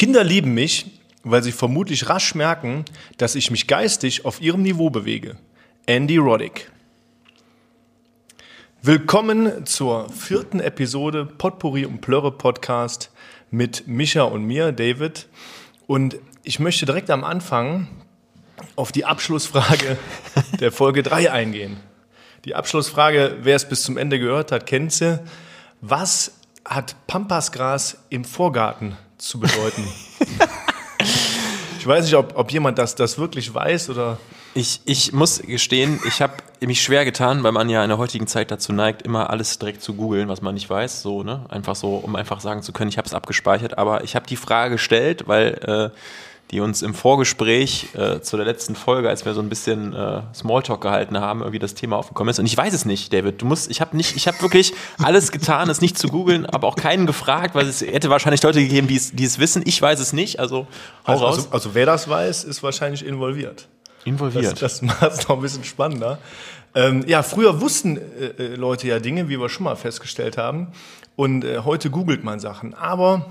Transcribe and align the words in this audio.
Kinder 0.00 0.24
lieben 0.24 0.54
mich, 0.54 0.86
weil 1.24 1.42
sie 1.42 1.52
vermutlich 1.52 2.08
rasch 2.08 2.34
merken, 2.34 2.86
dass 3.18 3.34
ich 3.34 3.50
mich 3.50 3.66
geistig 3.66 4.24
auf 4.24 4.40
ihrem 4.40 4.62
Niveau 4.62 4.88
bewege. 4.88 5.36
Andy 5.84 6.16
Roddick. 6.16 6.70
Willkommen 8.80 9.66
zur 9.66 10.08
vierten 10.08 10.58
Episode 10.58 11.26
Potpourri 11.26 11.84
und 11.84 12.00
Plörre 12.00 12.32
Podcast 12.32 13.10
mit 13.50 13.88
Micha 13.88 14.22
und 14.22 14.46
mir, 14.46 14.72
David. 14.72 15.28
Und 15.86 16.16
ich 16.44 16.60
möchte 16.60 16.86
direkt 16.86 17.10
am 17.10 17.22
Anfang 17.22 17.86
auf 18.76 18.92
die 18.92 19.04
Abschlussfrage 19.04 19.98
der 20.60 20.72
Folge 20.72 21.02
3 21.02 21.30
eingehen. 21.30 21.76
Die 22.46 22.54
Abschlussfrage, 22.54 23.36
wer 23.42 23.56
es 23.56 23.68
bis 23.68 23.82
zum 23.82 23.98
Ende 23.98 24.18
gehört 24.18 24.50
hat, 24.50 24.64
kennt 24.64 24.92
sie. 24.92 25.20
Was 25.82 26.40
hat 26.64 26.96
Pampasgras 27.06 27.98
im 28.08 28.24
Vorgarten 28.24 28.96
zu 29.20 29.40
bedeuten? 29.40 29.86
ich 31.78 31.86
weiß 31.86 32.04
nicht, 32.04 32.14
ob, 32.14 32.36
ob 32.36 32.50
jemand 32.52 32.78
das, 32.78 32.94
das 32.94 33.18
wirklich 33.18 33.52
weiß 33.52 33.90
oder. 33.90 34.18
Ich, 34.52 34.80
ich 34.84 35.12
muss 35.12 35.40
gestehen, 35.40 36.00
ich 36.08 36.20
habe 36.20 36.32
mich 36.60 36.82
schwer 36.82 37.04
getan, 37.04 37.44
weil 37.44 37.52
man 37.52 37.68
ja 37.68 37.84
in 37.84 37.88
der 37.88 37.98
heutigen 37.98 38.26
Zeit 38.26 38.50
dazu 38.50 38.72
neigt, 38.72 39.02
immer 39.02 39.30
alles 39.30 39.58
direkt 39.60 39.80
zu 39.80 39.94
googeln, 39.94 40.28
was 40.28 40.42
man 40.42 40.54
nicht 40.54 40.68
weiß, 40.68 41.02
so, 41.02 41.22
ne? 41.22 41.44
Einfach 41.48 41.76
so, 41.76 41.96
um 41.96 42.16
einfach 42.16 42.40
sagen 42.40 42.62
zu 42.62 42.72
können, 42.72 42.88
ich 42.88 42.98
habe 42.98 43.06
es 43.06 43.14
abgespeichert. 43.14 43.78
Aber 43.78 44.02
ich 44.02 44.16
habe 44.16 44.26
die 44.26 44.36
Frage 44.36 44.72
gestellt, 44.72 45.28
weil 45.28 45.92
äh, 45.92 45.96
die 46.50 46.60
uns 46.60 46.82
im 46.82 46.94
Vorgespräch 46.94 47.88
äh, 47.94 48.20
zu 48.20 48.36
der 48.36 48.44
letzten 48.44 48.74
Folge, 48.74 49.08
als 49.08 49.24
wir 49.24 49.34
so 49.34 49.40
ein 49.40 49.48
bisschen 49.48 49.94
äh, 49.94 50.22
Smalltalk 50.34 50.80
gehalten 50.80 51.18
haben, 51.20 51.40
irgendwie 51.40 51.60
das 51.60 51.74
Thema 51.74 51.96
aufgekommen 51.96 52.30
ist. 52.30 52.38
Und 52.40 52.46
ich 52.46 52.56
weiß 52.56 52.74
es 52.74 52.84
nicht, 52.84 53.12
David. 53.12 53.40
Du 53.40 53.46
musst, 53.46 53.70
ich 53.70 53.80
habe 53.80 53.96
nicht, 53.96 54.16
ich 54.16 54.26
habe 54.26 54.40
wirklich 54.42 54.72
alles 54.98 55.30
getan, 55.30 55.70
es 55.70 55.80
nicht 55.80 55.96
zu 55.96 56.08
googeln, 56.08 56.46
aber 56.46 56.66
auch 56.66 56.76
keinen 56.76 57.06
gefragt, 57.06 57.54
weil 57.54 57.68
es 57.68 57.80
hätte 57.82 58.10
wahrscheinlich 58.10 58.42
Leute 58.42 58.60
gegeben, 58.60 58.88
die 58.88 58.96
es, 58.96 59.12
die 59.12 59.24
es 59.24 59.38
wissen. 59.38 59.62
Ich 59.64 59.80
weiß 59.80 60.00
es 60.00 60.12
nicht. 60.12 60.40
Also 60.40 60.66
hau 61.06 61.12
Also, 61.12 61.24
raus. 61.24 61.36
also, 61.36 61.48
also 61.52 61.74
wer 61.74 61.86
das 61.86 62.08
weiß, 62.08 62.44
ist 62.44 62.62
wahrscheinlich 62.62 63.06
involviert. 63.06 63.68
Involviert. 64.04 64.60
Das, 64.60 64.80
das 64.80 64.82
macht 64.82 65.02
es 65.12 65.28
noch 65.28 65.36
ein 65.36 65.42
bisschen 65.42 65.64
spannender. 65.64 66.18
Ähm, 66.74 67.04
ja, 67.06 67.22
früher 67.22 67.60
wussten 67.60 67.96
äh, 67.96 68.26
äh, 68.42 68.54
Leute 68.56 68.88
ja 68.88 68.98
Dinge, 68.98 69.28
wie 69.28 69.38
wir 69.38 69.48
schon 69.48 69.64
mal 69.64 69.76
festgestellt 69.76 70.36
haben. 70.36 70.68
Und 71.16 71.44
äh, 71.44 71.60
heute 71.64 71.90
googelt 71.90 72.24
man 72.24 72.40
Sachen. 72.40 72.74
Aber 72.74 73.26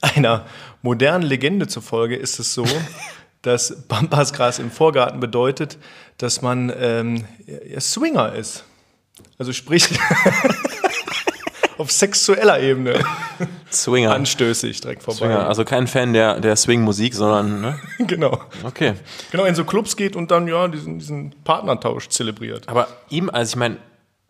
einer 0.00 0.46
modernen 0.82 1.24
Legende 1.24 1.66
zufolge 1.66 2.16
ist 2.16 2.38
es 2.38 2.54
so, 2.54 2.64
dass 3.42 3.86
Pampasgras 3.88 4.58
im 4.58 4.70
Vorgarten 4.70 5.20
bedeutet, 5.20 5.78
dass 6.18 6.42
man 6.42 6.72
ähm, 6.78 7.24
ja, 7.46 7.80
Swinger 7.80 8.34
ist. 8.34 8.64
Also 9.38 9.52
sprich 9.52 9.88
auf 11.78 11.90
sexueller 11.90 12.60
Ebene 12.60 13.02
Swinger. 13.72 14.12
anstößig 14.14 14.80
direkt 14.82 15.02
vorbei. 15.02 15.18
Swinger. 15.18 15.48
Also 15.48 15.64
kein 15.64 15.86
Fan 15.86 16.12
der, 16.12 16.40
der 16.40 16.56
Swing-Musik, 16.56 17.14
sondern, 17.14 17.60
ne? 17.60 17.78
Genau. 18.06 18.38
Okay. 18.62 18.94
Genau, 19.30 19.44
in 19.44 19.54
so 19.54 19.64
Clubs 19.64 19.96
geht 19.96 20.16
und 20.16 20.30
dann 20.30 20.46
ja 20.46 20.68
diesen, 20.68 20.98
diesen 20.98 21.34
Partnertausch 21.44 22.08
zelebriert. 22.08 22.68
Aber 22.68 22.88
ihm, 23.08 23.30
also 23.30 23.50
ich 23.50 23.56
meine, 23.56 23.78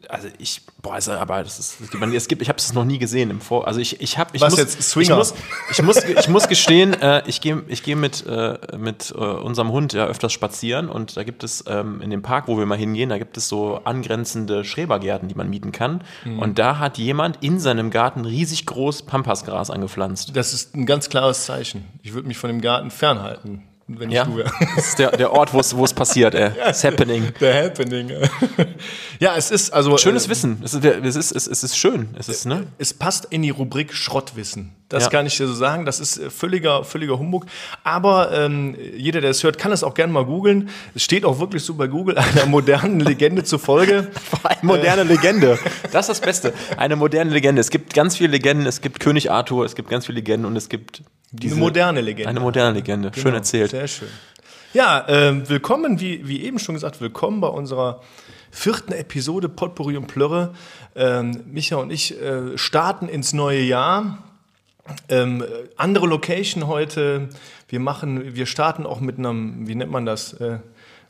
also 0.08 0.28
ich, 0.38 0.62
boah, 0.82 0.94
also, 0.94 1.12
aber 1.12 1.42
das 1.44 1.58
ist, 1.58 1.80
es 1.80 1.90
gibt, 1.90 2.02
es 2.14 2.28
gibt 2.28 2.42
ich 2.42 2.48
habe 2.48 2.58
es 2.58 2.72
noch 2.72 2.84
nie 2.84 2.98
gesehen 2.98 3.30
im 3.30 3.40
Vor, 3.40 3.66
also 3.66 3.80
ich, 3.80 4.00
ich 4.00 4.18
habe, 4.18 4.30
ich 4.34 4.40
Was 4.42 4.52
muss, 4.52 4.58
jetzt, 4.60 4.82
Swinger? 4.82 5.10
ich 5.12 5.16
muss, 5.16 5.34
ich 5.70 5.82
muss, 5.82 5.96
ich 6.04 6.28
muss 6.28 6.48
gestehen, 6.48 6.94
äh, 6.94 7.22
ich 7.26 7.40
gehe, 7.40 7.62
ich 7.68 7.82
gehe 7.82 7.96
mit 7.96 8.26
äh, 8.26 8.58
mit 8.76 9.12
äh, 9.14 9.18
unserem 9.18 9.70
Hund 9.72 9.92
ja 9.92 10.06
öfters 10.06 10.32
spazieren 10.32 10.88
und 10.88 11.16
da 11.16 11.22
gibt 11.22 11.44
es 11.44 11.64
ähm, 11.66 12.00
in 12.00 12.10
dem 12.10 12.22
Park, 12.22 12.48
wo 12.48 12.58
wir 12.58 12.66
mal 12.66 12.78
hingehen, 12.78 13.08
da 13.10 13.18
gibt 13.18 13.36
es 13.36 13.48
so 13.48 13.80
angrenzende 13.84 14.64
Schrebergärten, 14.64 15.28
die 15.28 15.34
man 15.34 15.48
mieten 15.50 15.72
kann 15.72 16.02
Mhm. 16.24 16.38
und 16.38 16.58
da 16.58 16.78
hat 16.78 16.98
jemand 16.98 17.42
in 17.42 17.58
seinem 17.60 17.90
Garten 17.90 18.24
riesig 18.24 18.66
groß 18.66 19.02
Pampasgras 19.02 19.70
angepflanzt. 19.70 20.34
Das 20.36 20.52
ist 20.52 20.74
ein 20.74 20.86
ganz 20.86 21.08
klares 21.08 21.44
Zeichen. 21.46 21.84
Ich 22.02 22.12
würde 22.14 22.26
mich 22.28 22.36
von 22.38 22.48
dem 22.48 22.60
Garten 22.60 22.90
fernhalten, 22.90 23.62
wenn 23.98 24.10
Ja, 24.10 24.22
ich 24.22 24.28
du 24.28 24.36
wäre. 24.36 24.50
das 24.76 24.88
ist 24.88 24.98
der, 24.98 25.10
der 25.16 25.32
Ort, 25.32 25.52
wo 25.54 25.84
es 25.84 25.94
passiert, 25.94 26.34
ey. 26.34 26.50
It's 26.68 26.84
happening. 26.84 27.28
Der 27.40 27.64
Happening. 27.64 28.10
ja, 29.20 29.34
es 29.36 29.50
ist 29.50 29.72
also. 29.72 29.96
Schönes 29.98 30.26
äh, 30.26 30.30
Wissen. 30.30 30.60
Es 30.64 30.74
ist, 30.74 30.84
es 30.84 31.16
ist, 31.32 31.46
es 31.48 31.62
ist, 31.64 31.76
schön. 31.76 32.08
Es 32.18 32.28
ist, 32.28 32.46
ne? 32.46 32.66
Es 32.78 32.94
passt 32.94 33.26
in 33.30 33.42
die 33.42 33.50
Rubrik 33.50 33.92
Schrottwissen. 33.94 34.72
Das 34.88 35.04
Ja. 35.04 35.10
kann 35.10 35.26
ich 35.26 35.36
dir 35.36 35.46
so 35.46 35.54
sagen. 35.54 35.84
Das 35.86 36.00
ist 36.00 36.18
äh, 36.18 36.30
völliger, 36.30 36.84
völliger 36.84 37.18
Humbug. 37.18 37.46
Aber 37.84 38.32
ähm, 38.32 38.76
jeder, 38.96 39.20
der 39.20 39.30
es 39.30 39.42
hört, 39.42 39.58
kann 39.58 39.72
es 39.72 39.82
auch 39.84 39.94
gerne 39.94 40.12
mal 40.12 40.24
googeln. 40.24 40.68
Es 40.94 41.02
steht 41.02 41.24
auch 41.24 41.38
wirklich 41.38 41.62
so 41.62 41.74
bei 41.74 41.86
Google 41.86 42.18
einer 42.18 42.46
modernen 42.46 43.00
Legende 43.00 43.44
zufolge. 43.44 44.08
Eine 44.42 44.58
moderne 44.62 45.02
Legende. 45.04 45.58
Das 45.92 46.08
ist 46.08 46.10
das 46.10 46.20
Beste. 46.20 46.52
Eine 46.76 46.96
moderne 46.96 47.30
Legende. 47.30 47.60
Es 47.60 47.70
gibt 47.70 47.94
ganz 47.94 48.16
viele 48.16 48.30
Legenden. 48.30 48.66
Es 48.66 48.80
gibt 48.80 49.00
König 49.00 49.30
Arthur, 49.30 49.64
es 49.64 49.74
gibt 49.74 49.88
ganz 49.90 50.06
viele 50.06 50.16
Legenden 50.16 50.46
und 50.46 50.56
es 50.56 50.68
gibt 50.68 51.02
diese, 51.32 51.54
Eine 51.54 51.60
moderne 51.64 52.00
Legende. 52.00 52.28
Eine 52.28 52.40
moderne 52.40 52.72
Legende. 52.74 53.12
Schön 53.14 53.24
Genau, 53.24 53.36
erzählt. 53.36 53.72
Sehr 53.80 53.88
schön. 53.88 54.08
Ja, 54.74 55.06
ähm, 55.08 55.48
willkommen, 55.48 56.00
wie, 56.00 56.28
wie 56.28 56.42
eben 56.42 56.58
schon 56.58 56.74
gesagt, 56.74 57.00
willkommen 57.00 57.40
bei 57.40 57.48
unserer 57.48 58.02
vierten 58.50 58.92
Episode 58.92 59.48
Potpourri 59.48 59.96
und 59.96 60.06
Plörre. 60.06 60.52
Ähm, 60.94 61.44
Micha 61.46 61.76
und 61.76 61.90
ich 61.90 62.20
äh, 62.20 62.58
starten 62.58 63.08
ins 63.08 63.32
neue 63.32 63.62
Jahr. 63.62 64.18
Ähm, 65.08 65.40
äh, 65.40 65.46
andere 65.78 66.06
Location 66.08 66.66
heute. 66.66 67.30
Wir 67.70 67.80
machen, 67.80 68.34
wir 68.34 68.44
starten 68.44 68.84
auch 68.84 69.00
mit 69.00 69.16
einem, 69.16 69.66
wie 69.66 69.74
nennt 69.74 69.90
man 69.90 70.04
das? 70.04 70.34
Äh, 70.34 70.58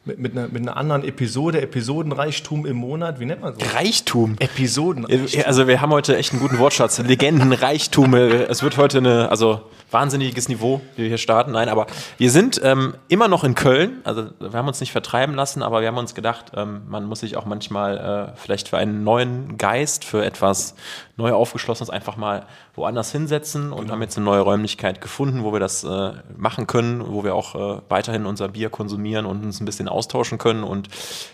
mit, 0.05 0.19
mit, 0.19 0.33
einer, 0.33 0.49
mit 0.49 0.62
einer 0.62 0.77
anderen 0.77 1.05
Episode, 1.05 1.61
Episodenreichtum 1.61 2.65
im 2.65 2.77
Monat. 2.77 3.21
Wie 3.21 3.27
nennt 3.27 3.43
man 3.43 3.55
so? 3.55 3.61
Reichtum. 3.75 4.37
Episodenreichtum. 4.38 5.43
Also 5.44 5.66
wir 5.66 5.81
haben 5.81 5.91
heute 5.91 6.16
echt 6.16 6.33
einen 6.33 6.41
guten 6.41 6.59
Wortschatz. 6.59 6.99
Legendenreichtum. 6.99 8.15
Es 8.15 8.62
wird 8.62 8.78
heute 8.78 8.99
eine, 8.99 9.31
also 9.31 9.61
wahnsinniges 9.91 10.49
Niveau, 10.49 10.81
wie 10.97 11.03
wir 11.03 11.09
hier 11.09 11.19
starten. 11.19 11.53
Nein, 11.53 11.69
aber 11.69 11.87
wir 12.16 12.31
sind 12.31 12.61
ähm, 12.65 12.94
immer 13.09 13.28
noch 13.28 13.44
in 13.44 13.55
Köln. 13.55 14.00
Also 14.05 14.31
wir 14.38 14.53
haben 14.53 14.69
uns 14.69 14.81
nicht 14.81 14.93
vertreiben 14.93 15.34
lassen, 15.34 15.62
aber 15.62 15.81
wir 15.81 15.88
haben 15.88 15.99
uns 15.99 16.15
gedacht, 16.15 16.53
ähm, 16.55 16.82
man 16.88 17.05
muss 17.05 17.21
sich 17.21 17.37
auch 17.37 17.44
manchmal 17.44 18.32
äh, 18.34 18.38
vielleicht 18.38 18.69
für 18.69 18.78
einen 18.78 19.05
neuen 19.05 19.59
Geist, 19.59 20.05
für 20.05 20.25
etwas 20.25 20.75
neu 21.17 21.32
aufgeschlossenes 21.32 21.91
einfach 21.91 22.17
mal 22.17 22.47
woanders 22.75 23.12
hinsetzen 23.12 23.72
und 23.72 23.91
haben 23.91 24.03
jetzt 24.03 24.16
eine 24.16 24.25
neue 24.25 24.41
Räumlichkeit 24.41 25.00
gefunden, 25.00 25.42
wo 25.44 25.53
wir 25.53 25.60
das 25.60 25.84
äh, 25.84 26.12
machen 26.36 26.66
können, 26.66 27.04
wo 27.06 27.25
wir 27.25 27.34
auch 27.34 27.54
äh, 27.54 27.82
weiterhin 27.88 28.26
unser 28.26 28.48
Bier 28.48 28.70
konsumieren 28.70 29.26
und 29.26 29.44
uns 29.44 29.60
ein 29.60 29.64
bisschen 29.64 29.88
austauschen 29.88 30.38
können. 30.38 30.62
Und 30.62 30.88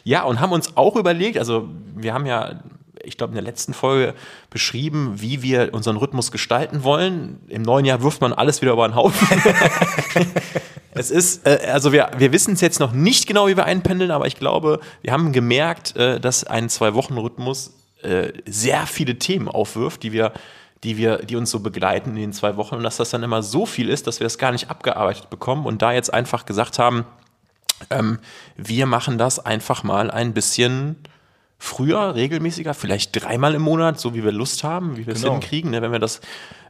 ja, 0.05 0.25
und 0.25 0.41
haben 0.41 0.53
uns 0.53 0.77
auch 0.77 0.97
überlegt, 0.97 1.39
also 1.39 1.69
wir 1.95 2.15
haben 2.15 2.27
ja 2.27 2.61
ich 3.07 3.17
glaube, 3.17 3.31
in 3.31 3.37
der 3.37 3.45
letzten 3.45 3.73
Folge 3.73 4.15
beschrieben, 4.51 5.15
wie 5.17 5.43
wir 5.43 5.73
unseren 5.73 5.97
Rhythmus 5.97 6.33
gestalten 6.33 6.83
wollen. 6.83 7.41
Im 7.49 7.63
neuen 7.63 7.85
Jahr 7.85 8.03
wirft 8.03 8.21
man 8.21 8.33
alles 8.33 8.63
wieder 8.63 8.73
über 8.73 8.89
den 8.89 8.97
Haufen. 8.97 9.29
es 10.93 11.11
ist, 11.11 11.47
äh, 11.47 11.69
also 11.73 11.93
wir, 11.93 12.11
wir 12.19 12.33
wissen 12.33 12.55
es 12.55 12.61
jetzt 12.61 12.81
noch 12.81 12.93
nicht 12.93 13.27
genau, 13.27 13.47
wie 13.47 13.57
wir 13.57 13.65
einpendeln, 13.65 14.11
aber 14.11 14.27
ich 14.27 14.37
glaube, 14.37 14.81
wir 15.03 15.13
haben 15.13 15.33
gemerkt, 15.33 15.97
äh, 15.97 16.21
dass 16.21 16.45
ein 16.45 16.69
Zwei-Wochen-Rhythmus 16.69 17.75
äh, 18.03 18.33
sehr 18.45 18.87
viele 18.87 19.19
Themen 19.19 19.49
aufwirft, 19.49 20.03
die 20.03 20.13
wir 20.13 20.33
die 20.87 20.97
wir, 20.97 21.19
die 21.19 21.35
uns 21.35 21.51
so 21.51 21.59
begleiten 21.59 22.11
in 22.11 22.17
den 22.17 22.33
zwei 22.33 22.57
Wochen 22.57 22.77
und 22.77 22.85
dass 22.85 22.97
das 22.97 23.11
dann 23.11 23.25
immer 23.25 23.43
so 23.43 23.67
viel 23.67 23.89
ist, 23.89 24.07
dass 24.07 24.21
wir 24.21 24.25
das 24.25 24.39
gar 24.39 24.53
nicht 24.53 24.71
abgearbeitet 24.71 25.29
bekommen 25.31 25.67
und 25.67 25.83
da 25.83 25.91
jetzt 25.91 26.15
einfach 26.15 26.47
gesagt 26.47 26.79
haben, 26.79 27.05
ähm, 27.91 28.21
wir 28.57 28.87
machen 28.87 29.19
das 29.19 29.45
einfach 29.45 29.83
mal 29.83 30.13
ein 30.13 30.33
bisschen 30.33 30.95
früher, 31.59 32.15
regelmäßiger, 32.15 32.73
vielleicht 32.73 33.21
dreimal 33.21 33.57
im 33.57 33.63
Monat, 33.63 33.99
so 33.99 34.15
wie 34.15 34.23
wir 34.23 34.31
Lust 34.31 34.63
haben, 34.63 34.97
wie 34.97 35.07
wir 35.09 35.15
es 35.15 35.23
Genau. 35.23 35.33
hinkriegen. 35.33 35.73
Ne? 35.73 35.83
Wenn 35.83 35.91
wir 35.91 35.99
das 35.99 36.21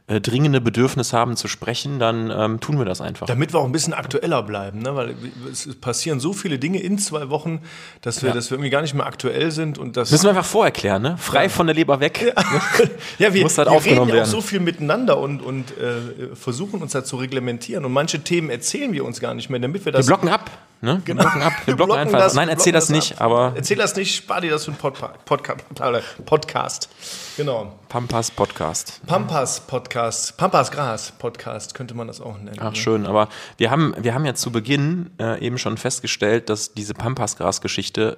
äh, 0.09 0.21
dringende 0.21 0.61
Bedürfnis 0.61 1.11
haben 1.11 1.35
zu 1.35 1.49
sprechen, 1.49 1.99
dann 1.99 2.31
ähm, 2.31 2.59
tun 2.61 2.77
wir 2.77 2.85
das 2.85 3.01
einfach. 3.01 3.27
Damit 3.27 3.53
wir 3.53 3.59
auch 3.59 3.65
ein 3.65 3.73
bisschen 3.73 3.93
aktueller 3.93 4.41
bleiben, 4.41 4.79
ne? 4.79 4.95
weil 4.95 5.15
es 5.51 5.67
passieren 5.81 6.21
so 6.21 6.31
viele 6.31 6.59
Dinge 6.59 6.79
in 6.81 6.97
zwei 6.97 7.29
Wochen, 7.29 7.59
dass 8.01 8.21
wir, 8.21 8.29
Ja. 8.29 8.35
dass 8.35 8.49
wir 8.49 8.55
irgendwie 8.55 8.69
gar 8.69 8.81
nicht 8.81 8.93
mehr 8.93 9.05
aktuell 9.05 9.51
sind 9.51 9.77
und 9.77 9.97
das 9.97 10.11
Müssen 10.11 10.23
wir 10.23 10.29
einfach 10.29 10.45
vorerklären, 10.45 11.01
ne? 11.01 11.17
Frei 11.17 11.49
von 11.49 11.67
der 11.67 11.75
Leber 11.75 11.99
weg. 11.99 12.33
ja, 13.19 13.33
wir, 13.33 13.43
muss 13.43 13.57
halt 13.57 13.67
wir 13.67 13.73
aufgenommen 13.75 14.11
reden 14.11 14.17
ja 14.17 14.23
auch 14.23 14.27
so 14.27 14.39
viel 14.39 14.61
miteinander 14.61 15.17
und, 15.17 15.41
und 15.41 15.71
äh, 15.77 16.35
versuchen 16.35 16.81
uns 16.81 16.93
da 16.93 17.03
zu 17.03 17.17
reglementieren 17.17 17.83
und 17.83 17.91
manche 17.91 18.19
Themen 18.21 18.49
erzählen 18.49 18.93
wir 18.93 19.03
uns 19.03 19.19
gar 19.19 19.33
nicht 19.33 19.49
mehr, 19.49 19.59
damit 19.59 19.81
wir 19.81 19.87
Wir 19.87 19.97
das 19.97 20.05
blocken 20.07 20.29
ab. 20.29 20.49
Ne? 20.79 21.01
Wir 21.05 21.15
blocken 21.15 21.41
ab. 21.41 21.53
Wir 21.65 21.75
blocken 21.75 21.95
einfach. 21.95 22.19
das- 22.19 22.35
Nein, 22.35 22.47
wir 22.47 22.53
erzähl 22.53 22.71
blocken 22.71 22.93
das 22.93 23.03
nicht, 23.09 23.13
ab. 23.13 23.21
aber 23.21 23.53
erzähl 23.55 23.77
das 23.77 23.95
nicht, 23.95 24.15
spar 24.15 24.41
dir 24.41 24.51
das 24.51 24.63
für 24.65 24.71
einen 24.71 24.77
Podpa 24.77 25.07
Podca 25.25 25.55
Podcast. 26.25 26.87
Genau. 27.35 27.73
Pampas 27.89 28.31
Podcast. 28.31 29.01
Pampas 29.05 29.61
Podcast, 29.61 30.35
Pampas 30.35 30.71
Gras 30.71 31.13
Podcast 31.13 31.73
könnte 31.73 31.93
man 31.93 32.07
das 32.07 32.19
auch 32.19 32.37
nennen. 32.37 32.57
Ach 32.59 32.71
ne? 32.71 32.75
schön, 32.75 33.05
aber 33.05 33.29
wir 33.55 33.71
haben, 33.71 33.95
wir 33.97 34.13
haben 34.13 34.25
ja 34.25 34.35
zu 34.35 34.51
Beginn 34.51 35.11
äh, 35.19 35.39
eben 35.39 35.57
schon 35.57 35.77
festgestellt, 35.77 36.49
dass 36.49 36.73
diese 36.73 36.93
Pampasgras-Geschichte, 36.93 38.17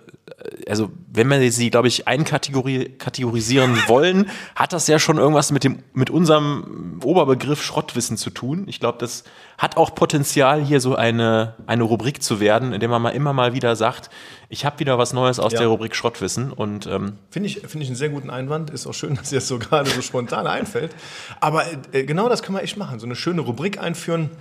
äh, 0.66 0.70
also 0.70 0.92
wenn 1.12 1.30
wir 1.30 1.52
sie, 1.52 1.70
glaube 1.70 1.88
ich, 1.88 2.08
einkategorisieren 2.08 3.78
wollen, 3.88 4.32
hat 4.56 4.74
das 4.74 4.88
ja 4.88 4.98
schon 4.98 5.20
irgendwas 5.20 5.52
mit 5.52 5.64
dem, 5.64 5.84
mit 5.94 6.10
unserem 6.10 7.00
Oberbegriff 7.04 7.62
Schrottwissen 7.62 8.18
zu 8.18 8.32
tun. 8.32 8.64
Ich 8.68 8.80
glaube, 8.80 8.98
das 8.98 9.24
hat 9.60 9.78
auch 9.78 9.94
Potenzial, 9.94 10.64
hier 10.64 10.82
so 10.82 10.96
eine, 10.96 11.56
eine 11.68 11.84
Rubrik 11.84 12.24
zu 12.24 12.40
werden, 12.40 12.74
in 12.74 12.80
der 12.80 12.90
man 12.90 13.02
mal 13.02 13.12
immer 13.12 13.34
mal 13.34 13.54
wieder 13.54 13.76
sagt, 13.76 14.10
ich 14.50 14.66
habe 14.66 14.80
wieder 14.80 14.98
was 14.98 15.14
Neues 15.14 15.40
aus 15.40 15.54
Ja. 15.54 15.60
der 15.60 15.68
Rubrik 15.68 15.96
Schrottwissen 15.96 16.52
und 16.52 16.88
ähm, 16.88 17.14
Finde 17.30 17.48
ich, 17.48 17.60
finde 17.62 17.84
ich 17.84 17.88
einen 17.88 17.96
sehr 17.96 18.10
guten 18.10 18.30
Einwand. 18.30 18.72
Ist 18.72 18.88
auch 18.88 18.94
schön, 18.94 19.16
dass 19.16 19.30
dir 19.30 19.36
das 19.36 19.48
so 19.48 19.60
gerade 19.60 19.90
so 19.90 20.02
spontan 20.02 20.48
einfällt. 20.48 20.94
Aber 21.40 21.64
äh, 21.92 22.04
genau 22.04 22.28
das 22.30 22.42
können 22.44 22.58
wir 22.58 22.64
echt 22.64 22.76
machen. 22.78 23.00
So 23.00 23.06
eine 23.06 23.16
schöne 23.16 23.42
Rubrik 23.42 23.80
einführen, 23.80 24.32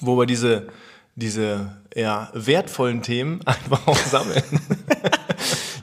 wo 0.00 0.16
wir 0.18 0.26
diese, 0.26 0.68
diese 1.14 1.76
ja, 1.94 2.30
wertvollen 2.32 3.02
Themen 3.02 3.40
einfach 3.46 3.86
auch 3.86 3.96
sammeln. 3.96 4.42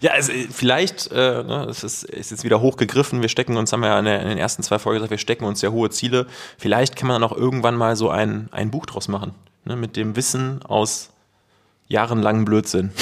Ja, 0.02 0.14
also 0.14 0.32
äh, 0.32 0.48
vielleicht, 0.52 1.12
äh, 1.12 1.44
ne, 1.44 1.68
es 1.70 1.84
ist, 1.84 2.04
ist 2.06 2.32
jetzt 2.32 2.44
wieder 2.44 2.60
hochgegriffen. 2.60 3.22
Wir 3.22 3.30
stecken 3.30 3.56
uns, 3.56 3.72
haben 3.72 3.82
wir 3.82 3.90
ja 3.90 4.00
in, 4.00 4.06
der, 4.06 4.22
in 4.24 4.30
den 4.30 4.40
ersten 4.40 4.64
zwei 4.64 4.80
Folgen 4.80 4.98
gesagt, 4.98 5.12
wir 5.12 5.20
stecken 5.20 5.46
uns 5.46 5.60
sehr 5.60 5.72
hohe 5.72 5.92
Ziele. 5.92 6.26
Vielleicht 6.58 6.96
kann 6.96 7.08
man 7.08 7.22
dann 7.22 7.30
auch 7.30 7.38
irgendwann 7.38 7.76
mal 7.76 7.96
so 7.96 8.10
ein, 8.10 8.50
ein 8.52 8.72
Buch 8.72 8.88
draus 8.88 9.08
machen. 9.08 9.36
Ne, 9.64 9.76
mit 9.76 9.96
dem 9.96 10.16
Wissen 10.16 10.64
aus 10.64 11.12
jahrelangen 11.92 12.46
Blödsinn. 12.46 12.92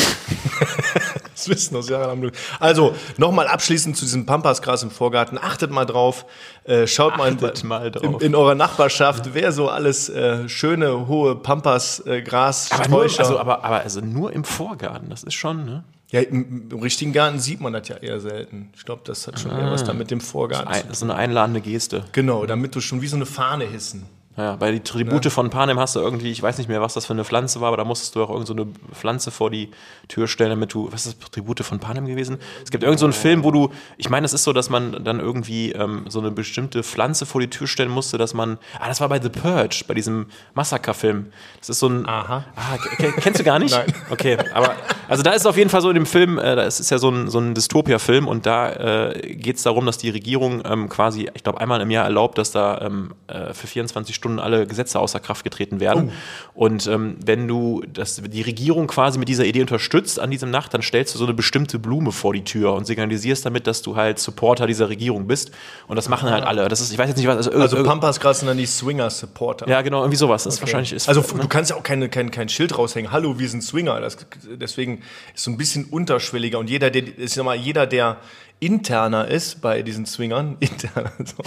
Das 1.40 1.48
Wissen 1.48 1.78
aus 1.78 1.88
Jahren 1.88 2.20
Glück. 2.20 2.34
Also, 2.60 2.94
nochmal 3.16 3.48
abschließend 3.48 3.96
zu 3.96 4.04
diesem 4.04 4.26
Pampasgras 4.26 4.84
im 4.84 4.92
Vorgarten. 4.92 5.38
Achtet 5.38 5.72
mal 5.72 5.86
drauf. 5.86 6.26
Äh, 6.66 6.86
schaut 6.86 7.14
Achtet 7.14 7.64
mal, 7.64 7.82
mal 7.82 7.96
in, 8.02 8.20
in 8.20 8.36
eurer 8.36 8.56
Nachbarschaft, 8.56 9.34
wer 9.34 9.54
so 9.54 9.70
alles 9.70 10.10
äh, 10.10 10.50
schöne, 10.50 11.08
hohe 11.08 11.38
Pampasgras, 11.38 12.70
Aber 12.74 12.90
nur, 12.90 13.04
also, 13.04 13.40
aber, 13.40 13.64
aber 13.64 13.80
also 13.80 14.02
nur 14.02 14.34
im 14.34 14.44
Vorgarten, 14.44 15.10
das 15.10 15.24
ist 15.24 15.36
schon, 15.36 15.64
ne? 15.64 15.86
ja, 16.12 16.20
im, 16.22 16.70
im 16.70 16.80
richtigen 16.80 17.14
Garten 17.14 17.40
sieht 17.40 17.62
man 17.62 17.72
das 17.72 17.88
ja 17.88 17.96
eher 17.96 18.20
selten. 18.20 18.70
Ich 18.76 18.84
glaube, 18.84 19.04
das 19.06 19.26
hat 19.26 19.40
schon 19.40 19.52
eher 19.52 19.72
was 19.72 19.86
da 19.86 19.94
mit 19.94 20.12
dem 20.12 20.20
Vorgarten 20.20 20.68
zu 20.68 20.74
Ein, 20.74 20.82
tun. 20.82 20.90
das 20.90 20.98
ist 20.98 21.00
so 21.00 21.06
eine 21.06 21.16
einladende 21.16 21.62
Geste. 21.62 22.04
Genau, 22.12 22.46
damit 22.46 22.76
du 22.76 22.82
schon 22.82 23.02
wie 23.02 23.08
so 23.08 23.16
eine 23.16 23.26
Fahne 23.26 23.66
hissen. 23.66 24.08
Ja, 24.40 24.56
bei 24.56 24.72
die 24.72 24.80
Tribute 24.80 25.26
von 25.26 25.50
Panem 25.50 25.78
hast 25.82 25.98
du 25.98 26.00
irgendwie, 26.00 26.32
ich 26.32 26.42
weiß 26.42 26.60
nicht 26.60 26.70
mehr, 26.70 26.80
was 26.80 26.94
das 26.94 27.06
für 27.06 27.12
eine 27.12 27.26
Pflanze 27.26 27.60
war, 27.60 27.68
aber 27.68 27.76
da 27.76 27.84
musstest 27.84 28.16
du 28.16 28.24
auch 28.24 28.30
irgend 28.30 28.48
so 28.48 28.54
eine 28.54 28.68
Pflanze 28.94 29.32
vor 29.32 29.52
die 29.52 29.70
Tür 30.08 30.30
stellen, 30.30 30.52
damit 30.52 30.74
du, 30.74 30.90
was 30.94 31.06
ist 31.06 31.22
das, 31.22 31.30
Tribute 31.32 31.60
von 31.60 31.80
Panem 31.80 32.06
gewesen? 32.06 32.38
Es 32.64 32.72
gibt 32.72 32.86
irgend 32.86 33.00
so 33.00 33.06
einen 33.06 33.12
Film, 33.12 33.44
wo 33.44 33.52
du, 33.52 33.70
ich 33.98 34.10
meine, 34.10 34.26
es 34.26 34.32
ist 34.32 34.46
so, 34.46 34.54
dass 34.54 34.70
man 34.70 35.04
dann 35.04 35.20
irgendwie 35.20 35.74
ähm, 35.74 36.06
so 36.08 36.20
eine 36.20 36.32
bestimmte 36.32 36.84
Pflanze 36.84 37.26
vor 37.26 37.42
die 37.42 37.50
Tür 37.50 37.68
stellen 37.68 37.90
musste, 37.90 38.18
dass 38.18 38.34
man, 38.34 38.60
ah, 38.80 38.88
das 38.88 39.02
war 39.02 39.10
bei 39.10 39.20
The 39.22 39.28
Purge, 39.28 39.84
bei 39.86 39.94
diesem 39.94 40.28
Massaker-Film. 40.54 41.34
Das 41.60 41.68
ist 41.68 41.80
so 41.80 41.90
ein, 41.90 42.08
Aha. 42.08 42.46
ah, 42.56 42.78
kennst 43.20 43.42
du 43.42 43.44
gar 43.44 43.60
nicht? 43.60 43.72
Nein. 43.76 43.94
Okay, 44.10 44.38
aber, 44.54 44.74
also 45.10 45.22
da 45.22 45.32
ist 45.32 45.42
es 45.42 45.48
auf 45.48 45.58
jeden 45.58 45.70
Fall 45.70 45.82
so 45.82 45.90
in 45.90 45.96
dem 45.96 46.06
Film, 46.06 46.38
äh, 46.38 46.56
das 46.56 46.80
ist 46.80 46.92
ja 46.92 46.98
so 46.98 47.10
ein, 47.10 47.30
so 47.30 47.40
ein 47.40 47.56
Dystopia-Film 47.56 48.26
und 48.26 48.46
da 48.46 49.10
äh, 49.10 49.36
geht 49.36 49.58
es 49.58 49.64
darum, 49.64 49.86
dass 49.86 49.98
die 49.98 50.10
Regierung 50.10 50.62
ähm, 50.64 50.88
quasi, 50.88 51.30
ich 51.34 51.44
glaube, 51.44 51.60
einmal 51.60 51.82
im 51.82 51.92
Jahr 51.92 52.06
erlaubt, 52.06 52.38
dass 52.38 52.52
da 52.52 52.80
ähm, 52.80 53.14
äh, 53.28 53.54
für 53.54 53.68
24 53.68 54.16
Stunden 54.16 54.29
alle 54.38 54.68
Gesetze 54.68 55.00
außer 55.00 55.20
Kraft 55.20 55.44
getreten 55.44 55.80
werden. 55.80 56.12
Und 56.54 56.86
ähm, 56.88 57.16
wenn 57.26 57.48
du 57.48 57.82
das, 57.92 58.22
die 58.22 58.42
Regierung 58.42 58.88
quasi 58.88 59.18
mit 59.18 59.30
dieser 59.30 59.46
Idee 59.46 59.62
unterstützt 59.62 60.20
an 60.20 60.30
diesem 60.30 60.52
Nacht, 60.52 60.74
dann 60.74 60.82
stellst 60.82 61.16
du 61.16 61.18
so 61.18 61.26
eine 61.26 61.34
bestimmte 61.34 61.80
Blume 61.80 62.12
vor 62.12 62.34
die 62.34 62.44
Tür 62.44 62.74
und 62.74 62.86
signalisierst 62.86 63.46
damit, 63.46 63.66
dass 63.66 63.82
du 63.82 63.96
halt 63.96 64.20
Supporter 64.20 64.68
dieser 64.68 64.90
Regierung 64.90 65.26
bist. 65.26 65.52
Und 65.88 65.96
das 65.96 66.10
machen 66.10 66.30
halt 66.30 66.44
alle. 66.44 66.68
Das 66.68 66.82
ist, 66.82 66.92
ich 66.92 66.98
weiß 66.98 67.08
jetzt 67.08 67.18
nicht, 67.18 67.28
was. 67.28 67.48
Also, 67.48 67.78
Also 67.78 67.84
Pampasgras 67.84 68.40
sind 68.40 68.48
dann 68.48 68.58
die 68.58 68.66
Swinger-Supporter. 68.66 69.68
ja, 69.70 69.82
genau, 69.82 70.02
irgendwie 70.02 70.18
sowas. 70.18 70.44
Das 70.44 70.56
ist 70.56 70.62
wahrscheinlich 70.62 70.92
ist. 70.92 71.08
Also 71.08 71.22
du 71.22 71.48
kannst 71.48 71.72
ja 71.72 71.78
auch 71.78 71.84
keine, 71.84 72.10
kein, 72.10 72.30
kein 72.30 72.50
Schild 72.50 72.78
raushängen. 72.78 73.12
Hallo, 73.12 73.40
wir 73.40 73.48
sind 73.48 73.64
Swinger. 73.64 74.02
Das, 74.02 74.18
deswegen 74.60 75.02
ist 75.34 75.44
so 75.44 75.52
ein 75.52 75.58
bisschen 75.58 75.86
unterschwelliger. 75.86 76.60
Und 76.60 76.70
jeder, 76.70 76.90
der, 76.90 77.04
ich 77.18 77.34
sag 77.34 77.46
mal, 77.46 77.56
jeder, 77.56 77.88
der 77.88 78.18
interner 78.60 79.28
ist 79.28 79.62
bei 79.62 79.82
diesen 79.82 80.06
Swingern, 80.06 80.58
interner, 80.60 81.14
so, 81.20 81.44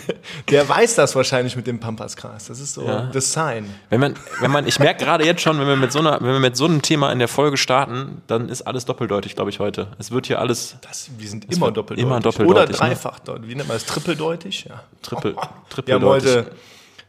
der 0.50 0.68
weiß 0.68 0.94
das 0.96 1.14
wahrscheinlich 1.14 1.56
mit 1.56 1.66
dem 1.66 1.80
Pampasgras. 1.80 2.46
Das 2.46 2.60
ist 2.60 2.74
so 2.74 2.84
Ja. 2.86 3.10
das 3.12 3.32
Sign. 3.32 3.72
Wenn 3.90 4.00
man, 4.00 4.14
wenn 4.40 4.50
man, 4.50 4.66
ich 4.66 4.78
merke 4.78 5.04
gerade 5.04 5.24
jetzt 5.24 5.40
schon, 5.42 5.58
wenn 5.58 5.66
wir 5.66 5.76
mit 5.76 5.92
so 5.92 5.98
einer, 6.00 6.20
wenn 6.20 6.32
wir 6.32 6.40
mit 6.40 6.56
so 6.56 6.64
einem 6.64 6.82
Thema 6.82 7.10
in 7.12 7.18
der 7.18 7.28
Folge 7.28 7.56
starten, 7.56 8.22
dann 8.26 8.48
ist 8.48 8.62
alles 8.62 8.84
doppeldeutig, 8.84 9.34
glaube 9.34 9.50
ich, 9.50 9.58
heute. 9.58 9.88
Es 9.98 10.10
wird 10.10 10.26
hier 10.26 10.38
alles 10.40 10.76
Das, 10.82 11.10
wir 11.18 11.28
sind 11.28 11.44
immer 11.52 11.70
doppeldeutig. 11.70 12.04
immer 12.04 12.20
doppeldeutig, 12.20 12.50
Oder 12.50 12.66
ne? 12.66 12.72
dreifachdeutig. 12.94 13.48
Wie 13.48 13.54
nennt 13.54 13.68
man 13.68 13.76
das? 13.76 13.86
Trippeldeutig? 13.86 14.64
Ja. 14.68 14.82
trippel, 15.02 15.34
Wir 15.34 15.40
haben 15.42 15.50
trippeldeutig. 15.70 16.30
heute 16.36 16.50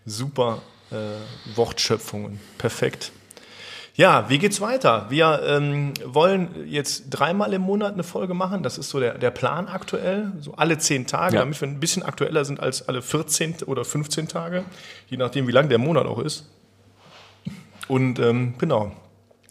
super 0.06 0.60
äh, 0.92 0.96
Wortschöpfungen. 1.56 2.40
Perfekt. 2.58 3.12
Ja, 3.96 4.28
wie 4.28 4.40
geht's 4.40 4.60
weiter? 4.60 5.06
Wir 5.10 5.42
ähm, 5.46 5.94
wollen 6.04 6.68
jetzt 6.68 7.12
dreimal 7.12 7.54
im 7.54 7.62
Monat 7.62 7.94
eine 7.94 8.02
Folge 8.04 8.34
machen. 8.34 8.64
Das 8.64 8.80
ist 8.80 8.90
so 8.90 9.00
der, 9.00 9.20
der 9.20 9.30
Plan 9.30 9.68
aktuell. 9.68 10.32
So 10.40 10.56
alle 10.56 10.80
zehn 10.80 11.06
Tage, 11.06 11.36
Ja. 11.36 11.42
damit 11.42 11.62
wir 11.62 11.68
ein 11.68 11.80
bisschen 11.80 12.02
aktueller 12.02 12.44
sind 12.44 12.60
als 12.60 12.88
alle 12.88 13.04
14 13.04 13.58
oder 13.68 13.86
15 13.86 14.28
Tage. 14.28 14.64
Je 15.10 15.18
nachdem, 15.18 15.48
wie 15.48 15.52
lang 15.52 15.70
der 15.70 15.78
Monat 15.78 16.08
auch 16.08 16.18
ist. 16.18 16.50
Und 17.88 18.18
ähm, 18.18 18.56
genau, 18.58 18.92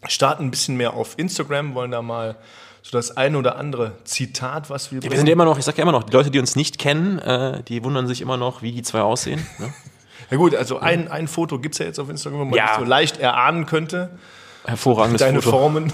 starten 0.08 0.44
ein 0.46 0.50
bisschen 0.50 0.76
mehr 0.76 0.94
auf 0.94 1.18
Instagram, 1.18 1.74
wollen 1.74 1.92
da 1.92 2.02
mal 2.02 2.36
so 2.82 2.90
das 2.96 3.16
ein 3.16 3.36
oder 3.36 3.56
andere 3.56 3.92
Zitat, 4.02 4.70
was 4.70 4.90
wir, 4.90 5.00
Ja, 5.02 5.10
wir 5.10 5.16
sind 5.18 5.28
ja 5.28 5.34
immer 5.34 5.44
noch, 5.44 5.56
ich 5.58 5.64
sag 5.64 5.76
ja 5.78 5.82
immer 5.82 5.92
noch, 5.92 6.02
die 6.02 6.12
Leute, 6.12 6.32
die 6.32 6.40
uns 6.40 6.56
nicht 6.56 6.78
kennen, 6.78 7.20
äh, 7.20 7.62
die 7.62 7.84
wundern 7.84 8.08
sich 8.08 8.20
immer 8.20 8.36
noch, 8.36 8.60
wie 8.62 8.72
die 8.72 8.82
zwei 8.82 9.02
aussehen. 9.02 9.46
Ne? 9.60 9.72
Ja 10.32 10.38
gut, 10.38 10.54
also 10.54 10.78
ein, 10.78 11.08
ein 11.08 11.28
Foto 11.28 11.58
gibt 11.58 11.74
es 11.74 11.78
ja 11.78 11.84
jetzt 11.84 11.98
auf 12.00 12.08
Instagram, 12.08 12.40
wo 12.40 12.44
man 12.46 12.54
Ja. 12.54 12.68
das 12.68 12.76
so 12.78 12.84
leicht 12.84 13.18
erahnen 13.20 13.66
könnte. 13.66 14.08
Hervorragendes 14.64 15.20
Deine 15.20 15.42
Foto. 15.42 15.58
Formen. 15.58 15.92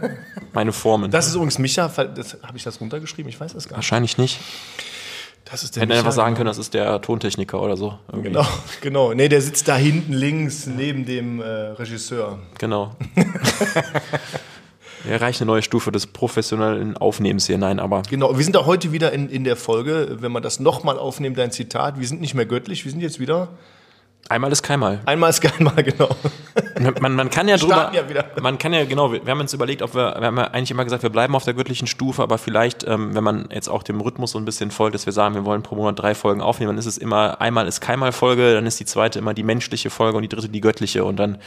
Meine 0.54 0.72
Formen. 0.72 1.10
Das 1.10 1.26
ist 1.26 1.34
übrigens 1.34 1.58
Micha. 1.58 1.90
Habe 1.94 2.24
ich 2.54 2.62
das 2.62 2.80
runtergeschrieben? 2.80 3.28
Ich 3.28 3.38
weiß 3.38 3.52
das 3.52 3.64
gar 3.68 3.76
nicht. 3.76 3.76
Wahrscheinlich 3.76 4.16
nicht. 4.16 4.40
Das 5.44 5.62
ist 5.62 5.76
der 5.76 5.86
Micha, 5.86 5.98
einfach 5.98 6.12
sagen 6.12 6.34
können, 6.34 6.46
das 6.46 6.56
ist 6.56 6.72
der 6.72 7.02
Tontechniker 7.02 7.60
oder 7.60 7.76
so. 7.76 7.98
Irgendwie. 8.08 8.28
Genau, 8.30 8.46
genau. 8.80 9.12
Nee, 9.12 9.28
der 9.28 9.42
sitzt 9.42 9.68
da 9.68 9.76
hinten 9.76 10.14
links 10.14 10.64
neben 10.66 11.04
dem 11.04 11.42
äh, 11.42 11.44
Regisseur. 11.44 12.38
Genau. 12.58 12.96
Wir 15.04 15.12
erreichen 15.12 15.42
eine 15.42 15.52
neue 15.52 15.62
Stufe 15.62 15.92
des 15.92 16.06
professionellen 16.06 16.96
Aufnehmens 16.96 17.46
hier. 17.46 17.58
Nein, 17.58 17.78
aber 17.78 18.02
Genau, 18.08 18.36
wir 18.36 18.44
sind 18.44 18.56
auch 18.56 18.66
heute 18.66 18.90
wieder 18.92 19.12
in, 19.12 19.28
in 19.28 19.44
der 19.44 19.56
Folge, 19.56 20.16
wenn 20.20 20.32
man 20.32 20.42
das 20.42 20.60
nochmal 20.60 20.98
aufnimmt, 20.98 21.36
dein 21.36 21.50
Zitat. 21.50 22.00
Wir 22.00 22.08
sind 22.08 22.20
nicht 22.20 22.34
mehr 22.34 22.46
göttlich, 22.46 22.84
wir 22.84 22.90
sind 22.90 23.00
jetzt 23.00 23.20
wieder. 23.20 23.48
einmal 24.30 24.50
ist 24.50 24.62
keinmal. 24.62 25.00
Einmal 25.04 25.28
ist 25.28 25.42
kein 25.42 25.62
Mal, 25.62 25.74
genau. 25.82 26.08
Man, 27.00 27.14
man 27.14 27.30
kann 27.30 27.48
ja 27.48 27.56
drüber, 27.58 27.74
Starten 27.74 27.96
ja 27.96 28.08
wieder. 28.08 28.24
man 28.40 28.56
kann 28.56 28.72
ja, 28.72 28.84
genau, 28.84 29.12
wir, 29.12 29.20
haben 29.26 29.40
uns 29.40 29.52
überlegt, 29.52 29.82
ob 29.82 29.94
wir, 29.94 30.16
wir 30.18 30.26
haben 30.26 30.38
ja 30.38 30.44
eigentlich 30.44 30.70
immer 30.70 30.84
gesagt, 30.84 31.02
wir 31.02 31.10
bleiben 31.10 31.36
auf 31.36 31.44
der 31.44 31.54
göttlichen 31.54 31.86
Stufe, 31.86 32.22
aber 32.22 32.38
vielleicht, 32.38 32.84
ähm, 32.84 33.14
wenn 33.14 33.22
man 33.22 33.48
jetzt 33.52 33.68
auch 33.68 33.82
dem 33.82 34.00
Rhythmus 34.00 34.32
so 34.32 34.38
ein 34.38 34.46
bisschen 34.46 34.70
folgt, 34.70 34.94
dass 34.94 35.04
wir 35.04 35.12
sagen, 35.12 35.34
wir 35.34 35.44
wollen 35.44 35.62
pro 35.62 35.74
Monat 35.76 35.98
drei 35.98 36.14
Folgen 36.14 36.40
aufnehmen, 36.40 36.70
dann 36.70 36.78
ist 36.78 36.86
es 36.86 36.96
immer, 36.96 37.40
einmal 37.42 37.68
ist 37.68 37.80
keinmal 37.80 38.12
Folge, 38.12 38.54
dann 38.54 38.64
ist 38.64 38.80
die 38.80 38.86
zweite 38.86 39.18
immer 39.18 39.34
die 39.34 39.44
menschliche 39.44 39.90
Folge 39.90 40.16
und 40.16 40.22
die 40.22 40.28
dritte 40.28 40.48
die 40.48 40.60
göttliche 40.60 41.04
und 41.04 41.16
dann, 41.16 41.38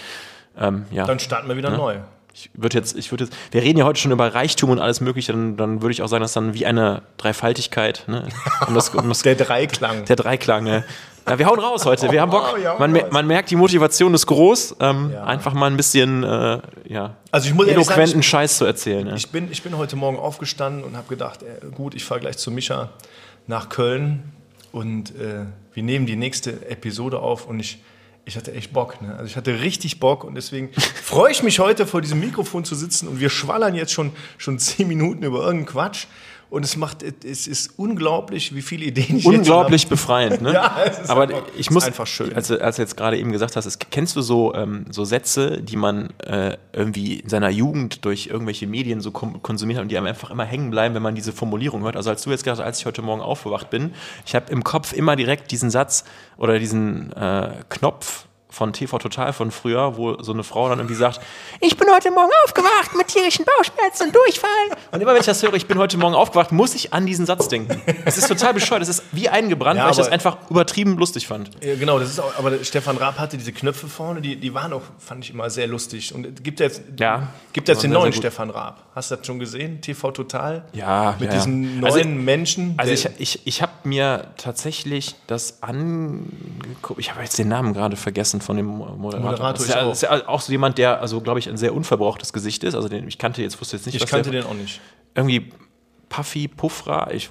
ähm, 0.59 0.85
ja. 0.91 1.05
Dann 1.05 1.19
starten 1.19 1.47
wir 1.47 1.57
wieder 1.57 1.71
neu. 1.71 1.97
Ich 2.39 2.51
würde 2.53 2.77
jetzt, 2.77 2.95
ich 2.95 3.11
würde 3.11 3.23
jetzt, 3.23 3.35
wir 3.49 3.63
reden 3.63 3.79
ja 3.79 3.85
heute 3.85 3.99
schon 3.99 4.11
über 4.11 4.31
Reichtum 4.31 4.69
und 4.69 4.77
alles 4.79 5.01
Mögliche, 5.01 5.31
dann, 5.31 5.57
dann 5.57 5.81
würde 5.81 5.91
ich 5.91 6.03
auch 6.03 6.07
sagen, 6.07 6.21
dass 6.21 6.33
dann 6.33 6.53
wie 6.53 6.67
eine 6.67 7.01
Dreifaltigkeit, 7.17 8.03
ne? 8.07 8.27
Um 8.67 8.75
das, 8.75 8.89
um 8.89 9.09
das, 9.09 9.23
Der 9.23 9.33
Dreiklang. 9.33 10.05
der 10.05 10.15
Dreiklang, 10.15 10.63
ne? 10.63 10.83
Ja, 11.27 11.39
wir 11.39 11.47
hauen 11.47 11.59
raus 11.59 11.85
heute. 11.85 12.11
Wir 12.11 12.21
haben 12.21 12.29
Bock. 12.29 12.53
Oh, 12.53 12.57
ja, 12.57 12.75
Man, 12.77 12.95
man 13.09 13.25
merkt, 13.25 13.49
die 13.49 13.55
Motivation 13.55 14.13
ist 14.13 14.27
groß. 14.27 14.75
Ähm, 14.79 15.09
Ja. 15.13 15.23
Einfach 15.23 15.53
mal 15.53 15.65
ein 15.65 15.77
bisschen 15.77 16.23
äh, 16.23 16.59
ja, 16.87 17.15
Also 17.31 17.47
ich 17.49 17.55
muss 17.55 17.65
ehrlich 17.67 17.85
sagen, 17.85 17.99
eloquenten 17.99 18.21
Scheiß 18.23 18.57
zu 18.59 18.65
erzählen. 18.65 19.07
Ne? 19.07 19.15
Ich 19.17 19.29
bin, 19.31 19.51
ich 19.51 19.63
bin 19.63 19.75
heute 19.75 19.95
Morgen 19.95 20.17
aufgestanden 20.19 20.83
und 20.83 20.95
habe 20.95 21.07
gedacht, 21.09 21.41
äh, 21.41 21.65
gut, 21.75 21.95
ich 21.95 22.05
fahre 22.05 22.19
gleich 22.21 22.37
zu 22.37 22.51
Micha 22.51 22.91
nach 23.47 23.67
Köln 23.69 24.31
und 24.71 25.09
äh, 25.19 25.45
wir 25.73 25.83
nehmen 25.83 26.05
die 26.05 26.15
nächste 26.15 26.69
Episode 26.69 27.17
auf 27.19 27.47
und 27.47 27.59
ich, 27.59 27.79
ich 28.27 28.35
hatte 28.35 28.53
echt 28.53 28.73
Bock. 28.73 29.01
Ne? 29.01 29.13
Also 29.13 29.25
ich 29.25 29.37
hatte 29.37 29.61
richtig 29.61 29.99
Bock 29.99 30.25
und 30.25 30.35
deswegen 30.35 30.69
freue 31.03 31.31
ich 31.31 31.43
mich 31.43 31.59
heute 31.59 31.87
vor 31.87 32.01
diesem 32.01 32.19
Mikrofon 32.19 32.65
zu 32.65 32.75
sitzen 32.75 33.07
und 33.07 33.19
wir 33.21 33.29
schwallern 33.29 33.73
jetzt 33.73 33.93
schon, 33.93 34.11
schon 34.37 34.59
zehn 34.59 34.87
Minuten 34.87 35.23
über 35.23 35.39
irgendeinen 35.39 35.65
Quatsch 35.65 36.07
und 36.49 36.63
es 36.63 36.77
macht, 36.77 37.03
es 37.25 37.47
ist 37.47 37.71
unglaublich, 37.77 38.55
wie 38.55 38.61
viele 38.61 38.85
Ideen 38.85 39.17
ich 39.17 39.25
Unglaublich 39.25 39.87
befreiend, 39.87 40.41
ne? 40.41 40.53
Ja, 40.57 40.77
es 40.85 40.99
ist 40.99 41.09
Aber 41.09 41.23
einfach- 41.23 41.43
ich 41.55 41.59
ist 41.61 41.71
muss, 41.71 41.83
einfach 41.83 42.07
schön. 42.07 42.33
Als, 42.33 42.47
du- 42.47 42.61
als 42.63 42.77
du 42.77 42.81
jetzt 42.83 42.95
gerade 42.95 43.17
eben 43.17 43.31
gesagt 43.31 43.55
hast, 43.55 43.65
es, 43.65 43.79
kennst 43.79 44.15
du 44.15 44.21
so, 44.21 44.53
ähm, 44.53 44.85
so 44.91 45.03
Sätze, 45.05 45.61
die 45.61 45.75
man 45.75 46.09
äh, 46.19 46.57
irgendwie 46.73 47.15
in 47.19 47.29
seiner 47.29 47.49
Jugend 47.49 48.05
durch 48.05 48.27
irgendwelche 48.27 48.67
Medien 48.67 49.01
so 49.01 49.11
konsumiert 49.11 49.77
hat 49.77 49.83
und 49.83 49.89
die 49.91 49.97
einem 49.97 50.07
einfach 50.07 50.29
immer 50.29 50.45
hängen 50.45 50.69
bleiben, 50.71 50.95
wenn 50.95 51.01
man 51.03 51.15
diese 51.15 51.33
Formulierung 51.33 51.81
hört? 51.83 51.95
Also 51.97 52.09
als 52.11 52.21
du 52.23 52.29
jetzt 52.29 52.43
gesagt 52.43 52.59
hast, 52.59 52.65
als 52.65 52.79
ich 52.79 52.85
heute 52.85 53.01
Morgen 53.01 53.21
aufgewacht 53.21 53.69
bin, 53.69 53.93
ich 54.25 54.35
habe 54.35 54.51
im 54.51 54.63
Kopf 54.63 54.93
immer 54.93 55.15
direkt 55.15 55.51
diesen 55.51 55.69
Satz 55.69 56.03
oder 56.37 56.59
diesen 56.59 57.11
äh, 57.13 57.49
Knopf 57.69 58.26
von 58.57 58.73
TV 58.73 58.97
Total 58.97 59.31
von 59.33 59.51
früher, 59.51 59.97
wo 59.97 60.21
so 60.23 60.33
eine 60.33 60.43
Frau 60.43 60.67
dann 60.69 60.79
irgendwie 60.79 60.95
sagt, 60.95 61.21
ich 61.61 61.77
bin 61.77 61.87
heute 61.93 62.09
Morgen 62.09 62.31
aufgewacht 62.45 62.95
mit 62.97 63.07
tierischen 63.07 63.45
Bauchschmerzen 63.45 64.07
und 64.07 64.15
Durchfall. 64.15 64.49
Und 64.91 64.99
immer 65.01 65.13
wenn 65.13 65.19
ich 65.19 65.27
das 65.27 65.43
höre, 65.43 65.53
ich 65.53 65.67
bin 65.67 65.77
heute 65.77 65.97
Morgen 65.97 66.15
aufgewacht, 66.15 66.51
muss 66.51 66.73
ich 66.73 66.91
an 66.93 67.05
diesen 67.05 67.25
Satz 67.27 67.47
denken. 67.47 67.79
Es 68.05 68.17
ist 68.17 68.27
total 68.27 68.53
bescheuert, 68.55 68.81
es 68.81 68.89
ist 68.89 69.03
wie 69.11 69.29
eingebrannt, 69.29 69.77
Ja, 69.77 69.83
weil 69.85 69.91
ich 69.91 69.97
das 69.97 70.09
einfach 70.09 70.37
übertrieben 70.49 70.97
lustig 70.97 71.27
fand. 71.27 71.51
Ja, 71.63 71.75
genau, 71.75 71.99
das 71.99 72.09
ist 72.09 72.19
auch, 72.19 72.33
aber 72.37 72.63
Stefan 72.63 72.97
Raab 72.97 73.19
hatte 73.19 73.37
diese 73.37 73.53
Knöpfe 73.53 73.87
vorne, 73.87 74.21
die, 74.21 74.35
die 74.35 74.53
waren 74.53 74.73
auch, 74.73 74.81
fand 74.97 75.23
ich 75.23 75.29
immer 75.31 75.49
sehr 75.51 75.67
lustig. 75.67 76.13
Und 76.15 76.25
es 76.25 76.41
gibt 76.43 76.59
ja 76.59 76.65
jetzt, 76.65 76.81
Ja, 76.99 77.27
gibt 77.53 77.67
jetzt 77.67 77.83
den 77.83 77.91
neuen. 77.91 78.11
Stefan 78.13 78.49
Raab. 78.49 78.83
Hast 78.95 79.11
du 79.11 79.15
das 79.17 79.25
schon 79.27 79.37
gesehen? 79.37 79.81
TV 79.81 80.09
Total? 80.11 80.65
Ja, 80.73 81.11
Mit 81.19 81.29
ja, 81.29 81.35
ja. 81.35 81.35
diesen 81.35 81.79
neuen 81.79 81.85
Also- 81.93 82.09
Menschen. 82.09 82.73
Also 82.77 82.91
ich, 82.91 83.07
ich, 83.19 83.45
ich 83.45 83.61
habe 83.61 83.71
mir 83.83 84.27
tatsächlich 84.37 85.13
das 85.27 85.61
angeguckt. 85.61 86.99
Ich 86.99 87.11
habe 87.11 87.21
jetzt 87.21 87.37
den 87.37 87.47
Namen 87.49 87.73
gerade 87.73 87.95
vergessen 87.95 88.41
von 88.47 88.55
dem 88.55 88.65
Moderator. 88.65 89.19
Moderator, 89.19 89.53
das 89.53 89.61
ist 89.61 89.69
ja, 89.69 89.81
auch. 89.81 89.89
das 89.89 89.97
ist 89.97 90.09
ja 90.09 90.27
auch 90.27 90.41
so 90.41 90.51
jemand, 90.53 90.77
der, 90.77 91.01
also 91.01 91.19
glaube 91.19 91.39
ich, 91.39 91.49
ein 91.49 91.57
sehr 91.57 91.75
unverbrauchtes 91.75 92.31
Gesicht 92.31 92.63
ist. 92.63 92.75
Also 92.75 92.87
den, 92.87 93.05
ich 93.07 93.17
kannte 93.17 93.41
jetzt, 93.41 93.59
wusste 93.59 93.75
jetzt 93.75 93.85
nicht, 93.85 93.95
ich 93.95 94.01
was 94.01 94.09
kannte 94.09 94.31
der, 94.31 94.41
den 94.41 94.49
auch 94.49 94.55
nicht. 94.55 94.79
irgendwie 95.13 95.51
Puffy, 96.07 96.47
Puffra, 96.47 97.11
ich, 97.11 97.29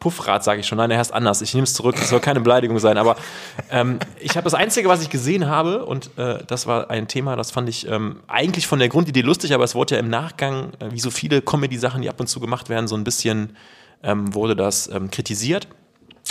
Puffrat 0.00 0.42
sage 0.42 0.58
ich 0.58 0.66
schon, 0.66 0.78
nein, 0.78 0.90
er 0.90 0.98
heißt 0.98 1.14
anders. 1.14 1.40
Ich 1.42 1.54
nehme 1.54 1.62
es 1.62 1.74
zurück, 1.74 1.94
das 1.94 2.08
soll 2.08 2.18
keine 2.18 2.40
Beleidigung 2.40 2.80
sein, 2.80 2.98
aber 2.98 3.14
ähm, 3.70 4.00
ich 4.18 4.36
habe 4.36 4.42
das 4.42 4.54
Einzige, 4.54 4.88
was 4.88 5.00
ich 5.00 5.10
gesehen 5.10 5.46
habe, 5.46 5.86
und 5.86 6.10
äh, 6.18 6.42
das 6.44 6.66
war 6.66 6.90
ein 6.90 7.06
Thema, 7.06 7.36
das 7.36 7.52
fand 7.52 7.68
ich 7.68 7.86
ähm, 7.86 8.18
eigentlich 8.26 8.66
von 8.66 8.80
der 8.80 8.88
Grundidee 8.88 9.20
lustig, 9.20 9.54
aber 9.54 9.62
es 9.62 9.76
wurde 9.76 9.94
ja 9.94 10.00
im 10.00 10.10
Nachgang, 10.10 10.72
äh, 10.80 10.90
wie 10.90 10.98
so 10.98 11.12
viele 11.12 11.40
Comedy-Sachen, 11.40 12.02
die 12.02 12.08
ab 12.08 12.18
und 12.18 12.26
zu 12.26 12.40
gemacht 12.40 12.68
werden, 12.68 12.88
so 12.88 12.96
ein 12.96 13.04
bisschen 13.04 13.56
ähm, 14.02 14.34
wurde 14.34 14.56
das 14.56 14.88
ähm, 14.88 15.12
kritisiert. 15.12 15.68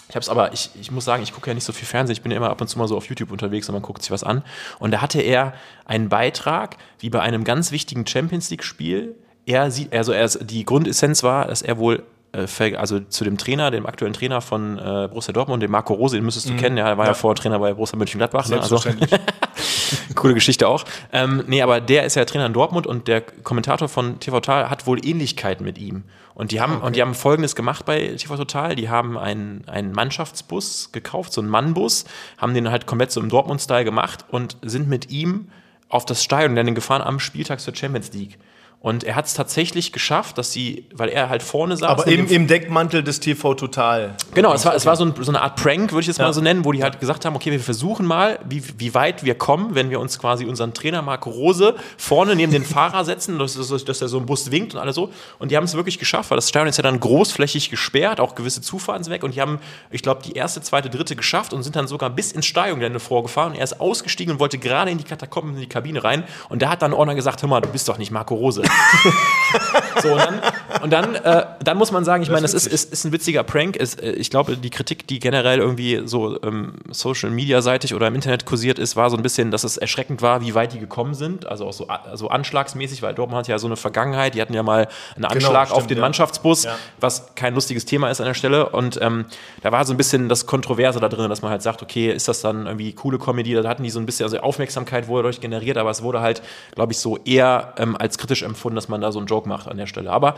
Ich 0.10 0.16
habe 0.16 0.22
es 0.24 0.30
aber, 0.30 0.54
ich, 0.54 0.70
ich 0.80 0.90
muss 0.92 1.04
sagen, 1.06 1.22
ich 1.24 1.34
gucke 1.34 1.50
ja 1.50 1.54
nicht 1.54 1.66
so 1.66 1.74
viel 1.74 1.86
Fernsehen, 1.88 2.14
ich 2.14 2.22
bin 2.22 2.32
ja 2.32 2.38
immer 2.38 2.50
ab 2.50 2.62
und 2.62 2.68
zu 2.68 2.80
mal 2.80 2.88
so 2.88 2.96
auf 2.96 3.08
YouTube 3.10 3.32
unterwegs 3.32 3.68
und 3.68 3.74
man 3.74 3.82
guckt 3.82 4.02
sich 4.02 4.12
was 4.12 4.24
an. 4.24 4.42
Und 4.80 4.92
da 4.92 5.02
hatte 5.02 5.22
er 5.22 5.54
einen 5.86 6.08
Beitrag, 6.10 6.78
wie 7.00 7.10
bei 7.10 7.20
einem 7.20 7.44
ganz 7.44 7.72
wichtigen 7.72 8.08
Champions 8.08 8.50
League-Spiel. 8.50 9.16
Er 9.46 9.70
sieht, 9.70 9.94
also 9.94 10.14
er, 10.14 10.28
die 10.28 10.64
Grundessenz 10.66 11.24
war, 11.24 11.48
dass 11.48 11.62
er 11.62 11.78
wohl, 11.78 12.04
äh, 12.32 12.76
also 12.76 13.00
zu 13.02 13.24
dem 13.26 13.38
Trainer, 13.38 13.70
dem 13.70 13.86
aktuellen 13.86 14.14
Trainer 14.14 14.40
von 14.40 14.78
äh, 14.78 15.08
Borussia 15.10 15.34
Dortmund, 15.34 15.62
dem 15.62 15.72
Marco 15.72 15.94
Rose, 15.94 16.16
den 16.16 16.24
müsstest 16.24 16.50
du 16.50 16.56
kennen, 16.56 16.78
der 16.78 16.98
war 16.98 17.06
ja, 17.06 17.12
Ja. 17.12 17.14
vorher 17.14 17.36
Trainer 17.36 17.60
bei 17.60 17.74
Borussia 17.74 17.98
Mönchengladbach. 17.98 18.48
Ne? 18.48 18.62
Also. 18.62 18.80
Coole 20.16 20.34
Geschichte 20.34 20.68
auch. 20.68 20.86
Ähm, 21.12 21.44
nee, 21.48 21.62
aber 21.62 21.82
der 21.82 22.04
ist 22.04 22.16
ja 22.16 22.26
Trainer 22.26 22.46
in 22.46 22.54
Dortmund 22.54 22.88
und 22.88 23.08
der 23.08 23.22
Kommentator 23.22 23.88
von 23.88 24.20
TV 24.20 24.38
Total 24.38 24.70
hat 24.70 24.88
wohl 24.88 25.06
Ähnlichkeiten 25.06 25.66
mit 25.66 25.78
ihm. 25.78 26.04
Und 26.34 26.52
die 26.52 26.62
haben, 26.62 26.82
und 26.82 26.96
die 26.96 27.02
haben 27.02 27.16
Folgendes 27.16 27.56
gemacht 27.56 27.86
bei 27.86 28.10
TV 28.16 28.38
Total. 28.38 28.76
Die 28.76 28.90
haben 28.90 29.18
einen, 29.18 29.68
einen 29.68 29.92
Mannschaftsbus 29.92 30.92
gekauft, 30.92 31.34
so 31.34 31.42
einen 31.42 31.50
Mannbus, 31.50 32.06
haben 32.38 32.54
den 32.54 32.70
halt 32.70 32.86
komplett 32.86 33.12
so 33.12 33.20
im 33.20 33.30
Dortmund-Style 33.30 33.84
gemacht 33.84 34.26
und 34.30 34.58
sind 34.62 34.88
mit 34.88 35.10
ihm 35.10 35.50
auf 35.90 36.06
das 36.06 36.24
Stadion 36.24 36.56
dann 36.56 36.76
gefahren 36.76 37.02
am 37.02 37.20
Spieltag 37.20 37.60
zur 37.60 37.76
Champions 37.76 38.14
League. 38.14 38.38
Und 38.80 39.04
er 39.04 39.16
hat 39.16 39.26
es 39.26 39.34
tatsächlich 39.34 39.92
geschafft, 39.92 40.38
dass 40.38 40.52
sie, 40.52 40.86
weil 40.94 41.10
er 41.10 41.30
halt 41.30 41.42
vorne 41.42 41.76
saß. 41.76 41.90
Aber 41.90 42.08
im, 42.08 42.28
im 42.28 42.46
Deckmantel 42.48 43.04
des 43.04 43.20
TV 43.20 43.56
Total. 43.56 44.16
Genau, 44.36 44.54
es 44.54 44.66
war, 44.66 44.76
es 44.76 44.86
war 44.86 44.96
so, 44.96 45.04
ein, 45.04 45.14
so 45.20 45.32
eine 45.32 45.42
Art 45.42 45.56
Prank, 45.62 45.92
würde 45.92 46.02
ich 46.02 46.08
jetzt 46.08 46.20
Ja. 46.20 46.26
mal 46.26 46.34
so 46.34 46.42
nennen, 46.42 46.64
wo 46.64 46.72
die 46.72 46.84
halt 46.84 47.00
gesagt 47.00 47.26
haben, 47.26 47.36
okay, 47.36 47.52
wir 47.52 47.60
versuchen 47.60 48.06
mal, 48.06 48.40
wie, 48.48 48.62
wie 48.78 48.94
weit 48.94 49.26
wir 49.26 49.36
kommen, 49.36 49.74
wenn 49.74 49.90
wir 49.90 50.00
uns 50.00 50.20
quasi 50.20 50.46
unseren 50.46 50.76
Trainer 50.76 51.02
Marco 51.02 51.32
Rose 51.32 51.76
vorne 51.98 52.36
neben 52.36 52.52
den 52.52 52.64
Fahrer 52.64 53.04
setzen, 53.04 53.40
dass, 53.40 53.56
dass, 53.56 53.84
dass 53.84 54.02
er 54.02 54.08
so 54.10 54.20
ein 54.20 54.28
Bus 54.28 54.52
winkt 54.52 54.76
und 54.76 54.80
alles 54.80 54.96
so. 54.96 55.10
Und 55.40 55.50
die 55.52 55.58
haben 55.58 55.64
es 55.64 55.74
wirklich 55.74 55.98
geschafft, 55.98 56.30
weil 56.30 56.38
das 56.38 56.48
Stadion 56.48 56.70
ist 56.70 56.78
ja 56.78 56.84
dann 56.84 57.00
großflächig 57.00 57.72
gesperrt, 57.72 58.20
auch 58.20 58.36
gewisse 58.36 58.62
Zufahrten 58.62 59.04
sind 59.04 59.12
weg. 59.12 59.24
Und 59.24 59.34
die 59.34 59.42
haben, 59.42 59.60
ich 59.90 60.04
glaube, 60.04 60.22
die 60.24 60.34
erste, 60.34 60.62
zweite, 60.62 60.92
dritte 60.92 61.16
geschafft 61.16 61.52
und 61.52 61.64
sind 61.64 61.76
dann 61.76 61.88
sogar 61.88 62.12
bis 62.12 62.32
ins 62.32 62.46
Stadiongelände 62.46 63.00
vorgefahren. 63.00 63.54
Und 63.54 63.58
er 63.58 63.64
ist 63.64 63.82
ausgestiegen 63.82 64.34
und 64.36 64.40
wollte 64.40 64.60
gerade 64.60 64.92
in 64.92 65.00
die 65.00 65.04
Katakomben, 65.04 65.56
in 65.56 65.62
die 65.62 65.68
Kabine 65.68 66.04
rein. 66.04 66.24
Und 66.48 66.62
da 66.62 66.70
hat 66.70 66.84
dann 66.84 66.94
Ordner 66.94 67.16
gesagt, 67.16 67.42
hör 67.42 67.50
mal, 67.50 67.60
du 67.60 67.70
bist 67.70 67.90
doch 67.90 67.98
nicht 67.98 68.12
Marco 68.12 68.36
Rose. 68.36 68.62
So, 70.02 70.14
und 70.14 70.20
dann, 70.20 70.42
und 70.84 70.94
dann, 70.94 71.16
äh, 71.16 71.46
dann 71.64 71.78
muss 71.78 71.92
man 71.92 72.04
sagen, 72.04 72.22
ich 72.22 72.30
meine, 72.30 72.42
das 72.42 72.54
ist, 72.54 72.68
ist, 72.68 72.92
ist 72.92 73.06
ein 73.06 73.12
witziger 73.12 73.44
Prank. 73.44 73.78
Es, 73.80 73.96
äh, 73.96 74.12
ich 74.12 74.30
glaube, 74.30 74.58
die 74.58 74.70
Kritik, 74.70 75.08
die 75.08 75.20
generell 75.20 75.60
irgendwie 75.60 76.02
so 76.06 76.42
ähm, 76.44 76.74
Social 76.92 77.30
Media 77.32 77.62
seitig 77.62 77.96
oder 77.96 78.08
im 78.08 78.16
Internet 78.16 78.46
kursiert 78.46 78.78
ist, 78.78 78.96
war 78.96 79.10
so 79.10 79.18
ein 79.18 79.24
bisschen, 79.24 79.50
dass 79.50 79.64
es 79.64 79.78
erschreckend 79.78 80.22
war, 80.22 80.42
wie 80.42 80.54
weit 80.54 80.74
die 80.74 80.80
gekommen 80.80 81.14
sind. 81.14 81.48
Also 81.48 81.66
auch 81.66 81.74
so, 81.74 81.88
also 81.88 82.28
anschlagsmäßig, 82.30 83.02
weil 83.02 83.14
Dortmund 83.16 83.40
hat 83.40 83.48
ja 83.48 83.58
so 83.58 83.68
eine 83.68 83.78
Vergangenheit. 83.78 84.36
Die 84.36 84.42
hatten 84.42 84.54
ja 84.54 84.64
mal 84.64 84.88
einen 85.16 85.26
Anschlag 85.26 85.72
auf 85.72 85.78
stimmt, 85.78 85.92
den 85.92 85.98
ja. 85.98 86.02
Mannschaftsbus, 86.02 86.66
Ja. 86.66 86.76
was 87.00 87.34
kein 87.36 87.56
lustiges 87.56 87.86
Thema 87.86 88.10
ist 88.10 88.20
an 88.20 88.28
der 88.28 88.34
Stelle. 88.34 88.70
Und 88.70 89.00
ähm, 89.02 89.26
da 89.64 89.72
war 89.72 89.86
so 89.86 89.94
ein 89.94 89.98
bisschen 89.98 90.30
das 90.30 90.46
Kontroverse 90.46 91.00
da 91.00 91.10
drin, 91.10 91.30
dass 91.30 91.42
man 91.42 91.52
halt 91.52 91.62
sagt, 91.62 91.82
okay, 91.82 92.12
ist 92.12 92.28
das 92.28 92.42
dann 92.42 92.68
irgendwie 92.68 92.94
coole 92.94 93.18
Comedy? 93.18 93.54
Da 93.54 93.68
hatten 93.68 93.84
die 93.84 93.90
so 93.90 94.00
ein 94.00 94.06
bisschen, 94.06 94.26
also 94.26 94.38
Aufmerksamkeit 94.40 95.08
wurde 95.08 95.24
dadurch 95.24 95.42
generiert, 95.42 95.78
aber 95.78 95.90
es 95.90 96.04
wurde 96.04 96.22
halt, 96.22 96.42
glaube 96.76 96.92
ich, 96.92 97.00
so 97.00 97.18
eher 97.26 97.74
ähm, 97.78 97.96
als 97.98 98.18
kritisch 98.18 98.44
empfunden, 98.44 98.57
dass 98.76 98.88
man 98.90 99.02
da 99.02 99.12
so 99.12 99.20
einen 99.20 99.28
Joke 99.28 99.48
macht 99.48 99.68
an 99.68 99.78
der 99.78 99.88
Stelle. 99.88 100.12
Aber 100.12 100.36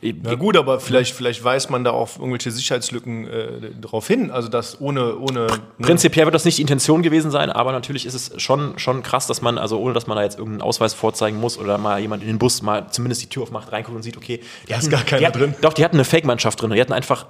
Na 0.00 0.34
gut, 0.34 0.56
aber 0.56 0.80
vielleicht, 0.80 1.14
vielleicht 1.14 1.44
weist 1.44 1.70
man 1.70 1.84
da 1.84 1.90
auf 1.90 2.18
irgendwelche 2.18 2.50
Sicherheitslücken 2.50 3.28
äh, 3.28 3.70
drauf 3.80 4.06
hin. 4.08 4.30
Also 4.30 4.48
das 4.48 4.80
ohne, 4.80 5.16
ohne 5.18 5.46
ne? 5.46 5.60
Prinzipiell 5.80 6.26
wird 6.26 6.34
das 6.34 6.44
nicht 6.44 6.58
die 6.58 6.62
Intention 6.62 7.02
gewesen 7.02 7.30
sein, 7.30 7.50
aber 7.50 7.72
natürlich 7.72 8.06
ist 8.06 8.14
es 8.14 8.42
schon, 8.42 8.78
schon 8.78 9.02
krass, 9.02 9.26
dass 9.26 9.42
man, 9.42 9.58
also 9.58 9.78
ohne 9.78 9.94
dass 9.94 10.06
man 10.06 10.16
da 10.16 10.22
jetzt 10.22 10.38
irgendeinen 10.38 10.62
Ausweis 10.62 10.94
vorzeigen 10.94 11.38
muss 11.38 11.58
oder 11.58 11.78
mal 11.78 12.00
jemand 12.00 12.22
in 12.22 12.28
den 12.28 12.38
Bus 12.38 12.62
mal 12.62 12.88
zumindest 12.90 13.22
die 13.22 13.28
Tür 13.28 13.44
aufmacht, 13.44 13.70
reinguckt 13.70 13.94
und 13.96 14.02
sieht, 14.02 14.16
okay, 14.16 14.40
die 14.68 14.74
hatten, 14.74 14.90
gar 14.90 15.04
keiner 15.04 15.26
hatten, 15.26 15.38
drin. 15.38 15.54
Doch, 15.60 15.72
die 15.72 15.84
hatten 15.84 15.96
eine 15.96 16.04
Fake-Mannschaft 16.04 16.60
drin. 16.60 16.70
Die 16.70 16.80
hatten 16.80 16.92
einfach 16.92 17.26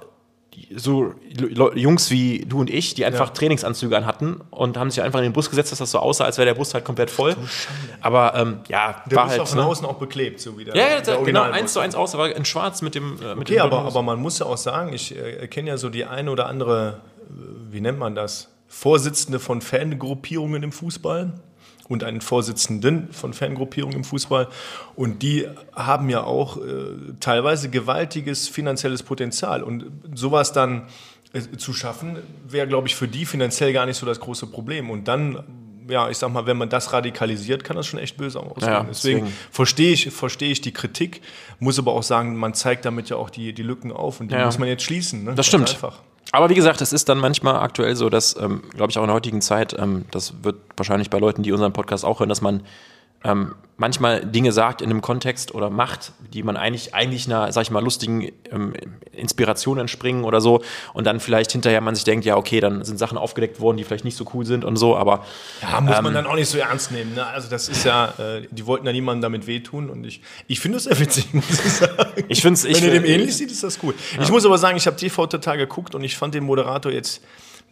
so 0.75 1.13
Jungs 1.75 2.09
wie 2.11 2.45
du 2.47 2.59
und 2.61 2.69
ich, 2.69 2.93
die 2.93 3.05
einfach 3.05 3.27
Ja. 3.27 3.33
Trainingsanzüge 3.33 3.95
anhatten 3.97 4.41
und 4.49 4.77
haben 4.77 4.89
sich 4.91 5.01
einfach 5.03 5.19
in 5.19 5.23
den 5.23 5.33
Bus 5.33 5.49
gesetzt, 5.49 5.71
dass 5.71 5.79
das 5.79 5.91
so 5.91 5.99
aussah, 5.99 6.25
als 6.25 6.37
wäre 6.37 6.45
der 6.47 6.53
Bus 6.55 6.73
halt 6.73 6.85
komplett 6.85 7.09
voll. 7.09 7.35
Aber 8.01 8.33
ähm, 8.35 8.59
ja, 8.67 9.03
der 9.09 9.15
war 9.17 9.23
Bus 9.25 9.31
halt. 9.31 9.39
war 9.39 9.47
von 9.47 9.57
Ne? 9.59 9.65
außen 9.65 9.85
auch 9.85 9.95
beklebt, 9.99 10.39
so 10.39 10.57
wie 10.57 10.65
der, 10.65 10.75
Ja, 10.75 10.87
ja, 10.95 11.01
der 11.01 11.17
genau, 11.17 11.43
eins 11.43 11.73
zu 11.73 11.79
eins 11.79 11.95
aus, 11.95 12.13
aber 12.13 12.35
in 12.35 12.45
schwarz 12.45 12.81
mit 12.81 12.95
dem. 12.95 13.13
Äh, 13.21 13.35
mit 13.35 13.49
Okay, 13.49 13.53
dem 13.55 13.61
aber, 13.61 13.79
aber 13.79 14.01
man 14.01 14.19
muss 14.19 14.39
ja 14.39 14.45
auch 14.45 14.57
sagen, 14.57 14.93
ich 14.93 15.15
äh, 15.15 15.47
kenne 15.47 15.69
ja 15.69 15.77
so 15.77 15.89
die 15.89 16.05
eine 16.05 16.31
oder 16.31 16.47
andere, 16.47 17.01
äh, 17.29 17.33
wie 17.71 17.81
nennt 17.81 17.99
man 17.99 18.15
das, 18.15 18.49
Vorsitzende 18.67 19.39
von 19.39 19.61
Fangruppierungen 19.61 20.63
im 20.63 20.71
Fußball 20.71 21.33
und 21.89 22.03
einen 22.03 22.21
Vorsitzenden 22.21 23.09
von 23.11 23.33
Fangruppierungen 23.33 23.97
im 23.97 24.03
Fußball. 24.03 24.47
Und 24.95 25.21
die 25.21 25.47
haben 25.73 26.09
ja 26.09 26.23
auch 26.23 26.57
äh, 26.57 26.61
teilweise 27.19 27.69
gewaltiges 27.69 28.47
finanzielles 28.47 29.03
Potenzial. 29.03 29.63
Und 29.63 29.85
sowas 30.15 30.53
dann 30.53 30.83
äh, 31.33 31.41
zu 31.57 31.73
schaffen, 31.73 32.17
wäre, 32.47 32.67
glaube 32.67 32.87
ich, 32.87 32.95
für 32.95 33.07
die 33.07 33.25
finanziell 33.25 33.73
gar 33.73 33.85
nicht 33.85 33.97
so 33.97 34.05
das 34.05 34.19
große 34.19 34.47
Problem. 34.47 34.89
Und 34.89 35.07
dann, 35.07 35.43
ja, 35.89 36.09
ich 36.09 36.17
sag 36.17 36.31
mal, 36.31 36.45
wenn 36.45 36.57
man 36.57 36.69
das 36.69 36.93
radikalisiert, 36.93 37.63
kann 37.65 37.75
das 37.75 37.85
schon 37.87 37.99
echt 37.99 38.15
böse 38.15 38.39
ausgehen. 38.39 38.71
Ja, 38.71 38.83
deswegen 38.87 39.19
deswegen. 39.25 39.37
verstehe 39.51 39.91
ich, 39.91 40.09
verstehe 40.11 40.51
ich 40.51 40.61
die 40.61 40.71
Kritik, 40.71 41.21
muss 41.59 41.77
aber 41.77 41.91
auch 41.93 42.03
sagen, 42.03 42.37
man 42.37 42.53
zeigt 42.53 42.85
damit 42.85 43.09
ja 43.09 43.17
auch 43.17 43.29
die, 43.29 43.51
die 43.53 43.63
Lücken 43.63 43.91
auf 43.91 44.21
und 44.21 44.31
die 44.31 44.35
Ja. 44.35 44.45
muss 44.45 44.57
man 44.57 44.69
jetzt 44.69 44.83
schließen. 44.83 45.25
Ne? 45.25 45.35
Das 45.35 45.45
stimmt. 45.47 45.69
Einfach. 45.71 45.99
Aber 46.31 46.49
wie 46.49 46.55
gesagt, 46.55 46.81
es 46.81 46.93
ist 46.93 47.09
dann 47.09 47.19
manchmal 47.19 47.57
aktuell 47.57 47.95
so, 47.95 48.09
dass, 48.09 48.35
ähm, 48.39 48.63
glaube 48.75 48.91
ich, 48.91 48.97
auch 48.97 49.03
in 49.03 49.07
der 49.07 49.15
heutigen 49.15 49.41
Zeit, 49.41 49.75
ähm, 49.77 50.05
das 50.11 50.43
wird 50.43 50.55
wahrscheinlich 50.77 51.09
bei 51.09 51.19
Leuten, 51.19 51.43
die 51.43 51.51
unseren 51.51 51.73
Podcast 51.73 52.05
auch 52.05 52.19
hören, 52.19 52.29
dass 52.29 52.41
man 52.41 52.61
ähm, 53.23 53.55
manchmal 53.77 54.25
Dinge 54.25 54.51
sagt 54.51 54.81
in 54.81 54.89
einem 54.89 55.01
Kontext 55.01 55.53
oder 55.53 55.69
macht, 55.69 56.13
die 56.31 56.43
man 56.43 56.57
eigentlich, 56.57 56.93
eigentlich 56.93 57.25
einer, 57.25 57.51
sag 57.51 57.63
ich 57.63 57.71
mal, 57.71 57.83
lustigen 57.83 58.31
ähm, 58.51 58.73
Inspiration 59.11 59.79
entspringen 59.79 60.23
oder 60.23 60.41
so 60.41 60.61
und 60.93 61.05
dann 61.05 61.19
vielleicht 61.19 61.51
hinterher 61.51 61.81
man 61.81 61.95
sich 61.95 62.03
denkt, 62.03 62.25
ja, 62.25 62.37
okay, 62.37 62.59
dann 62.59 62.83
sind 62.85 62.99
Sachen 62.99 63.17
aufgedeckt 63.17 63.59
worden, 63.59 63.77
die 63.77 63.83
vielleicht 63.83 64.05
nicht 64.05 64.15
so 64.15 64.25
cool 64.33 64.45
sind 64.45 64.63
und 64.63 64.75
so, 64.75 64.95
aber 64.95 65.25
Ja, 65.61 65.81
muss 65.81 65.97
Ähm, 65.97 66.03
man 66.03 66.13
dann 66.13 66.27
auch 66.27 66.35
nicht 66.35 66.49
so 66.49 66.57
ernst 66.57 66.91
nehmen. 66.91 67.15
Ne? 67.15 67.25
Also 67.25 67.49
das 67.49 67.67
ist 67.69 67.83
ja, 67.83 68.13
äh, 68.19 68.47
die 68.51 68.65
wollten 68.65 68.85
ja 68.85 68.93
niemandem 68.93 69.21
damit 69.21 69.47
wehtun 69.47 69.89
und 69.89 70.05
ich, 70.05 70.21
ich 70.47 70.59
finde 70.59 70.77
das 70.77 70.85
sehr 70.85 70.99
witzig, 70.99 71.33
muss 71.33 71.49
ich 71.49 71.73
sagen. 71.73 72.23
ich 72.27 72.41
finde 72.41 72.53
es, 72.53 72.65
ich 72.65 72.81
Wenn 72.81 72.83
ihr 72.85 73.01
dem 73.01 73.05
ähnlich 73.05 73.35
sieht, 73.35 73.51
ist 73.51 73.63
das 73.63 73.79
gut. 73.79 73.95
Ich 74.21 74.29
muss 74.29 74.45
aber 74.45 74.57
sagen, 74.57 74.77
ich 74.77 74.85
habe 74.87 74.95
TV 74.95 75.27
total 75.27 75.57
geguckt 75.57 75.95
und 75.95 76.03
ich 76.03 76.15
fand 76.15 76.35
den 76.35 76.43
Moderator 76.43 76.91
jetzt 76.91 77.21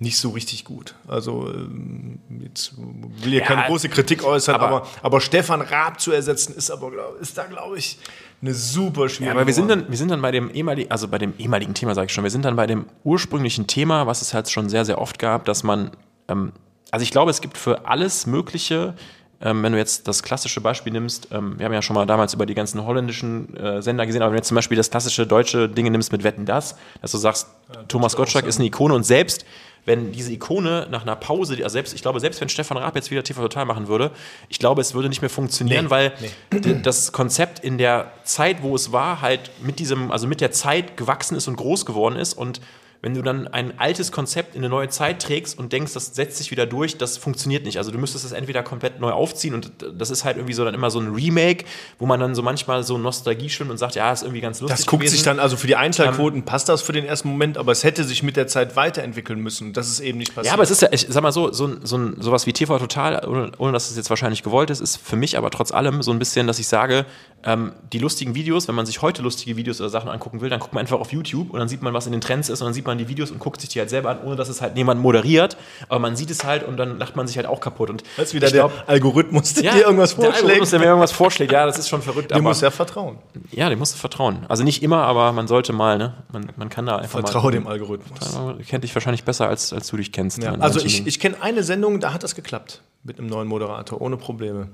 nicht 0.01 0.17
so 0.17 0.31
richtig 0.31 0.65
gut. 0.65 0.95
Also 1.07 1.47
ähm, 1.53 2.17
jetzt 2.43 2.73
will 2.75 3.29
hier 3.31 3.39
Ja, 3.41 3.45
keine 3.45 3.67
große 3.67 3.87
Kritik 3.87 4.23
äußern, 4.23 4.55
aber- 4.55 4.67
aber, 4.77 4.87
aber, 5.03 5.21
Stefan 5.21 5.61
Raab 5.61 6.01
zu 6.01 6.11
ersetzen, 6.11 6.55
ist 6.55 6.71
aber 6.71 6.91
ist 7.21 7.37
da 7.37 7.45
glaube 7.45 7.77
ich 7.77 7.99
eine 8.41 8.55
super 8.55 9.07
schwierige. 9.09 9.25
Ja, 9.27 9.31
aber 9.33 9.45
wir 9.45 9.53
sind 9.53 9.69
dann, 9.69 9.87
wir 9.87 9.97
sind 9.97 10.09
dann 10.09 10.21
bei 10.23 10.31
dem 10.31 10.49
ehemaligen, 10.49 10.89
also 10.89 11.07
bei 11.07 11.19
dem 11.19 11.33
ehemaligen 11.37 11.75
Thema, 11.75 11.93
sage 11.93 12.07
ich 12.07 12.13
schon, 12.13 12.23
wir 12.23 12.31
sind 12.31 12.43
dann 12.45 12.55
bei 12.55 12.65
dem 12.65 12.87
ursprünglichen 13.03 13.67
Thema, 13.67 14.07
was 14.07 14.23
es 14.23 14.33
halt 14.33 14.49
schon 14.49 14.69
sehr, 14.69 14.85
sehr 14.85 14.99
oft 14.99 15.19
gab, 15.19 15.45
dass 15.45 15.61
man, 15.61 15.91
ähm, 16.27 16.51
also 16.89 17.03
ich 17.03 17.11
glaube, 17.11 17.29
es 17.29 17.39
gibt 17.39 17.55
für 17.55 17.85
alles 17.85 18.25
Mögliche, 18.25 18.95
ähm, 19.43 19.61
wenn 19.61 19.71
du 19.73 19.77
jetzt 19.77 20.07
das 20.07 20.23
klassische 20.23 20.61
Beispiel 20.61 20.91
nimmst, 20.93 21.27
ähm, 21.31 21.59
wir 21.59 21.65
haben 21.67 21.73
ja 21.73 21.81
schon 21.83 21.93
mal 21.95 22.05
damals 22.07 22.33
über 22.33 22.47
die 22.47 22.55
ganzen 22.55 22.83
holländischen 22.83 23.55
äh, 23.55 23.81
Sender 23.83 24.07
gesehen, 24.07 24.23
aber 24.23 24.31
wenn 24.31 24.37
du 24.37 24.39
jetzt 24.39 24.47
zum 24.47 24.55
Beispiel 24.55 24.77
das 24.77 24.89
klassische 24.89 25.27
deutsche 25.27 25.69
Ding 25.69 25.91
nimmst 25.91 26.11
mit 26.11 26.23
Wetten 26.23 26.45
das, 26.47 26.75
dass 27.01 27.11
du 27.11 27.17
sagst, 27.19 27.47
Thomas 27.87 28.15
Gottschalk 28.15 28.45
ist 28.47 28.57
eine 28.57 28.65
Ikone 28.67 28.93
und 28.95 29.03
selbst 29.03 29.45
wenn 29.85 30.11
diese 30.11 30.31
Ikone 30.31 30.87
nach 30.91 31.01
einer 31.01 31.15
Pause, 31.15 31.55
also 31.55 31.69
selbst, 31.69 31.93
ich 31.93 32.01
glaube, 32.01 32.19
selbst 32.19 32.39
wenn 32.39 32.49
Stefan 32.49 32.77
Raab 32.77 32.95
jetzt 32.95 33.09
wieder 33.09 33.23
TV 33.23 33.41
Total 33.41 33.65
machen 33.65 33.87
würde, 33.87 34.11
ich 34.49 34.59
glaube, 34.59 34.81
es 34.81 34.93
würde 34.93 35.09
nicht 35.09 35.21
mehr 35.21 35.29
funktionieren, 35.29 35.85
Nee, 35.85 35.89
weil 35.91 36.13
d- 36.53 36.81
das 36.83 37.11
Konzept 37.11 37.59
in 37.59 37.77
der 37.77 38.11
Zeit, 38.23 38.61
wo 38.61 38.75
es 38.75 38.91
war, 38.91 39.21
halt 39.21 39.49
mit 39.61 39.79
diesem, 39.79 40.11
also 40.11 40.27
mit 40.27 40.39
der 40.41 40.51
Zeit 40.51 40.97
gewachsen 40.97 41.35
ist 41.35 41.47
und 41.47 41.55
groß 41.55 41.85
geworden 41.85 42.15
ist 42.15 42.33
und 42.33 42.61
wenn 43.01 43.15
du 43.15 43.23
dann 43.23 43.47
ein 43.47 43.79
altes 43.79 44.11
Konzept 44.11 44.55
in 44.55 44.61
eine 44.61 44.69
neue 44.69 44.87
Zeit 44.89 45.21
trägst 45.21 45.57
und 45.57 45.73
denkst, 45.73 45.93
das 45.93 46.13
setzt 46.13 46.37
sich 46.37 46.51
wieder 46.51 46.67
durch, 46.67 46.97
das 46.97 47.17
funktioniert 47.17 47.65
nicht. 47.65 47.77
Also 47.77 47.89
du 47.89 47.97
müsstest 47.97 48.25
es 48.25 48.31
entweder 48.31 48.61
komplett 48.61 48.99
neu 48.99 49.11
aufziehen 49.11 49.55
und 49.55 49.71
das 49.97 50.11
ist 50.11 50.23
halt 50.23 50.37
irgendwie 50.37 50.53
so 50.53 50.63
dann 50.63 50.75
immer 50.75 50.91
so 50.91 50.99
ein 50.99 51.13
Remake, 51.13 51.65
wo 51.97 52.05
man 52.05 52.19
dann 52.19 52.35
so 52.35 52.43
manchmal 52.43 52.83
so 52.83 52.99
Nostalgie 52.99 53.49
schwimmt 53.49 53.71
und 53.71 53.77
sagt, 53.77 53.95
ja, 53.95 54.11
ist 54.11 54.21
irgendwie 54.21 54.41
ganz 54.41 54.61
lustig. 54.61 54.77
Das 54.77 54.85
guckt 54.85 55.01
gewesen. 55.01 55.15
sich 55.15 55.23
dann, 55.23 55.39
also 55.39 55.57
für 55.57 55.65
die 55.65 55.75
Einschaltquoten 55.75 56.43
passt 56.43 56.69
das 56.69 56.83
für 56.83 56.93
den 56.93 57.05
ersten 57.05 57.29
Moment, 57.29 57.57
aber 57.57 57.71
es 57.71 57.83
hätte 57.83 58.03
sich 58.03 58.21
mit 58.21 58.37
der 58.37 58.45
Zeit 58.45 58.75
weiterentwickeln 58.75 59.39
müssen. 59.39 59.73
Das 59.73 59.87
ist 59.87 59.99
eben 59.99 60.19
nicht 60.19 60.35
passiert. 60.35 60.47
Ja, 60.47 60.53
aber 60.53 60.63
es 60.63 60.69
ist 60.69 60.83
ja, 60.83 60.89
ich 60.91 61.07
sag 61.09 61.23
mal 61.23 61.31
so, 61.31 61.51
so, 61.51 61.77
so 61.83 61.97
ein, 61.97 62.17
sowas 62.19 62.45
wie 62.45 62.53
TV 62.53 62.77
Total, 62.77 63.27
ohne, 63.27 63.51
ohne 63.57 63.71
dass 63.71 63.89
es 63.89 63.97
jetzt 63.97 64.11
wahrscheinlich 64.11 64.43
gewollt 64.43 64.69
ist, 64.69 64.79
ist 64.79 64.97
für 64.97 65.15
mich 65.15 65.39
aber 65.39 65.49
trotz 65.49 65.71
allem 65.71 66.03
so 66.03 66.11
ein 66.11 66.19
bisschen, 66.19 66.45
dass 66.45 66.59
ich 66.59 66.67
sage, 66.67 67.05
ähm, 67.43 67.73
die 67.91 67.99
lustigen 67.99 68.35
Videos, 68.35 68.67
wenn 68.67 68.75
man 68.75 68.85
sich 68.85 69.01
heute 69.01 69.21
lustige 69.21 69.57
Videos 69.57 69.79
oder 69.81 69.89
Sachen 69.89 70.09
angucken 70.09 70.41
will, 70.41 70.49
dann 70.49 70.59
guckt 70.59 70.73
man 70.73 70.81
einfach 70.81 70.99
auf 70.99 71.11
YouTube 71.11 71.51
und 71.51 71.59
dann 71.59 71.67
sieht 71.67 71.81
man, 71.81 71.93
was 71.93 72.05
in 72.05 72.11
den 72.11 72.21
Trends 72.21 72.49
ist 72.49 72.61
und 72.61 72.65
dann 72.65 72.73
sieht 72.73 72.85
man 72.85 72.97
die 72.97 73.07
Videos 73.07 73.31
und 73.31 73.39
guckt 73.39 73.61
sich 73.61 73.69
die 73.69 73.79
halt 73.79 73.89
selber 73.89 74.09
an, 74.11 74.19
ohne 74.23 74.35
dass 74.35 74.49
es 74.49 74.61
halt 74.61 74.77
jemand 74.77 75.01
moderiert. 75.01 75.57
Aber 75.89 75.99
man 75.99 76.15
sieht 76.15 76.29
es 76.29 76.43
halt 76.43 76.63
und 76.63 76.77
dann 76.77 76.99
lacht 76.99 77.15
man 77.15 77.27
sich 77.27 77.37
halt 77.37 77.47
auch 77.47 77.59
kaputt. 77.59 77.89
Und 77.89 78.03
Das 78.17 78.29
ist 78.29 78.33
wieder 78.33 78.49
der 78.49 78.67
glaub, 78.67 78.83
Algorithmus, 78.87 79.53
der 79.55 79.63
ja, 79.63 79.73
dir 79.73 79.81
irgendwas 79.85 80.15
Der 80.15 80.25
Algorithmus, 80.25 80.47
vorschlägt. 80.49 80.71
der 80.73 80.79
mir 80.79 80.85
irgendwas 80.85 81.11
vorschlägt, 81.11 81.51
ja, 81.51 81.65
das 81.65 81.79
ist 81.79 81.89
schon 81.89 82.01
verrückt. 82.01 82.31
Dem 82.31 82.37
aber, 82.37 82.49
muss 82.49 82.61
er 82.61 82.71
vertrauen. 82.71 83.17
ja, 83.51 83.69
dem 83.69 83.79
musst 83.79 83.95
du 83.95 83.97
vertrauen. 83.97 84.45
Also 84.47 84.63
nicht 84.63 84.83
immer, 84.83 85.03
aber 85.03 85.31
man 85.31 85.47
sollte 85.47 85.73
mal, 85.73 85.97
ne? 85.97 86.13
Man, 86.31 86.49
man 86.57 86.69
kann 86.69 86.85
da 86.85 86.97
einfach 86.97 87.19
Vertraue 87.19 87.45
mal. 87.45 87.51
dem 87.51 87.67
Algorithmus. 87.67 88.39
Kennt 88.67 88.83
dich 88.83 88.93
wahrscheinlich 88.95 89.23
besser, 89.23 89.47
als, 89.47 89.73
als 89.73 89.87
du 89.87 89.97
dich 89.97 90.11
kennst. 90.11 90.41
Ja, 90.43 90.53
also 90.55 90.79
ich, 90.79 91.07
ich 91.07 91.19
kenne 91.19 91.37
eine 91.41 91.63
Sendung, 91.63 91.99
da 91.99 92.13
hat 92.13 92.23
das 92.23 92.35
geklappt. 92.35 92.81
Mit 93.03 93.17
einem 93.17 93.27
neuen 93.27 93.47
Moderator, 93.47 93.99
ohne 93.99 94.15
Probleme. 94.17 94.69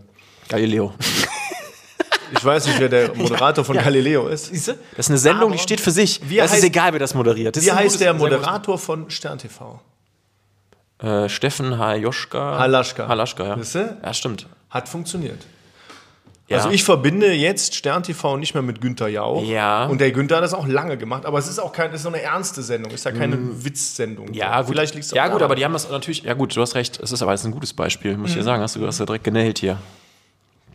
Galileo. 0.50 0.94
Ich 2.32 2.44
weiß 2.44 2.68
nicht, 2.68 2.80
wer 2.80 2.90
der 2.90 3.16
Moderator 3.16 3.64
von 3.64 3.76
ja. 3.76 3.82
Galileo 3.84 4.28
ist. 4.28 4.48
Siehst 4.48 4.70
du? 4.70 4.74
Das 4.96 5.06
ist 5.06 5.10
eine 5.10 5.18
Sendung, 5.18 5.50
die 5.52 5.56
Aber 5.58 5.64
steht 5.64 5.80
für 5.82 5.92
sich. 5.92 6.22
wie 6.28 6.38
das 6.38 6.52
ist 6.54 6.64
heißt- 6.64 6.68
egal, 6.68 6.92
wer 6.94 7.00
das 7.00 7.14
moderiert. 7.14 7.56
Das 7.56 7.64
Wie 7.64 7.70
ist 7.70 7.76
heißt 7.76 8.02
der 8.02 8.14
Moderator 8.14 8.78
von 8.78 9.10
Stern 9.10 9.38
TV? 9.38 9.80
Äh, 11.00 11.30
Steffen 11.30 11.78
Hajoschka. 11.78 12.58
Halaschka. 12.60 13.08
Halaschka, 13.08 13.44
ja. 13.46 13.58
Siehste? 13.58 13.98
Ja, 14.04 14.14
stimmt. 14.14 14.48
Hat 14.70 14.90
funktioniert. 14.90 15.46
Ja. 16.50 16.58
Also 16.58 16.70
ich 16.70 16.84
verbinde 16.86 17.34
jetzt 17.34 17.76
Stern 17.76 18.04
TV 18.04 18.38
nicht 18.38 18.54
mehr 18.54 18.64
mit 18.64 18.80
Günther 18.80 19.10
Jauch. 19.10 19.44
Ja. 19.44 19.86
Und 19.88 20.00
der 20.00 20.12
Günther 20.14 20.38
hat 20.38 20.44
das 20.46 20.54
auch 20.54 20.66
lange 20.66 20.98
gemacht. 20.98 21.26
Aber 21.26 21.38
es 21.38 21.48
ist 21.50 21.60
auch 21.60 21.74
kein, 21.74 21.90
es 21.90 21.98
ist 21.98 22.04
so 22.04 22.08
eine 22.10 22.22
ernste 22.22 22.64
Sendung. 22.64 22.92
Es 22.94 23.02
ist 23.02 23.04
ja 23.04 23.12
keine 23.12 23.38
Witzsendung. 23.66 24.30
Mm. 24.30 24.34
Ja, 24.34 24.62
gut. 24.62 24.70
Vielleicht 24.70 24.96
liegt 24.96 25.12
Ja, 25.12 25.28
gut, 25.28 25.42
aber 25.42 25.56
die 25.56 25.66
haben 25.66 25.74
das 25.74 25.90
natürlich. 25.90 26.24
Ja, 26.24 26.34
gut, 26.36 26.56
du 26.56 26.62
hast 26.62 26.74
recht. 26.76 27.00
Es 27.02 27.12
ist 27.12 27.22
aber 27.22 27.34
jetzt 27.34 27.44
ein 27.46 27.52
gutes 27.52 27.74
Beispiel, 27.74 28.16
muss 28.18 28.30
ich 28.32 28.38
dir 28.38 28.44
sagen. 28.44 28.64
Hast 28.64 28.78
du, 28.78 28.88
hast 28.88 29.00
du 29.00 29.06
direkt 29.06 29.26
genäht 29.26 29.60
hier. 29.60 29.78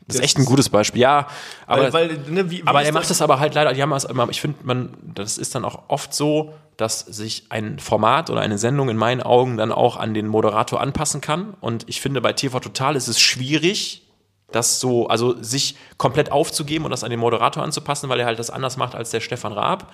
Das 0.06 0.16
ist 0.16 0.22
echt 0.22 0.38
ein 0.38 0.44
gutes 0.44 0.68
Beispiel. 0.68 1.00
Ja, 1.00 1.28
aber. 1.66 1.92
weil, 1.92 2.08
weil, 2.08 2.18
ne, 2.28 2.50
wie, 2.50 2.58
wie 2.58 2.66
Aber 2.66 2.82
er 2.82 2.92
macht 2.92 3.08
das 3.08 3.22
aber 3.22 3.38
halt 3.38 3.54
leider, 3.54 3.72
die 3.72 3.82
haben 3.82 3.92
immer, 3.92 4.28
ich 4.30 4.40
finde, 4.40 4.58
man, 4.64 4.94
das 5.14 5.38
ist 5.38 5.54
dann 5.54 5.64
auch 5.64 5.84
oft 5.88 6.12
so, 6.12 6.52
dass 6.76 7.00
sich 7.00 7.46
ein 7.50 7.78
Format 7.78 8.30
oder 8.30 8.40
eine 8.40 8.58
Sendung 8.58 8.88
in 8.88 8.96
meinen 8.96 9.22
Augen 9.22 9.56
dann 9.56 9.72
auch 9.72 9.96
an 9.96 10.14
den 10.14 10.26
Moderator 10.26 10.80
anpassen 10.80 11.20
kann. 11.20 11.54
Und 11.60 11.88
ich 11.88 12.00
finde, 12.00 12.20
bei 12.20 12.32
TV 12.32 12.58
Total 12.60 12.96
ist 12.96 13.08
es 13.08 13.20
schwierig, 13.20 14.02
das 14.50 14.80
so, 14.80 15.06
also 15.06 15.40
sich 15.42 15.76
komplett 15.96 16.32
aufzugeben 16.32 16.84
und 16.84 16.90
das 16.90 17.04
an 17.04 17.10
den 17.10 17.20
Moderator 17.20 17.62
anzupassen, 17.62 18.08
weil 18.08 18.20
er 18.20 18.26
halt 18.26 18.38
das 18.38 18.50
anders 18.50 18.76
macht 18.76 18.94
als 18.94 19.10
der 19.10 19.20
Stefan 19.20 19.52
Raab. 19.52 19.92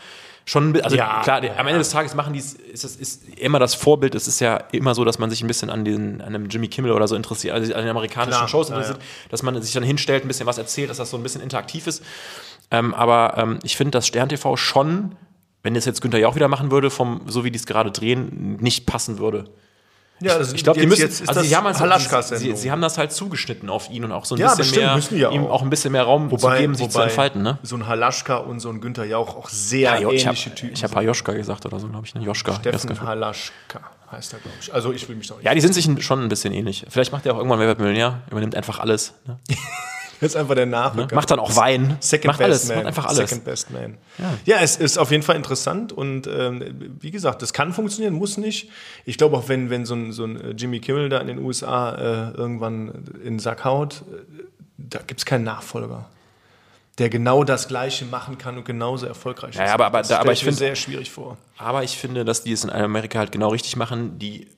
Schon, 0.49 0.81
also 0.81 0.97
Ja, 0.97 1.21
klar, 1.23 1.45
ja, 1.45 1.57
am 1.59 1.67
Ende 1.67 1.79
des 1.79 1.91
Tages 1.91 2.15
machen 2.15 2.33
die 2.33 2.39
ist, 2.39 2.59
es 2.73 2.97
ist 2.97 3.29
immer 3.37 3.59
das 3.59 3.75
Vorbild. 3.75 4.15
Es 4.15 4.27
ist 4.27 4.41
ja 4.41 4.57
immer 4.73 4.95
so, 4.95 5.05
dass 5.05 5.19
man 5.19 5.29
sich 5.29 5.43
ein 5.43 5.47
bisschen 5.47 5.69
an 5.69 5.85
den, 5.85 6.23
an 6.23 6.29
einem 6.29 6.49
Jimmy 6.49 6.69
Kimmel 6.69 6.93
oder 6.93 7.07
so 7.07 7.17
interessiert, 7.17 7.53
also 7.53 7.75
an 7.75 7.83
den 7.83 7.91
amerikanischen 7.91 8.39
Klar, 8.39 8.49
Shows 8.49 8.71
ja, 8.71 8.77
interessiert, 8.77 8.99
dass 9.29 9.43
man 9.43 9.61
sich 9.61 9.75
dann 9.75 9.83
hinstellt, 9.83 10.25
ein 10.25 10.29
bisschen 10.29 10.47
was 10.47 10.57
erzählt, 10.57 10.89
dass 10.89 10.97
das 10.97 11.11
so 11.11 11.19
ein 11.19 11.23
bisschen 11.23 11.43
interaktiv 11.43 11.87
ist. 11.87 12.03
Ähm, 12.71 12.95
aber 12.95 13.35
ähm, 13.37 13.59
ich 13.63 13.77
finde, 13.77 13.91
dass 13.91 14.07
Stern 14.07 14.31
TV 14.31 14.57
schon, 14.57 15.17
wenn 15.63 15.75
das 15.75 15.85
jetzt 15.85 16.01
Günther 16.01 16.19
Jauch 16.19 16.35
wieder 16.35 16.49
machen 16.49 16.71
würde, 16.71 16.89
vom, 16.89 17.21
so 17.27 17.45
wie 17.45 17.51
die 17.51 17.59
es 17.59 17.67
gerade 17.67 17.91
drehen, 17.91 18.57
nicht 18.57 18.87
passen 18.87 19.19
würde. 19.19 19.51
Ja, 20.21 20.39
das- 20.39 20.53
Ich 20.53 20.65
glaube, 20.65 20.81
die 20.81 20.87
müssen, 20.87 21.01
jetzt 21.03 21.21
ist 21.21 21.29
also 21.29 21.41
sie 21.43 21.55
haben, 21.57 21.65
halt, 21.67 22.25
sie, 22.39 22.57
sie, 22.57 22.71
haben 22.71 22.81
das 22.83 22.99
halt 22.99 23.13
zugeschnitten 23.13 23.71
auf 23.71 23.91
ihn 23.91 24.05
und 24.05 24.13
auch 24.13 24.25
so 24.25 24.35
ein 24.35 24.39
Ja, 24.41 24.47
bisschen 24.49 24.59
bestimmt, 24.59 24.85
mehr, 24.87 24.95
müssen 24.97 25.19
ja 25.19 25.31
ihm 25.31 25.47
auch. 25.47 25.51
auch 25.51 25.63
ein 25.63 25.71
bisschen 25.71 25.93
mehr 25.93 26.03
Raum 26.05 26.37
zu 26.37 26.49
geben, 26.51 26.75
sich 26.75 26.89
zu 26.91 27.01
entfalten. 27.01 27.43
Ne? 27.43 27.59
so 27.63 27.77
ein 27.77 27.87
Halaschka 27.87 28.37
und 28.39 28.61
so 28.61 28.69
ein 28.71 28.81
Günther 28.81 29.05
Jauch 29.05 29.37
auch 29.37 29.49
sehr 29.49 29.81
Ja, 29.81 29.97
ich 29.99 30.05
habe 30.05 30.15
ähnliche 30.37 30.55
Typen. 30.55 30.75
ich 30.75 30.85
hab 30.85 31.01
Joschka 31.03 31.33
gesagt 31.33 31.65
oder 31.67 31.79
so, 31.79 31.89
glaube 31.89 32.07
ich. 32.07 32.15
Ne? 32.15 32.23
Joschka. 32.23 32.55
Steffen 32.55 33.01
Halaschka 33.01 33.81
heißt 34.11 34.33
er, 34.33 34.39
glaube 34.41 34.57
ich. 34.61 34.73
Also 34.73 34.93
ich 34.93 35.09
will 35.09 35.17
mich 35.17 35.27
doch 35.29 35.37
nicht. 35.37 35.45
Ja, 35.47 35.55
die 35.55 35.61
sind 35.61 35.75
sich 35.75 35.89
schon 36.05 36.23
ein 36.23 36.29
bisschen 36.29 36.53
ähnlich. 36.53 36.87
Vielleicht 36.89 37.13
macht 37.13 37.27
er 37.27 37.35
auch 37.35 37.39
irgendwann 37.39 37.59
Wer 37.61 37.67
wird 37.69 37.79
Millionär, 37.79 38.23
übernimmt 38.31 38.55
einfach 38.55 38.79
alles. 38.79 39.15
Ne? 39.27 39.39
Ist 40.21 40.37
einfach 40.37 40.55
der 40.55 40.67
Nachrücker. 40.67 41.15
Macht 41.15 41.31
dann 41.31 41.39
auch 41.39 41.55
Wein. 41.57 41.97
Second 42.01 42.27
macht 42.27 42.39
Best 42.39 42.49
alles, 42.51 42.69
Man. 42.69 42.77
macht 42.79 42.87
einfach 42.87 43.05
alles. 43.07 43.17
Second 43.31 43.45
Best 43.45 43.71
Man. 43.71 43.97
Ja. 44.45 44.57
es 44.61 44.77
ist 44.77 44.99
auf 44.99 45.11
jeden 45.11 45.23
Fall 45.23 45.37
interessant 45.37 45.93
und 45.93 46.27
ähm, 46.27 46.97
wie 47.01 47.11
gesagt, 47.11 47.43
das 47.43 47.53
kann 47.53 47.73
funktionieren, 47.73 48.15
muss 48.15 48.37
nicht. 48.37 48.69
Ich 49.05 49.17
glaube 49.19 49.37
auch, 49.37 49.49
wenn, 49.49 49.71
wenn 49.71 49.87
so 49.87 49.95
ein, 49.95 50.13
so 50.13 50.25
ein 50.25 50.41
äh, 50.41 50.51
Jimmy 50.51 50.81
Kimmel 50.81 51.09
da 51.09 51.19
in 51.19 51.27
den 51.29 51.39
USA 51.39 51.95
äh, 51.95 52.31
irgendwann 52.37 53.05
in 53.23 53.35
den 53.35 53.39
Sack 53.39 53.65
haut, 53.65 54.03
äh, 54.13 54.43
da 54.77 54.99
gibt 55.07 55.21
es 55.21 55.27
keinen 55.27 55.45
Nachfolger, 55.45 56.07
der 56.99 57.09
genau 57.11 57.45
das 57.45 57.69
Gleiche 57.69 58.05
machen 58.05 58.39
kann 58.39 58.57
und 58.57 58.65
genauso 58.65 59.07
erfolgreich 59.07 59.55
Ja, 59.55 59.63
ist. 59.65 59.69
ja, 59.69 59.75
aber- 59.75 59.87
aber 59.87 59.99
das 59.99 60.09
da- 60.09 60.19
aber 60.19 60.33
ich 60.33 60.43
mir 60.43 60.47
find- 60.47 60.59
sehr 60.59 60.75
schwierig 60.75 61.11
vor. 61.11 61.37
Aber 61.59 61.85
ich 61.85 61.97
finde, 61.97 62.25
dass 62.25 62.43
die 62.43 62.53
es 62.53 62.65
in 62.65 62.71
Amerika 62.71 63.21
halt 63.21 63.31
genau 63.33 63.49
richtig 63.51 63.77
machen. 63.77 64.19
Die 64.19 64.49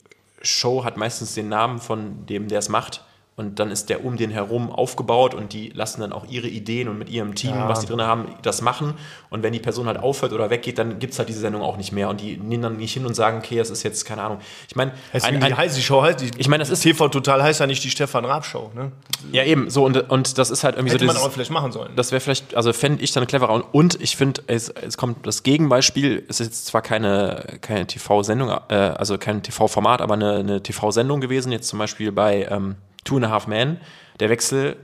Show 0.43 0.85
hat 0.85 0.97
meistens 0.97 1.35
den 1.35 1.50
Namen 1.50 1.81
von 1.81 2.25
dem, 2.26 2.49
der 2.49 2.61
es 2.61 2.71
macht. 2.71 3.05
Und 3.37 3.59
dann 3.59 3.71
ist 3.71 3.89
der 3.89 4.05
um 4.05 4.19
den 4.19 4.31
herum 4.31 4.71
aufgebaut 4.71 5.35
und 5.35 5.55
die 5.55 5.71
lassen 5.71 6.03
dann 6.03 6.12
auch 6.12 6.27
ihre 6.29 6.47
Ideen 6.47 6.88
und 6.88 6.99
mit 6.99 7.09
ihrem 7.09 7.35
Team, 7.35 7.55
Ja. 7.55 7.69
was 7.71 7.81
die 7.81 7.87
drin 7.87 8.03
haben, 8.03 8.27
das 8.43 8.61
machen. 8.61 8.95
Und 9.31 9.43
wenn 9.43 9.55
die 9.55 9.61
Person 9.61 9.87
halt 9.87 9.97
aufhört 9.99 10.35
oder 10.35 10.51
weggeht, 10.51 10.77
dann 10.77 10.99
gibt 10.99 11.14
es 11.14 11.19
halt 11.19 11.31
diese 11.31 11.40
Sendung 11.40 11.62
auch 11.62 11.79
nicht 11.79 11.90
mehr. 11.93 12.11
Und 12.11 12.21
die 12.21 12.37
nehmen 12.37 12.62
dann 12.62 12.77
nicht 12.77 12.93
hin 12.93 13.07
und 13.07 13.14
sagen, 13.14 13.38
okay, 13.38 13.57
das 13.57 13.71
ist 13.71 13.83
jetzt, 13.83 14.05
keine 14.05 14.23
Ahnung. 14.23 14.40
Ich 14.69 14.77
meine, 14.77 14.93
ein, 15.14 15.40
die, 15.40 15.47
ein, 15.47 15.57
heißt, 15.57 15.75
die 15.75 15.81
Show 15.83 16.03
heißt, 16.03 16.21
die, 16.21 16.31
Ich 16.37 16.49
meine, 16.49 16.61
das 16.61 16.69
ist- 16.69 16.83
TV 16.83 17.09
Total 17.09 17.43
heißt 17.43 17.61
ja 17.61 17.66
nicht 17.66 17.83
die 17.83 17.88
Stefan 17.90 18.27
Raab 18.27 18.45
Show. 18.45 18.71
Ne? 18.75 18.93
ja 19.33 19.45
eben, 19.45 19.71
so 19.71 19.85
und, 19.85 20.11
und 20.11 20.37
das 20.37 20.51
ist 20.51 20.62
halt 20.64 20.77
irgendwie 20.77 20.93
Hätte 20.95 21.01
so 21.05 21.07
man 21.07 21.14
dieses, 21.14 21.25
aber 21.25 21.33
vielleicht 21.33 21.51
machen 21.51 21.73
sollen. 21.73 21.93
das 21.97 22.11
wäre 22.12 22.21
vielleicht, 22.21 22.55
also 22.55 22.73
fände 22.75 23.03
ich 23.03 23.12
dann 23.12 23.27
cleverer. 23.27 23.55
Und, 23.55 23.62
und 23.73 24.03
ich 24.03 24.16
finde, 24.16 24.43
es, 24.49 24.69
es 24.69 24.99
kommt 24.99 25.27
das 25.27 25.43
Gegenbeispiel, 25.43 26.25
es 26.29 26.40
ist 26.40 26.47
jetzt 26.49 26.66
zwar 26.66 26.83
keine, 26.83 27.45
keine 27.62 27.87
TV-Sendung, 27.87 28.51
äh, 28.69 28.75
also 28.75 29.16
kein 29.16 29.43
TV-Format, 29.43 30.03
aber 30.03 30.14
eine, 30.14 30.33
eine 30.37 30.62
TV-Sendung 30.62 31.21
gewesen, 31.23 31.53
jetzt 31.53 31.69
zum 31.69 31.79
Beispiel 31.79 32.12
bei 32.12 32.47
ähm, 32.51 32.77
Two 33.05 33.17
and 33.17 33.25
a 33.25 33.31
Half 33.31 33.47
Men. 33.47 33.81
Der 34.19 34.29
Wechsel 34.31 34.77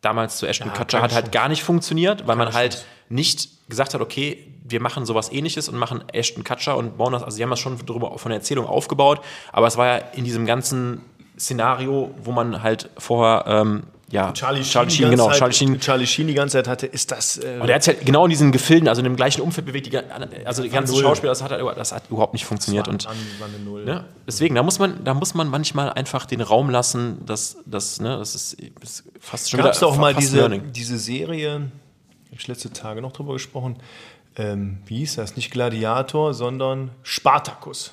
damals 0.00 0.38
zu 0.38 0.46
Ashton 0.46 0.68
Ja, 0.68 0.74
Kutcher 0.74 1.02
hat 1.02 1.14
halt 1.14 1.32
gar 1.32 1.48
nicht 1.48 1.62
funktioniert, 1.62 2.26
weil 2.26 2.36
man 2.36 2.52
halt 2.52 2.84
nicht 3.08 3.68
gesagt 3.68 3.94
hat, 3.94 4.00
okay, 4.00 4.52
wir 4.64 4.80
machen 4.80 5.06
sowas 5.06 5.30
ähnliches 5.32 5.68
und 5.68 5.76
machen 5.76 6.04
Ashton 6.12 6.44
Kutcher 6.44 6.76
und 6.76 6.96
bauen 6.96 7.12
das, 7.12 7.22
also 7.22 7.36
die 7.36 7.42
haben 7.42 7.50
das 7.50 7.60
schon 7.60 7.78
drüber 7.84 8.18
von 8.18 8.30
der 8.30 8.38
Erzählung 8.38 8.66
aufgebaut, 8.66 9.20
aber 9.52 9.66
es 9.66 9.76
war 9.76 9.86
ja 9.86 9.96
in 9.96 10.24
diesem 10.24 10.46
ganzen 10.46 11.02
Szenario, 11.38 12.14
wo 12.22 12.32
man 12.32 12.62
halt 12.62 12.90
vorher, 12.98 13.44
ähm, 13.46 13.84
ja, 14.08 14.32
Charlie 14.32 14.62
Sheen, 14.62 14.70
Charlie 14.70 14.88
die 14.88 14.94
Sheen 14.94 15.02
ganze 15.02 15.16
genau, 15.16 15.30
Zeit, 15.30 15.38
Charlie 15.38 15.54
Sheen 15.54 15.80
Charlie 15.80 16.06
Sheen 16.06 16.26
die 16.28 16.34
ganze 16.34 16.52
Zeit 16.58 16.68
hatte, 16.68 16.86
ist 16.86 17.10
das. 17.10 17.38
Äh, 17.38 17.58
und 17.60 17.68
er 17.68 17.74
hat 17.74 17.82
sich 17.82 17.96
halt 17.96 18.06
genau 18.06 18.24
in 18.24 18.30
diesen 18.30 18.52
Gefilden, 18.52 18.88
also 18.88 19.00
in 19.00 19.04
dem 19.04 19.16
gleichen 19.16 19.40
Umfeld 19.40 19.66
bewegt, 19.66 19.86
die, 19.86 19.98
also 20.44 20.62
die 20.62 20.68
ganzen. 20.68 20.96
Schauspieler, 20.96 21.32
das 21.32 21.42
hat, 21.42 21.50
halt, 21.50 21.76
das 21.76 21.92
hat 21.92 22.04
überhaupt 22.08 22.32
nicht 22.32 22.44
funktioniert. 22.44 22.86
Und 22.86 23.04
war, 23.04 23.14
war 23.40 23.48
eine 23.48 23.58
Null. 23.58 23.84
ne, 23.84 24.04
deswegen, 24.24 24.54
da 24.54 24.62
muss 24.62 24.78
man, 24.78 25.02
da 25.02 25.12
muss 25.14 25.34
man 25.34 25.48
manchmal 25.48 25.92
einfach 25.92 26.24
den 26.26 26.40
Raum 26.40 26.70
lassen, 26.70 27.24
dass 27.26 27.56
das, 27.66 28.00
ne, 28.00 28.16
das 28.16 28.36
ist, 28.36 28.56
ist 28.80 29.04
fast 29.18 29.50
schon 29.50 29.58
Gab 29.58 29.72
es 29.72 29.80
wieder 29.80 29.88
auch 29.88 29.96
mal 29.96 30.14
diese, 30.14 30.36
Learning. 30.36 30.72
diese 30.72 30.98
Serie, 30.98 31.52
habe 31.52 32.38
ich 32.38 32.46
letzte 32.46 32.72
Tage 32.72 33.02
noch 33.02 33.12
drüber 33.12 33.32
gesprochen, 33.32 33.76
ähm, 34.36 34.78
wie 34.86 34.98
hieß 34.98 35.16
das? 35.16 35.34
Nicht 35.34 35.50
Gladiator, 35.50 36.32
sondern 36.32 36.90
Spartacus. 37.02 37.92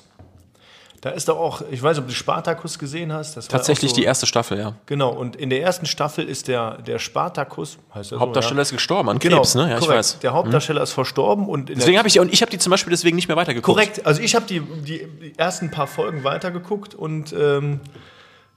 Da 1.04 1.10
ist 1.10 1.28
doch 1.28 1.36
auch, 1.38 1.60
ich 1.70 1.82
weiß 1.82 1.98
nicht, 1.98 2.04
ob 2.04 2.08
du 2.08 2.14
Spartacus 2.14 2.78
gesehen 2.78 3.12
hast. 3.12 3.34
Tatsächlich 3.50 3.90
so, 3.90 3.96
die 3.96 4.04
erste 4.04 4.24
Staffel, 4.24 4.58
ja. 4.58 4.72
Genau, 4.86 5.10
und 5.10 5.36
in 5.36 5.50
der 5.50 5.60
ersten 5.60 5.84
Staffel 5.84 6.26
ist 6.26 6.48
der, 6.48 6.78
der 6.78 6.98
Spartacus, 6.98 7.76
heißt 7.94 8.10
er 8.12 8.16
so, 8.16 8.20
Hauptdarsteller 8.20 8.60
ja? 8.60 8.62
ist 8.62 8.72
gestorben 8.72 9.10
an 9.10 9.18
Genau, 9.18 9.36
Krebs, 9.36 9.54
ne? 9.54 9.68
Ja, 9.68 9.74
ich 9.74 9.80
korrekt. 9.80 9.98
weiß. 9.98 10.18
Der 10.20 10.32
Hauptdarsteller 10.32 10.82
ist 10.82 10.92
verstorben 10.92 11.46
und 11.46 11.68
in 11.68 11.76
Deswegen 11.76 11.98
habe 11.98 12.08
ich 12.08 12.18
und 12.18 12.32
ich 12.32 12.40
habe 12.40 12.50
die 12.50 12.56
zum 12.56 12.70
Beispiel 12.70 12.90
deswegen 12.90 13.16
nicht 13.16 13.28
mehr 13.28 13.36
weitergeguckt. 13.36 13.76
korrekt. 13.76 14.06
Also 14.06 14.22
ich 14.22 14.34
habe 14.34 14.46
die, 14.46 14.60
die, 14.60 15.06
die 15.06 15.38
ersten 15.38 15.70
paar 15.70 15.88
Folgen 15.88 16.24
weitergeguckt 16.24 16.94
und 16.94 17.34
ähm, 17.34 17.80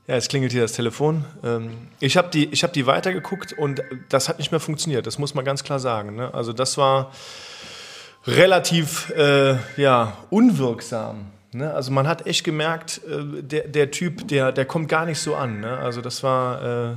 ja, 0.07 0.15
jetzt 0.15 0.29
klingelt 0.29 0.53
hier 0.53 0.62
das 0.62 0.71
Telefon. 0.71 1.25
Ähm, 1.43 1.89
ich 1.99 2.15
habe 2.15 2.29
die, 2.29 2.45
ich 2.45 2.63
hab 2.63 2.71
die 2.71 2.86
weitergeguckt 2.86 3.51
und 3.51 3.81
das 4.07 4.29
hat 4.29 4.38
nicht 4.38 4.51
mehr 4.51 4.62
funktioniert. 4.62 5.05
Das 5.05 5.19
muss 5.19 5.36
man 5.36 5.43
ganz 5.43 5.65
klar 5.65 5.79
sagen. 5.79 6.15
Ne? 6.15 6.33
Also 6.33 6.53
das 6.53 6.77
war 6.77 7.12
relativ 8.25 9.10
äh, 9.17 9.57
ja, 9.75 10.13
unwirksam. 10.29 11.25
Ne? 11.53 11.73
Also 11.73 11.91
man 11.91 12.07
hat 12.07 12.25
echt 12.27 12.43
gemerkt, 12.43 13.01
äh, 13.07 13.41
der, 13.41 13.67
der 13.67 13.91
Typ, 13.91 14.27
der, 14.27 14.51
der 14.51 14.65
kommt 14.65 14.89
gar 14.89 15.05
nicht 15.05 15.19
so 15.19 15.36
an. 15.36 15.62
Ne? 15.62 15.77
Also 15.77 16.01
das 16.01 16.21
war, 16.23 16.62
äh, 16.62 16.95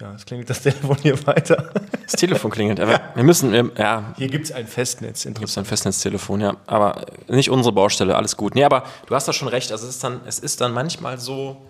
ja, 0.00 0.14
es 0.14 0.24
klingelt 0.24 0.48
das 0.48 0.62
Telefon 0.62 0.96
hier 1.02 1.26
weiter. 1.26 1.70
Das 2.02 2.12
Telefon 2.12 2.50
klingelt. 2.50 2.80
Aber 2.80 3.00
wir 3.14 3.24
müssen, 3.24 3.52
wir, 3.52 3.70
ja, 3.76 4.14
Hier 4.16 4.28
gibt 4.28 4.46
es 4.46 4.52
ein 4.52 4.66
Festnetz. 4.66 5.24
gibt 5.24 5.44
es 5.44 5.58
ein 5.58 5.64
Festnetztelefon, 5.64 6.40
ja. 6.40 6.56
Aber 6.66 7.06
nicht 7.28 7.50
unsere 7.50 7.72
Baustelle, 7.72 8.16
alles 8.16 8.36
gut. 8.36 8.54
Nee, 8.54 8.64
aber 8.64 8.84
du 9.06 9.14
hast 9.14 9.28
da 9.28 9.32
schon 9.32 9.48
recht. 9.48 9.70
Also 9.70 9.86
es 9.86 9.96
ist 9.96 10.04
dann, 10.04 10.20
es 10.26 10.38
ist 10.38 10.60
dann 10.60 10.72
manchmal 10.72 11.18
so, 11.18 11.60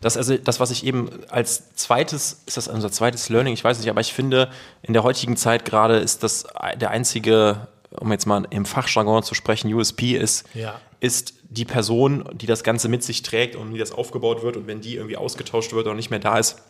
dass 0.00 0.16
also 0.16 0.36
das, 0.36 0.58
was 0.58 0.70
ich 0.70 0.84
eben 0.84 1.10
als 1.28 1.74
zweites, 1.74 2.42
ist 2.46 2.56
das 2.56 2.66
unser 2.68 2.90
zweites 2.90 3.28
Learning, 3.28 3.54
ich 3.54 3.62
weiß 3.62 3.78
nicht, 3.78 3.88
aber 3.88 4.00
ich 4.00 4.12
finde, 4.12 4.50
in 4.82 4.94
der 4.94 5.04
heutigen 5.04 5.36
Zeit 5.36 5.64
gerade 5.64 5.98
ist 5.98 6.22
das 6.24 6.46
der 6.80 6.90
einzige, 6.90 7.68
um 7.90 8.10
jetzt 8.10 8.26
mal 8.26 8.44
im 8.50 8.64
Fachjargon 8.64 9.22
zu 9.22 9.34
sprechen, 9.34 9.72
USP 9.72 10.16
ist, 10.16 10.44
Ja. 10.54 10.80
Ist 11.02 11.34
die 11.42 11.64
Person, 11.64 12.24
die 12.32 12.46
das 12.46 12.62
Ganze 12.62 12.88
mit 12.88 13.02
sich 13.02 13.22
trägt 13.22 13.56
und 13.56 13.74
wie 13.74 13.78
das 13.78 13.90
aufgebaut 13.90 14.44
wird 14.44 14.56
und 14.56 14.68
wenn 14.68 14.80
die 14.80 14.94
irgendwie 14.94 15.16
ausgetauscht 15.16 15.72
wird 15.72 15.86
oder 15.86 15.96
nicht 15.96 16.10
mehr 16.10 16.20
da 16.20 16.38
ist, 16.38 16.62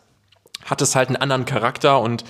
hat 0.65 0.81
es 0.81 0.97
halt 0.97 1.09
einen 1.09 1.17
anderen 1.17 1.45
Charakter 1.45 2.01
und 2.01 2.25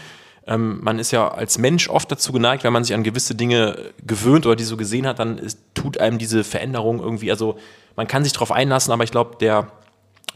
ähm, 0.48 0.80
man 0.82 0.98
ist 0.98 1.12
ja 1.12 1.28
als 1.28 1.58
Mensch 1.58 1.88
oft 1.88 2.10
dazu 2.10 2.32
geneigt, 2.32 2.64
wenn 2.64 2.72
man 2.72 2.82
sich 2.82 2.96
an 2.96 3.04
gewisse 3.04 3.36
Dinge 3.36 3.92
gewöhnt 4.04 4.46
oder 4.46 4.56
die 4.56 4.64
so 4.64 4.76
gesehen 4.76 5.06
hat, 5.06 5.20
dann 5.20 5.38
ist, 5.38 5.60
tut 5.74 5.98
einem 5.98 6.18
diese 6.18 6.42
Veränderung 6.42 6.98
irgendwie, 6.98 7.30
also 7.30 7.56
man 7.94 8.08
kann 8.08 8.24
sich 8.24 8.32
darauf 8.32 8.50
einlassen, 8.50 8.92
aber 8.92 9.04
ich 9.04 9.12
glaube, 9.12 9.36
der 9.38 9.70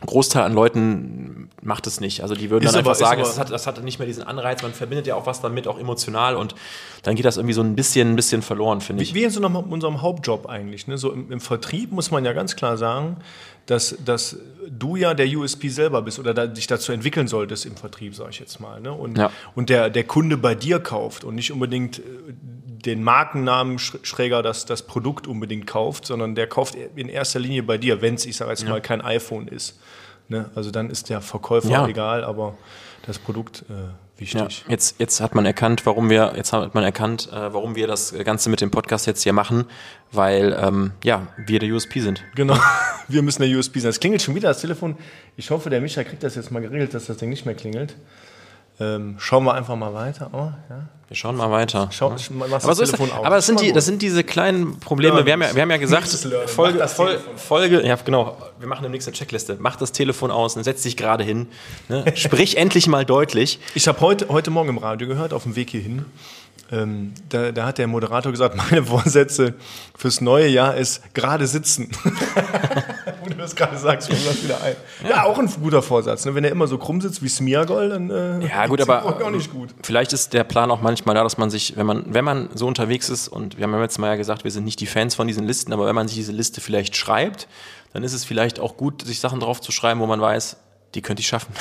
Großteil 0.07 0.43
an 0.45 0.53
Leuten 0.55 1.51
macht 1.63 1.87
es 1.87 2.01
nicht. 2.01 2.23
Also 2.23 2.35
die 2.35 2.49
würden 2.51 2.65
Ist 2.65 2.75
dann 2.75 2.81
aber- 2.81 2.91
einfach 2.91 3.07
sagen, 3.09 3.21
das 3.23 3.39
hat, 3.39 3.51
das 3.51 3.67
hat 3.67 3.83
nicht 3.85 3.99
mehr 3.99 4.07
diesen 4.07 4.23
Anreiz, 4.23 4.63
man 4.63 4.73
verbindet 4.73 5.07
ja 5.07 5.15
auch 5.17 5.27
was 5.27 5.41
damit, 5.41 5.67
auch 5.69 5.79
emotional 5.79 6.37
und 6.37 6.55
dann 7.03 7.15
geht 7.17 7.25
das 7.25 7.37
irgendwie 7.37 7.55
so 7.55 7.61
ein 7.63 7.75
bisschen, 7.77 8.13
ein 8.13 8.17
bisschen 8.17 8.43
verloren, 8.43 8.81
finde 8.81 9.03
ich. 9.03 9.15
Wie 9.15 9.25
in 9.25 9.31
so 9.31 9.41
einem, 9.45 9.57
unserem 9.57 10.03
Hauptjob 10.03 10.49
eigentlich. 10.49 10.87
Ne? 10.87 10.97
So 10.99 11.13
im, 11.13 11.31
im 11.31 11.41
Vertrieb 11.41 11.93
muss 11.93 12.11
man 12.11 12.25
ja 12.25 12.33
ganz 12.33 12.57
klar 12.57 12.77
sagen, 12.77 13.17
dass, 13.67 13.97
dass 14.05 14.37
du 14.69 14.95
ja 14.97 15.13
der 15.15 15.27
USP 15.27 15.69
selber 15.69 16.03
bist 16.03 16.19
oder 16.21 16.33
da, 16.35 16.47
dich 16.47 16.67
dazu 16.69 16.93
entwickeln 16.93 17.27
solltest 17.27 17.67
im 17.67 17.77
Vertrieb, 17.77 18.15
sage 18.15 18.31
ich 18.31 18.39
jetzt 18.39 18.61
mal. 18.61 18.81
Ne? 18.81 18.93
Und, 18.93 19.19
Ja. 19.19 19.31
und 19.57 19.69
der, 19.71 19.91
der 19.91 20.05
Kunde 20.05 20.37
bei 20.37 20.55
dir 20.55 20.79
kauft 20.79 21.25
und 21.25 21.35
nicht 21.35 21.51
unbedingt 21.53 21.99
äh, 21.99 22.03
den 22.87 23.03
Markennamen 23.03 23.77
sch- 23.79 23.99
schräger 24.05 24.43
das, 24.43 24.65
das 24.65 24.83
Produkt 24.83 25.27
unbedingt 25.27 25.67
kauft, 25.67 26.07
sondern 26.07 26.35
der 26.35 26.47
kauft 26.47 26.75
in 26.95 27.09
erster 27.09 27.41
Linie 27.41 27.63
bei 27.63 27.77
dir, 27.79 28.01
wenn 28.01 28.15
es, 28.15 28.25
ich 28.27 28.37
sage 28.37 28.51
jetzt 28.51 28.67
mal, 28.67 28.81
kein 28.81 29.01
iPhone 29.03 29.49
ist. 29.49 29.79
Ne? 30.29 30.51
Also 30.55 30.71
dann 30.71 30.89
ist 30.91 31.09
der 31.11 31.21
Verkäufer 31.21 31.69
Ja. 31.71 31.87
egal, 31.87 32.25
aber 32.25 32.57
das 33.07 33.19
Produkt 33.19 33.65
äh, 33.69 33.73
Ja, 34.25 34.41
wichtig. 34.41 34.65
jetzt, 34.69 34.99
jetzt 34.99 35.21
hat 35.21 35.35
man 35.35 35.45
erkannt, 35.47 35.87
warum 35.87 36.11
wir, 36.11 36.33
jetzt 36.37 36.53
hat 36.53 36.75
man 36.75 36.83
erkannt, 36.83 37.29
äh, 37.33 37.53
warum 37.53 37.77
wir 37.77 37.87
das 37.87 38.13
Ganze 38.25 38.51
mit 38.51 38.61
dem 38.61 38.71
Podcast 38.71 39.07
jetzt 39.07 39.23
hier 39.23 39.33
machen, 39.33 39.67
weil 40.11 40.57
ähm, 40.61 40.93
ja, 41.05 41.27
wir 41.47 41.59
der 41.61 41.71
USP 41.73 42.01
sind. 42.01 42.25
Genau, 42.35 42.57
wir 43.09 43.23
müssen 43.23 43.43
der 43.43 43.57
USB 43.59 43.79
sein. 43.79 43.91
Es 43.91 44.01
klingelt 44.01 44.23
schon 44.23 44.35
wieder 44.35 44.49
das 44.49 44.61
Telefon. 44.61 44.97
Ich 45.37 45.51
hoffe, 45.51 45.71
der 45.71 45.81
Micha 45.81 46.03
kriegt 46.03 46.23
das 46.25 46.35
jetzt 46.35 46.51
mal 46.51 46.61
geregelt, 46.61 46.95
dass 46.95 47.07
das 47.07 47.19
Ding 47.19 47.29
nicht 47.31 47.47
mehr 47.47 47.55
klingelt. 47.55 47.95
Ähm, 48.79 49.17
schauen 49.19 49.45
wir 49.45 49.55
einfach 49.55 49.77
mal 49.77 49.95
weiter. 49.95 50.29
Oh, 50.33 50.51
ja. 50.69 50.89
Wir 51.09 51.17
schauen 51.17 51.37
mal 51.37 51.51
weiter. 51.53 51.89
Schau, 51.93 52.11
machst 52.11 52.31
aber, 52.33 52.49
das 52.49 52.77
so 52.79 52.83
ist, 52.83 53.01
aber 53.01 53.37
das 53.37 53.47
sind, 53.47 53.61
die, 53.61 53.73
das 53.73 53.85
sind 53.87 54.03
diese 54.03 54.25
kleinen 54.25 54.81
Probleme. 54.81 55.25
Wir 55.25 55.35
haben 55.35 55.43
ja, 55.43 55.55
wir 55.55 55.63
haben 55.63 55.71
ja 55.71 55.77
gesagt. 55.77 56.09
Folge, 56.49 56.79
Mach 56.79 56.83
das 56.85 56.95
Fol- 56.95 57.07
Telefon. 57.11 57.37
Folge, 57.39 57.87
ja 57.87 57.95
genau, 57.95 58.37
wir 58.59 58.67
machen 58.67 58.83
demnächst 58.83 59.07
eine 59.07 59.17
Checkliste. 59.17 59.57
Mach 59.61 59.77
das 59.77 59.93
Telefon 59.93 60.33
aus 60.33 60.57
und 60.57 60.65
setz 60.65 60.83
dich 60.83 60.97
gerade 60.97 61.23
hin. 61.23 61.47
Ne? 61.89 62.05
Sprich 62.17 62.57
endlich 62.57 62.89
mal 62.89 63.05
deutlich. 63.05 63.61
Ich 63.77 63.87
habe 63.87 64.01
heute, 64.01 64.29
heute 64.31 64.51
Morgen 64.51 64.71
im 64.71 64.79
Radio 64.79 65.07
gehört, 65.07 65.33
auf 65.33 65.45
dem 65.45 65.55
Weg 65.55 65.71
hierhin, 65.71 66.05
ähm, 66.73 67.15
da, 67.29 67.53
da 67.53 67.67
hat 67.67 67.79
der 67.79 67.87
Moderator 67.87 68.33
gesagt, 68.33 68.57
meine 68.71 68.85
Vorsätze 68.85 69.55
fürs 69.97 70.21
neue 70.21 70.49
Jahr 70.49 70.77
ist 70.77 71.15
gerade 71.15 71.47
sitzen. 71.47 71.91
Wo 73.23 73.29
du 73.29 73.35
das 73.37 73.55
gerade 73.55 73.77
sagst, 73.77 74.09
fällt 74.09 74.27
das 74.27 74.43
wieder 74.43 74.61
ein. 74.63 74.77
Ja, 75.09 75.25
auch 75.25 75.39
ein 75.39 75.49
guter 75.63 75.83
Vorsatz. 75.83 76.25
Ne? 76.25 76.35
Wenn 76.35 76.45
er 76.45 76.51
immer 76.51 76.67
so 76.67 76.79
krumm 76.79 77.01
sitzt 77.01 77.23
wie 77.23 77.29
Smiagol, 77.29 77.89
dann 77.89 78.11
äh, 78.11 78.47
Ja, 78.47 78.67
gut, 78.67 78.81
aber 78.81 79.05
auch 79.05 79.31
nicht 79.31 79.51
gut. 79.53 79.71
vielleicht 79.83 80.13
ist 80.13 80.33
der 80.33 80.45
Plan 80.45 80.71
auch 80.71 80.81
manchmal 80.83 81.15
da, 81.15 81.23
dass 81.23 81.39
man 81.39 81.51
sich, 81.51 81.77
wenn 81.77 81.87
man, 81.87 82.05
wenn 82.09 82.25
man 82.25 82.49
so 82.55 82.67
unterwegs 82.67 83.09
ist, 83.09 83.29
und 83.29 83.57
wir 83.57 83.65
haben 83.65 83.73
ja 83.73 83.81
letztes 83.81 83.99
Mal 83.99 84.09
ja 84.09 84.17
gesagt, 84.17 84.45
wir 84.45 84.51
sind 84.51 84.65
nicht 84.65 84.81
die 84.81 84.87
Fans 84.87 85.15
von 85.15 85.27
diesen 85.27 85.47
Listen, 85.47 85.73
aber 85.73 85.87
wenn 85.87 85.95
man 85.95 86.09
sich 86.09 86.17
diese 86.17 86.33
Liste 86.33 86.61
vielleicht 86.61 86.97
schreibt, 86.97 87.49
dann 87.93 88.03
ist 88.03 88.13
es 88.13 88.25
vielleicht 88.25 88.61
auch 88.61 88.77
gut, 88.77 89.03
sich 89.03 89.21
Sachen 89.21 89.41
drauf 89.41 89.61
zu 89.61 89.73
schreiben, 89.73 90.01
wo 90.01 90.07
man 90.07 90.21
weiß, 90.21 90.57
die 90.97 91.03
könnte 91.03 91.21
ich 91.21 91.29
schaffen. 91.29 91.53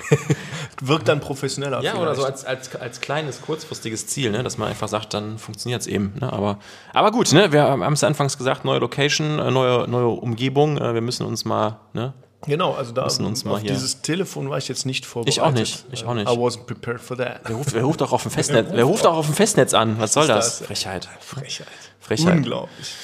Wirkt 0.80 1.08
dann 1.08 1.20
professioneller. 1.20 1.82
Ja, 1.82 1.90
vielleicht. 1.90 2.02
oder 2.02 2.14
so 2.14 2.24
als, 2.24 2.44
als, 2.44 2.74
als 2.76 3.00
kleines, 3.00 3.42
kurzfristiges 3.42 4.06
Ziel, 4.06 4.30
ne? 4.30 4.42
dass 4.42 4.56
man 4.56 4.68
einfach 4.68 4.88
sagt, 4.88 5.12
dann 5.12 5.38
funktioniert 5.38 5.80
es 5.80 5.86
eben. 5.86 6.14
Ne? 6.20 6.32
Aber, 6.32 6.58
aber 6.92 7.10
gut, 7.10 7.32
ne? 7.32 7.52
wir 7.52 7.62
haben 7.64 7.92
es 7.92 8.04
anfangs 8.04 8.38
gesagt, 8.38 8.64
neue 8.64 8.78
Location, 8.78 9.38
äh, 9.40 9.50
neue, 9.50 9.88
neue 9.88 10.06
Umgebung, 10.06 10.78
äh, 10.78 10.94
wir 10.94 11.00
müssen 11.00 11.26
uns 11.26 11.44
mal, 11.44 11.80
ne? 11.92 12.14
Genau, 12.46 12.72
also 12.74 12.92
da 12.92 13.02
Müssen 13.02 13.24
uns 13.26 13.44
mal 13.44 13.58
hier- 13.60 13.72
dieses 13.72 14.00
Telefon 14.00 14.48
war 14.48 14.58
ich 14.58 14.68
jetzt 14.68 14.86
nicht 14.86 15.04
vorbereitet. 15.04 15.36
Ich 15.36 15.40
auch 15.42 15.50
nicht, 15.50 15.84
ich 15.90 16.04
auch 16.04 16.14
nicht. 16.14 16.28
I 16.28 16.34
wasn't 16.36 16.66
prepared 16.66 17.00
for 17.00 17.16
that. 17.16 17.40
Wer 17.44 17.56
ruft, 17.56 17.74
wer 17.74 17.82
ruft 17.82 18.00
auch 18.00 18.12
auf 18.12 18.22
dem 18.22 18.30
Festnetz, 18.30 18.68
wer 18.70 18.84
ruft 18.84 19.04
auch 19.06 19.16
auf 19.16 19.26
dem 19.26 19.34
Festnetz 19.34 19.74
an? 19.74 19.98
Was 19.98 20.12
soll 20.12 20.28
das? 20.28 20.58
das? 20.60 20.66
Frechheit. 20.68 21.08
Frechheit. 21.18 21.66
Frechheit. 21.98 22.36
Unglaublich. 22.36 22.94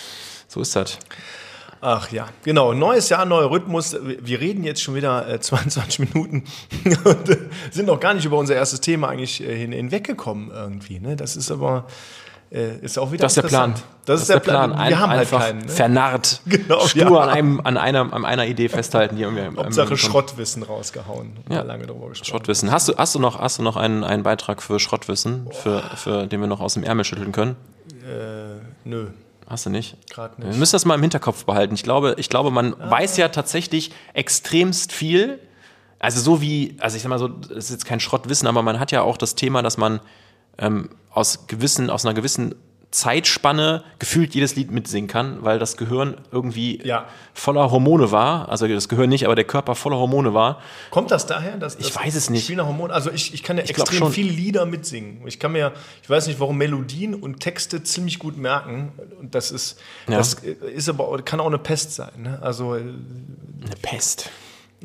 So 0.46 0.60
ist 0.60 0.76
das. 0.76 0.98
Ach 1.86 2.10
ja, 2.10 2.28
genau. 2.44 2.72
Neues 2.72 3.10
Jahr, 3.10 3.26
neuer 3.26 3.50
Rhythmus. 3.50 3.94
Wir 4.02 4.40
reden 4.40 4.64
jetzt 4.64 4.82
schon 4.82 4.94
wieder 4.94 5.28
äh, 5.28 5.38
22 5.38 5.98
Minuten 6.14 6.44
und 7.04 7.28
äh, 7.28 7.36
sind 7.70 7.86
noch 7.86 8.00
gar 8.00 8.14
nicht 8.14 8.24
über 8.24 8.38
unser 8.38 8.54
erstes 8.54 8.80
Thema 8.80 9.08
eigentlich 9.10 9.42
äh, 9.46 9.54
hin, 9.54 9.70
hinweggekommen 9.72 10.50
irgendwie. 10.50 10.98
Ne? 10.98 11.14
Das 11.14 11.36
ist 11.36 11.50
aber 11.50 11.84
äh, 12.50 12.78
ist 12.78 12.98
auch 12.98 13.12
wieder 13.12 13.20
Das 13.22 13.32
ist 13.36 13.42
der 13.42 13.48
Plan. 13.48 13.70
interessant. 13.72 13.90
Das, 14.06 14.20
ist 14.22 14.30
der 14.30 14.40
Plan. 14.40 14.70
Wir 14.70 14.78
Ein- 14.78 14.98
haben 14.98 15.10
halt 15.10 15.20
einfach 15.20 15.40
keinen. 15.40 15.58
Ne? 15.60 15.68
vernarrt, 15.68 16.40
Genau, 16.46 16.86
stur 16.86 17.02
ja. 17.02 17.18
an, 17.18 17.28
einem, 17.28 17.60
an, 17.64 17.76
einer, 17.76 18.12
an 18.14 18.24
einer 18.24 18.46
Idee 18.46 18.70
festhalten, 18.70 19.16
die 19.16 19.22
irgendwie 19.22 19.54
Hauptsache 19.54 19.90
ähm, 19.90 19.96
Schrottwissen 19.98 20.62
rausgehauen. 20.62 21.32
Ja. 21.50 21.60
Lange 21.62 21.86
drüber 21.86 22.08
gesprochen. 22.08 22.30
Schrottwissen. 22.30 22.70
Hast 22.70 22.88
du, 22.88 22.96
hast 22.96 23.14
du 23.14 23.18
noch, 23.18 23.40
hast 23.40 23.58
du 23.58 23.62
noch 23.62 23.76
einen, 23.76 24.04
einen 24.04 24.22
Beitrag 24.22 24.62
für 24.62 24.80
Schrottwissen, 24.80 25.48
für, 25.52 25.82
für 25.96 26.26
den 26.26 26.40
wir 26.40 26.46
noch 26.46 26.60
aus 26.60 26.74
dem 26.74 26.82
Ärmel 26.82 27.04
schütteln 27.04 27.32
können? 27.32 27.56
Äh, 28.08 28.60
nö, 28.84 29.08
Hast 29.46 29.66
du 29.66 29.70
nicht? 29.70 29.96
gerade 30.10 30.36
Wir 30.38 30.46
nicht. 30.46 30.58
müssen 30.58 30.72
das 30.72 30.84
mal 30.84 30.94
im 30.94 31.02
Hinterkopf 31.02 31.44
behalten. 31.44 31.74
Ich 31.74 31.82
glaube, 31.82 32.14
ich 32.18 32.28
glaube, 32.28 32.50
man 32.50 32.74
weiß 32.78 33.16
ja 33.16 33.28
tatsächlich 33.28 33.90
extremst 34.14 34.92
viel. 34.92 35.38
Also 35.98 36.20
so 36.20 36.40
wie, 36.40 36.76
also 36.80 36.96
ich 36.96 37.02
sag 37.02 37.08
mal 37.10 37.18
so, 37.18 37.28
das 37.28 37.64
ist 37.66 37.70
jetzt 37.70 37.86
kein 37.86 38.00
Schrottwissen, 38.00 38.46
aber 38.48 38.62
man 38.62 38.78
hat 38.80 38.92
ja 38.92 39.02
auch 39.02 39.16
das 39.16 39.34
Thema, 39.34 39.62
dass 39.62 39.76
man 39.76 40.00
ähm, 40.58 40.90
aus 41.10 41.46
gewissen, 41.46 41.90
aus 41.90 42.04
einer 42.04 42.14
gewissen 42.14 42.54
Zeitspanne 42.94 43.82
gefühlt 43.98 44.34
jedes 44.36 44.54
Lied 44.54 44.70
mitsingen 44.70 45.08
kann, 45.08 45.38
weil 45.42 45.58
das 45.58 45.76
Gehirn 45.76 46.16
irgendwie 46.30 46.80
Ja. 46.84 47.06
voller 47.34 47.70
Hormone 47.72 48.12
war. 48.12 48.48
Also 48.48 48.68
das 48.68 48.88
Gehirn 48.88 49.08
nicht, 49.08 49.24
aber 49.26 49.34
der 49.34 49.44
Körper 49.44 49.74
voller 49.74 49.96
Hormone 49.96 50.32
war. 50.32 50.60
Kommt 50.90 51.10
das 51.10 51.26
daher? 51.26 51.56
Dass, 51.56 51.74
Ich 51.74 51.88
dass 51.92 51.96
weiß 52.04 52.14
es 52.14 52.30
nicht. 52.30 52.48
Hormonen. 52.56 52.92
Also 52.92 53.10
ich, 53.10 53.34
ich 53.34 53.42
kann 53.42 53.58
ja 53.58 53.64
glaub 53.64 53.88
extrem 53.88 54.10
viele 54.12 54.30
Lieder 54.30 54.64
mitsingen. 54.64 55.26
Ich 55.26 55.40
kann 55.40 55.52
mir, 55.52 55.72
ich 56.02 56.08
weiß 56.08 56.28
nicht, 56.28 56.38
warum 56.38 56.56
Melodien 56.56 57.14
und 57.14 57.40
Texte 57.40 57.82
ziemlich 57.82 58.18
gut 58.20 58.36
merken. 58.36 58.92
Und 59.20 59.34
das 59.34 59.50
ist, 59.50 59.78
Ja. 60.08 60.16
das 60.18 60.34
ist 60.34 60.88
aber 60.88 61.08
auch- 61.08 61.24
kann 61.24 61.40
auch 61.40 61.46
eine 61.46 61.58
Pest 61.58 61.94
sein. 61.96 62.12
Ne? 62.22 62.38
Also 62.42 62.74
äh, 62.76 62.80
Eine 62.80 63.76
Pest. 63.82 64.30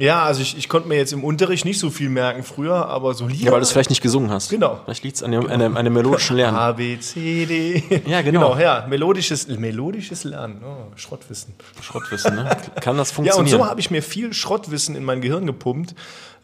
Ja, 0.02 0.24
also 0.24 0.42
ich, 0.42 0.58
ich 0.58 0.70
konnte 0.70 0.88
mir 0.88 0.96
jetzt 0.96 1.12
im 1.12 1.24
Unterricht 1.26 1.66
nicht 1.66 1.78
so 1.78 1.90
viel 1.90 2.08
merken 2.10 2.44
früher, 2.44 2.88
aber 2.88 3.14
so 3.14 3.28
Lieder. 3.28 3.46
Ja, 3.48 3.52
weil 3.52 3.60
du 3.60 3.64
es 3.64 3.72
vielleicht 3.72 3.90
nicht 3.90 4.02
gesungen 4.02 4.32
hast. 4.32 4.50
Genau. 4.50 4.80
Vielleicht 4.86 5.04
liegt 5.04 5.18
es 5.18 5.24
an, 5.24 5.32
dem- 5.32 5.48
an 5.50 5.84
dem 5.84 5.94
melodischen 5.94 6.38
Lernen. 6.38 6.58
A, 6.58 6.72
B, 6.72 6.98
C, 7.00 7.46
D. 7.46 8.02
Ja, 8.08 8.22
genau. 8.22 8.58
ja, 8.58 8.86
melodisches, 8.90 9.48
melodisches 9.50 10.24
Lernen. 10.24 10.62
Oh, 10.64 10.96
Schrottwissen. 10.96 11.54
Schrottwissen, 11.82 12.34
ne? 12.36 12.50
Kann 12.82 12.98
das 12.98 13.10
Ja, 13.10 13.18
und 13.20 13.26
funktionieren? 13.28 13.60
so 13.60 13.66
habe 13.68 13.80
ich 13.82 13.92
mir 13.92 14.02
viel 14.02 14.32
Schrottwissen 14.34 14.96
in 14.96 15.04
mein 15.04 15.20
Gehirn 15.20 15.46
gepumpt, 15.46 15.96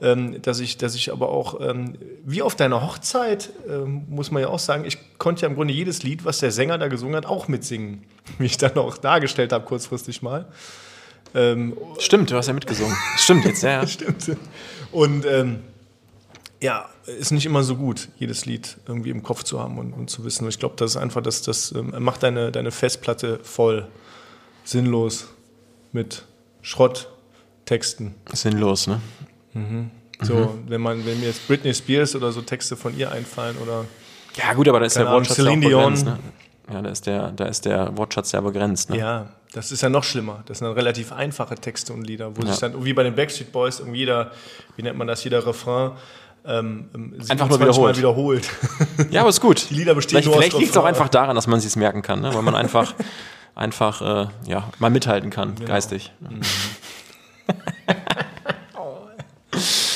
ähm, 0.01 0.41
dass, 0.41 0.59
ich, 0.59 0.77
dass 0.77 0.93
ich 0.93 1.13
aber 1.13 1.29
auch, 1.29 1.61
ähm, 1.61 1.93
wie 2.25 2.41
auf 2.41 2.55
deiner 2.55 2.81
Hochzeit, 2.85 3.51
ähm, 3.69 4.03
muss 4.09 4.29
man 4.31 4.41
ja 4.41 4.49
auch 4.49 4.59
sagen, 4.59 4.83
ich 4.83 4.97
konnte 5.17 5.43
ja 5.43 5.47
im 5.47 5.55
Grunde 5.55 5.73
jedes 5.73 6.03
Lied, 6.03 6.25
was 6.25 6.39
der 6.39 6.51
Sänger 6.51 6.77
da 6.77 6.89
gesungen 6.89 7.15
hat, 7.15 7.25
auch 7.25 7.47
mitsingen. 7.47 8.03
Wie 8.37 8.45
ich 8.47 8.57
dann 8.57 8.75
auch 8.77 8.97
dargestellt 8.97 9.53
habe, 9.53 9.63
kurzfristig 9.65 10.21
mal. 10.21 10.47
Ähm, 11.35 11.77
Stimmt, 11.99 12.31
du 12.31 12.35
hast 12.35 12.47
ja 12.47 12.53
mitgesungen. 12.53 12.95
Stimmt 13.17 13.45
jetzt, 13.45 13.61
ja. 13.61 13.81
ja. 13.81 13.87
Stimmt. 13.87 14.37
Und 14.91 15.25
ähm, 15.25 15.59
ja, 16.61 16.89
ist 17.05 17.31
nicht 17.31 17.45
immer 17.45 17.63
so 17.63 17.75
gut, 17.75 18.07
jedes 18.17 18.45
Lied 18.45 18.77
irgendwie 18.87 19.09
im 19.09 19.21
Kopf 19.21 19.43
zu 19.43 19.59
haben 19.59 19.77
und, 19.77 19.93
und 19.93 20.09
zu 20.09 20.23
wissen. 20.23 20.45
Und 20.45 20.49
ich 20.49 20.59
glaube, 20.59 20.75
das 20.77 20.91
ist 20.91 20.97
einfach, 20.97 21.21
das, 21.21 21.41
das 21.41 21.71
ähm, 21.73 21.93
macht 21.99 22.23
deine, 22.23 22.51
deine 22.51 22.71
Festplatte 22.71 23.39
voll 23.43 23.87
sinnlos 24.63 25.27
mit 25.91 26.23
Schrotttexten. 26.61 28.15
Sinnlos, 28.33 28.87
ne? 28.87 29.01
So, 30.21 30.57
wenn 30.67 30.81
man, 30.81 31.05
wenn 31.05 31.19
mir 31.19 31.27
jetzt 31.27 31.47
Britney 31.47 31.73
Spears 31.73 32.15
oder 32.15 32.31
so 32.31 32.41
Texte 32.41 32.75
von 32.75 32.97
ihr 32.97 33.11
einfallen 33.11 33.57
oder 33.57 33.85
Ja, 34.35 34.53
gut, 34.53 34.67
aber 34.67 34.79
da 34.79 34.85
ist 34.85 34.95
der 34.95 35.07
Wortschatz 35.07 35.37
ja 35.37 35.43
Celine 35.43 35.67
Dion. 35.67 35.81
begrenzt, 35.81 36.05
ne? 36.05 36.19
Ja, 36.71 36.81
da 36.81 36.89
ist 36.89 37.05
der, 37.05 37.31
da 37.31 37.45
ist 37.45 37.65
der 37.65 37.95
Wortschatz 37.95 38.31
ja 38.31 38.41
begrenzt, 38.41 38.89
ne? 38.89 38.97
ja, 38.97 39.29
das 39.55 39.71
ist 39.71 39.81
ja 39.81 39.89
noch 39.89 40.03
schlimmer. 40.03 40.43
Das 40.47 40.59
sind 40.59 40.65
dann 40.67 40.75
relativ 40.75 41.11
einfache 41.11 41.55
Texte 41.55 41.93
und 41.93 42.05
Lieder, 42.05 42.35
wo 42.35 42.41
Ja. 42.41 42.51
sich 42.51 42.59
dann, 42.59 42.83
wie 42.83 42.93
bei 42.93 43.03
den 43.03 43.15
Backstreet 43.15 43.51
Boys, 43.51 43.79
irgendwie 43.79 43.99
jeder, 43.99 44.31
wie 44.75 44.83
nennt 44.83 44.97
man 44.97 45.07
das, 45.07 45.23
jeder 45.23 45.45
Refrain 45.45 45.91
ähm, 46.47 46.89
ähm, 46.93 47.13
Einfach 47.29 47.47
nur 47.49 47.57
27 47.57 47.59
Mal 47.81 47.97
wiederholt. 47.97 47.97
wiederholt. 47.97 48.49
Ja, 49.11 49.21
aber 49.21 49.29
ist 49.29 49.41
gut. 49.41 49.69
Die 49.69 49.73
Lieder 49.75 49.95
bestehen 49.95 50.21
vielleicht 50.21 50.37
vielleicht 50.37 50.57
liegt 50.59 50.71
es 50.71 50.77
auch 50.77 50.85
einfach 50.85 51.09
daran, 51.09 51.35
dass 51.35 51.47
man 51.47 51.57
es 51.59 51.75
merken 51.75 52.01
kann, 52.01 52.21
ne? 52.21 52.33
weil 52.35 52.41
man 52.43 52.53
einfach, 52.53 52.93
einfach 53.55 54.01
äh, 54.01 54.27
ja, 54.47 54.69
mal 54.79 54.89
mithalten 54.91 55.29
kann, 55.31 55.55
Genau. 55.55 55.67
geistig. 55.67 56.11
Mhm. 56.19 56.41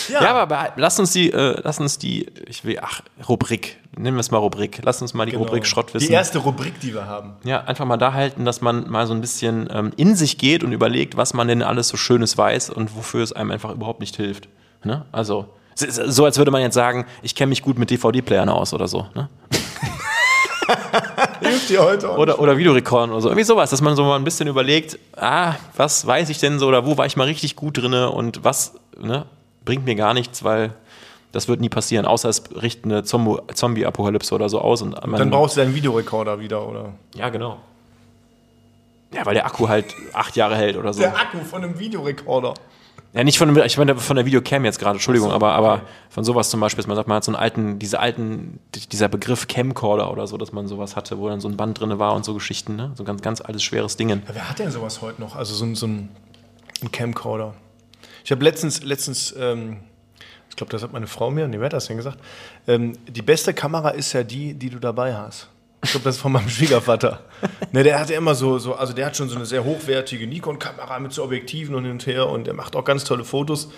Ja, 0.10 0.22
aber 0.36 0.56
behal- 0.56 0.72
lass 0.78 1.00
uns 1.00 1.12
die, 1.12 1.32
äh, 1.32 1.60
lass 1.63 1.80
uns 1.80 1.98
die, 1.98 2.26
ich 2.48 2.63
will, 2.65 2.80
ach, 2.82 3.02
Rubrik, 3.28 3.78
nennen 3.99 4.15
wir 4.15 4.21
es 4.21 4.31
mal 4.31 4.38
Rubrik. 4.38 4.79
Lass 4.83 5.01
uns 5.01 5.13
mal 5.13 5.25
die 5.25 5.33
Genau. 5.33 5.43
Rubrik 5.43 5.65
Schrottwissen. 5.65 6.07
Die 6.07 6.13
erste 6.13 6.39
Rubrik, 6.39 6.79
die 6.79 6.93
wir 6.93 7.05
haben. 7.05 7.33
Ja, 7.43 7.63
einfach 7.65 7.85
mal 7.85 7.97
da 7.97 8.13
halten, 8.13 8.45
dass 8.45 8.62
man 8.62 8.89
mal 8.89 9.05
so 9.05 9.13
ein 9.13 9.21
bisschen 9.21 9.69
ähm, 9.71 9.91
in 9.97 10.15
sich 10.15 10.38
geht 10.38 10.63
und 10.63 10.71
überlegt, 10.71 11.17
was 11.17 11.33
man 11.33 11.47
denn 11.47 11.62
alles 11.62 11.89
so 11.89 11.97
Schönes 11.97 12.38
weiß 12.38 12.69
und 12.69 12.95
wofür 12.95 13.23
es 13.23 13.33
einem 13.33 13.51
einfach 13.51 13.71
überhaupt 13.71 13.99
nicht 13.99 14.15
hilft. 14.15 14.47
Ne? 14.83 15.05
Also, 15.12 15.47
so 15.75 16.25
als 16.25 16.38
würde 16.38 16.51
man 16.51 16.62
jetzt 16.62 16.75
sagen, 16.75 17.05
ich 17.21 17.35
kenne 17.35 17.49
mich 17.49 17.62
gut 17.62 17.77
mit 17.77 17.89
DVD-Playern 17.89 18.49
aus 18.49 18.73
oder 18.73 18.88
so. 18.88 19.07
Ne? 19.15 19.29
Hilft 21.41 21.69
dir 21.69 21.83
heute 21.83 22.09
auch 22.09 22.17
oder, 22.17 22.39
oder 22.39 22.57
Videorekorden 22.57 23.12
oder 23.12 23.21
so. 23.21 23.29
Irgendwie 23.29 23.43
sowas, 23.45 23.69
dass 23.69 23.81
man 23.81 23.95
so 23.95 24.03
mal 24.03 24.15
ein 24.17 24.23
bisschen 24.23 24.47
überlegt, 24.47 24.99
ah, 25.17 25.55
was 25.75 26.05
weiß 26.05 26.29
ich 26.29 26.38
denn 26.39 26.59
so 26.59 26.67
oder 26.67 26.85
wo 26.85 26.97
war 26.97 27.05
ich 27.05 27.17
mal 27.17 27.25
richtig 27.25 27.55
gut 27.55 27.77
drinne 27.77 28.12
und 28.12 28.43
was 28.43 28.75
ne, 28.99 29.25
bringt 29.65 29.85
mir 29.85 29.95
gar 29.95 30.13
nichts, 30.13 30.43
weil 30.43 30.73
das 31.32 31.48
wird 31.48 31.62
nie 31.62 31.70
passieren, 31.70 32.06
außer 32.06 32.30
es 32.30 32.42
bricht 32.42 32.86
eine 32.86 33.04
Zombie-Apokalypse 33.04 34.34
oder 34.34 34.50
so 34.50 34.60
aus. 34.60 34.82
Und 34.82 34.94
Dann 34.94 35.30
brauchst 35.30 35.58
du 35.58 35.62
deinen 35.62 35.76
Videorekorder 35.76 36.39
wieder, 36.39 36.68
oder? 36.68 36.94
ja, 37.15 37.30
genau. 37.30 37.60
Ja, 39.13 39.26
weil 39.26 39.34
der 39.34 39.46
Akku 39.46 39.68
halt 39.68 39.86
acht 40.13 40.36
Jahre 40.36 40.56
hält 40.56 40.78
oder 40.78 40.94
so. 40.94 41.02
Der 41.02 41.15
Akku 41.20 41.39
von 41.39 41.63
einem 41.63 41.80
Videorekorder. 41.80 42.54
Ja, 43.13 43.24
nicht 43.24 43.39
von, 43.39 43.56
ich 43.58 43.78
meine 43.78 43.96
von 43.96 44.15
der 44.15 44.26
Videocam 44.28 44.65
jetzt 44.65 44.78
gerade, 44.78 44.98
Entschuldigung, 44.98 45.32
aber, 45.32 45.54
aber 45.54 45.82
von 46.12 46.24
sowas 46.24 46.52
zum 46.52 46.60
Beispiel, 46.60 46.78
dass 46.78 46.88
man 46.88 46.96
sagt, 46.96 47.08
man 47.08 47.15
hat 47.15 47.24
so 47.24 47.32
einen 47.32 47.42
alten, 47.42 47.80
diese 47.80 48.00
alten, 48.00 48.60
dieser 48.92 49.08
Begriff 49.08 49.48
Camcorder 49.48 50.12
oder 50.12 50.28
so, 50.28 50.38
dass 50.38 50.52
man 50.52 50.68
sowas 50.68 50.96
hatte, 50.96 51.18
wo 51.18 51.28
dann 51.28 51.39
so 51.39 51.48
ein 51.48 51.58
Band 51.58 51.80
drin 51.80 51.98
war 51.98 52.13
und 52.13 52.24
so 52.24 52.36
Geschichten, 52.36 52.76
ne? 52.76 52.92
So 52.94 53.02
ein 53.04 53.08
ganz, 53.08 53.24
ganz 53.24 53.42
altes, 53.42 53.63
schweres 53.63 53.98
Ding. 53.98 54.10
Ja, 54.10 54.18
wer 54.32 54.48
hat 54.48 54.60
denn 54.60 54.70
sowas 54.70 55.02
heute 55.02 55.22
noch? 55.22 55.36
Also 55.36 55.56
so 55.56 55.65
ein, 55.65 55.74
so 55.74 55.88
ein, 55.88 56.10
ein 56.84 56.92
Camcorder. 56.92 57.56
Ich 58.24 58.30
habe 58.32 58.44
letztens, 58.44 58.84
letztens 58.84 59.34
ähm, 59.39 59.78
ich 60.49 60.55
glaube, 60.55 60.71
das 60.71 60.83
hat 60.83 60.91
meine 60.91 61.07
Frau 61.07 61.31
mir, 61.31 61.47
nee, 61.47 61.57
wer 61.59 61.65
hat 61.65 61.73
das 61.73 61.88
denn 61.88 61.97
gesagt? 61.97 62.17
Ähm, 62.67 62.93
die 63.07 63.21
beste 63.21 63.53
Kamera 63.53 63.89
ist 63.89 64.13
ja 64.13 64.23
die, 64.23 64.53
die 64.53 64.69
du 64.69 64.79
dabei 64.79 65.15
hast. 65.15 65.47
Ich 65.83 65.91
glaube, 65.91 66.03
das 66.03 66.15
ist 66.15 66.21
von 66.21 66.31
meinem 66.31 66.49
Schwiegervater. 66.49 67.21
ne, 67.71 67.83
der 67.83 67.99
hatte 67.99 68.13
immer 68.13 68.35
so, 68.35 68.59
so, 68.59 68.75
also 68.75 68.93
der 68.93 69.05
hat 69.05 69.15
schon 69.15 69.29
so 69.29 69.35
eine 69.35 69.45
sehr 69.45 69.63
hochwertige 69.63 70.27
Nikon-Kamera 70.27 70.99
mit 70.99 71.13
so 71.13 71.23
Objektiven 71.23 71.75
und 71.75 71.83
hin 71.83 71.93
und 71.93 72.05
her 72.05 72.27
und 72.27 72.47
der 72.47 72.53
macht 72.53 72.75
auch 72.75 72.83
ganz 72.83 73.03
tolle 73.05 73.23
Fotos. 73.23 73.69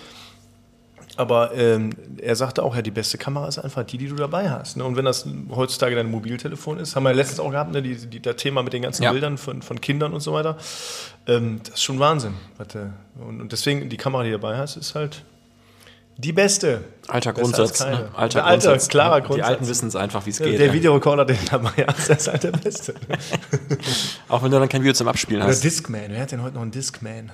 Aber 1.16 1.54
ähm, 1.54 1.90
er 2.16 2.34
sagte 2.36 2.62
auch, 2.62 2.74
ja, 2.74 2.80
die 2.80 2.90
beste 2.90 3.18
Kamera 3.18 3.46
ist 3.46 3.58
einfach 3.58 3.84
die, 3.84 3.98
die 3.98 4.08
du 4.08 4.14
dabei 4.14 4.48
hast. 4.48 4.78
Ne? 4.78 4.84
Und 4.84 4.96
wenn 4.96 5.04
das 5.04 5.26
heutzutage 5.50 5.94
dein 5.94 6.10
Mobiltelefon 6.10 6.78
ist, 6.78 6.96
haben 6.96 7.02
wir 7.02 7.10
ja 7.10 7.16
letztens 7.16 7.38
auch 7.38 7.50
gehabt, 7.50 7.70
ne? 7.72 7.82
die, 7.82 7.94
die, 7.96 8.20
das 8.20 8.36
Thema 8.36 8.62
mit 8.62 8.72
den 8.72 8.80
ganzen 8.82 9.02
Ja. 9.02 9.12
Bildern 9.12 9.36
von, 9.36 9.60
von 9.60 9.78
Kindern 9.80 10.14
und 10.14 10.20
so 10.20 10.32
weiter. 10.32 10.56
Ähm, 11.26 11.60
das 11.64 11.74
ist 11.74 11.82
schon 11.82 11.98
Wahnsinn. 11.98 12.32
Und 13.20 13.52
deswegen, 13.52 13.90
die 13.90 13.96
Kamera, 13.98 14.22
die 14.22 14.30
du 14.30 14.38
dabei 14.38 14.56
hast, 14.56 14.76
ist 14.76 14.94
halt 14.94 15.22
die 16.22 16.32
beste. 16.32 16.84
Alter 17.08 17.32
Grundsatz, 17.32 17.80
ne? 17.80 18.08
Alter 18.14 18.40
Der 18.40 18.48
Grundsatz. 18.50 18.88
klarer 18.88 19.20
Die 19.20 19.26
Grundsatz. 19.26 19.48
Alten 19.48 19.68
wissen 19.68 19.88
es 19.88 19.96
einfach, 19.96 20.24
wie 20.24 20.30
es 20.30 20.38
geht. 20.38 20.58
der 20.58 20.68
ne? 20.68 20.72
Videorekorder, 20.72 21.24
den 21.24 21.38
dabei 21.50 21.84
hast, 21.86 22.08
der 22.08 22.16
ist 22.16 22.28
halt 22.28 22.44
der 22.44 22.52
beste. 22.52 22.94
Auch 24.28 24.42
wenn 24.42 24.50
du 24.50 24.58
dann 24.58 24.68
kein 24.68 24.82
Video 24.82 24.92
zum 24.94 25.08
Abspielen 25.08 25.42
Oder 25.42 25.50
hast. 25.50 25.64
Discman. 25.64 26.06
Wer 26.08 26.22
hat 26.22 26.32
denn 26.32 26.42
heute 26.42 26.54
noch 26.54 26.62
einen 26.62 26.70
Discman? 26.70 27.32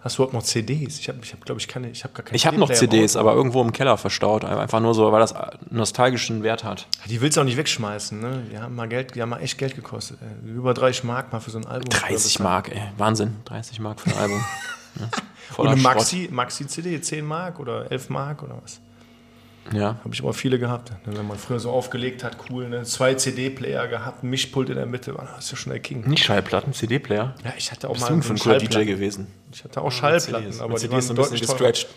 Hast 0.00 0.16
du 0.16 0.22
überhaupt 0.22 0.34
noch 0.34 0.44
CDs? 0.44 1.00
Ich 1.00 1.08
habe, 1.08 1.18
ich 1.22 1.32
hab, 1.32 1.44
glaube 1.44 1.60
ich, 1.60 1.66
keine. 1.66 1.90
Ich 1.90 2.04
habe 2.04 2.14
gar 2.14 2.24
keine 2.24 2.36
Ich 2.36 2.46
habe 2.46 2.56
noch 2.56 2.70
CDs, 2.70 3.16
aber 3.16 3.34
irgendwo 3.34 3.60
im 3.62 3.72
Keller 3.72 3.98
verstaut. 3.98 4.44
Einfach 4.44 4.78
nur 4.78 4.94
so, 4.94 5.10
weil 5.10 5.20
das 5.20 5.34
nostalgischen 5.70 6.44
Wert 6.44 6.62
hat. 6.62 6.86
Die 7.06 7.20
willst 7.20 7.36
du 7.36 7.40
auch 7.40 7.44
nicht 7.44 7.56
wegschmeißen, 7.56 8.20
ne? 8.20 8.44
Die 8.50 8.58
haben 8.58 8.76
mal 8.76 8.86
Geld, 8.86 9.16
die 9.16 9.22
haben 9.22 9.30
mal 9.30 9.40
echt 9.40 9.58
Geld 9.58 9.74
gekostet. 9.74 10.18
Ey. 10.22 10.50
Über 10.50 10.72
30 10.72 11.02
Mark 11.02 11.32
mal 11.32 11.40
für 11.40 11.50
so 11.50 11.58
ein 11.58 11.66
Album. 11.66 11.90
30 11.90 12.38
Mark, 12.38 12.70
ey. 12.70 12.80
Wahnsinn. 12.96 13.36
30 13.46 13.80
Mark 13.80 14.00
für 14.00 14.10
ein 14.10 14.18
Album. 14.18 14.44
Ne? 15.50 15.50
Und 15.50 15.54
Voller 15.54 15.70
eine. 15.72 15.80
Maxi, 15.82 16.28
Maxi-CD, 16.30 17.00
10 17.00 17.24
Mark 17.24 17.58
oder 17.60 17.90
11 17.90 18.10
Mark 18.10 18.42
oder 18.42 18.58
was? 18.62 18.80
Ja. 19.72 19.96
Habe 20.02 20.14
ich 20.14 20.20
immer 20.20 20.32
viele 20.32 20.58
gehabt. 20.58 20.90
Ne? 21.06 21.16
Wenn 21.18 21.26
man 21.26 21.36
früher 21.36 21.60
so 21.60 21.70
aufgelegt 21.70 22.24
hat, 22.24 22.38
cool, 22.48 22.68
ne? 22.70 22.84
Zwei 22.84 23.12
CD-Player 23.14 23.86
gehabt, 23.88 24.22
ein 24.24 24.30
Mischpult 24.30 24.70
in 24.70 24.76
der 24.76 24.86
Mitte, 24.86 25.14
war 25.14 25.26
das 25.36 25.44
ist 25.44 25.50
ja 25.50 25.56
schon 25.58 25.72
der 25.72 25.80
King. 25.80 26.08
Nicht 26.08 26.24
Schallplatten, 26.24 26.72
CD-Player. 26.72 27.34
Ja, 27.44 27.52
ich 27.56 27.70
hatte 27.70 27.90
auch 27.90 27.94
Was 28.00 28.08
mal 28.08 28.22
für 28.22 28.32
ein 28.32 28.38
cooler 28.38 28.56
DJ 28.58 28.84
gewesen? 28.84 29.26
Ich 29.52 29.62
hatte 29.64 29.82
auch 29.82 29.92
Schallplatten, 29.92 30.44
CDs. 30.52 30.60
aber 30.60 30.74
die 30.74 30.80
CDs 30.80 30.92
waren 30.92 31.02
so 31.02 31.12
ein 31.12 31.16
bisschen 31.30 31.46
gestretched. 31.46 31.88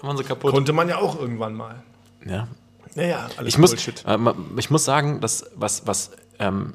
Waren 0.00 0.16
sie 0.16 0.24
kaputt. 0.24 0.52
Konnte 0.52 0.72
man 0.72 0.88
ja 0.88 0.96
auch 0.96 1.18
irgendwann 1.20 1.52
mal. 1.52 1.82
Ja. 2.24 2.48
Naja, 2.94 3.28
alles 3.36 3.52
Ich 3.54 3.58
muss, 3.58 3.70
Bullshit. 3.70 4.02
äh, 4.06 4.16
ma- 4.16 4.34
ich 4.56 4.70
muss 4.70 4.84
sagen, 4.86 5.20
dass 5.20 5.44
was, 5.54 5.86
was, 5.86 6.12
ähm, 6.38 6.72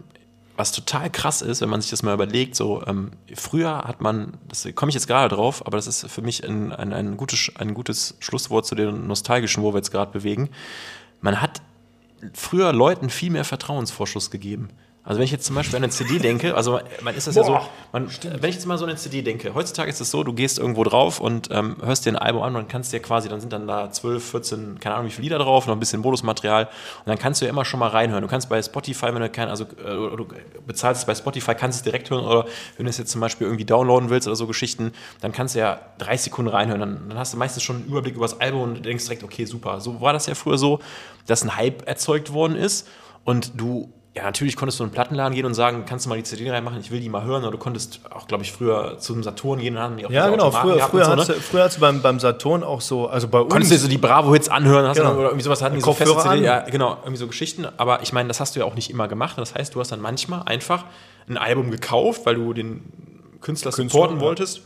was 0.57 0.71
total 0.71 1.09
krass 1.09 1.41
ist, 1.41 1.61
wenn 1.61 1.69
man 1.69 1.81
sich 1.81 1.91
das 1.91 2.03
mal 2.03 2.13
überlegt, 2.13 2.55
so 2.55 2.81
ähm, 2.87 3.11
früher 3.33 3.83
hat 3.83 4.01
man, 4.01 4.37
das 4.47 4.67
komme 4.75 4.89
ich 4.89 4.93
jetzt 4.93 5.07
gerade 5.07 5.35
drauf, 5.35 5.65
aber 5.65 5.77
das 5.77 5.87
ist 5.87 6.09
für 6.09 6.21
mich 6.21 6.47
ein, 6.47 6.71
ein, 6.71 6.93
ein, 6.93 7.17
gutes, 7.17 7.51
ein 7.57 7.73
gutes 7.73 8.15
Schlusswort 8.19 8.65
zu 8.65 8.75
den 8.75 9.07
nostalgischen, 9.07 9.63
wo 9.63 9.73
wir 9.73 9.77
jetzt 9.77 9.91
gerade 9.91 10.11
bewegen. 10.11 10.49
Man 11.21 11.41
hat 11.41 11.61
früher 12.33 12.71
Leuten 12.71 13.09
viel 13.09 13.31
mehr 13.31 13.43
Vertrauensvorschuss 13.43 14.31
gegeben. 14.31 14.69
Also 15.05 15.19
wenn 15.19 15.25
ich 15.25 15.31
jetzt 15.31 15.45
zum 15.45 15.55
Beispiel 15.55 15.75
an 15.75 15.83
eine 15.83 15.91
CD 15.91 16.17
denke, 16.17 16.55
also 16.55 16.79
man 17.01 17.15
ist 17.15 17.27
das 17.27 17.35
ja 17.35 17.43
so, 17.43 17.51
Boah, 17.51 17.69
man, 17.91 18.09
wenn 18.39 18.49
ich 18.49 18.55
jetzt 18.55 18.65
mal 18.65 18.79
so 18.79 18.85
eine 18.85 18.95
CD 18.95 19.21
denke, 19.21 19.53
heutzutage 19.53 19.87
ist 19.87 20.01
es 20.01 20.09
so, 20.09 20.23
du 20.23 20.33
gehst 20.33 20.57
irgendwo 20.57 20.83
drauf 20.83 21.19
und 21.19 21.49
ähm, 21.51 21.77
hörst 21.83 22.07
dir 22.07 22.09
ein 22.09 22.15
Album 22.15 22.41
an 22.41 22.55
und 22.55 22.69
kannst 22.69 22.91
dir 22.91 22.99
quasi, 22.99 23.29
dann 23.29 23.39
sind 23.39 23.53
dann 23.53 23.67
da 23.67 23.91
12, 23.91 24.31
14, 24.31 24.79
keine 24.79 24.95
Ahnung 24.95 25.07
wie 25.07 25.11
viele 25.11 25.25
Lieder 25.25 25.37
drauf, 25.37 25.67
noch 25.67 25.75
ein 25.75 25.79
bisschen 25.79 26.01
Bonusmaterial 26.01 26.65
und 26.65 27.07
dann 27.07 27.19
kannst 27.19 27.39
du 27.39 27.45
ja 27.45 27.51
immer 27.51 27.65
schon 27.65 27.79
mal 27.79 27.89
reinhören. 27.89 28.23
Du 28.23 28.27
kannst 28.27 28.49
bei 28.49 28.59
Spotify, 28.63 29.13
wenn 29.13 29.21
du 29.21 29.29
kein, 29.29 29.47
also 29.47 29.65
äh, 29.65 30.15
du 30.17 30.27
bezahlst 30.65 31.01
es 31.01 31.05
bei 31.05 31.13
Spotify, 31.13 31.53
kannst 31.53 31.77
es 31.77 31.83
direkt 31.83 32.09
hören 32.09 32.25
oder 32.25 32.45
wenn 32.77 32.85
du 32.85 32.89
es 32.89 32.97
jetzt 32.97 33.11
zum 33.11 33.21
Beispiel 33.21 33.45
irgendwie 33.45 33.65
downloaden 33.65 34.09
willst 34.09 34.27
oder 34.27 34.35
so 34.35 34.47
Geschichten, 34.47 34.91
dann 35.21 35.31
kannst 35.31 35.53
du 35.53 35.59
ja 35.59 35.81
30 35.99 36.23
Sekunden 36.23 36.49
reinhören, 36.49 36.79
dann, 36.79 37.09
dann 37.09 37.19
hast 37.19 37.31
du 37.31 37.37
meistens 37.37 37.61
schon 37.61 37.75
einen 37.75 37.85
Überblick 37.85 38.15
über 38.15 38.25
das 38.25 38.41
Album 38.41 38.61
und 38.63 38.83
denkst 38.83 39.03
direkt, 39.03 39.23
okay, 39.23 39.45
super. 39.45 39.81
So 39.81 40.01
war 40.01 40.13
das 40.13 40.25
ja 40.25 40.33
früher 40.33 40.57
so, 40.57 40.79
dass 41.27 41.43
ein 41.43 41.55
Hype 41.55 41.87
erzeugt 41.87 42.33
worden 42.33 42.55
ist 42.55 42.87
und 43.23 43.59
du 43.59 43.93
ja, 44.15 44.23
natürlich 44.23 44.55
konntest 44.55 44.79
du 44.79 44.83
in 44.83 44.87
einen 44.87 44.93
Plattenladen 44.93 45.35
gehen 45.35 45.45
und 45.45 45.55
sagen, 45.55 45.83
kannst 45.85 46.05
du 46.05 46.09
mal 46.09 46.15
die 46.15 46.23
CD 46.23 46.49
reinmachen, 46.49 46.79
ich 46.79 46.89
will 46.89 47.01
die 47.01 47.09
mal 47.09 47.23
hören. 47.23 47.43
Oder 47.43 47.51
du 47.51 47.57
konntest 47.57 47.99
auch, 48.09 48.27
glaube 48.27 48.43
ich, 48.43 48.51
früher 48.53 48.97
zum 48.97 49.23
Saturn 49.23 49.59
gehen 49.59 49.75
und 49.75 49.81
haben 49.81 49.97
die 49.97 50.05
auch 50.05 50.09
Ja, 50.09 50.29
genau. 50.29 50.51
Früher, 50.51 50.79
früher, 50.79 51.03
so, 51.05 51.17
hast 51.17 51.27
ne? 51.27 51.35
du, 51.35 51.41
früher 51.41 51.63
hast 51.63 51.75
du 51.77 51.81
beim, 51.81 52.01
beim 52.01 52.21
Saturn 52.21 52.63
auch 52.63 52.79
so, 52.79 53.07
also 53.07 53.27
bei 53.27 53.39
uns. 53.41 53.51
Konntest 53.51 53.73
du 53.73 53.75
dir 53.75 53.81
so 53.81 53.87
die 53.89 53.97
Bravo-Hits 53.97 54.47
anhören, 54.47 54.87
hast 54.87 54.95
Genau. 54.97 55.09
dann, 55.09 55.17
oder 55.17 55.27
irgendwie 55.27 55.43
sowas 55.43 55.61
hatten 55.61 55.75
die 55.75 55.81
so 55.81 55.91
feste 55.91 56.15
CD, 56.15 56.29
an. 56.29 56.43
ja, 56.43 56.59
genau, 56.61 56.97
irgendwie 57.01 57.17
so 57.17 57.27
Geschichten. 57.27 57.67
Aber 57.75 58.03
ich 58.03 58.13
meine, 58.13 58.29
das 58.29 58.39
hast 58.39 58.55
du 58.55 58.61
ja 58.61 58.65
auch 58.65 58.75
nicht 58.75 58.89
immer 58.89 59.09
gemacht. 59.09 59.37
Das 59.37 59.53
heißt, 59.53 59.75
du 59.75 59.81
hast 59.81 59.91
dann 59.91 60.01
manchmal 60.01 60.43
einfach 60.45 60.85
ein 61.27 61.37
Album 61.37 61.69
gekauft, 61.69 62.21
weil 62.25 62.35
du 62.35 62.53
den 62.53 62.83
Künstler, 63.41 63.71
Künstler, 63.71 63.83
supporten 63.89 64.17
ja. 64.17 64.21
wolltest. 64.23 64.61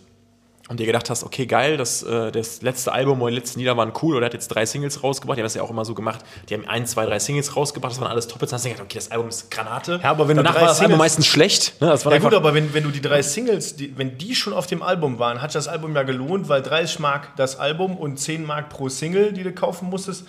Und 0.69 0.79
dir 0.79 0.85
gedacht 0.85 1.09
hast, 1.09 1.23
okay, 1.23 1.47
geil, 1.47 1.77
das, 1.77 2.03
äh, 2.03 2.31
das 2.31 2.61
letzte 2.61 2.91
Album 2.91 3.23
oder 3.23 3.31
die 3.31 3.37
letzten 3.37 3.59
Lieder 3.59 3.75
waren 3.75 3.91
cool 4.03 4.15
oder 4.15 4.27
hat 4.27 4.35
jetzt 4.35 4.49
drei 4.49 4.67
Singles 4.67 5.03
rausgebracht. 5.03 5.35
Die 5.35 5.41
haben 5.41 5.45
das 5.47 5.55
ja 5.55 5.63
auch 5.63 5.71
immer 5.71 5.83
so 5.83 5.95
gemacht. 5.95 6.23
Die 6.47 6.53
haben 6.53 6.67
ein, 6.67 6.85
zwei, 6.85 7.07
drei 7.07 7.17
Singles 7.17 7.55
rausgebracht, 7.55 7.93
das 7.93 7.99
waren 7.99 8.11
alles 8.11 8.27
top. 8.27 8.43
Jetzt 8.43 8.53
hast 8.53 8.65
du 8.65 8.69
gedacht, 8.69 8.85
okay, 8.85 8.99
das 8.99 9.09
Album 9.09 9.29
ist 9.29 9.49
Granate. 9.49 9.99
Ja, 10.03 10.11
aber 10.11 10.27
wenn 10.27 10.37
du 10.37 10.43
Danach 10.43 10.53
drei 10.53 10.61
war 10.61 10.67
das 10.67 10.79
Album 10.81 10.99
meistens 10.99 11.25
schlecht. 11.25 11.81
Ne? 11.81 11.87
Das 11.87 12.05
war 12.05 12.13
Ja 12.13 12.19
gut, 12.19 12.35
aber 12.35 12.53
wenn, 12.53 12.71
wenn 12.71 12.83
du 12.83 12.91
die 12.91 13.01
drei 13.01 13.23
Singles, 13.23 13.77
die, 13.77 13.97
wenn 13.97 14.19
die 14.19 14.35
schon 14.35 14.53
auf 14.53 14.67
dem 14.67 14.83
Album 14.83 15.17
waren, 15.17 15.41
hat 15.41 15.51
sich 15.51 15.57
das 15.57 15.67
Album 15.67 15.95
ja 15.95 16.03
gelohnt, 16.03 16.49
weil 16.49 16.61
30 16.61 16.99
Mark 16.99 17.35
das 17.35 17.57
Album 17.57 17.97
und 17.97 18.19
10 18.19 18.45
Mark 18.45 18.69
pro 18.69 18.89
Single, 18.89 19.33
die 19.33 19.41
du 19.41 19.51
kaufen 19.51 19.89
musstest. 19.89 20.25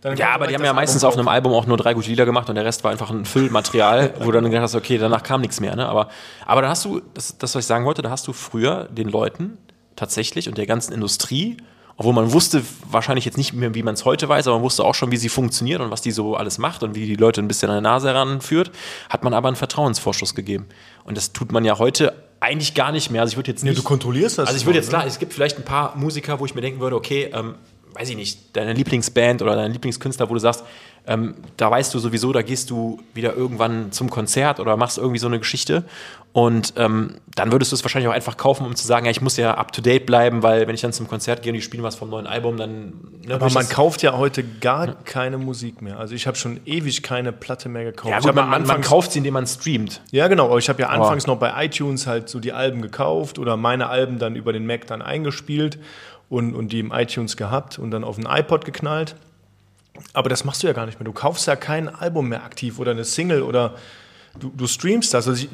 Dann 0.00 0.16
Ja, 0.16 0.34
aber 0.34 0.48
die 0.48 0.54
haben 0.54 0.64
ja 0.64 0.72
meistens 0.72 1.02
auf 1.02 1.14
einem 1.14 1.28
Album 1.28 1.54
auch 1.54 1.66
nur 1.66 1.76
drei 1.76 1.94
gute 1.94 2.08
Lieder 2.08 2.26
gemacht 2.26 2.48
und 2.50 2.56
der 2.56 2.64
Rest 2.64 2.82
war 2.82 2.90
einfach 2.90 3.10
ein 3.10 3.24
Füllmaterial, 3.24 4.12
wo 4.18 4.26
du 4.26 4.32
dann 4.32 4.44
gedacht 4.50 4.64
hast, 4.64 4.74
okay, 4.74 4.98
danach 4.98 5.22
kam 5.22 5.40
nichts 5.40 5.60
mehr. 5.60 5.76
Ne? 5.76 5.88
Aber, 5.88 6.08
aber 6.44 6.62
da 6.62 6.68
hast 6.68 6.84
du, 6.84 7.00
das, 7.14 7.38
das, 7.38 7.54
was 7.54 7.60
ich 7.62 7.66
sagen 7.66 7.86
wollte, 7.86 8.02
da 8.02 8.10
hast 8.10 8.26
du 8.26 8.32
früher 8.32 8.84
den 8.90 9.08
Leuten 9.08 9.56
tatsächlich 9.96 10.48
und 10.48 10.58
der 10.58 10.66
ganzen 10.66 10.92
Industrie, 10.92 11.56
obwohl 11.96 12.12
man 12.12 12.32
wusste 12.32 12.62
wahrscheinlich 12.90 13.24
jetzt 13.24 13.36
nicht 13.36 13.52
mehr, 13.52 13.74
wie 13.74 13.82
man 13.84 13.94
es 13.94 14.04
heute 14.04 14.28
weiß, 14.28 14.48
aber 14.48 14.56
man 14.56 14.64
wusste 14.64 14.84
auch 14.84 14.94
schon, 14.94 15.10
wie 15.12 15.16
sie 15.16 15.28
funktioniert 15.28 15.80
und 15.80 15.90
was 15.90 16.00
die 16.02 16.10
so 16.10 16.34
alles 16.36 16.58
macht 16.58 16.82
und 16.82 16.94
wie 16.96 17.06
die 17.06 17.14
Leute 17.14 17.40
ein 17.40 17.46
bisschen 17.48 17.70
an 17.70 17.76
der 17.76 17.90
Nase 17.92 18.08
heranführt, 18.08 18.72
hat 19.08 19.22
man 19.22 19.32
aber 19.32 19.48
einen 19.48 19.56
Vertrauensvorschuss 19.56 20.34
gegeben. 20.34 20.66
Und 21.04 21.16
das 21.16 21.32
tut 21.32 21.52
man 21.52 21.64
ja 21.64 21.78
heute 21.78 22.14
eigentlich 22.40 22.74
gar 22.74 22.90
nicht 22.92 23.10
mehr. 23.10 23.20
Also 23.22 23.32
ich 23.32 23.36
würde 23.36 23.50
jetzt 23.52 23.62
Nee, 23.62 23.70
nicht, 23.70 23.78
du 23.78 23.84
kontrollierst 23.84 24.38
das. 24.38 24.48
also 24.48 24.58
ich 24.58 24.66
würde 24.66 24.78
jetzt 24.78 24.88
klar, 24.88 25.06
es 25.06 25.18
gibt 25.18 25.32
vielleicht 25.32 25.56
ein 25.56 25.64
paar 25.64 25.96
Musiker, 25.96 26.40
wo 26.40 26.44
ich 26.46 26.54
mir 26.54 26.60
denken 26.62 26.80
würde, 26.80 26.96
okay, 26.96 27.30
ähm, 27.32 27.54
weiß 27.94 28.10
ich 28.10 28.16
nicht, 28.16 28.56
deine 28.56 28.72
Lieblingsband 28.72 29.42
oder 29.42 29.56
dein 29.56 29.72
Lieblingskünstler, 29.72 30.28
wo 30.28 30.34
du 30.34 30.40
sagst, 30.40 30.64
ähm, 31.06 31.34
da 31.56 31.70
weißt 31.70 31.92
du 31.92 31.98
sowieso, 31.98 32.32
da 32.32 32.42
gehst 32.42 32.70
du 32.70 33.00
wieder 33.12 33.34
irgendwann 33.34 33.92
zum 33.92 34.10
Konzert 34.10 34.58
oder 34.58 34.76
machst 34.76 34.98
irgendwie 34.98 35.18
so 35.18 35.26
eine 35.26 35.38
Geschichte 35.38 35.84
und 36.34 36.72
ähm, 36.78 37.14
dann 37.36 37.52
würdest 37.52 37.70
du 37.70 37.76
es 37.76 37.84
wahrscheinlich 37.84 38.08
auch 38.08 38.12
einfach 38.14 38.36
kaufen, 38.36 38.66
um 38.66 38.74
zu 38.74 38.84
sagen, 38.84 39.06
ja, 39.06 39.12
ich 39.12 39.20
muss 39.20 39.36
ja 39.36 39.54
up 39.54 39.70
to 39.70 39.80
date 39.80 40.04
bleiben, 40.04 40.42
weil 40.42 40.66
wenn 40.66 40.74
ich 40.74 40.80
dann 40.80 40.92
zum 40.92 41.06
Konzert 41.06 41.42
gehe 41.42 41.52
und 41.52 41.54
die 41.54 41.62
spielen 41.62 41.84
was 41.84 41.94
vom 41.94 42.10
neuen 42.10 42.26
Album, 42.26 42.56
dann. 42.56 42.94
Ne, 43.24 43.34
Aber 43.34 43.48
man 43.50 43.68
kauft 43.68 44.02
ja 44.02 44.18
heute 44.18 44.42
gar 44.42 44.96
keine 45.04 45.38
Musik 45.38 45.80
mehr. 45.80 46.00
Also 46.00 46.16
ich 46.16 46.26
habe 46.26 46.36
schon 46.36 46.58
ewig 46.66 47.04
keine 47.04 47.32
Platte 47.32 47.68
mehr 47.68 47.84
gekauft. 47.84 48.10
ja, 48.10 48.18
gut, 48.18 48.34
man, 48.34 48.66
man, 48.66 48.80
kauft 48.80 49.12
sie, 49.12 49.18
indem 49.18 49.34
man 49.34 49.46
streamt. 49.46 50.00
Ja, 50.10 50.26
genau. 50.26 50.46
Aber 50.46 50.58
ich 50.58 50.68
habe 50.68 50.82
ja 50.82 50.88
anfangs 50.88 51.28
noch 51.28 51.36
bei 51.36 51.66
iTunes 51.66 52.08
halt 52.08 52.28
so 52.28 52.40
die 52.40 52.52
Alben 52.52 52.82
gekauft 52.82 53.38
oder 53.38 53.56
meine 53.56 53.88
Alben 53.88 54.18
dann 54.18 54.34
über 54.34 54.52
den 54.52 54.66
Mac 54.66 54.88
dann 54.88 55.02
eingespielt 55.02 55.78
und, 56.28 56.54
und 56.54 56.72
die 56.72 56.80
im 56.80 56.92
iTunes 56.92 57.36
gehabt 57.36 57.78
und 57.78 57.90
dann 57.90 58.04
auf 58.04 58.16
den 58.16 58.26
iPod 58.26 58.64
geknallt. 58.64 59.16
Aber 60.12 60.28
das 60.28 60.44
machst 60.44 60.62
du 60.62 60.66
ja 60.66 60.72
gar 60.72 60.86
nicht 60.86 60.98
mehr. 60.98 61.04
Du 61.04 61.12
kaufst 61.12 61.46
ja 61.46 61.56
kein 61.56 61.88
Album 61.88 62.28
mehr 62.28 62.44
aktiv 62.44 62.78
oder 62.78 62.90
eine 62.90 63.04
Single 63.04 63.42
oder 63.42 63.74
du, 64.38 64.50
du 64.54 64.66
streamst 64.66 65.14
das. 65.14 65.28
Also 65.28 65.44
ich, 65.44 65.48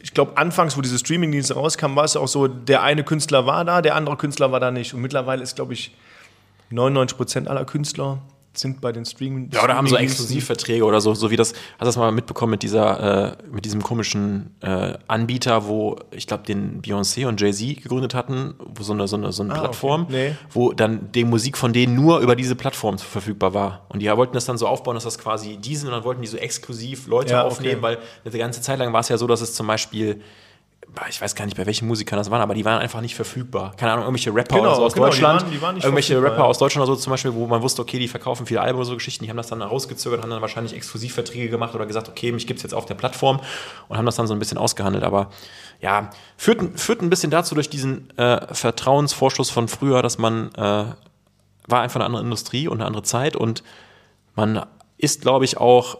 ich 0.00 0.14
glaube, 0.14 0.36
anfangs, 0.36 0.76
wo 0.76 0.80
diese 0.80 0.98
Streamingdienste 0.98 1.54
rauskamen, 1.54 1.96
war 1.96 2.04
es 2.04 2.16
auch 2.16 2.28
so, 2.28 2.48
der 2.48 2.82
eine 2.82 3.04
Künstler 3.04 3.46
war 3.46 3.64
da, 3.64 3.82
der 3.82 3.94
andere 3.94 4.16
Künstler 4.16 4.52
war 4.52 4.60
da 4.60 4.70
nicht. 4.70 4.94
Und 4.94 5.02
mittlerweile 5.02 5.42
ist, 5.42 5.56
glaube 5.56 5.74
ich, 5.74 5.94
99 6.70 7.16
Prozent 7.16 7.48
aller 7.48 7.64
Künstler 7.64 8.18
sind 8.58 8.80
bei 8.80 8.92
den 8.92 9.04
Streaming. 9.04 9.50
Ja, 9.52 9.62
oder 9.64 9.74
haben 9.76 9.86
so. 9.86 9.96
Exklusivverträge 9.96 10.84
oder 10.84 11.00
so, 11.00 11.14
so 11.14 11.30
wie 11.30 11.36
das, 11.36 11.52
hast 11.52 11.80
du 11.80 11.84
das 11.86 11.96
mal 11.96 12.12
mitbekommen 12.12 12.52
mit 12.52 12.62
dieser, 12.62 13.32
äh, 13.32 13.36
mit 13.50 13.64
diesem 13.64 13.82
komischen 13.82 14.54
äh, 14.60 14.94
Anbieter, 15.08 15.66
wo 15.66 15.96
ich 16.10 16.26
glaube, 16.26 16.44
den 16.44 16.82
Beyoncé 16.82 17.26
und 17.26 17.40
Jay-Z 17.40 17.82
gegründet 17.82 18.14
hatten, 18.14 18.54
wo 18.74 18.82
so 18.82 18.92
eine, 18.92 19.08
so 19.08 19.16
eine, 19.16 19.32
so 19.32 19.42
eine 19.42 19.54
Ah, 19.54 19.60
Plattform, 19.60 20.02
okay. 20.04 20.30
Nee. 20.30 20.36
wo 20.50 20.72
dann 20.72 21.10
die 21.12 21.24
Musik 21.24 21.56
von 21.56 21.72
denen 21.72 21.94
nur 21.94 22.20
über 22.20 22.36
diese 22.36 22.54
Plattform 22.56 22.98
verfügbar 22.98 23.54
war. 23.54 23.86
Und 23.88 24.00
die 24.00 24.10
wollten 24.10 24.34
das 24.34 24.44
dann 24.44 24.58
so 24.58 24.66
aufbauen, 24.66 24.94
dass 24.94 25.04
das 25.04 25.18
quasi 25.18 25.56
die 25.56 25.76
sind 25.76 25.88
und 25.88 25.94
dann 25.94 26.04
wollten 26.04 26.22
die 26.22 26.28
so 26.28 26.36
exklusiv 26.36 27.06
Leute 27.06 27.32
Ja, 27.32 27.40
okay. 27.44 27.52
aufnehmen, 27.52 27.82
weil 27.82 27.98
eine 28.24 28.38
ganze 28.38 28.60
Zeit 28.60 28.78
lang 28.78 28.92
war 28.92 29.00
es 29.00 29.08
ja 29.08 29.18
so, 29.18 29.26
dass 29.26 29.40
es 29.40 29.54
zum 29.54 29.66
Beispiel 29.66 30.20
ich 31.08 31.20
weiß 31.20 31.34
gar 31.34 31.44
nicht, 31.44 31.56
bei 31.56 31.66
welchen 31.66 31.88
Musikern 31.88 32.18
das 32.18 32.30
waren, 32.30 32.40
aber 32.40 32.54
die 32.54 32.64
waren 32.64 32.78
einfach 32.80 33.00
nicht 33.00 33.14
verfügbar. 33.14 33.72
Keine 33.76 33.92
Ahnung, 33.92 34.04
irgendwelche 34.04 34.34
Rapper 34.34 34.56
Genau, 34.56 34.68
oder 34.68 34.76
so 34.76 34.84
aus 34.84 34.92
genau, 34.94 35.06
die 35.06 35.10
Deutschland. 35.12 35.42
waren- 35.42 35.50
die 35.50 35.60
waren 35.62 35.74
nicht 35.74 35.84
irgendwelche 35.84 36.22
Rapper 36.22 36.36
ja. 36.38 36.44
aus 36.44 36.58
Deutschland 36.58 36.86
oder 36.86 36.96
so 36.96 37.02
zum 37.02 37.10
Beispiel, 37.10 37.34
wo 37.34 37.46
man 37.46 37.62
wusste, 37.62 37.82
okay, 37.82 37.98
die 37.98 38.08
verkaufen 38.08 38.46
viele 38.46 38.60
Alben 38.60 38.78
oder 38.78 38.86
so 38.86 38.94
Geschichten, 38.94 39.24
die 39.24 39.30
haben 39.30 39.36
das 39.36 39.48
dann 39.48 39.60
rausgezögert, 39.62 40.22
haben 40.22 40.30
dann 40.30 40.40
wahrscheinlich 40.40 40.74
Exklusivverträge 40.74 41.48
gemacht 41.50 41.74
oder 41.74 41.86
gesagt, 41.86 42.08
okay, 42.08 42.32
mich 42.32 42.46
gibt 42.46 42.58
es 42.58 42.62
jetzt 42.62 42.74
auf 42.74 42.86
der 42.86 42.94
Plattform 42.94 43.40
und 43.88 43.96
haben 43.98 44.06
das 44.06 44.16
dann 44.16 44.26
so 44.26 44.34
ein 44.34 44.38
bisschen 44.38 44.58
ausgehandelt. 44.58 45.04
Aber 45.04 45.30
ja, 45.80 46.10
führt, 46.36 46.60
ein- 46.60 46.76
führt 46.78 47.02
ein 47.02 47.10
bisschen 47.10 47.30
dazu 47.30 47.54
durch 47.54 47.68
diesen 47.70 48.16
äh, 48.18 48.54
Vertrauensvorschuss 48.54 49.50
von 49.50 49.68
früher, 49.68 50.02
dass 50.02 50.18
man 50.18 50.50
äh, 50.54 50.84
war 51.66 51.80
einfach 51.80 51.96
eine 51.96 52.04
andere 52.04 52.22
Industrie 52.22 52.68
und 52.68 52.78
eine 52.78 52.86
andere 52.86 53.02
Zeit 53.02 53.36
und 53.36 53.62
man 54.36 54.64
ist, 54.98 55.22
glaube 55.22 55.44
ich, 55.44 55.56
auch 55.58 55.98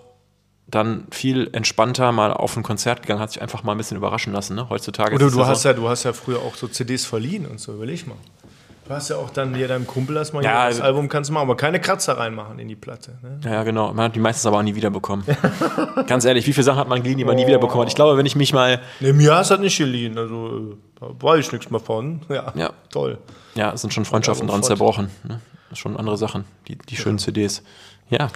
dann 0.67 1.07
viel 1.11 1.51
entspannter 1.53 2.11
mal 2.13 2.33
auf 2.33 2.57
ein 2.57 2.63
Konzert 2.63 3.03
gegangen, 3.03 3.21
hat 3.21 3.33
sich 3.33 3.43
einfach 3.43 3.63
mal 3.65 3.73
ein 3.73 3.79
bisschen 3.79 3.97
überraschen 3.97 4.33
lassen. 4.33 4.55
Ne? 4.57 4.69
Heutzutage 4.71 5.15
Oder 5.15 5.31
du 5.31 5.39
ja 5.39 5.47
hast 5.47 5.63
so, 5.63 5.69
ja, 5.69 5.75
du 5.75 5.89
hast 5.89 6.05
ja 6.05 6.13
früher 6.13 6.39
auch 6.41 6.55
so 6.57 6.67
CDs 6.69 7.05
verliehen 7.05 7.47
und 7.47 7.61
so, 7.61 7.75
überleg 7.75 8.07
mal. 8.07 8.17
Du 8.87 8.93
hast 8.93 9.09
ja 9.09 9.17
auch 9.17 9.31
dann 9.31 9.55
hier 9.55 9.67
deinem 9.67 9.87
Kumpel 9.87 10.15
das 10.15 10.35
mal 10.35 10.45
Ja, 10.45 10.51
ja, 10.51 10.57
das 10.67 10.75
also- 10.77 10.83
Album 10.83 11.09
kannst 11.09 11.31
du 11.31 11.35
machen, 11.35 11.45
aber 11.45 11.57
keine 11.57 11.81
Kratzer 11.81 12.19
reinmachen 12.19 12.59
in 12.59 12.69
die 12.69 12.77
Platte. 12.77 13.19
Ne? 13.23 13.41
Ja, 13.45 13.51
ja, 13.53 13.63
genau. 13.63 13.95
Man 13.95 14.05
hat 14.07 14.15
die 14.15 14.21
meistens 14.21 14.45
aber 14.47 14.59
auch 14.59 14.63
nie 14.63 14.75
wiederbekommen. 14.75 15.25
Ganz 16.07 16.25
ehrlich, 16.27 16.47
wie 16.47 16.53
viele 16.53 16.65
Sachen 16.65 16.81
hat 16.81 16.89
man 16.89 17.03
geliehen, 17.03 17.17
die 17.19 17.25
man 17.25 17.37
nie 17.37 17.47
wiederbekommen 17.47 17.83
hat? 17.83 17.89
Ich 17.89 17.95
glaube, 17.95 18.19
wenn 18.19 18.27
ich 18.27 18.37
mich 18.37 18.53
mal, 18.53 18.83
Ne, 19.01 19.15
mir 19.15 19.35
hast 19.35 19.51
du 19.51 19.57
nicht 19.57 19.79
geliehen, 19.79 20.19
also 20.19 20.73
äh, 20.73 20.77
da 21.01 21.07
weiß 21.19 21.47
ich 21.47 21.53
nichts 21.53 21.71
mehr 21.71 21.81
von. 21.81 22.21
Ja, 22.29 22.53
Ja. 22.55 22.71
toll. 22.91 23.17
ja, 23.55 23.73
es 23.73 23.81
sind 23.81 23.95
schon 23.95 24.05
Freundschaften 24.05 24.49
Ja, 24.49 24.53
dran 24.53 24.63
zerbrochen. 24.63 25.07
Ne? 25.25 25.41
Das 25.41 25.69
sind 25.71 25.77
schon 25.79 25.97
andere 25.97 26.19
Sachen, 26.19 26.45
die, 26.69 26.77
die 26.77 26.97
schönen 26.97 27.19
CDs. 27.19 27.63
Ja, 28.11 28.29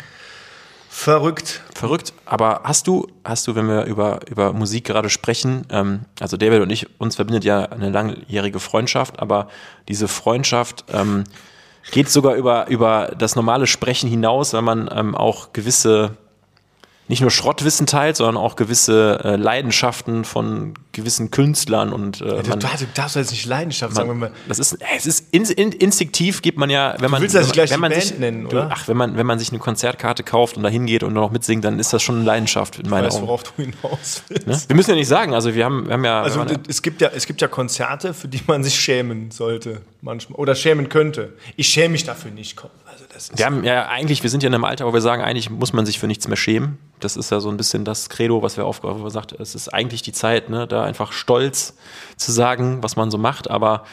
Verrückt. 0.99 1.63
verrückt. 1.77 2.13
Aber 2.25 2.63
hast 2.65 2.89
du, 2.89 3.07
hast 3.25 3.47
du, 3.47 3.55
wenn 3.55 3.69
wir 3.69 3.85
über, 3.85 4.19
über 4.29 4.53
Musik 4.53 4.83
gerade 4.83 5.11
sprechen, 5.11 5.65
ähm, 5.71 6.01
also 6.19 6.37
David 6.37 6.61
und 6.61 6.71
ich, 6.71 6.89
uns 6.99 7.15
verbindet 7.15 7.45
ja 7.45 7.67
eine 7.67 7.91
langjährige 7.91 8.59
Freundschaft, 8.59 9.21
aber 9.21 9.47
diese 9.87 10.09
Freundschaft 10.09 10.87
ähm, 10.93 11.23
geht 11.93 12.11
sogar 12.11 12.35
über, 12.35 12.67
über 12.67 13.15
das 13.17 13.37
normale 13.37 13.69
Sprechen 13.69 14.11
hinaus, 14.11 14.53
weil 14.55 14.63
man 14.63 14.91
ähm, 14.93 15.15
auch 15.15 15.53
gewisse, 15.53 16.17
nicht 17.09 17.23
nur 17.23 17.31
Schrottwissen 17.31 17.87
teilt, 17.87 18.17
sondern 18.17 18.37
auch 18.37 18.55
gewisse 18.55 19.21
äh, 19.25 19.37
Leidenschaften 19.37 20.25
von 20.25 20.75
gewissen 20.93 21.31
Künstlern 21.31 21.93
und 21.93 22.21
äh, 22.21 22.43
Du, 22.43 22.51
man, 22.51 22.61
du 22.61 22.67
darfst 22.95 23.17
jetzt 23.17 23.31
nicht 23.31 23.47
Leidenschaft 23.47 23.95
sagen, 23.95 24.11
wenn 24.11 24.19
man, 24.19 24.31
das 24.47 24.59
ist, 24.59 24.79
es 24.97 25.07
ist 25.07 25.27
in, 25.31 25.45
in, 25.45 25.73
instinktiv 25.73 26.43
gibt 26.43 26.59
man 26.59 26.71
ja, 26.71 26.97
wenn 26.99 27.11
man, 27.11 27.23
willst 27.23 27.35
ja 27.35 27.43
wenn, 27.43 27.57
wenn 27.57 27.67
die 27.67 27.77
man 27.79 27.91
Band 27.91 28.03
sich, 28.03 28.19
nennen, 28.19 28.47
oder? 28.47 28.69
ach, 28.73 28.89
wenn 28.89 28.97
man, 28.97 29.17
wenn 29.17 29.27
man 29.27 29.39
sich 29.39 29.51
eine 29.51 29.59
Konzertkarte 29.59 30.23
kauft 30.23 30.57
und 30.57 30.63
da 30.63 30.69
hingeht 30.69 31.03
und 31.03 31.15
nur 31.15 31.23
noch 31.23 31.31
mitsingt, 31.31 31.65
dann 31.65 31.79
ist 31.79 31.93
das 31.93 32.03
schon 32.03 32.17
eine 32.17 32.25
Leidenschaft 32.25 32.79
in 32.79 32.89
meinen 32.91 33.07
Weißt, 33.07 33.17
Augen. 33.17 33.27
worauf 33.27 33.43
du 33.45 33.53
hinaus 33.63 34.23
willst. 34.29 34.47
Ne? 34.47 34.61
Wir 34.67 34.77
müssen 34.77 34.91
ja 34.91 34.97
nicht 34.97 35.09
sagen, 35.09 35.33
also 35.35 35.55
wir 35.55 35.65
haben, 35.65 35.87
wir 35.87 35.95
haben 35.95 36.05
ja, 36.05 36.23
Also 36.23 36.41
waren, 36.41 36.59
es 36.69 36.83
gibt 36.83 37.01
ja, 37.01 37.11
es 37.15 37.27
gibt 37.27 37.41
ja 37.41 37.49
Konzerte, 37.49 38.13
für 38.13 38.29
die 38.29 38.41
man 38.47 38.63
sich 38.65 38.79
schämen 38.79 39.31
sollte 39.31 39.81
manchmal 40.03 40.39
oder 40.39 40.55
schämen 40.55 40.89
könnte. 40.89 41.33
Ich 41.57 41.69
schäme 41.69 41.91
mich 41.91 42.05
dafür 42.05 42.31
nicht. 42.31 42.57
Ist 43.19 43.39
wir 43.39 43.45
haben 43.47 43.65
ja 43.65 43.89
eigentlich, 43.89 44.23
wir 44.23 44.31
sind 44.31 44.43
ja 44.43 44.49
in 44.49 44.55
einem 44.55 44.65
Alter, 44.65 44.87
wo 44.87 44.93
wir 44.93 45.01
sagen, 45.01 45.23
eigentlich 45.23 45.51
muss 45.51 45.73
man 45.73 45.85
sich 45.85 45.99
für 45.99 46.07
nichts 46.07 46.29
mehr 46.29 46.37
schämen. 46.37 46.79
Das 47.01 47.17
ist 47.17 47.31
ja 47.31 47.41
so 47.41 47.49
ein 47.51 47.57
bisschen 47.57 47.85
das 47.85 48.09
Credo, 48.09 48.43
was 48.43 48.57
wir 48.57 48.65
aufgerufen 48.65 49.01
haben. 49.01 49.11
sagt, 49.11 49.33
es 49.33 49.55
ist 49.55 49.69
eigentlich 49.69 50.03
die 50.03 50.13
Zeit, 50.13 50.49
ne, 50.49 50.67
da 50.67 50.85
einfach 50.85 51.13
stolz 51.13 51.75
zu 52.17 52.33
sagen, 52.33 52.83
was 52.83 52.97
man 52.97 53.11
so 53.11 53.19
macht. 53.19 53.51
Aber 53.51 53.85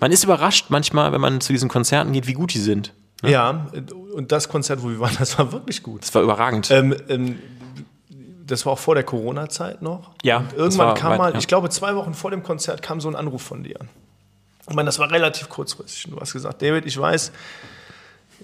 man 0.00 0.12
ist 0.12 0.24
überrascht 0.24 0.66
manchmal, 0.70 1.12
wenn 1.12 1.20
man 1.20 1.40
zu 1.40 1.52
diesen 1.52 1.68
Konzerten 1.68 2.12
geht, 2.12 2.26
wie 2.26 2.32
gut 2.32 2.54
die 2.54 2.58
sind. 2.58 2.92
ja, 3.22 3.66
und 4.14 4.32
das 4.32 4.48
Konzert, 4.48 4.82
wo 4.82 4.88
wir 4.88 5.00
waren, 5.00 5.14
das 5.18 5.38
war 5.38 5.52
wirklich 5.52 5.82
gut. 5.82 6.02
Das 6.02 6.14
war 6.14 6.22
überragend. 6.22 6.70
Ähm, 6.70 6.96
ähm, 7.08 7.38
das 8.46 8.66
war 8.66 8.74
auch 8.74 8.78
vor 8.78 8.94
der 8.94 9.04
Corona-Zeit 9.04 9.82
noch. 9.82 10.10
Ja, 10.22 10.38
Und 10.38 10.52
irgendwann 10.52 10.94
kam 10.94 11.12
weit, 11.12 11.18
mal, 11.18 11.32
ja. 11.32 11.38
ich 11.38 11.46
glaube, 11.46 11.70
zwei 11.70 11.94
Wochen 11.96 12.14
vor 12.14 12.30
dem 12.30 12.42
Konzert 12.42 12.82
kam 12.82 13.00
so 13.00 13.08
ein 13.08 13.16
Anruf 13.16 13.42
von 13.42 13.62
dir. 13.62 13.78
Ich 14.68 14.74
meine, 14.74 14.86
das 14.86 14.98
war 14.98 15.10
relativ 15.10 15.48
kurzfristig. 15.48 16.10
Du 16.10 16.18
hast 16.20 16.32
gesagt, 16.32 16.62
David, 16.62 16.86
ich 16.86 16.98
weiß, 16.98 17.32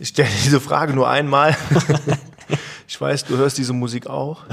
ich 0.00 0.08
stelle 0.08 0.28
diese 0.44 0.60
Frage 0.60 0.94
nur 0.94 1.08
einmal. 1.08 1.56
ich 2.88 3.00
weiß, 3.00 3.26
du 3.26 3.36
hörst 3.36 3.58
diese 3.58 3.72
Musik 3.72 4.08
auch. 4.08 4.44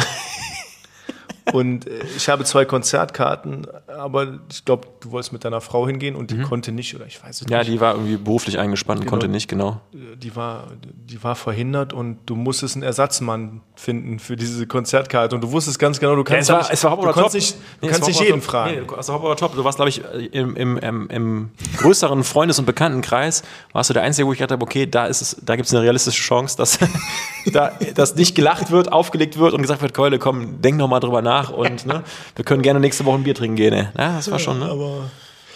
Und 1.54 1.88
äh, 1.88 1.92
ich 2.16 2.28
habe 2.30 2.44
zwei 2.44 2.66
Konzertkarten, 2.66 3.68
aber 3.88 4.40
ich 4.52 4.66
glaube, 4.66 4.88
du 5.00 5.12
wolltest 5.12 5.32
mit 5.34 5.46
deiner 5.46 5.62
Frau 5.62 5.88
hingehen 5.88 6.16
und 6.16 6.32
die 6.32 6.42
konnte 6.42 6.72
nicht, 6.72 6.96
oder 6.96 7.06
ich 7.06 7.24
weiß 7.24 7.42
es 7.42 7.48
Mhm. 7.48 7.52
ja, 7.54 7.60
nicht. 7.60 7.72
die 7.72 7.80
war 7.80 7.94
irgendwie 7.96 8.18
beruflich 8.18 8.60
eingespannt, 8.60 9.02
und 9.02 9.08
konnte 9.08 9.28
nicht, 9.28 9.48
genau. 9.48 9.80
die 9.94 10.36
war, 10.36 10.66
die 10.84 11.24
war 11.24 11.36
verhindert 11.36 11.94
und 11.94 12.18
du 12.26 12.36
musstest 12.36 12.76
einen 12.76 12.84
Ersatzmann 12.84 13.62
finden 13.76 14.20
für 14.20 14.36
diese 14.36 14.68
Konzertkarte 14.68 15.36
und 15.36 15.42
du 15.42 15.52
wusstest 15.52 15.80
ganz 15.80 16.00
genau, 16.00 16.16
du 16.16 16.24
kannst 16.24 16.50
es 16.50 16.54
war, 16.54 16.60
nicht, 16.60 16.72
es 16.74 16.84
war 16.84 16.92
Hop 16.92 17.00
du 17.00 17.06
oder 17.06 17.14
kannst 17.14 17.28
Top. 17.30 17.36
nicht, 17.36 17.54
du 17.56 17.58
Nee, 17.82 17.88
es 17.88 17.92
kannst 17.94 18.08
nicht 18.10 18.20
jeden 18.20 18.34
Top. 18.42 18.44
fragen. 18.44 18.86
Nee, 18.88 18.96
also 18.96 19.14
Hop 19.14 19.24
oder 19.24 19.36
Top. 19.36 19.56
Du 19.56 19.64
warst, 19.64 19.78
glaube 19.78 19.90
ich, 19.90 20.02
im, 20.34 20.56
im, 20.56 20.78
im, 20.78 21.10
im 21.10 21.50
größeren 21.78 22.24
Freundes- 22.24 22.60
und 22.60 22.66
Bekanntenkreis, 22.66 23.44
warst 23.72 23.90
du 23.90 23.94
der 23.94 24.04
Einzige, 24.04 24.28
wo 24.28 24.34
ich 24.34 24.40
gedacht 24.40 24.52
habe, 24.52 24.64
okay, 24.64 24.86
da, 24.86 25.06
ist 25.06 25.22
es, 25.22 25.38
da 25.44 25.56
gibt 25.56 25.68
es 25.68 25.74
eine 25.74 25.84
realistische 25.84 26.22
Chance, 26.22 26.58
dass, 26.58 26.78
da, 27.54 27.72
dass 27.96 28.16
nicht 28.16 28.36
gelacht 28.36 28.72
wird, 28.72 28.92
aufgelegt 28.92 29.38
wird 29.38 29.54
und 29.54 29.62
gesagt 29.62 29.82
wird, 29.82 29.94
Keule, 29.94 30.20
komm, 30.20 30.62
denk 30.62 30.78
noch 30.78 30.88
mal 30.88 31.00
drüber 31.00 31.22
nach 31.22 31.37
und 31.45 31.86
ne, 31.86 32.04
wir 32.36 32.45
können 32.45 32.62
gerne 32.62 32.80
nächste 32.80 33.06
Woche 33.06 33.17
ein 33.17 33.23
Bier 33.23 33.36
trinken 33.36 33.56
gehen. 33.56 33.73
Ey. 33.73 33.88
Ja, 33.97 34.15
das 34.17 34.30
war 34.32 34.39
schon, 34.39 34.60
ne? 34.60 34.65
Aber 34.65 35.10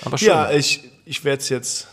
Aber 0.03 0.17
schön. 0.17 0.27
ja, 0.29 0.51
ich, 0.51 0.83
ich 1.05 1.23
werde 1.23 1.43
jetzt, 1.45 1.87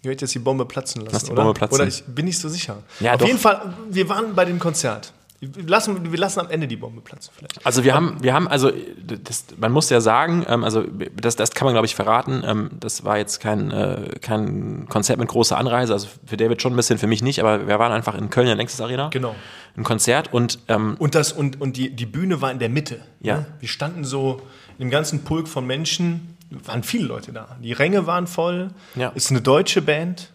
ich 0.00 0.04
werde 0.04 0.20
jetzt 0.22 0.34
die 0.34 0.38
Bombe 0.38 0.64
platzen 0.64 1.02
lassen. 1.02 1.14
Lass 1.14 1.24
die 1.24 1.32
oder? 1.32 1.42
Bombe 1.44 1.58
platzen. 1.58 1.74
Oder 1.74 1.86
ich 1.88 2.02
bin 2.04 2.24
nicht 2.26 2.38
so 2.38 2.48
sicher. 2.48 2.82
Ja, 3.00 3.12
Auf 3.14 3.20
doch. 3.20 3.26
jeden 3.26 3.38
Fall, 3.38 3.74
wir 3.90 4.08
waren 4.08 4.34
bei 4.34 4.44
dem 4.44 4.58
Konzert. 4.58 5.12
Wir 5.52 5.64
lassen, 5.66 6.12
wir 6.12 6.18
lassen 6.18 6.40
am 6.40 6.50
Ende 6.50 6.68
die 6.68 6.76
Bombe 6.76 7.00
platzen 7.00 7.32
vielleicht. 7.36 7.64
Also 7.66 7.84
wir 7.84 7.94
haben, 7.94 8.22
wir 8.22 8.34
haben, 8.34 8.48
also 8.48 8.70
das, 9.04 9.46
man 9.56 9.72
muss 9.72 9.90
ja 9.90 10.00
sagen, 10.00 10.44
ähm, 10.48 10.64
also 10.64 10.84
das, 11.20 11.36
das 11.36 11.50
kann 11.52 11.66
man 11.66 11.74
glaube 11.74 11.86
ich 11.86 11.94
verraten. 11.94 12.42
Ähm, 12.46 12.70
das 12.80 13.04
war 13.04 13.18
jetzt 13.18 13.40
kein, 13.40 13.70
äh, 13.70 14.10
kein 14.20 14.86
Konzert 14.88 15.18
mit 15.18 15.28
großer 15.28 15.56
Anreise, 15.56 15.92
also 15.92 16.08
für 16.26 16.36
David 16.36 16.62
schon 16.62 16.72
ein 16.72 16.76
bisschen, 16.76 16.98
für 16.98 17.06
mich 17.06 17.22
nicht, 17.22 17.40
aber 17.40 17.66
wir 17.66 17.78
waren 17.78 17.92
einfach 17.92 18.14
in 18.14 18.30
Köln 18.30 18.46
in 18.46 18.50
der 18.50 18.56
Längstes 18.56 18.80
Arena. 18.80 19.08
Genau. 19.08 19.34
Ein 19.76 19.84
Konzert 19.84 20.32
und 20.32 20.60
ähm, 20.68 20.96
Und, 20.98 21.14
das, 21.14 21.32
und, 21.32 21.60
und 21.60 21.76
die, 21.76 21.90
die 21.90 22.06
Bühne 22.06 22.40
war 22.40 22.50
in 22.50 22.58
der 22.58 22.68
Mitte. 22.68 23.00
Ja. 23.20 23.38
Ne? 23.38 23.46
Wir 23.60 23.68
standen 23.68 24.04
so 24.04 24.40
in 24.78 24.86
dem 24.86 24.90
ganzen 24.90 25.24
Pulk 25.24 25.48
von 25.48 25.66
Menschen, 25.66 26.36
waren 26.50 26.82
viele 26.82 27.06
Leute 27.06 27.32
da. 27.32 27.56
Die 27.62 27.72
Ränge 27.72 28.06
waren 28.06 28.26
voll. 28.26 28.70
Ja. 28.94 29.08
Ist 29.10 29.30
eine 29.30 29.40
deutsche 29.40 29.82
Band. 29.82 30.30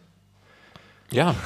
ja. 1.11 1.35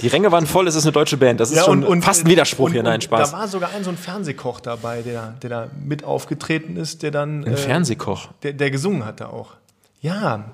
Die 0.00 0.08
Ränge 0.08 0.30
waren 0.30 0.46
voll, 0.46 0.68
es 0.68 0.74
ist 0.74 0.84
eine 0.84 0.92
deutsche 0.92 1.16
Band. 1.16 1.40
Das 1.40 1.50
ist 1.50 1.64
schon 1.64 2.02
fast 2.02 2.24
ein 2.24 2.30
Widerspruch 2.30 2.66
und, 2.66 2.72
hier. 2.72 2.82
Nein, 2.82 2.94
und 2.94 3.04
Spaß. 3.04 3.30
Da 3.32 3.38
war 3.38 3.48
sogar 3.48 3.70
ein 3.74 3.84
so 3.84 3.90
ein 3.90 3.96
Fernsehkoch 3.96 4.60
dabei, 4.60 5.02
der, 5.02 5.34
der 5.42 5.50
da 5.50 5.68
mit 5.84 6.04
aufgetreten 6.04 6.76
ist, 6.76 7.02
der 7.02 7.10
dann. 7.10 7.44
Ein 7.44 7.54
äh, 7.54 7.56
Fernsehkoch. 7.56 8.28
Der, 8.42 8.52
der 8.52 8.70
gesungen 8.70 9.04
hat 9.04 9.20
da 9.20 9.26
auch. 9.26 9.52
Ja. 10.00 10.44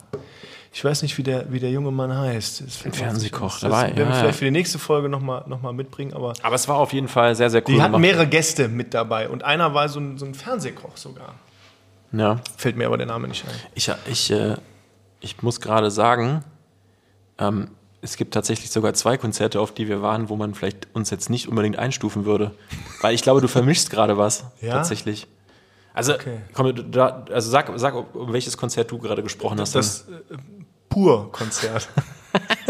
Ich 0.72 0.84
weiß 0.84 1.02
nicht, 1.02 1.16
wie 1.18 1.22
der, 1.22 1.50
wie 1.50 1.60
der 1.60 1.70
junge 1.70 1.90
Mann 1.90 2.16
heißt. 2.16 2.60
Nicht 2.62 2.96
Fernsehkoch, 2.96 3.62
ein. 3.62 3.62
da 3.62 3.68
Das 3.68 3.82
werden 3.82 3.96
wir 3.96 4.04
ja, 4.04 4.10
vielleicht 4.12 4.24
ja. 4.24 4.32
für 4.32 4.44
die 4.44 4.50
nächste 4.50 4.78
Folge 4.78 5.08
nochmal 5.08 5.44
noch 5.46 5.62
mal 5.62 5.72
mitbringen. 5.72 6.12
Aber 6.12 6.34
Aber 6.42 6.54
es 6.54 6.68
war 6.68 6.76
auf 6.76 6.92
jeden 6.92 7.08
Fall 7.08 7.34
sehr, 7.34 7.50
sehr 7.50 7.62
cool 7.62 7.74
die 7.74 7.82
hatten 7.82 7.92
gemacht. 7.92 8.02
mehrere 8.02 8.26
Gäste 8.26 8.68
mit 8.68 8.94
dabei. 8.94 9.28
Und 9.28 9.44
einer 9.44 9.74
war 9.74 9.88
so 9.88 9.98
ein, 10.00 10.18
so 10.18 10.26
ein 10.26 10.34
Fernsehkoch 10.34 10.96
sogar. 10.96 11.34
Ja. 12.12 12.40
Fällt 12.56 12.76
mir 12.76 12.86
aber 12.86 12.96
der 12.96 13.06
Name 13.06 13.28
nicht 13.28 13.44
ein. 13.44 13.54
Ich, 13.74 13.90
ich, 14.06 14.30
äh, 14.30 14.56
ich 15.20 15.42
muss 15.42 15.60
gerade 15.60 15.90
sagen, 15.90 16.44
ähm, 17.38 17.68
es 18.08 18.16
gibt 18.16 18.32
tatsächlich 18.32 18.70
sogar 18.70 18.94
zwei 18.94 19.18
Konzerte, 19.18 19.60
auf 19.60 19.72
die 19.72 19.86
wir 19.86 20.00
waren, 20.00 20.28
wo 20.30 20.36
man 20.36 20.54
vielleicht 20.54 20.88
uns 20.94 21.10
jetzt 21.10 21.28
nicht 21.28 21.46
unbedingt 21.48 21.78
einstufen 21.78 22.24
würde. 22.24 22.54
Weil 23.02 23.14
ich 23.14 23.22
glaube, 23.22 23.40
du 23.42 23.48
vermischst 23.48 23.90
gerade 23.90 24.16
was. 24.16 24.44
Ja? 24.62 24.72
Tatsächlich. 24.74 25.26
Also, 25.92 26.14
Okay. 26.14 26.38
komm, 26.54 26.90
da, 26.90 27.26
also 27.30 27.50
sag, 27.50 27.70
sag, 27.76 27.94
um 28.14 28.32
welches 28.32 28.56
Konzert 28.56 28.90
du 28.90 28.98
gerade 28.98 29.22
gesprochen 29.22 29.60
hast. 29.60 29.74
Das 29.74 30.06
äh, 30.08 30.36
Pur-Konzert. 30.88 31.88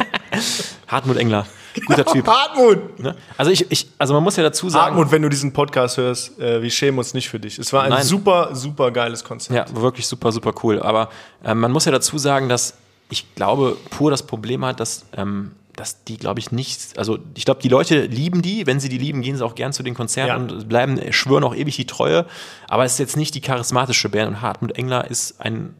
Hartmut 0.88 1.16
Engler. 1.18 1.46
Guter 1.86 2.04
Typ. 2.04 2.26
Hartmut! 2.26 2.98
Ne? 2.98 3.14
Also, 3.36 3.52
ich, 3.52 3.70
ich, 3.70 3.90
also 3.98 4.14
man 4.14 4.24
muss 4.24 4.34
ja 4.36 4.42
dazu 4.42 4.68
sagen. 4.68 4.86
Hartmut, 4.86 5.12
wenn 5.12 5.22
du 5.22 5.28
diesen 5.28 5.52
Podcast 5.52 5.98
hörst, 5.98 6.40
äh, 6.40 6.60
wir 6.62 6.70
schämen 6.70 6.98
uns 6.98 7.14
nicht 7.14 7.28
für 7.28 7.38
dich. 7.38 7.58
Es 7.58 7.72
war 7.72 7.84
ein 7.84 7.90
Nein. 7.90 8.02
super, 8.02 8.54
super 8.56 8.90
geiles 8.90 9.22
Konzert. 9.22 9.70
Ja, 9.70 9.80
wirklich 9.80 10.06
super, 10.08 10.32
super 10.32 10.52
cool. 10.64 10.80
Aber 10.82 11.10
ähm, 11.44 11.60
man 11.60 11.70
muss 11.70 11.84
ja 11.84 11.92
dazu 11.92 12.18
sagen, 12.18 12.48
dass 12.48 12.74
ich 13.10 13.34
glaube, 13.34 13.76
pur 13.90 14.10
das 14.10 14.26
Problem 14.26 14.64
hat, 14.64 14.80
dass, 14.80 15.06
ähm, 15.16 15.52
dass 15.76 16.04
die, 16.04 16.16
glaube 16.16 16.40
ich, 16.40 16.50
nicht, 16.50 16.98
also 16.98 17.18
ich 17.36 17.44
glaube, 17.44 17.60
die 17.62 17.68
Leute 17.68 18.02
lieben 18.06 18.42
die, 18.42 18.66
wenn 18.66 18.80
sie 18.80 18.88
die 18.88 18.98
lieben, 18.98 19.22
gehen 19.22 19.36
sie 19.36 19.44
auch 19.44 19.54
gern 19.54 19.72
zu 19.72 19.82
den 19.82 19.94
Konzerten 19.94 20.48
Ja. 20.48 20.54
und 20.56 20.68
bleiben, 20.68 21.00
schwören 21.12 21.44
auch 21.44 21.54
ewig 21.54 21.76
die 21.76 21.86
Treue. 21.86 22.26
Aber 22.68 22.84
es 22.84 22.92
ist 22.94 22.98
jetzt 22.98 23.16
nicht 23.16 23.34
die 23.34 23.40
charismatische 23.40 24.08
Band 24.08 24.28
und 24.28 24.40
Hartmut 24.42 24.72
Engler 24.76 25.08
ist 25.10 25.40
ein 25.40 25.74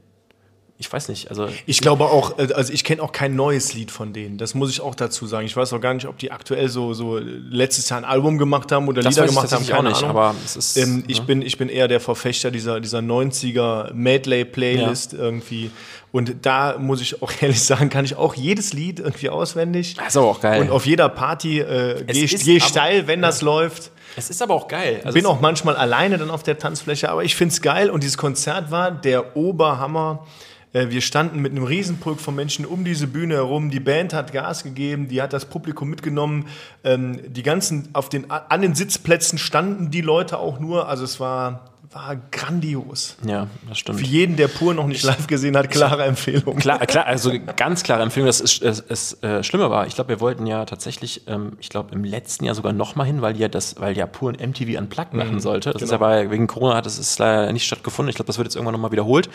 ich 0.81 0.93
weiß 0.93 1.09
nicht, 1.09 1.29
also 1.31 1.49
Ich 1.67 1.81
glaube 1.81 2.05
auch, 2.05 2.39
äh, 2.39 2.53
also 2.53 2.73
ich 2.73 2.85
kenne 2.85 3.03
auch 3.03 3.11
kein 3.11 3.35
neues 3.35 3.75
Lied 3.75 3.91
von 3.91 4.13
denen. 4.13 4.39
Das 4.39 4.55
muss 4.55 4.71
ich 4.71 4.81
auch 4.81 4.95
dazu 4.95 5.27
sagen. 5.27 5.45
Ich 5.45 5.57
weiß 5.57 5.73
auch 5.73 5.81
gar 5.81 5.93
nicht, 5.93 6.07
ob 6.07 6.19
die 6.19 6.31
aktuell 6.31 6.69
so, 6.69 6.95
so 6.95 7.19
letztes 7.19 7.89
Jahr 7.89 7.99
ein 7.99 8.05
Album 8.05 8.39
gemacht 8.39 8.71
haben 8.71 8.87
oder 8.87 9.03
Das 9.03 9.15
Lieder 9.17 9.27
gemacht 9.27 9.45
haben. 9.45 9.51
tatsächlich 9.51 9.73
auch 9.75 9.79
Keine 9.79 9.89
nicht, 9.89 10.03
Ahnung. 10.05 10.11
aber 10.17 10.35
es 10.45 10.55
ist, 10.55 10.77
ähm, 10.77 11.03
ich, 11.09 11.19
ne? 11.19 11.25
bin, 11.27 11.43
ich 11.43 11.59
bin 11.59 11.69
eher 11.69 11.89
der 11.89 11.99
Verfechter 11.99 12.53
dieser, 12.53 12.79
dieser 12.81 13.01
90er 13.01 13.93
Medley-Playlist 13.93 15.15
irgendwie. 15.15 15.71
Und 16.13 16.47
da 16.47 16.79
muss 16.79 17.01
ich 17.01 17.23
auch 17.23 17.33
ehrlich 17.41 17.61
sagen, 17.63 17.91
kann 17.91 18.05
ich 18.05 18.15
auch 18.17 18.35
jedes 18.35 18.73
Lied 18.73 19.01
irgendwie 19.01 19.31
auswendig. 19.31 19.95
Das 19.97 20.09
ist 20.09 20.17
aber 20.17 20.27
auch 20.29 20.41
geil. 20.41 20.61
Und 20.63 20.71
auf 20.71 20.87
jeder 20.87 21.09
Party 21.09 21.59
äh, 21.61 22.05
gehe 22.05 22.25
ich 22.25 22.45
geh 22.45 22.61
steil, 22.61 23.07
wenn 23.09 23.21
das 23.21 23.43
läuft. 23.43 23.91
es 24.17 24.31
ist 24.31 24.41
aber 24.43 24.55
auch 24.55 24.69
geil. 24.69 25.01
Also 25.05 25.15
Bin 25.15 25.25
es- 25.25 25.31
auch 25.31 25.41
manchmal 25.41 25.77
alleine 25.77 26.19
dann 26.19 26.31
auf 26.31 26.43
der 26.45 26.57
Tanzfläche, 26.59 27.11
aber 27.11 27.25
ich 27.25 27.35
find's 27.37 27.61
geil 27.63 27.91
und 27.91 28.03
dieses 28.05 28.17
Konzert 28.17 28.71
war 28.71 28.91
der 28.93 29.37
Oberhammer. 29.37 30.25
Äh, 30.73 30.91
Wir 30.91 31.01
standen 31.01 31.41
mit 31.41 31.53
einem 31.53 31.65
Riesenpulk 31.65 32.21
von 32.21 32.35
Menschen 32.35 32.67
um 32.67 32.85
diese 32.85 33.07
Bühne 33.07 33.35
herum. 33.35 33.71
Die 33.71 33.81
Band 33.81 34.13
hat 34.13 34.33
Gas 34.33 34.65
gegeben, 34.65 35.09
die 35.09 35.23
hat 35.23 35.33
das 35.33 35.47
Publikum 35.47 35.89
mitgenommen. 35.89 36.47
Ähm, 36.85 37.21
Die 37.29 37.43
ganzen 37.43 37.89
auf 37.93 38.09
den 38.09 38.31
an 38.31 38.63
den 38.63 38.75
Sitzplätzen 38.75 39.39
standen 39.39 39.91
die 39.91 40.01
Leute 40.01 40.39
auch 40.39 40.61
nur. 40.61 40.89
Also 40.89 41.05
es 41.05 41.21
war 41.21 41.71
war 41.99 42.17
grandios. 42.31 43.17
ja, 43.25 43.49
das 43.69 43.79
stimmt. 43.79 43.99
Für 43.99 44.07
jeden, 44.07 44.37
der 44.37 44.47
Pur 44.47 44.73
noch 44.73 44.87
nicht 44.87 45.03
live 45.03 45.27
gesehen 45.27 45.57
hat, 45.57 45.69
klare 45.69 46.05
Empfehlung. 46.05 46.57
Klar, 46.57 46.79
klar, 46.87 47.07
also 47.07 47.33
ganz 47.57 47.83
klare 47.83 48.03
Empfehlung. 48.03 48.29
Das 48.29 48.41
ist, 48.41 48.63
es, 48.63 48.81
es 48.89 49.23
äh, 49.23 49.43
Schlimme 49.43 49.69
war, 49.69 49.87
ich 49.87 49.97
glaube, 49.97 50.11
wir 50.11 50.21
wollten 50.21 50.47
ja 50.47 50.65
tatsächlich, 50.65 51.23
ähm, 51.27 51.57
ich 51.61 51.71
glaube, 51.71 51.93
im 51.93 52.05
letzten 52.05 52.45
Jahr 52.45 52.55
sogar 52.55 52.73
noch 52.73 52.95
mal 52.95 53.05
hin, 53.05 53.21
weil 53.21 53.37
ja 53.37 53.49
das, 53.49 53.81
weil 53.81 53.97
ja 53.97 54.07
pur 54.07 54.33
ein 54.33 54.51
MTV 54.51 54.79
Unplugged 54.79 55.15
machen 55.15 55.41
sollte. 55.41 55.73
Das 55.73 55.83
ist 55.83 55.93
aber 55.93 56.31
wegen 56.31 56.47
Corona 56.47 56.77
hat 56.77 56.87
es 56.87 57.19
leider 57.19 57.53
nicht 57.53 57.67
stattgefunden. 57.67 58.11
Ich 58.11 58.17
glaube, 58.17 58.29
das 58.29 58.39
wird 58.39 58.47
jetzt 58.47 58.55
irgendwann 58.55 58.75
noch 58.75 58.81
mal 58.81 58.93
wiederholt. 58.93 59.29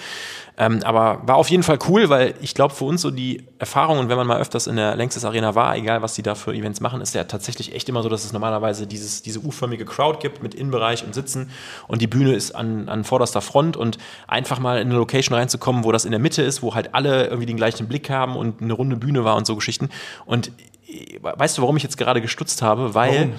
Ähm, 0.58 0.82
aber 0.84 1.22
war 1.26 1.36
auf 1.36 1.50
jeden 1.50 1.64
Fall 1.64 1.80
cool, 1.90 2.10
weil 2.10 2.36
ich 2.42 2.54
glaube, 2.54 2.74
für 2.74 2.86
uns 2.86 3.02
so 3.02 3.12
die 3.12 3.44
Erfahrung 3.60 4.00
und 4.00 4.10
wenn 4.10 4.18
man 4.18 4.28
mal 4.28 4.40
öfters 4.40 4.68
in 4.68 4.76
der 4.76 4.96
Längstes 4.96 5.26
Arena 5.26 5.56
war, 5.56 5.76
egal 5.76 6.02
was 6.02 6.14
die 6.14 6.22
da 6.22 6.36
für 6.36 6.54
Events 6.54 6.80
machen, 6.80 7.02
ist 7.02 7.16
ja 7.16 7.24
tatsächlich 7.24 7.74
echt 7.74 7.90
immer 7.90 8.04
so, 8.04 8.10
dass 8.10 8.24
es 8.24 8.34
normalerweise 8.34 8.86
dieses, 8.86 9.22
diese 9.24 9.40
U-förmige 9.40 9.86
Crowd 9.86 10.20
gibt 10.22 10.44
mit 10.44 10.54
Innenbereich 10.54 11.04
und 11.04 11.16
Sitzen 11.16 11.50
und 11.88 12.02
die 12.02 12.08
Bühne 12.08 12.34
ist 12.34 12.53
an, 12.56 12.90
an 12.90 13.04
vorderster 13.04 13.42
Front 13.42 13.78
und 13.78 13.98
einfach 14.28 14.60
mal 14.60 14.80
in 14.80 14.88
eine 14.90 14.98
Location 14.98 15.36
reinzukommen, 15.38 15.84
wo 15.84 15.92
das 15.92 16.06
in 16.06 16.12
der 16.12 16.20
Mitte 16.20 16.42
ist, 16.42 16.62
wo 16.64 16.76
halt 16.76 16.94
alle 16.96 17.26
irgendwie 17.28 17.46
den 17.46 17.58
gleichen 17.58 17.88
Blick 17.88 18.10
haben 18.10 18.36
und 18.36 18.62
eine 18.62 18.74
runde 18.74 18.96
Bühne 18.96 19.24
war 19.24 19.36
und 19.36 19.46
so 19.46 19.56
Geschichten. 19.56 19.90
Und 20.26 20.52
äh, 20.88 21.20
weißt 21.22 21.58
du, 21.58 21.62
warum 21.62 21.78
ich 21.78 21.84
jetzt 21.84 21.98
gerade 21.98 22.22
gestutzt 22.22 22.62
habe? 22.62 22.94
Weil 22.94 23.14
Warum? 23.16 23.34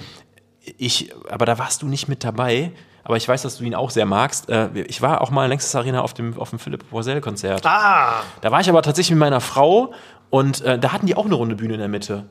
ich, 0.77 1.13
aber 1.29 1.45
da 1.45 1.57
warst 1.59 1.81
du 1.81 1.87
nicht 1.87 2.07
mit 2.07 2.23
dabei. 2.23 2.71
Aber 3.03 3.17
ich 3.17 3.27
weiß, 3.27 3.43
dass 3.43 3.57
du 3.59 3.63
ihn 3.63 3.75
auch 3.75 3.91
sehr 3.91 4.07
magst. 4.07 4.49
Äh, 4.49 4.69
Ich 4.87 4.99
war 5.01 5.21
auch 5.21 5.29
mal 5.29 5.43
in 5.43 5.49
Längstes 5.49 5.75
Arena 5.75 6.01
auf 6.01 6.15
dem, 6.15 6.39
auf 6.39 6.49
dem 6.49 6.57
Philipp 6.57 6.89
Borsell-Konzert. 6.89 7.63
Ah, 7.65 8.23
Da 8.41 8.51
war 8.51 8.61
ich 8.61 8.69
aber 8.69 8.81
tatsächlich 8.81 9.11
mit 9.11 9.19
meiner 9.19 9.41
Frau 9.41 9.93
und 10.31 10.61
äh, 10.61 10.79
da 10.79 10.91
hatten 10.91 11.05
die 11.05 11.15
auch 11.15 11.25
eine 11.25 11.35
runde 11.35 11.55
Bühne 11.55 11.75
in 11.75 11.79
der 11.79 11.87
Mitte. 11.87 12.25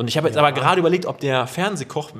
Und 0.00 0.08
ich 0.08 0.16
habe 0.16 0.28
jetzt 0.28 0.38
aber 0.38 0.50
gerade 0.52 0.80
überlegt, 0.80 1.04
ob 1.04 1.20
der 1.20 1.46
Fernsehkoch, 1.46 2.12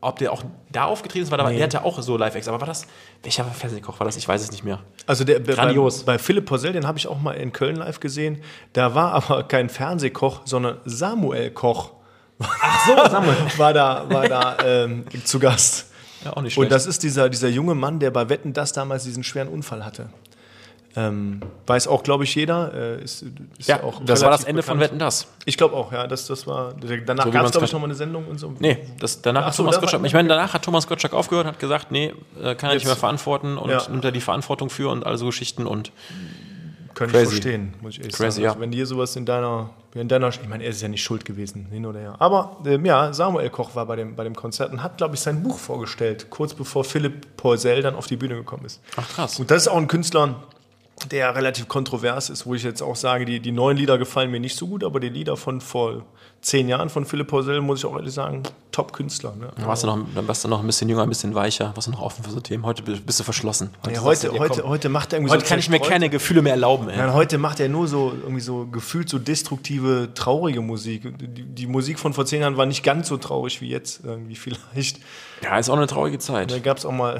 ob 0.00 0.18
der 0.18 0.32
auch 0.32 0.42
da 0.72 0.86
aufgetreten 0.86 1.22
ist, 1.22 1.30
weil 1.30 1.38
da, 1.38 1.48
der 1.48 1.62
hatte 1.62 1.84
auch 1.84 2.02
so 2.02 2.16
Live-Acts. 2.16 2.48
Aber 2.48 2.60
war 2.60 2.66
das, 2.66 2.84
welcher 3.22 3.44
Fernsehkoch 3.44 4.00
war 4.00 4.06
das? 4.06 4.16
Ich 4.16 4.26
weiß 4.26 4.42
es 4.42 4.50
nicht 4.50 4.64
mehr. 4.64 4.80
Also 5.06 5.22
der, 5.22 5.38
bei- 5.38 5.52
Grandios. 5.54 6.02
Bei, 6.02 6.14
bei 6.14 6.18
Philipp 6.18 6.46
Porzell, 6.46 6.72
den 6.72 6.84
habe 6.84 6.98
ich 6.98 7.06
auch 7.06 7.20
mal 7.20 7.34
in 7.34 7.52
Köln 7.52 7.76
live 7.76 8.00
gesehen. 8.00 8.42
Da 8.72 8.96
war 8.96 9.12
aber 9.12 9.44
kein 9.44 9.68
Fernsehkoch, 9.68 10.40
sondern 10.46 10.78
Samuel 10.84 11.52
Koch. 11.52 11.92
Ach 12.40 12.86
so, 12.88 12.96
Samuel. 13.08 13.36
war 13.56 13.72
da, 13.72 14.04
war 14.10 14.28
da 14.28 14.56
ähm, 14.64 15.04
zu 15.24 15.38
Gast. 15.38 15.92
Ja, 16.24 16.32
auch 16.32 16.42
nicht 16.42 16.58
Und 16.58 16.64
schlecht. 16.64 16.72
das 16.72 16.86
ist 16.86 17.04
dieser, 17.04 17.28
dieser 17.28 17.48
junge 17.48 17.76
Mann, 17.76 18.00
der 18.00 18.10
bei 18.10 18.28
Wetten 18.28 18.52
das 18.52 18.72
damals 18.72 19.04
diesen 19.04 19.22
schweren 19.22 19.46
Unfall 19.46 19.84
hatte. 19.84 20.08
Ähm, 20.98 21.40
weiß 21.66 21.86
auch, 21.86 22.02
glaube 22.02 22.24
ich, 22.24 22.34
jeder. 22.34 22.72
Äh, 22.74 23.04
ist, 23.04 23.24
ist 23.58 23.68
ja, 23.68 23.82
auch 23.82 24.00
das 24.04 24.22
war 24.22 24.30
das 24.30 24.44
Ende 24.44 24.62
von 24.62 24.78
bekannt. 24.78 24.92
Wetten, 24.94 24.98
das. 24.98 25.28
Ich 25.44 25.56
glaube 25.56 25.76
auch, 25.76 25.92
ja. 25.92 26.06
Das, 26.06 26.26
das 26.26 26.46
war, 26.46 26.74
danach 27.06 27.24
So 27.26 27.30
gab 27.30 27.44
es, 27.46 27.52
glaube 27.52 27.64
ich, 27.66 27.70
grad- 27.70 27.72
noch 27.74 27.80
mal 27.80 27.84
eine 27.86 27.94
Sendung 27.94 28.26
und 28.26 28.38
so. 28.38 28.52
Nee, 28.58 28.78
das, 28.98 29.22
danach 29.22 29.42
Ach 29.42 29.46
hat 29.48 29.54
so, 29.54 29.62
Thomas 29.62 29.80
Gottschalk, 29.80 30.04
ich 30.04 30.12
meine, 30.14 30.28
danach 30.28 30.54
hat 30.54 30.62
Thomas 30.62 30.86
Gottschalk 30.88 31.12
aufgehört 31.14 31.46
und 31.46 31.52
hat 31.52 31.60
gesagt, 31.60 31.92
nee, 31.92 32.12
äh, 32.42 32.54
kann 32.54 32.70
er 32.70 32.74
nicht 32.74 32.82
Jetzt- 32.82 32.86
mehr 32.86 32.96
verantworten 32.96 33.58
und 33.58 33.70
Ja. 33.70 33.82
nimmt 33.88 34.04
er 34.04 34.12
die 34.12 34.20
Verantwortung 34.20 34.70
für 34.70 34.90
und 34.90 35.06
all 35.06 35.16
so 35.18 35.26
Geschichten 35.26 35.66
und 35.66 35.92
Können 36.94 37.12
Crazy. 37.12 37.24
ich 37.24 37.30
verstehen, 37.30 37.74
muss 37.80 37.92
ich 37.94 38.00
ehrlich 38.00 38.14
Crazy, 38.16 38.30
sagen. 38.36 38.42
ja. 38.44 38.50
Also, 38.50 38.60
wenn 38.60 38.70
dir 38.72 38.84
sowas 38.86 39.14
in 39.14 39.24
deiner, 39.24 39.70
in 39.94 40.08
deiner, 40.08 40.30
ich 40.30 40.48
meine, 40.48 40.64
er 40.64 40.70
ist 40.70 40.82
ja 40.82 40.88
nicht 40.88 41.02
schuld 41.04 41.24
gewesen, 41.24 41.66
hin 41.70 41.86
oder 41.86 42.00
her. 42.00 42.14
Aber 42.18 42.56
ähm, 42.66 42.84
ja, 42.84 43.12
Samuel 43.12 43.50
Koch 43.50 43.76
war 43.76 43.86
bei 43.86 43.94
dem, 43.94 44.16
bei 44.16 44.24
dem 44.24 44.34
Konzert 44.34 44.72
und 44.72 44.82
hat, 44.82 44.96
glaube 44.96 45.14
ich, 45.14 45.20
sein 45.20 45.42
Buch 45.44 45.58
vorgestellt, 45.58 46.26
kurz 46.30 46.54
bevor 46.54 46.82
Philipp 46.82 47.36
Porzell 47.36 47.82
dann 47.82 47.94
auf 47.94 48.08
die 48.08 48.16
Bühne 48.16 48.34
gekommen 48.34 48.64
ist. 48.64 48.80
ach 48.96 49.08
krass. 49.10 49.38
Und 49.38 49.48
das 49.52 49.62
ist 49.62 49.68
auch 49.68 49.76
ein 49.76 49.86
Künstler, 49.86 50.42
der 51.06 51.34
relativ 51.34 51.68
kontrovers 51.68 52.30
ist, 52.30 52.46
wo 52.46 52.54
ich 52.54 52.62
jetzt 52.62 52.82
auch 52.82 52.96
sage, 52.96 53.24
die, 53.24 53.40
die 53.40 53.52
neuen 53.52 53.76
Lieder 53.76 53.98
gefallen 53.98 54.30
mir 54.30 54.40
nicht 54.40 54.56
so 54.56 54.66
gut, 54.66 54.84
aber 54.84 55.00
die 55.00 55.08
Lieder 55.08 55.36
von 55.36 55.60
vor 55.60 56.04
zehn 56.40 56.68
Jahren 56.68 56.88
von 56.88 57.04
Philipp 57.04 57.28
Porzell, 57.28 57.60
muss 57.60 57.80
ich 57.80 57.86
auch 57.86 57.96
ehrlich 57.96 58.14
sagen, 58.14 58.42
Top-Künstler. 58.78 59.34
Ne? 59.34 59.48
Dann 59.56 59.66
warst, 59.66 59.82
du 59.82 59.88
noch, 59.88 59.98
dann 60.14 60.28
warst 60.28 60.44
du 60.44 60.48
noch 60.48 60.60
ein 60.60 60.66
bisschen 60.66 60.88
jünger, 60.88 61.02
ein 61.02 61.08
bisschen 61.08 61.34
weicher, 61.34 61.72
warst 61.74 61.88
du 61.88 61.90
noch 61.90 62.00
offen 62.00 62.22
für 62.22 62.30
so 62.30 62.38
Themen. 62.38 62.64
Heute 62.64 62.82
bist 62.82 63.18
du 63.18 63.24
verschlossen. 63.24 63.70
Ja, 63.86 63.94
sagst 63.94 64.04
heute, 64.04 64.28
du 64.28 64.38
heute, 64.38 64.68
heute 64.68 64.88
macht 64.88 65.12
er 65.12 65.18
irgendwie 65.18 65.32
heute 65.32 65.44
so 65.44 65.48
kann 65.48 65.58
ich 65.58 65.68
mir 65.68 65.80
keine 65.80 66.08
Gefühle 66.08 66.42
mehr 66.42 66.52
erlauben. 66.52 66.86
Nein, 66.86 67.12
heute 67.12 67.38
macht 67.38 67.58
er 67.58 67.68
nur 67.68 67.88
so 67.88 68.12
irgendwie 68.14 68.40
so 68.40 68.66
gefühlt 68.66 69.08
so 69.08 69.18
destruktive, 69.18 70.10
traurige 70.14 70.60
Musik. 70.60 71.12
Die, 71.18 71.42
die 71.42 71.66
Musik 71.66 71.98
von 71.98 72.14
vor 72.14 72.24
zehn 72.24 72.40
Jahren 72.40 72.56
war 72.56 72.66
nicht 72.66 72.84
ganz 72.84 73.08
so 73.08 73.16
traurig 73.16 73.60
wie 73.60 73.68
jetzt 73.68 74.04
irgendwie 74.04 74.36
vielleicht. 74.36 75.00
Ja, 75.42 75.58
ist 75.58 75.70
auch 75.70 75.76
eine 75.76 75.88
traurige 75.88 76.20
Zeit. 76.20 76.52
Da 76.52 76.58
gab 76.60 76.78
es 76.78 76.86
auch 76.86 76.92
mal, 76.92 77.18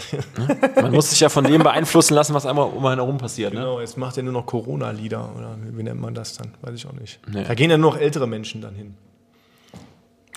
Man 0.80 0.92
muss 0.92 1.10
sich 1.10 1.20
ja 1.20 1.28
von 1.28 1.44
dem 1.44 1.62
beeinflussen 1.62 2.14
lassen, 2.14 2.34
was 2.34 2.46
einmal 2.46 2.68
um 2.68 2.84
einen 2.86 3.00
herum 3.00 3.18
passiert. 3.18 3.52
Ne? 3.52 3.60
genau, 3.60 3.80
jetzt 3.80 3.96
macht 3.96 4.16
er 4.16 4.22
nur 4.22 4.32
noch 4.32 4.46
Corona-Lieder 4.46 5.30
oder 5.36 5.56
wie 5.72 5.82
nennt 5.82 6.00
man 6.00 6.14
das 6.14 6.36
dann? 6.36 6.54
Weiß 6.62 6.74
ich 6.74 6.86
auch 6.86 6.92
nicht. 6.92 7.18
Nee. 7.28 7.44
Da 7.44 7.54
gehen 7.54 7.70
ja 7.70 7.78
nur 7.78 7.92
noch 7.92 7.98
ältere 7.98 8.26
Menschen 8.26 8.60
dann 8.60 8.74
hin. 8.74 8.94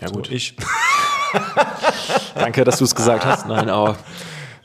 Ja 0.02 0.10
gut, 0.10 0.28
So, 0.28 0.32
ich. 0.34 0.56
danke, 2.36 2.64
dass 2.64 2.78
du 2.80 2.86
es 2.86 2.96
gesagt 2.96 3.26
hast. 3.26 3.48
Nein, 3.48 3.70
aber 3.70 3.96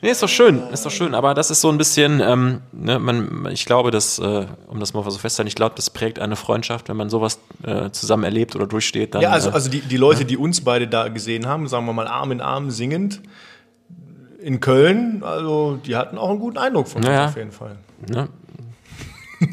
nee, 0.01 0.09
ist 0.09 0.21
doch 0.23 0.29
schön, 0.29 0.61
ist 0.71 0.85
doch 0.85 0.91
schön. 0.91 1.13
Aber 1.13 1.33
das 1.33 1.51
ist 1.51 1.61
so 1.61 1.69
ein 1.69 1.77
bisschen, 1.77 2.19
ähm, 2.19 2.61
ne, 2.71 2.99
man, 2.99 3.47
ich 3.51 3.65
glaube, 3.65 3.91
dass, 3.91 4.19
äh, 4.19 4.45
um 4.67 4.79
das 4.79 4.93
mal 4.93 5.03
so 5.09 5.17
festzuhalten, 5.17 5.47
ich 5.47 5.55
glaube, 5.55 5.75
das 5.75 5.89
prägt 5.89 6.19
eine 6.19 6.35
Freundschaft, 6.35 6.89
wenn 6.89 6.97
man 6.97 7.09
sowas 7.09 7.39
äh, 7.63 7.89
zusammen 7.91 8.23
erlebt 8.23 8.55
oder 8.55 8.67
durchsteht. 8.67 9.15
Dann, 9.15 9.21
Ja, 9.21 9.29
also, 9.29 9.49
äh, 9.49 9.53
also 9.53 9.69
die, 9.69 9.81
die 9.81 9.97
Leute, 9.97 10.25
die 10.25 10.37
uns 10.37 10.61
beide 10.61 10.87
da 10.87 11.07
gesehen 11.07 11.45
haben, 11.45 11.67
sagen 11.67 11.85
wir 11.85 11.93
mal 11.93 12.07
Arm 12.07 12.31
in 12.31 12.41
Arm 12.41 12.71
singend, 12.71 13.21
in 14.41 14.59
Köln, 14.59 15.23
also 15.23 15.79
die 15.85 15.95
hatten 15.95 16.17
auch 16.17 16.29
einen 16.29 16.39
guten 16.39 16.57
Eindruck 16.57 16.87
von 16.87 16.99
uns 16.99 17.07
Ja, 17.07 17.13
ja. 17.13 17.25
auf 17.25 17.35
jeden 17.35 17.51
Fall. 17.51 17.75
ne? 18.09 18.27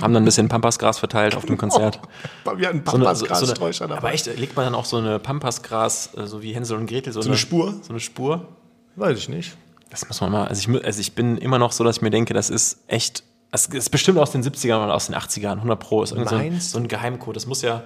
Haben 0.01 0.15
dann 0.15 0.23
ein 0.23 0.25
bisschen 0.25 0.49
Pampasgras 0.49 0.99
verteilt 0.99 1.37
auf 1.37 1.45
dem 1.45 1.59
Konzert. 1.59 2.01
Wir 2.57 2.69
hatten 2.69 2.83
So 2.85 2.97
eine, 2.97 3.05
so, 3.15 3.15
so 3.15 3.27
Pampasgrassträucher 3.27 3.85
eine, 3.85 3.97
aber 3.97 4.13
echt, 4.13 4.27
legt 4.27 4.57
man 4.57 4.65
dann 4.65 4.75
auch 4.75 4.85
so 4.85 4.97
eine 4.97 5.19
Pampasgras, 5.19 6.11
äh, 6.17 6.27
so 6.27 6.43
wie 6.43 6.55
Hänsel 6.55 6.79
und 6.79 6.87
Gretel, 6.87 7.13
so, 7.13 7.21
eine 7.21 7.37
Spur? 7.37 7.75
So 7.83 7.91
eine 7.91 8.01
Spur. 8.01 8.49
Weiß 8.97 9.19
ich 9.19 9.29
nicht. 9.29 9.57
Das 9.91 10.07
muss 10.09 10.21
man 10.21 10.33
mal, 10.33 10.49
also 10.49 10.71
ich, 10.71 10.85
also 10.85 11.01
ich 11.01 11.15
bin 11.15 11.39
immer 11.39 11.59
noch 11.59 11.73
so, 11.73 11.85
dass 11.85 11.97
ich 11.97 12.03
mir 12.03 12.11
denke, 12.11 12.35
das 12.35 12.51
ist 12.51 12.79
echt, 12.89 13.23
das 13.51 13.67
ist 13.67 13.91
bestimmt 13.91 14.19
aus 14.19 14.33
den 14.33 14.43
70ern 14.43 14.83
oder 14.83 14.95
aus 14.95 15.07
den 15.07 15.15
80ern, 15.15 15.57
100 15.57 15.79
Pro, 15.79 16.03
ist 16.03 16.13
irgend 16.13 16.29
so 16.29 16.37
ein, 16.37 16.61
so 16.61 16.79
ein 16.79 16.89
Geheimcode. 16.89 17.37
Das 17.37 17.47
muss 17.47 17.63
ja, 17.63 17.83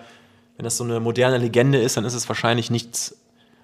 wenn 0.57 0.65
das 0.65 0.77
so 0.77 0.85
eine 0.85 1.01
moderne 1.01 1.39
Legende 1.39 1.79
ist, 1.79 1.97
dann 1.97 2.05
ist 2.05 2.15
es 2.15 2.29
wahrscheinlich 2.29 2.71
nichts, 2.71 3.17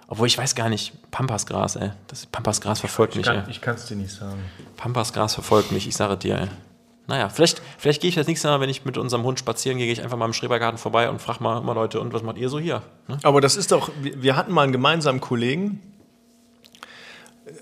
obwohl 0.08 0.26
ich 0.26 0.36
weiß 0.36 0.54
gar 0.54 0.68
nicht, 0.68 0.92
Pampasgras, 1.10 1.76
ey. 1.76 1.92
Das 2.08 2.26
Pampasgras 2.26 2.80
verfolgt 2.80 3.16
mich, 3.16 3.26
ey. 3.26 3.42
ich 3.48 3.60
kann 3.60 3.76
es 3.76 3.86
dir 3.86 3.96
nicht 3.96 4.12
sagen. 4.12 4.42
Pampasgras 4.76 5.34
verfolgt 5.34 5.72
mich, 5.72 5.88
ich 5.88 5.96
sage 5.96 6.16
dir, 6.16 6.38
ey. 6.40 6.48
Naja, 7.06 7.28
vielleicht, 7.28 7.60
vielleicht 7.76 8.00
gehe 8.00 8.08
ich 8.08 8.14
das 8.14 8.26
nächste 8.26 8.48
Mal, 8.48 8.60
wenn 8.60 8.70
ich 8.70 8.84
mit 8.84 8.96
unserem 8.96 9.24
Hund 9.24 9.38
spazieren 9.38 9.76
gehe, 9.76 9.86
gehe 9.86 9.92
ich 9.92 10.02
einfach 10.02 10.16
mal 10.16 10.24
im 10.24 10.32
Schrebergarten 10.32 10.78
vorbei 10.78 11.10
und 11.10 11.20
frage 11.20 11.42
mal 11.42 11.60
immer 11.60 11.74
Leute, 11.74 12.00
und 12.00 12.14
was 12.14 12.22
macht 12.22 12.38
ihr 12.38 12.48
so 12.48 12.58
hier? 12.58 12.82
Ne? 13.08 13.18
Aber 13.22 13.40
das 13.40 13.56
ist 13.56 13.72
doch, 13.72 13.90
wir 14.00 14.36
hatten 14.36 14.52
mal 14.52 14.62
einen 14.62 14.72
gemeinsamen 14.72 15.20
Kollegen, 15.20 15.82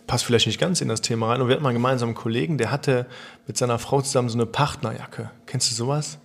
passt 0.07 0.25
vielleicht 0.25 0.47
nicht 0.47 0.61
ganz 0.61 0.81
in 0.81 0.89
das 0.89 1.01
Thema 1.01 1.29
rein, 1.29 1.41
aber 1.41 1.49
wir 1.49 1.55
hatten 1.55 1.63
mal 1.63 1.71
einen 1.71 1.79
gemeinsamen 1.79 2.15
Kollegen, 2.15 2.57
der 2.57 2.71
hatte 2.71 3.07
mit 3.47 3.57
seiner 3.57 3.81
Frau 3.81 4.01
zusammen 4.01 4.29
so 4.29 4.39
eine 4.39 4.47
Partnerjacke. 4.47 5.31
Kennst 5.47 5.71
du 5.71 5.75
sowas? 5.75 6.19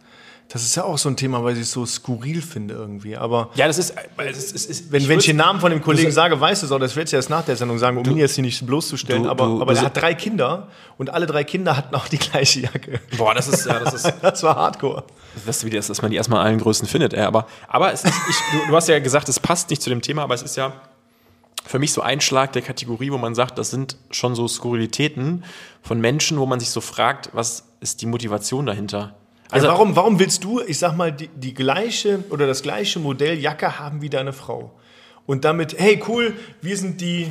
Das 0.50 0.64
ist 0.64 0.76
ja 0.76 0.86
auch 0.86 0.98
so 0.98 1.10
ein 1.10 1.18
Thema, 1.18 1.44
weil 1.44 1.56
ich 1.56 1.64
es 1.64 1.72
so 1.74 1.86
skurril 1.86 2.42
finde 2.42 2.74
irgendwie. 2.74 3.18
Aber 3.18 3.50
Ja, 3.56 3.68
das 3.68 3.78
ist, 3.78 3.94
es 4.18 4.52
ist, 4.54 4.70
ist 4.70 4.92
wenn, 4.94 5.02
ich 5.02 5.10
wenn 5.10 5.20
ich 5.20 5.26
den 5.26 5.36
Namen 5.36 5.60
von 5.60 5.72
dem 5.72 5.82
Kollegen 5.82 6.08
du- 6.08 6.14
sage, 6.14 6.40
weißt 6.40 6.62
du 6.62 6.68
es 6.68 6.72
auch, 6.72 6.80
das 6.80 6.96
werde 6.96 7.10
ich 7.10 7.14
erst 7.14 7.30
nach 7.30 7.44
der 7.44 7.58
Sendung 7.58 7.78
sagen, 7.78 7.98
um 7.98 8.06
ihn 8.06 8.16
jetzt 8.18 8.36
hier 8.36 8.46
nicht 8.46 8.66
bloßzustellen. 8.66 9.24
du- 9.24 9.30
aber 9.30 9.46
du- 9.46 9.62
aber 9.62 9.74
du- 9.74 9.80
er 9.80 9.86
hat 9.88 9.98
drei 9.98 10.14
Kinder 10.14 10.70
und 10.98 11.10
alle 11.10 11.26
drei 11.26 11.44
Kinder 11.44 11.76
hatten 11.76 11.94
auch 11.96 12.08
die 12.08 12.18
gleiche 12.18 12.62
Jacke. 12.62 13.02
Boah, 13.18 13.34
das 13.36 13.50
ist, 13.50 13.66
ja, 13.66 13.78
das 13.80 13.94
ist, 13.94 14.14
Das 14.22 14.42
war 14.44 14.56
hardcore. 14.56 15.04
das, 15.46 15.66
wie 15.66 15.70
das, 15.70 15.88
dass 15.88 16.02
man 16.02 16.12
die 16.12 16.18
erstmal 16.18 16.46
allen 16.46 16.60
Größen 16.60 16.88
findet. 16.88 17.14
Ey. 17.14 17.24
Aber, 17.26 17.46
aber 17.68 17.92
es 17.92 18.06
ist, 18.06 18.14
ich, 18.30 18.36
du, 18.54 18.68
du 18.70 18.76
hast 18.76 18.88
ja 18.88 19.00
gesagt, 19.00 19.28
es 19.28 19.42
passt 19.42 19.70
nicht 19.70 19.82
zu 19.82 19.90
dem 19.90 20.02
Thema, 20.02 20.24
aber 20.24 20.34
es 20.36 20.44
ist 20.44 20.56
ja 20.56 20.72
für 21.66 21.80
mich 21.80 21.92
so 21.92 22.00
ein 22.02 22.22
Schlag 22.22 22.54
der 22.54 22.62
Kategorie, 22.62 23.12
wo 23.12 23.18
man 23.18 23.36
sagt, 23.36 23.58
das 23.60 23.70
sind 23.72 23.98
schon 24.12 24.34
so 24.34 24.48
Skurrilitäten 24.48 25.44
von 25.82 26.00
Menschen, 26.00 26.40
wo 26.40 26.46
man 26.46 26.62
sich 26.62 26.70
so 26.70 26.80
fragt, 26.80 27.32
was 27.34 27.66
ist 27.82 28.02
die 28.02 28.06
Motivation 28.06 28.66
dahinter? 28.66 29.16
Also 29.52 29.68
warum, 29.68 29.96
warum 29.96 30.20
willst 30.20 30.44
du, 30.44 30.62
ich 30.62 30.78
sag 30.78 30.96
mal, 30.96 31.12
die, 31.12 31.28
die 31.30 31.54
gleiche 31.54 32.24
oder 32.30 32.48
das 32.48 32.62
gleiche 32.64 33.00
Modell 33.00 33.40
Jacke 33.40 33.80
haben 33.80 34.02
wie 34.02 34.10
deine 34.10 34.34
Frau? 34.34 34.72
Und 35.26 35.46
damit, 35.46 35.78
hey 35.78 36.02
cool, 36.08 36.34
wir 36.62 36.78
sind 36.78 37.00
die 37.02 37.28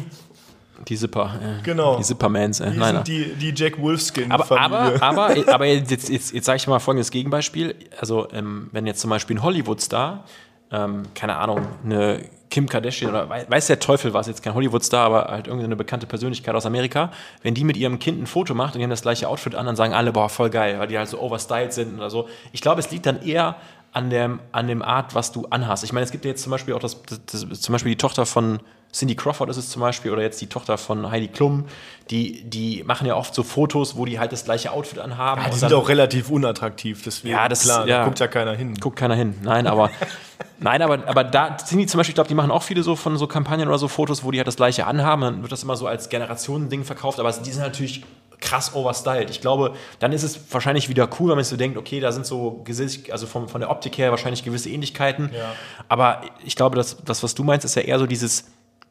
Die 0.87 0.97
Zipper. 0.97 1.39
Äh, 1.43 1.63
Genau. 1.63 1.97
Die 1.97 2.03
Zippermans. 2.03 2.61
Äh, 2.61 2.71
Die 2.73 2.79
nein, 2.79 3.05
die, 3.05 3.35
die 3.35 3.53
Jack 3.55 3.81
Wolfskin 3.81 4.31
aber, 4.31 4.45
Familie. 4.45 5.01
aber, 5.03 5.27
aber, 5.31 5.55
aber 5.55 5.67
jetzt, 5.67 5.91
jetzt, 6.09 6.33
jetzt 6.33 6.45
sage 6.45 6.57
ich 6.59 6.67
mal 6.67 6.79
folgendes 6.79 7.11
Gegenbeispiel. 7.11 7.75
Also, 7.99 8.29
ähm, 8.33 8.69
wenn 8.73 8.87
jetzt 8.87 9.01
zum 9.01 9.11
Beispiel 9.11 9.37
ein 9.37 9.43
Hollywood-Star, 9.43 10.25
ähm, 10.73 11.05
keine 11.15 11.37
Ahnung, 11.37 11.67
eine 11.85 12.21
Kim 12.51 12.69
Kardashian 12.69 13.11
oder 13.11 13.29
wei- 13.29 13.45
weiß 13.49 13.67
der 13.67 13.81
Teufel 13.81 14.15
was, 14.15 14.27
jetzt 14.29 14.43
kein 14.43 14.55
Hollywood-Star, 14.55 15.05
aber 15.07 15.25
halt 15.27 15.47
irgendeine 15.47 15.77
bekannte 15.77 16.07
Persönlichkeit 16.07 16.55
aus 16.55 16.65
Amerika, 16.67 17.11
wenn 17.43 17.55
die 17.55 17.65
mit 17.65 17.77
ihrem 17.77 17.99
Kind 17.99 18.23
ein 18.23 18.27
Foto 18.27 18.55
macht 18.55 18.75
und 18.75 18.79
die 18.79 18.85
haben 18.85 18.91
das 18.91 19.03
gleiche 19.03 19.29
Outfit 19.29 19.55
an, 19.55 19.67
dann 19.67 19.77
sagen 19.77 19.93
alle, 19.95 20.13
boah, 20.13 20.29
voll 20.29 20.51
geil, 20.51 20.79
weil 20.79 20.89
die 20.89 20.97
halt 20.97 21.09
so 21.09 21.21
overstyled 21.21 21.73
sind 21.73 21.97
oder 21.97 22.09
so. 22.11 22.29
Ich 22.53 22.61
glaube, 22.61 22.81
es 22.81 22.91
liegt 22.91 23.07
dann 23.07 23.21
eher 23.23 23.57
an 23.93 24.11
dem, 24.11 24.41
an 24.53 24.69
dem 24.69 24.83
Art, 24.83 25.15
was 25.15 25.33
du 25.33 25.47
anhast. 25.51 25.83
Ich 25.85 25.93
meine, 25.93 26.05
es 26.05 26.13
gibt 26.13 26.25
ja 26.25 26.31
jetzt 26.31 26.43
zum 26.43 26.51
Beispiel 26.51 26.75
auch 26.75 26.81
das, 26.81 27.03
das, 27.03 27.47
das 27.49 27.61
zum 27.61 27.73
Beispiel 27.73 27.93
die 27.93 27.99
Tochter 27.99 28.27
von 28.27 28.61
Cindy 28.93 29.15
Crawford 29.15 29.51
ist 29.51 29.57
es 29.59 29.69
zum 29.69 29.81
Beispiel 29.83 30.11
oder 30.11 30.23
jetzt 30.23 30.41
die 30.41 30.47
Tochter 30.47 30.79
von 30.79 31.11
Heidi 31.11 31.29
Klum, 31.29 31.67
die, 32.11 32.43
die 32.45 32.83
machen 32.85 33.07
ja 33.07 33.15
oft 33.17 33.35
so 33.35 33.43
Fotos, 33.43 33.97
wo 33.97 34.05
die 34.07 34.19
halt 34.19 34.33
das 34.33 34.45
gleiche 34.45 34.73
Outfit 34.73 34.99
anhaben. 34.99 35.43
die 35.47 35.51
und 35.53 35.59
sind 35.59 35.73
auch 35.75 35.89
relativ 35.89 36.31
unattraktiv, 36.31 37.03
deswegen 37.05 37.35
Ja, 37.35 37.49
das- 37.49 37.63
klar, 37.63 37.87
ja. 37.87 37.99
da 37.99 38.05
guckt 38.05 38.21
ja 38.21 38.29
keiner 38.29 38.55
hin. 38.55 38.75
guckt 38.81 38.97
keiner 38.97 39.15
hin. 39.15 39.35
Nein, 39.43 39.67
aber 39.67 39.91
nein, 40.61 40.81
aber, 40.83 41.07
aber 41.07 41.25
da 41.25 41.59
sind 41.63 41.79
die 41.79 41.87
zum 41.87 41.99
Beispiel, 41.99 42.13
ich 42.13 42.15
glaube, 42.15 42.29
die 42.29 42.35
machen 42.35 42.51
auch 42.51 42.63
viele 42.63 42.83
so 42.83 42.97
von 42.97 43.17
so 43.19 43.27
Kampagnen 43.27 43.69
oder 43.69 43.79
so 43.79 43.89
Fotos, 43.89 44.25
wo 44.25 44.31
die 44.31 44.39
halt 44.39 44.47
das 44.49 44.57
gleiche 44.57 44.87
anhaben. 44.87 45.21
Dann 45.23 45.43
wird 45.43 45.53
das 45.53 45.63
immer 45.63 45.77
so 45.77 45.87
als 45.87 46.09
Generationending 46.09 46.85
verkauft, 46.85 47.21
aber 47.21 47.31
die 47.33 47.51
sind 47.53 47.63
natürlich 47.63 48.03
krass 48.41 48.75
overstyled. 48.75 49.31
Ich 49.31 49.41
glaube, 49.41 49.73
dann 49.99 50.13
ist 50.13 50.23
es 50.23 50.39
wahrscheinlich 50.53 50.89
wieder 50.89 51.09
cool, 51.19 51.31
wenn 51.31 51.37
man 51.37 51.45
sich 51.45 51.51
so 51.51 51.57
denkt, 51.57 51.77
okay, 51.79 52.01
da 52.01 52.13
sind 52.13 52.27
so 52.27 52.61
Gesicht, 52.65 53.11
also 53.11 53.27
vom, 53.27 53.49
von 53.49 53.61
der 53.63 53.71
Optik 53.71 53.97
her 53.99 54.11
wahrscheinlich 54.11 54.45
gewisse 54.45 54.69
Ähnlichkeiten. 54.69 55.31
Ja. 55.35 55.53
Aber 55.89 56.21
ich 56.45 56.55
glaube, 56.55 56.77
das, 56.77 56.99
das, 57.05 57.23
was 57.23 57.35
du 57.35 57.45
meinst, 57.45 57.65
ist 57.65 57.75
ja 57.77 57.83
eher 57.83 57.99
so 57.99 58.07
dieses 58.07 58.45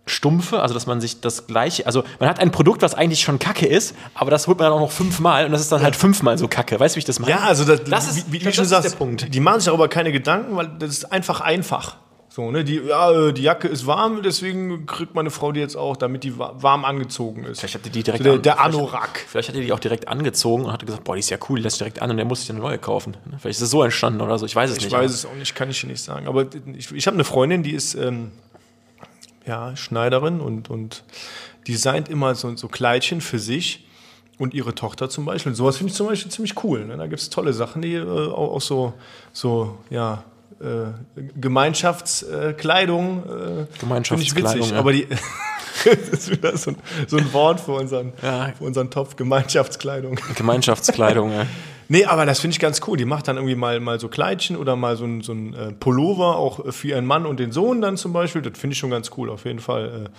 Stumpfe, 0.06 0.62
also 0.62 0.74
dass 0.74 0.86
man 0.86 1.01
sich 1.01 1.22
das 1.22 1.47
gleiche, 1.47 1.86
also 1.88 2.03
man 2.20 2.30
hat 2.30 2.39
ein 2.39 2.51
Produkt, 2.51 2.82
was 2.84 2.93
eigentlich 2.93 3.22
schon 3.22 3.39
Kacke 3.39 3.66
ist, 3.66 3.95
aber 4.14 4.30
das 4.32 4.47
holt 4.47 4.60
man 4.60 4.66
dann 4.66 4.74
auch 4.74 4.80
noch 4.82 4.91
fünfmal 4.91 5.45
und 5.45 5.51
das 5.51 5.62
ist 5.62 5.72
dann 5.72 5.82
halt 5.82 5.95
fünfmal 5.95 6.38
so 6.38 6.47
Kacke. 6.47 6.80
Weißt 6.80 6.95
du, 6.95 6.97
wie 6.97 6.99
ich 6.99 7.06
das 7.06 7.20
meine? 7.20 7.32
Ja, 7.32 7.39
also 7.39 7.64
das, 7.66 7.84
Das 7.86 8.08
ist- 8.08 8.28
wie, 8.28 8.34
wie 8.34 8.38
ich 8.38 8.43
du 8.43 8.53
schon 8.53 8.66
sagst, 8.66 8.91
der 8.91 8.97
Punkt. 8.97 9.34
die 9.34 9.39
machen 9.39 9.60
sich 9.62 9.66
darüber 9.66 9.88
keine 9.88 10.12
Gedanken, 10.12 10.56
weil 10.56 10.70
das 10.80 10.89
ist 10.91 11.12
einfach 11.12 11.41
einfach. 11.41 11.97
So, 12.30 12.51
ne? 12.51 12.66
die, 12.66 12.82
ja, 12.82 13.32
die 13.32 13.43
Jacke 13.43 13.70
ist 13.70 13.88
warm, 13.88 14.22
deswegen 14.22 14.86
kriegt 14.86 15.16
meine 15.16 15.32
Frau 15.32 15.53
die 15.53 15.62
jetzt 15.62 15.78
auch, 15.78 15.95
damit 15.95 16.26
die 16.26 16.38
wa- 16.38 16.53
warm 16.58 16.84
angezogen 16.84 17.45
ist. 17.45 17.60
Vielleicht 17.62 17.76
hat 17.76 17.86
die 17.86 17.89
die 17.91 18.03
direkt 18.03 18.26
der, 18.26 18.34
an- 18.34 18.41
der 18.41 18.53
vielleicht- 18.58 18.76
Anorak. 18.76 19.26
Vielleicht 19.26 19.47
hat 19.49 19.56
er 19.56 19.62
die 19.62 19.72
auch 19.72 19.80
direkt 19.80 20.10
angezogen 20.10 20.66
und 20.66 20.74
hat 20.74 20.86
gesagt, 20.86 21.06
boah, 21.06 21.16
die 21.16 21.22
ist 21.22 21.30
ja 21.30 21.38
cool, 21.49 21.60
die 21.60 21.64
lässt 21.64 21.80
direkt 21.80 22.01
an 22.01 22.12
und 22.12 22.18
der 22.18 22.26
muss 22.26 22.41
sich 22.41 22.49
eine 22.49 22.60
neue 22.60 22.78
kaufen. 22.78 23.16
Vielleicht 23.39 23.58
ist 23.58 23.62
es 23.62 23.70
so 23.72 23.82
entstanden 23.84 24.20
oder 24.20 24.38
so, 24.38 24.45
ich 24.45 24.53
weiß 24.56 24.70
es 24.70 24.78
Ich 24.78 24.84
nicht. 24.84 24.91
weiß 24.93 25.12
es 25.12 25.26
auch 25.26 25.34
nicht, 25.34 25.56
kann 25.56 25.70
ich 25.70 25.80
dir 25.80 25.88
nicht 25.88 26.03
sagen. 26.03 26.28
Aber 26.28 26.45
ich, 26.78 26.91
ich 26.91 27.08
habe 27.08 27.16
eine 27.16 27.24
Freundin, 27.24 27.64
die 27.64 27.72
ist 27.72 27.95
ähm, 27.95 28.32
ja, 29.46 29.76
Schneiderin 29.76 30.39
und, 30.41 30.70
und 30.70 31.04
designt 31.68 32.10
immer 32.10 32.36
so, 32.36 32.56
so 32.56 32.68
Kleidchen 32.68 33.22
für 33.22 33.39
sich 33.39 33.86
und 34.38 34.54
ihre 34.54 34.76
Tochter 34.76 35.10
zum 35.10 35.26
Beispiel. 35.26 35.52
Und 35.52 35.56
sowas 35.56 35.78
finde 35.78 35.91
ich 35.91 35.98
zum 35.98 36.08
Beispiel 36.08 36.32
ziemlich 36.32 36.64
cool. 36.64 36.86
Ne? 36.86 36.98
Da 36.98 37.08
gibt 37.08 37.22
es 37.22 37.30
tolle 37.30 37.54
Sachen, 37.54 37.82
die 37.82 37.93
äh, 37.93 38.06
auch, 38.06 38.56
auch 38.56 38.62
so, 38.62 38.93
so, 39.34 39.78
ja, 39.89 40.24
äh, 40.60 41.22
Gemeinschaftskleidung 41.39 43.24
äh, 43.26 43.66
Gemeinschaftskleidung, 43.80 44.60
witzig. 44.62 44.72
ja. 44.72 44.80
Aber 44.80 44.91
die 44.93 45.08
das 45.86 46.10
ist 46.10 46.32
wieder 46.32 46.56
so 46.58 46.72
ein, 46.72 46.78
so 47.08 47.18
ein 47.18 47.34
Wort 47.34 47.60
für 47.60 47.74
unseren, 47.74 48.14
Ja. 48.22 48.54
für 48.58 48.64
unseren 48.64 48.89
Topf, 48.89 49.16
Gemeinschaftskleidung. 49.16 50.18
Gemeinschaftskleidung, 50.36 51.32
ja. 51.32 51.46
Nee, 51.88 52.06
aber 52.06 52.26
das 52.26 52.40
finde 52.40 52.54
ich 52.54 52.60
ganz 52.60 52.82
cool. 52.88 52.98
Die 52.98 53.06
macht 53.06 53.28
dann 53.28 53.36
irgendwie 53.38 53.56
mal, 53.56 53.80
mal 53.80 54.00
so 54.00 54.08
Kleidchen 54.08 54.58
oder 54.58 54.76
mal 54.76 54.96
so 54.98 55.06
ein, 55.06 55.22
so 55.22 55.34
ein 55.34 55.54
äh, 55.54 55.72
Pullover, 55.74 56.38
auch 56.38 56.66
äh, 56.66 56.72
für 56.72 56.90
ihren 56.90 57.06
Mann 57.06 57.26
und 57.26 57.40
den 57.40 57.52
Sohn 57.52 57.82
dann 57.82 57.98
zum 57.98 58.14
Beispiel. 58.14 58.42
Das 58.42 58.58
finde 58.58 58.74
ich 58.74 58.80
schon 58.80 58.90
ganz 58.90 59.12
cool, 59.18 59.30
auf 59.30 59.46
jeden 59.46 59.60
Fall. 59.60 60.06
Äh. 60.08 60.10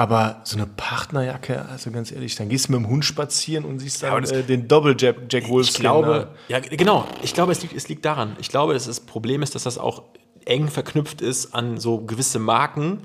Aber 0.00 0.40
so 0.44 0.56
eine 0.56 0.66
Partnerjacke, 0.66 1.66
also 1.68 1.90
ganz 1.90 2.12
ehrlich, 2.12 2.36
dann 2.36 2.48
gehst 2.48 2.68
du 2.68 2.72
mit 2.72 2.80
dem 2.82 2.88
Hund 2.88 3.04
spazieren 3.04 3.64
und 3.64 3.78
siehst 3.80 4.02
dann 4.02 4.20
das- 4.22 4.30
äh, 4.30 4.42
den 4.44 4.68
Doppel 4.68 4.94
Jack, 4.98 5.16
Jack 5.30 5.44
Ich 5.44 5.48
Wolfskin. 5.50 5.82
glaube, 5.82 6.28
da. 6.48 6.54
ja, 6.54 6.60
genau. 6.60 7.06
Ich 7.22 7.34
glaube, 7.34 7.52
es 7.52 7.60
liegt, 7.62 7.74
es 7.74 7.88
liegt 7.88 8.04
daran. 8.04 8.36
Ich 8.40 8.48
glaube, 8.50 8.72
dass 8.74 8.86
das 8.86 9.00
Problem 9.00 9.42
ist, 9.42 9.54
dass 9.54 9.64
das 9.64 9.78
auch 9.78 10.02
eng 10.44 10.68
verknüpft 10.68 11.20
ist 11.20 11.54
an 11.54 11.78
so 11.78 11.98
gewisse 11.98 12.38
Marken, 12.38 13.02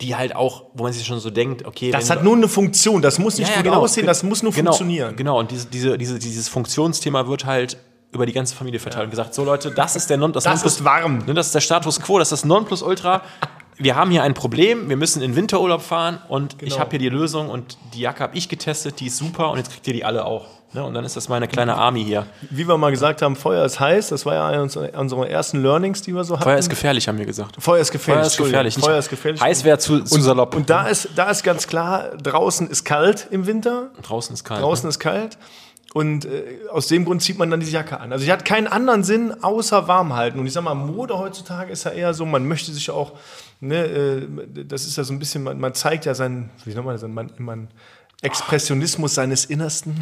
die 0.00 0.16
halt 0.16 0.34
auch, 0.34 0.64
wo 0.74 0.84
man 0.84 0.92
sich 0.92 1.06
schon 1.06 1.20
so 1.20 1.30
denkt, 1.30 1.66
okay, 1.66 1.90
Das 1.90 2.10
hat 2.10 2.24
nur 2.24 2.34
eine 2.36 2.48
Funktion, 2.48 3.02
das 3.02 3.18
muss 3.18 3.38
nicht 3.38 3.48
Ja, 3.48 3.56
ja, 3.56 3.60
gut 3.62 3.64
genau. 3.70 3.82
aussehen, 3.82 4.06
das 4.06 4.22
muss 4.22 4.42
nur 4.42 4.52
genau, 4.52 4.70
funktionieren. 4.72 5.16
Genau, 5.16 5.38
und 5.38 5.50
diese, 5.50 5.66
diese, 5.66 5.98
diese, 5.98 6.18
dieses 6.18 6.48
Funktionsthema 6.48 7.26
wird 7.26 7.44
halt 7.44 7.76
über 8.12 8.26
die 8.26 8.32
ganze 8.32 8.56
Familie 8.56 8.80
verteilt 8.80 9.04
und 9.04 9.10
gesagt, 9.10 9.34
so 9.34 9.44
Leute, 9.44 9.70
das 9.70 9.96
ist 9.96 10.10
der 10.10 10.16
Non 10.16 10.32
das, 10.32 10.44
Das 10.44 10.64
ist 10.64 10.84
warm. 10.84 11.18
Ne, 11.26 11.34
das 11.34 11.46
ist 11.46 11.54
der 11.54 11.60
Status 11.60 12.00
quo, 12.00 12.18
das 12.18 12.32
ist 12.32 12.42
das 12.42 12.44
Nonplusultra. 12.44 13.22
Wir 13.82 13.96
haben 13.96 14.10
hier 14.10 14.22
ein 14.22 14.34
Problem, 14.34 14.88
wir 14.88 14.96
müssen 14.96 15.22
in 15.22 15.34
Winterurlaub 15.36 15.80
fahren 15.82 16.18
und 16.28 16.52
ich 16.54 16.58
Genau. 16.70 16.78
habe 16.80 16.90
hier 16.90 16.98
die 16.98 17.08
Lösung 17.08 17.48
und 17.48 17.78
die 17.94 18.00
Jacke 18.00 18.22
habe 18.22 18.36
ich 18.36 18.48
getestet, 18.48 19.00
die 19.00 19.06
ist 19.06 19.16
super 19.16 19.50
und 19.50 19.56
jetzt 19.58 19.70
kriegt 19.72 19.86
ihr 19.88 19.94
die 19.94 20.04
alle 20.04 20.24
auch. 20.26 20.46
Ne? 20.72 20.84
Und 20.84 20.94
dann 20.94 21.04
ist 21.04 21.16
das 21.16 21.28
meine 21.28 21.48
kleine 21.48 21.74
Army 21.74 22.04
hier. 22.04 22.26
Wie 22.50 22.68
wir 22.68 22.76
mal 22.76 22.90
gesagt 22.90 23.22
haben, 23.22 23.34
Feuer 23.36 23.64
ist 23.64 23.80
heiß, 23.80 24.10
das 24.10 24.24
war 24.26 24.34
ja 24.34 24.46
einer 24.46 24.62
unserer 24.62 25.28
ersten 25.28 25.62
Learnings, 25.62 26.02
die 26.02 26.14
wir 26.14 26.22
so 26.24 26.34
hatten. 26.34 26.44
Feuer 26.44 26.58
ist 26.58 26.68
gefährlich, 26.68 27.08
haben 27.08 27.18
wir 27.18 27.26
gesagt. 27.26 27.56
Feuer 27.58 27.80
ist 27.80 27.90
gefährlich. 27.90 28.20
Feuer 28.22 28.26
ist 28.26 28.36
gefährlich. 28.36 28.74
Feuer 28.78 28.98
ist 28.98 29.08
gefährlich. 29.10 29.40
Heiß 29.40 29.64
wäre 29.64 29.78
zu, 29.78 30.04
zu 30.04 30.20
salopp. 30.20 30.54
Und 30.54 30.70
da 30.70 30.86
ist, 30.86 31.08
da 31.16 31.30
ist 31.30 31.42
ganz 31.42 31.66
klar, 31.66 32.10
draußen 32.22 32.68
ist 32.68 32.84
kalt 32.84 33.26
im 33.30 33.46
Winter, 33.46 33.88
draußen 34.02 34.34
ist 34.34 34.44
kalt. 34.44 34.62
draußen 34.62 34.88
ist 34.88 35.00
kalt. 35.00 35.38
Und 35.92 36.24
äh, 36.24 36.58
aus 36.70 36.86
dem 36.86 37.04
Grund 37.04 37.20
zieht 37.22 37.38
man 37.38 37.50
dann 37.50 37.58
diese 37.58 37.72
Jacke 37.72 37.98
an. 37.98 38.12
Also 38.12 38.24
die 38.24 38.30
hat 38.30 38.44
keinen 38.44 38.68
anderen 38.68 39.02
Sinn, 39.02 39.42
außer 39.42 39.88
warm 39.88 40.14
halten. 40.14 40.38
Und 40.38 40.46
ich 40.46 40.52
sag 40.52 40.62
mal, 40.62 40.74
Mode 40.74 41.18
heutzutage 41.18 41.72
ist 41.72 41.84
ja 41.84 41.90
eher 41.90 42.14
so, 42.14 42.24
man 42.24 42.46
möchte 42.46 42.72
sich 42.72 42.90
auch, 42.90 43.12
ne, 43.60 43.84
äh, 43.84 44.28
das 44.64 44.86
ist 44.86 44.96
ja 44.96 45.02
so 45.02 45.12
ein 45.12 45.18
bisschen, 45.18 45.42
man, 45.42 45.58
man 45.58 45.74
zeigt 45.74 46.04
ja 46.04 46.14
seinen, 46.14 46.50
wie 46.64 46.74
nennt 46.74 46.86
man 47.14 47.30
man, 47.38 47.68
Expressionismus 48.22 49.14
seines 49.14 49.46
Innersten. 49.46 49.98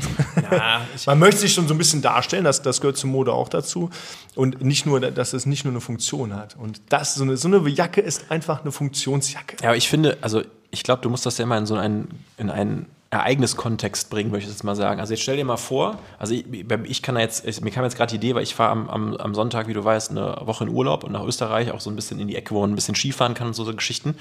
man 1.07 1.18
möchte 1.20 1.41
sich 1.41 1.55
schon 1.55 1.68
so 1.68 1.74
ein 1.74 1.78
bisschen 1.78 2.03
darstellen, 2.03 2.45
das, 2.45 2.62
das 2.62 2.80
gehört 2.80 2.97
zur 2.97 3.11
Mode 3.11 3.32
auch 3.32 3.49
dazu. 3.49 3.91
Und 4.34 4.61
nicht 4.61 4.86
nur, 4.86 5.01
dass 5.01 5.32
es 5.32 5.47
nicht 5.47 5.64
nur 5.64 5.72
eine 5.72 5.80
Funktion 5.80 6.34
hat. 6.34 6.57
Und 6.57 6.82
das, 6.89 7.14
so 7.14 7.22
eine, 7.22 7.36
so 7.36 7.47
eine 7.47 7.66
Jacke 7.68 8.01
ist 8.01 8.30
einfach 8.30 8.62
eine 8.62 8.72
Funktionsjacke. 8.72 9.59
Ja, 9.62 9.68
aber 9.68 9.76
ich 9.76 9.89
finde, 9.89 10.18
also 10.20 10.43
ich 10.70 10.82
glaube, 10.82 11.01
du 11.03 11.11
musst 11.11 11.26
das 11.26 11.39
ja 11.39 11.45
immer 11.45 11.57
in 11.59 11.66
so 11.66 11.76
einen, 11.76 12.24
in 12.36 12.51
einen 12.51 12.86
Ereigniskontext 13.11 14.11
bringen, 14.11 14.30
möchte 14.30 14.50
ich 14.50 14.54
jetzt 14.54 14.64
mal 14.64 14.76
sagen. 14.76 15.00
Also 15.00 15.14
jetzt 15.14 15.22
stell 15.22 15.36
dir 15.36 15.44
mal 15.44 15.56
vor, 15.56 15.98
also 16.18 16.34
ich, 16.34 16.44
ich 16.84 17.02
kann 17.02 17.14
da 17.14 17.22
jetzt, 17.22 17.46
ich, 17.46 17.59
mir 17.62 17.70
kam 17.70 17.84
jetzt 17.84 17.96
gerade 17.96 18.11
die 18.11 18.16
Idee, 18.16 18.34
weil 18.34 18.42
ich 18.42 18.54
fahre 18.54 18.70
am, 18.70 18.90
am, 18.90 19.16
am 19.16 19.34
Sonntag, 19.34 19.66
wie 19.66 19.72
du 19.72 19.82
weißt, 19.82 20.11
eine 20.11 20.36
Woche 20.44 20.64
in 20.64 20.70
Urlaub 20.70 21.04
und 21.04 21.12
nach 21.12 21.24
Österreich, 21.24 21.70
auch 21.70 21.80
so 21.80 21.88
ein 21.88 21.96
bisschen 21.96 22.20
in 22.20 22.28
die 22.28 22.36
Ecke, 22.36 22.54
wo 22.54 22.61
man 22.61 22.70
ein 22.70 22.74
bisschen 22.74 22.94
Skifahren 22.94 23.32
kann 23.32 23.46
und 23.46 23.54
so, 23.54 23.64
so 23.64 23.74
Geschichten. 23.74 24.14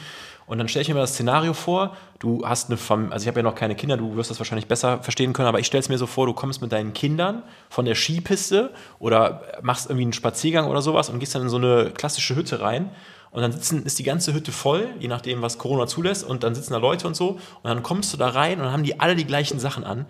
Und 0.45 0.57
dann 0.57 0.69
stelle 0.69 0.83
ich 0.83 0.87
mir 0.87 0.95
das 0.95 1.15
Szenario 1.15 1.53
vor, 1.53 1.97
du 2.19 2.47
hast 2.47 2.69
eine 2.69 2.77
Familie, 2.77 3.11
also 3.11 3.25
ich 3.25 3.27
habe 3.27 3.39
ja 3.39 3.43
noch 3.43 3.55
keine 3.55 3.75
Kinder, 3.75 3.97
du 3.97 4.15
wirst 4.15 4.31
das 4.31 4.39
wahrscheinlich 4.39 4.67
besser 4.67 5.03
verstehen 5.03 5.33
können, 5.33 5.49
aber 5.49 5.59
ich 5.59 5.67
stelle 5.67 5.81
es 5.81 5.89
mir 5.89 5.97
so 5.97 6.07
vor, 6.07 6.25
du 6.25 6.31
kommst 6.31 6.61
mit 6.61 6.71
deinen 6.71 6.93
Kindern 6.93 7.43
von 7.69 7.83
der 7.83 7.95
Skipiste 7.95 8.71
oder 8.99 9.41
machst 9.61 9.87
irgendwie 9.87 10.03
einen 10.03 10.13
Spaziergang 10.13 10.65
oder 10.65 10.81
sowas 10.81 11.09
und 11.09 11.19
gehst 11.19 11.35
dann 11.35 11.41
in 11.41 11.49
so 11.49 11.57
eine 11.57 11.91
klassische 11.91 12.37
Hütte 12.37 12.61
rein 12.61 12.89
und 13.31 13.41
dann 13.41 13.51
sitzen, 13.51 13.83
ist 13.83 13.99
die 13.99 14.03
ganze 14.03 14.33
Hütte 14.33 14.51
voll, 14.51 14.87
je 14.99 15.07
nachdem, 15.07 15.41
was 15.41 15.57
Corona 15.57 15.87
zulässt, 15.87 16.23
und 16.23 16.43
dann 16.43 16.55
sitzen 16.55 16.73
da 16.73 16.79
Leute 16.79 17.07
und 17.07 17.15
so. 17.15 17.31
Und 17.31 17.63
dann 17.63 17.83
kommst 17.83 18.13
du 18.13 18.17
da 18.17 18.29
rein 18.29 18.59
und 18.59 18.65
dann 18.65 18.73
haben 18.73 18.83
die 18.83 18.99
alle 18.99 19.15
die 19.15 19.25
gleichen 19.25 19.59
Sachen 19.59 19.83
an. 19.83 20.05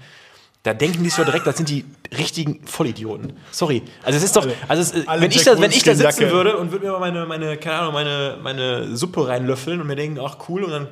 Da 0.64 0.74
denken 0.74 1.04
die 1.04 1.10
sich 1.10 1.18
doch 1.18 1.26
direkt, 1.26 1.48
das 1.48 1.56
sind 1.56 1.70
die 1.70 1.86
richtigen 2.18 2.66
Vollidioten. 2.66 3.34
Sorry. 3.52 3.84
Also 4.04 4.18
es 4.18 4.24
ist 4.24 4.36
doch, 4.36 4.46
also 4.68 4.82
es, 4.82 5.08
alle 5.08 5.22
wenn, 5.22 5.32
ich 5.32 5.44
da, 5.44 5.60
wenn 5.60 5.72
ich 5.72 5.84
da 5.84 5.96
sitzen 5.96 6.30
würde 6.30 6.58
und 6.58 6.72
würde 6.72 6.86
mir 6.86 6.92
mal 6.92 7.00
meine, 7.00 7.26
meine, 7.26 7.58
keine 7.58 7.80
Ahnung, 7.80 7.94
meine, 7.94 8.38
meine 8.42 8.98
Suppe 8.98 9.28
reinlöffeln 9.28 9.80
und 9.80 9.88
mir 9.88 9.96
denken, 9.96 10.20
ach 10.20 10.38
cool, 10.50 10.64
und 10.64 10.72
dann 10.72 10.88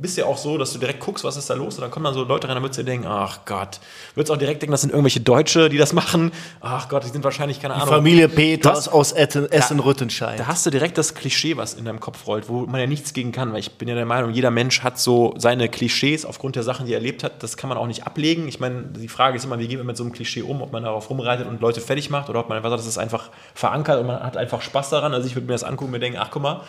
bist 0.00 0.16
ja 0.16 0.24
auch 0.24 0.38
so, 0.38 0.56
dass 0.58 0.72
du 0.72 0.78
direkt 0.78 1.00
guckst, 1.00 1.24
was 1.24 1.36
ist 1.36 1.50
da 1.50 1.54
los, 1.54 1.74
und 1.76 1.82
dann 1.82 1.90
kommen 1.90 2.04
dann 2.04 2.14
so 2.14 2.24
Leute 2.24 2.48
rein, 2.48 2.54
dann 2.56 2.62
würdest 2.62 2.78
du 2.78 2.82
dir 2.84 2.90
denken, 2.92 3.06
ach 3.06 3.40
Gott, 3.44 3.80
würdest 4.14 4.32
auch 4.32 4.36
direkt 4.38 4.62
denken, 4.62 4.72
das 4.72 4.80
sind 4.80 4.90
irgendwelche 4.90 5.20
Deutsche, 5.20 5.68
die 5.68 5.76
das 5.78 5.92
machen. 5.92 6.32
Ach 6.60 6.88
Gott, 6.88 7.04
die 7.04 7.08
sind 7.08 7.22
wahrscheinlich, 7.22 7.60
keine 7.60 7.74
Ahnung. 7.74 7.88
Familie 7.88 8.28
Peters 8.28 8.86
hast- 8.86 8.88
aus 8.88 9.12
Essen-Rüttenscheid. 9.12 10.40
Da 10.40 10.46
hast 10.46 10.64
du 10.66 10.70
direkt 10.70 10.98
das 10.98 11.14
Klischee, 11.14 11.56
was 11.56 11.74
in 11.74 11.84
deinem 11.84 12.00
Kopf 12.00 12.26
rollt, 12.26 12.48
wo 12.48 12.60
man 12.66 12.80
ja 12.80 12.86
nichts 12.86 13.12
gegen 13.12 13.32
kann, 13.32 13.52
weil 13.52 13.60
ich 13.60 13.72
bin 13.72 13.88
ja 13.88 13.94
der 13.94 14.06
Meinung, 14.06 14.30
jeder 14.30 14.50
Mensch 14.50 14.82
hat 14.82 14.98
so 14.98 15.34
seine 15.36 15.68
Klischees 15.68 16.24
aufgrund 16.24 16.56
der 16.56 16.62
Sachen, 16.62 16.86
die 16.86 16.92
er 16.92 16.98
erlebt 16.98 17.22
hat. 17.22 17.42
Das 17.42 17.56
kann 17.56 17.68
man 17.68 17.78
auch 17.78 17.86
nicht 17.86 18.06
ablegen. 18.06 18.48
Ich 18.48 18.60
meine, 18.60 18.82
die 18.82 19.08
Frage 19.08 19.36
ist 19.36 19.44
immer, 19.44 19.58
wie 19.58 19.68
geht 19.68 19.78
man 19.78 19.86
mit 19.86 19.96
so 19.96 20.02
einem 20.04 20.12
Klischee 20.12 20.42
um, 20.42 20.62
ob 20.62 20.72
man 20.72 20.82
darauf 20.82 21.10
rumreitet 21.10 21.46
und 21.46 21.60
Leute 21.60 21.80
fertig 21.80 22.10
macht 22.10 22.30
oder 22.30 22.40
ob 22.40 22.48
man 22.48 22.56
einfach 22.56 22.70
sagt, 22.70 22.80
das 22.80 22.86
ist 22.88 22.98
einfach 22.98 23.30
verankert 23.54 24.00
und 24.00 24.06
man 24.06 24.22
hat 24.22 24.36
einfach 24.36 24.62
Spaß 24.62 24.90
daran. 24.90 25.12
Also 25.14 25.26
ich 25.26 25.34
würde 25.34 25.46
mir 25.46 25.52
das 25.52 25.64
angucken 25.64 25.86
und 25.86 25.92
mir 25.92 25.98
denken, 26.00 26.18
ach 26.20 26.30
guck 26.30 26.42
mal, 26.42 26.60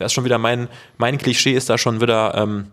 da 0.00 0.06
ist 0.06 0.14
schon 0.14 0.24
wieder 0.24 0.38
mein, 0.38 0.68
mein 0.96 1.18
Klischee 1.18 1.52
ist 1.52 1.68
da 1.68 1.76
schon 1.76 2.00
wieder 2.00 2.34
ähm, 2.34 2.68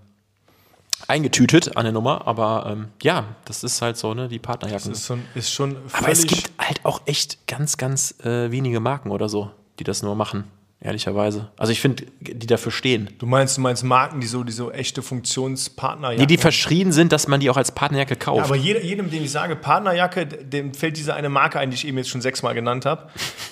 eingetütet 1.08 1.76
an 1.76 1.84
der 1.84 1.92
Nummer. 1.92 2.26
Aber 2.26 2.70
ähm, 2.72 2.88
ja, 3.04 3.26
das 3.44 3.66
ist 3.66 3.82
halt 3.82 3.98
so, 3.98 4.14
ne, 4.14 4.30
die 4.30 4.40
Partnerjacken. 4.40 4.94
ist 4.94 5.06
schon, 5.06 5.24
ist 5.36 5.52
schon 5.52 5.76
Aber 5.92 6.08
es 6.08 6.26
gibt 6.26 6.50
halt 6.58 6.80
auch 6.84 7.02
echt 7.06 7.46
ganz, 7.46 7.76
ganz 7.76 8.16
äh, 8.24 8.50
wenige 8.50 8.80
Marken 8.80 9.12
oder 9.12 9.28
so, 9.28 9.52
die 9.78 9.84
das 9.84 10.04
nur 10.04 10.16
machen, 10.16 10.46
ehrlicherweise. 10.80 11.50
Also 11.58 11.74
ich 11.74 11.82
finde, 11.82 12.06
die 12.22 12.48
dafür 12.48 12.72
stehen. 12.72 13.10
Du 13.20 13.26
meinst, 13.26 13.58
du 13.58 13.62
meinst 13.62 13.84
Marken, 13.84 14.22
die 14.22 14.28
so, 14.28 14.46
die 14.46 14.54
so 14.54 14.72
echte 14.72 15.02
Funktionspartner 15.02 16.16
Die, 16.16 16.28
die 16.28 16.38
verschrien 16.38 16.94
sind, 16.94 17.12
dass 17.12 17.28
man 17.28 17.42
die 17.42 17.50
auch 17.50 17.58
als 17.58 17.74
Partnerjacke 17.74 18.16
kauft. 18.16 18.46
Aber 18.46 18.56
jeder, 18.56 18.82
jedem, 18.82 19.12
dem 19.12 19.22
ich 19.22 19.32
sage 19.32 19.58
Partnerjacke, 19.58 20.26
dem 20.26 20.74
fällt 20.74 20.96
diese 20.96 21.14
eine 21.14 21.28
Marke 21.28 21.60
ein, 21.60 21.72
die 21.72 21.76
ich 21.76 21.86
eben 21.86 21.98
jetzt 21.98 22.10
schon 22.10 22.22
sechsmal 22.22 22.54
genannt 22.54 22.86
habe. 22.86 23.10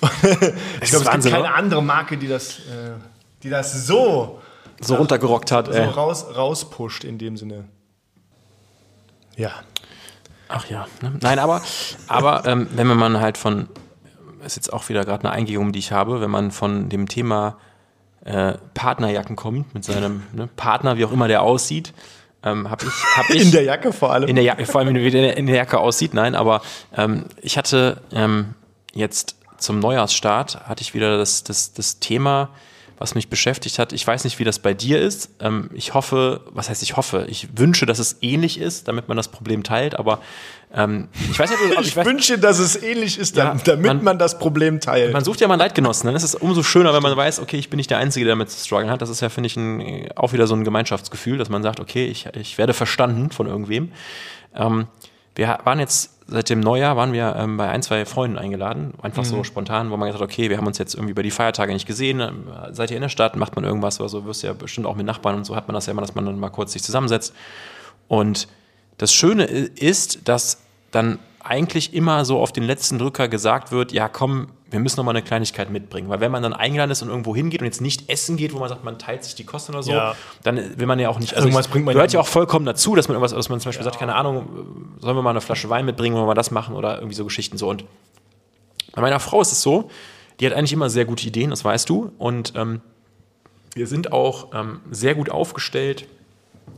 ich 0.80 0.88
glaube, 0.88 1.04
es 1.04 1.10
gibt 1.10 1.24
keine 1.24 1.40
oder? 1.40 1.54
andere 1.54 1.82
Marke, 1.82 2.16
die 2.16 2.26
das, 2.26 2.60
äh, 2.60 2.94
die 3.42 3.50
das 3.50 3.86
so, 3.86 4.40
so 4.80 4.96
runtergerockt 4.96 5.52
hat. 5.52 5.66
so 5.66 5.72
Ey. 5.72 5.86
raus, 5.86 6.26
rauspusht 6.34 7.04
in 7.04 7.18
dem 7.18 7.36
Sinne. 7.36 7.64
Ja. 9.36 9.50
Ach 10.48 10.66
ja. 10.68 10.86
Ne? 11.02 11.12
Nein, 11.20 11.38
aber, 11.38 11.62
aber 12.08 12.46
ähm, 12.46 12.68
wenn 12.72 12.86
man 12.86 13.20
halt 13.20 13.36
von, 13.36 13.68
ist 14.44 14.56
jetzt 14.56 14.72
auch 14.72 14.88
wieder 14.88 15.04
gerade 15.04 15.24
eine 15.24 15.32
Eingebung, 15.32 15.72
die 15.72 15.78
ich 15.80 15.92
habe, 15.92 16.20
wenn 16.20 16.30
man 16.30 16.50
von 16.50 16.88
dem 16.88 17.08
Thema 17.08 17.58
äh, 18.24 18.54
Partnerjacken 18.74 19.36
kommt, 19.36 19.74
mit 19.74 19.84
seinem 19.84 20.22
ne, 20.32 20.48
Partner, 20.56 20.96
wie 20.98 21.04
auch 21.04 21.12
immer 21.12 21.28
der 21.28 21.42
aussieht, 21.42 21.92
ähm, 22.42 22.70
habe 22.70 22.84
ich, 22.86 23.16
hab 23.16 23.30
ich 23.30 23.42
In 23.42 23.50
der 23.50 23.64
Jacke 23.64 23.92
vor 23.92 24.12
allem. 24.12 24.28
in 24.28 24.36
der 24.36 24.44
Jacke, 24.44 24.66
vor 24.66 24.80
allem 24.80 24.94
wie 24.94 25.10
der 25.10 25.36
in 25.36 25.46
der 25.46 25.56
Jacke 25.56 25.78
aussieht, 25.78 26.14
nein, 26.14 26.34
aber 26.34 26.62
ähm, 26.96 27.24
ich 27.40 27.58
hatte 27.58 28.00
ähm, 28.12 28.54
jetzt 28.94 29.36
zum 29.58 29.80
Neujahrsstart 29.80 30.68
hatte 30.68 30.82
ich 30.82 30.94
wieder 30.94 31.18
das, 31.18 31.42
das, 31.44 31.72
das 31.72 31.98
Thema, 31.98 32.50
was 32.98 33.14
mich 33.14 33.28
beschäftigt 33.28 33.78
hat. 33.78 33.92
Ich 33.92 34.06
weiß 34.06 34.24
nicht, 34.24 34.38
wie 34.38 34.44
das 34.44 34.58
bei 34.58 34.72
dir 34.74 35.00
ist. 35.00 35.30
Ähm, 35.40 35.70
ich 35.74 35.92
hoffe, 35.94 36.40
was 36.50 36.68
heißt 36.70 36.82
ich 36.82 36.96
hoffe? 36.96 37.26
Ich 37.28 37.48
wünsche, 37.58 37.84
dass 37.86 37.98
es 37.98 38.16
ähnlich 38.22 38.58
ist, 38.60 38.88
damit 38.88 39.08
man 39.08 39.16
das 39.16 39.28
Problem 39.28 39.62
teilt, 39.62 39.98
aber 39.98 40.20
ähm, 40.74 41.08
ich 41.30 41.38
weiß 41.38 41.50
nicht, 41.50 41.60
ob- 41.76 41.80
ich, 41.82 41.88
ich 41.88 41.96
weiß, 41.96 42.06
wünsche, 42.06 42.38
dass 42.38 42.58
es 42.58 42.82
ähnlich 42.82 43.18
ist, 43.18 43.36
Ja, 43.36 43.54
damit 43.64 43.86
man- 43.86 44.02
man, 44.04 44.18
das 44.18 44.38
Problem 44.38 44.80
teilt. 44.80 45.12
man 45.12 45.22
sucht 45.24 45.40
ja 45.40 45.46
mal 45.48 45.54
einen 45.54 45.60
Leitgenossen, 45.60 46.06
dann 46.06 46.16
ist 46.16 46.22
es 46.24 46.34
umso 46.34 46.62
schöner, 46.62 46.92
wenn 46.94 47.02
man 47.02 47.16
weiß, 47.16 47.40
okay, 47.40 47.56
ich 47.58 47.70
bin 47.70 47.76
nicht 47.76 47.90
der 47.90 47.98
Einzige, 47.98 48.24
der 48.24 48.32
damit 48.32 48.50
zu 48.50 48.64
strugglen 48.64 48.90
hat. 48.90 49.00
Das 49.02 49.08
ist 49.10 49.20
ja, 49.20 49.28
finde 49.28 49.46
ich, 49.48 49.56
ein, 49.56 50.08
auch 50.16 50.32
wieder 50.32 50.46
so 50.46 50.54
ein 50.54 50.64
Gemeinschaftsgefühl, 50.64 51.38
dass 51.38 51.48
man 51.48 51.62
sagt, 51.62 51.80
okay, 51.80 52.06
ich, 52.06 52.26
ich 52.34 52.58
werde 52.58 52.72
verstanden 52.74 53.30
von 53.30 53.46
irgendwem. 53.46 53.92
Ähm, 54.54 54.86
wir 55.34 55.58
waren 55.64 55.78
jetzt 55.78 56.15
seit 56.28 56.50
dem 56.50 56.60
Neujahr 56.60 56.96
waren 56.96 57.12
wir 57.12 57.36
ähm, 57.36 57.56
bei 57.56 57.68
ein, 57.68 57.82
zwei 57.82 58.04
Freunden 58.04 58.36
eingeladen, 58.38 58.94
einfach 59.00 59.24
so 59.24 59.44
spontan, 59.44 59.90
wo 59.90 59.96
man 59.96 60.08
gesagt 60.08 60.22
hat, 60.22 60.28
okay, 60.28 60.50
wir 60.50 60.56
haben 60.56 60.66
uns 60.66 60.78
jetzt 60.78 60.94
irgendwie 60.94 61.12
über 61.12 61.22
die 61.22 61.30
Feiertage 61.30 61.72
nicht 61.72 61.86
gesehen, 61.86 62.20
ähm, 62.20 62.46
seid 62.72 62.90
ihr 62.90 62.96
in 62.96 63.02
der 63.02 63.08
Stadt, 63.08 63.36
macht 63.36 63.54
man 63.54 63.64
irgendwas 63.64 64.00
oder 64.00 64.08
so, 64.08 64.24
wirst 64.24 64.42
ja 64.42 64.52
bestimmt 64.52 64.86
auch 64.86 64.96
mit 64.96 65.06
Nachbarn 65.06 65.36
und 65.36 65.44
so 65.44 65.54
hat 65.54 65.68
man 65.68 65.74
das 65.74 65.86
ja 65.86 65.92
immer, 65.92 66.00
dass 66.00 66.14
man 66.14 66.26
dann 66.26 66.38
mal 66.38 66.50
kurz 66.50 66.72
sich 66.72 66.82
zusammensetzt. 66.82 67.34
Und 68.08 68.48
das 68.98 69.12
Schöne 69.12 69.44
ist, 69.44 70.28
dass 70.28 70.62
dann 70.90 71.18
eigentlich 71.40 71.94
immer 71.94 72.24
so 72.24 72.40
auf 72.40 72.52
den 72.52 72.64
letzten 72.64 72.98
Drücker 72.98 73.28
gesagt 73.28 73.70
wird, 73.70 73.92
ja 73.92 74.08
komm, 74.08 74.48
wir 74.70 74.80
müssen 74.80 74.96
noch 74.96 75.04
mal 75.04 75.12
eine 75.12 75.22
Kleinigkeit 75.22 75.70
mitbringen. 75.70 76.08
Weil 76.08 76.20
wenn 76.20 76.32
man 76.32 76.42
dann 76.42 76.52
eingeladen 76.52 76.90
ist 76.90 77.00
und 77.02 77.08
irgendwo 77.08 77.36
hingeht 77.36 77.60
und 77.60 77.66
jetzt 77.66 77.80
nicht 77.80 78.10
essen 78.10 78.36
geht, 78.36 78.52
wo 78.52 78.58
man 78.58 78.68
sagt, 78.68 78.82
man 78.84 78.98
teilt 78.98 79.22
sich 79.22 79.34
die 79.36 79.44
Kosten 79.44 79.72
oder 79.72 79.82
so, 79.82 79.92
Ja. 79.92 80.16
dann 80.42 80.78
will 80.78 80.86
man 80.86 80.98
ja 80.98 81.08
auch 81.08 81.20
nicht. 81.20 81.34
Also 81.34 81.46
Irgendwas 81.46 81.66
ich, 81.66 81.72
bringt 81.72 81.84
man 81.84 81.94
gehört 81.94 82.12
ja 82.12 82.18
ja 82.18 82.22
auch 82.22 82.26
vollkommen 82.28 82.66
dazu, 82.66 82.96
dass 82.96 83.06
man 83.08 83.14
irgendwas, 83.14 83.32
dass 83.32 83.48
man 83.48 83.60
zum 83.60 83.68
Beispiel 83.68 83.84
sagt, 83.84 83.98
keine 83.98 84.14
Ahnung, 84.16 84.96
sollen 85.00 85.16
wir 85.16 85.22
mal 85.22 85.30
eine 85.30 85.40
Flasche 85.40 85.68
Wein 85.70 85.84
mitbringen, 85.86 86.14
wollen 86.14 86.24
wir 86.24 86.28
mal 86.28 86.34
das 86.34 86.50
machen 86.50 86.74
oder 86.74 86.96
irgendwie 86.96 87.14
so 87.14 87.24
Geschichten 87.24 87.58
so. 87.58 87.68
Und 87.70 87.84
bei 88.92 89.02
meiner 89.02 89.20
Frau 89.20 89.40
ist 89.40 89.52
es 89.52 89.62
so, 89.62 89.88
die 90.40 90.46
hat 90.46 90.52
eigentlich 90.52 90.72
immer 90.72 90.90
sehr 90.90 91.04
gute 91.04 91.26
Ideen, 91.26 91.50
das 91.50 91.64
weißt 91.64 91.88
du. 91.88 92.10
Und 92.18 92.52
ähm, 92.56 92.80
wir 93.74 93.86
sind 93.86 94.12
auch 94.12 94.48
ähm, 94.54 94.80
sehr 94.90 95.14
gut 95.14 95.30
aufgestellt, 95.30 96.06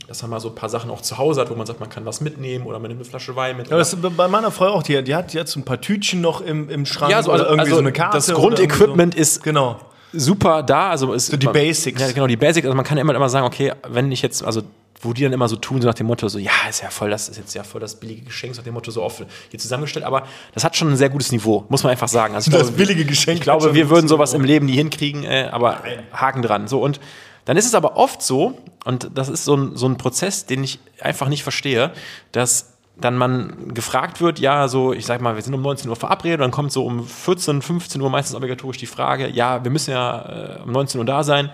dass 0.07 0.23
man 0.23 0.31
mal 0.31 0.41
so 0.41 0.49
ein 0.49 0.55
paar 0.55 0.69
Sachen 0.69 0.91
auch 0.91 1.01
zu 1.03 1.19
Hause 1.19 1.41
hat, 1.41 1.51
wo 1.51 1.55
man 1.55 1.67
sagt, 1.67 1.81
man 1.81 1.91
kann 1.91 2.05
was 2.07 2.21
mitnehmen 2.21 2.67
oder 2.67 2.79
man 2.79 2.89
nimmt 2.89 3.01
eine 3.01 3.09
Flasche 3.09 3.37
Wein 3.37 3.57
mit. 3.57 3.69
Ja, 3.69 3.77
das 3.77 3.93
ist 3.93 4.17
bei 4.17 4.29
meiner 4.29 4.51
Frau 4.51 4.69
auch, 4.69 4.83
die, 4.83 5.03
die 5.05 5.15
hat 5.15 5.35
jetzt 5.35 5.53
so 5.53 5.61
ein 5.61 5.65
paar 5.65 5.81
Tütchen 5.81 6.21
noch 6.21 6.41
im, 6.41 6.69
im 6.71 6.87
Schrank 6.87 7.11
Ja, 7.13 7.23
so, 7.23 7.31
also- 7.31 7.45
oder 7.45 7.51
irgendwie 7.51 7.61
also 7.71 7.75
so 7.77 7.81
eine 7.81 7.93
Karte. 7.93 8.17
das 8.17 8.29
Grundequipment 8.33 9.15
irgendwie 9.15 9.21
ist- 9.21 9.43
Genau. 9.43 9.81
super 10.13 10.63
da. 10.63 10.91
Also 10.91 11.13
ist 11.13 11.27
So 11.27 11.37
die 11.37 11.47
Basics. 11.47 12.01
Ja, 12.01 12.11
genau, 12.13 12.27
die 12.27 12.37
Basics. 12.37 12.65
Also 12.67 12.77
man 12.77 12.85
kann 12.85 12.97
immer, 12.99 13.15
immer 13.15 13.29
sagen, 13.29 13.47
okay, 13.47 13.73
wenn 13.89 14.11
ich 14.13 14.23
jetzt, 14.23 14.43
also 14.43 14.63
wo 15.01 15.13
die 15.13 15.23
dann 15.23 15.33
immer 15.33 15.47
so 15.49 15.55
tun, 15.57 15.81
so 15.81 15.87
nach 15.87 15.95
dem 15.95 16.07
Motto, 16.09 16.27
so, 16.29 16.39
ja, 16.41 16.51
ist 16.69 16.83
ja 16.83 16.91
voll, 16.91 17.11
das 17.11 17.29
ist 17.29 17.37
jetzt 17.37 17.55
ja 17.55 17.63
voll 17.63 17.81
das 17.81 17.95
billige 17.95 18.23
Geschenk, 18.23 18.55
so 18.55 18.61
nach 18.61 18.65
dem 18.65 18.75
Motto 18.75 18.91
so 18.91 19.03
oft 19.05 19.23
hier 19.49 19.61
zusammengestellt, 19.61 20.05
aber 20.05 20.25
das 20.55 20.65
hat 20.65 20.77
schon 20.77 20.89
ein 20.91 20.97
sehr 20.97 21.09
gutes 21.09 21.31
Niveau, 21.31 21.65
muss 21.69 21.85
man 21.85 21.93
einfach 21.93 22.09
sagen. 22.09 22.35
Also 22.35 22.51
Das 22.51 22.63
glaube, 22.63 22.77
billige 22.77 23.05
Geschenk 23.05 23.37
Ich 23.37 23.43
glaube, 23.43 23.75
wir 23.75 23.91
würden 23.91 24.09
sowas 24.09 24.35
im 24.35 24.43
Leben 24.43 24.67
nie 24.67 24.73
hinkriegen, 24.73 25.23
äh, 25.23 25.51
aber 25.53 25.83
Haken 26.13 26.43
dran. 26.43 26.67
So, 26.67 26.81
und 26.83 26.99
dann 27.49 27.57
ist 27.57 27.65
es 27.65 27.75
aber 27.75 27.97
oft 27.97 28.21
so, 28.21 28.59
und 28.85 29.09
das 29.15 29.31
ist 29.31 29.47
so 29.47 29.57
ein, 29.57 29.75
so 29.75 29.87
ein 29.87 29.97
Prozess, 29.97 30.45
den 30.45 30.63
ich 30.63 30.81
einfach 31.01 31.31
nicht 31.31 31.43
verstehe, 31.43 31.93
dass 32.31 32.75
dann 33.01 33.17
man 33.17 33.73
gefragt 33.73 34.21
wird, 34.21 34.39
ja, 34.39 34.69
so, 34.69 34.93
ich 34.93 35.07
sag 35.07 35.23
mal, 35.23 35.35
wir 35.35 35.41
sind 35.41 35.55
um 35.55 35.63
19 35.63 35.89
Uhr 35.89 35.97
verabredet, 35.97 36.43
dann 36.43 36.51
kommt 36.51 36.73
so 36.73 36.85
um 36.85 37.07
14, 37.07 37.63
15 37.63 38.03
Uhr 38.03 38.11
meistens 38.11 38.37
obligatorisch 38.37 38.77
die 38.77 38.85
Frage, 38.85 39.31
ja, 39.31 39.65
wir 39.65 39.71
müssen 39.71 39.93
ja 39.93 40.59
äh, 40.59 40.63
um 40.63 40.73
19 40.73 40.99
Uhr 40.99 41.07
da 41.07 41.23
sein, 41.23 41.49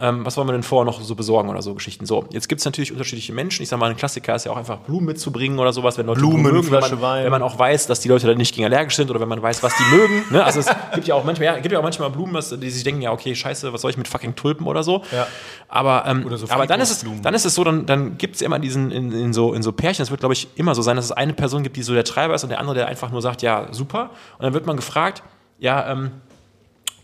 ähm, 0.00 0.24
was 0.24 0.36
wollen 0.36 0.48
wir 0.48 0.52
denn 0.52 0.62
vorher 0.62 0.84
noch 0.84 1.00
so 1.00 1.14
besorgen 1.14 1.48
oder 1.48 1.62
so 1.62 1.74
Geschichten. 1.74 2.06
So, 2.06 2.24
jetzt 2.30 2.48
gibt 2.48 2.60
es 2.60 2.64
natürlich 2.64 2.92
unterschiedliche 2.92 3.32
Menschen, 3.32 3.62
ich 3.62 3.68
sag 3.68 3.78
mal, 3.78 3.90
ein 3.90 3.96
Klassiker 3.96 4.34
ist 4.34 4.44
ja 4.46 4.52
auch 4.52 4.56
einfach 4.56 4.78
Blumen 4.78 5.06
mitzubringen 5.06 5.58
oder 5.58 5.72
sowas, 5.72 5.98
wenn 5.98 6.06
Leute 6.06 6.20
Blumen, 6.20 6.42
mögen, 6.42 6.70
wenn 6.70 6.80
man, 6.80 7.00
Wein. 7.00 7.24
wenn 7.24 7.30
man 7.30 7.42
auch 7.42 7.58
weiß, 7.58 7.86
dass 7.86 8.00
die 8.00 8.08
Leute 8.08 8.26
dann 8.26 8.38
nicht 8.38 8.54
gegen 8.54 8.64
allergisch 8.64 8.96
sind 8.96 9.10
oder 9.10 9.20
wenn 9.20 9.28
man 9.28 9.42
weiß, 9.42 9.62
was 9.62 9.72
die 9.76 9.96
mögen. 9.96 10.24
Ne? 10.30 10.44
Also 10.44 10.60
es 10.60 10.66
gibt 10.94 11.06
ja 11.06 11.14
auch 11.14 11.24
manchmal, 11.24 11.46
ja, 11.46 11.58
gibt 11.58 11.72
ja 11.72 11.78
auch 11.78 11.82
manchmal 11.82 12.10
Blumen, 12.10 12.34
was- 12.34 12.50
die 12.50 12.70
sich 12.70 12.82
denken, 12.84 13.02
ja, 13.02 13.12
okay, 13.12 13.34
scheiße, 13.34 13.72
was 13.72 13.82
soll 13.82 13.90
ich 13.90 13.96
mit 13.96 14.08
fucking 14.08 14.34
Tulpen 14.34 14.66
oder 14.66 14.82
so. 14.82 15.02
Ja. 15.12 15.26
Aber, 15.68 16.04
ähm, 16.06 16.24
Oder 16.26 16.36
so 16.36 16.46
aber 16.50 16.66
dann 16.66 16.80
ist 16.80 16.90
es, 16.90 17.04
dann 17.22 17.34
ist 17.34 17.44
es 17.44 17.54
so, 17.54 17.62
dann, 17.62 17.86
dann 17.86 18.18
gibt 18.18 18.36
es 18.36 18.42
immer 18.42 18.58
diesen, 18.58 18.90
in, 18.90 19.12
in, 19.12 19.32
so, 19.32 19.54
in 19.54 19.62
so 19.62 19.70
Pärchen, 19.72 20.02
es 20.02 20.10
wird, 20.10 20.20
glaube 20.20 20.32
ich, 20.32 20.48
immer 20.56 20.74
so 20.74 20.82
sein, 20.82 20.96
dass 20.96 21.04
es 21.04 21.12
eine 21.12 21.32
Person 21.32 21.62
gibt, 21.62 21.76
die 21.76 21.82
so 21.82 21.94
der 21.94 22.04
Treiber 22.04 22.34
ist 22.34 22.42
und 22.42 22.48
der 22.50 22.58
andere, 22.58 22.74
der 22.74 22.88
einfach 22.88 23.10
nur 23.12 23.22
sagt, 23.22 23.42
ja, 23.42 23.68
super. 23.70 24.10
Und 24.38 24.44
dann 24.44 24.52
wird 24.54 24.66
man 24.66 24.76
gefragt, 24.76 25.22
ja, 25.60 25.92
ähm, 25.92 26.10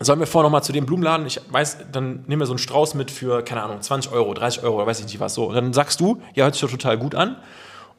sollen 0.01 0.21
wir 0.21 0.27
vorher 0.27 0.49
noch 0.49 0.53
mal 0.53 0.63
zu 0.63 0.73
dem 0.73 0.87
Blumenladen? 0.87 1.27
Ich 1.27 1.41
weiß, 1.49 1.91
dann 1.93 2.25
nehmen 2.27 2.41
wir 2.41 2.47
so 2.47 2.53
einen 2.53 2.59
Strauß 2.59 2.95
mit 2.95 3.11
für, 3.11 3.43
keine 3.43 3.63
Ahnung, 3.63 3.81
20 3.81 4.13
Euro, 4.13 4.35
30 4.35 4.63
Euro 4.63 4.87
weiß 4.87 5.01
ich 5.01 5.07
nicht 5.07 5.21
was. 5.21 5.35
So. 5.35 5.47
Und 5.47 5.55
dann 5.55 5.73
sagst 5.73 6.01
du, 6.01 6.21
ja, 6.35 6.45
hört 6.45 6.55
sich 6.55 6.63
doch 6.63 6.71
total 6.71 6.99
gut 6.99 7.15
an. 7.15 7.37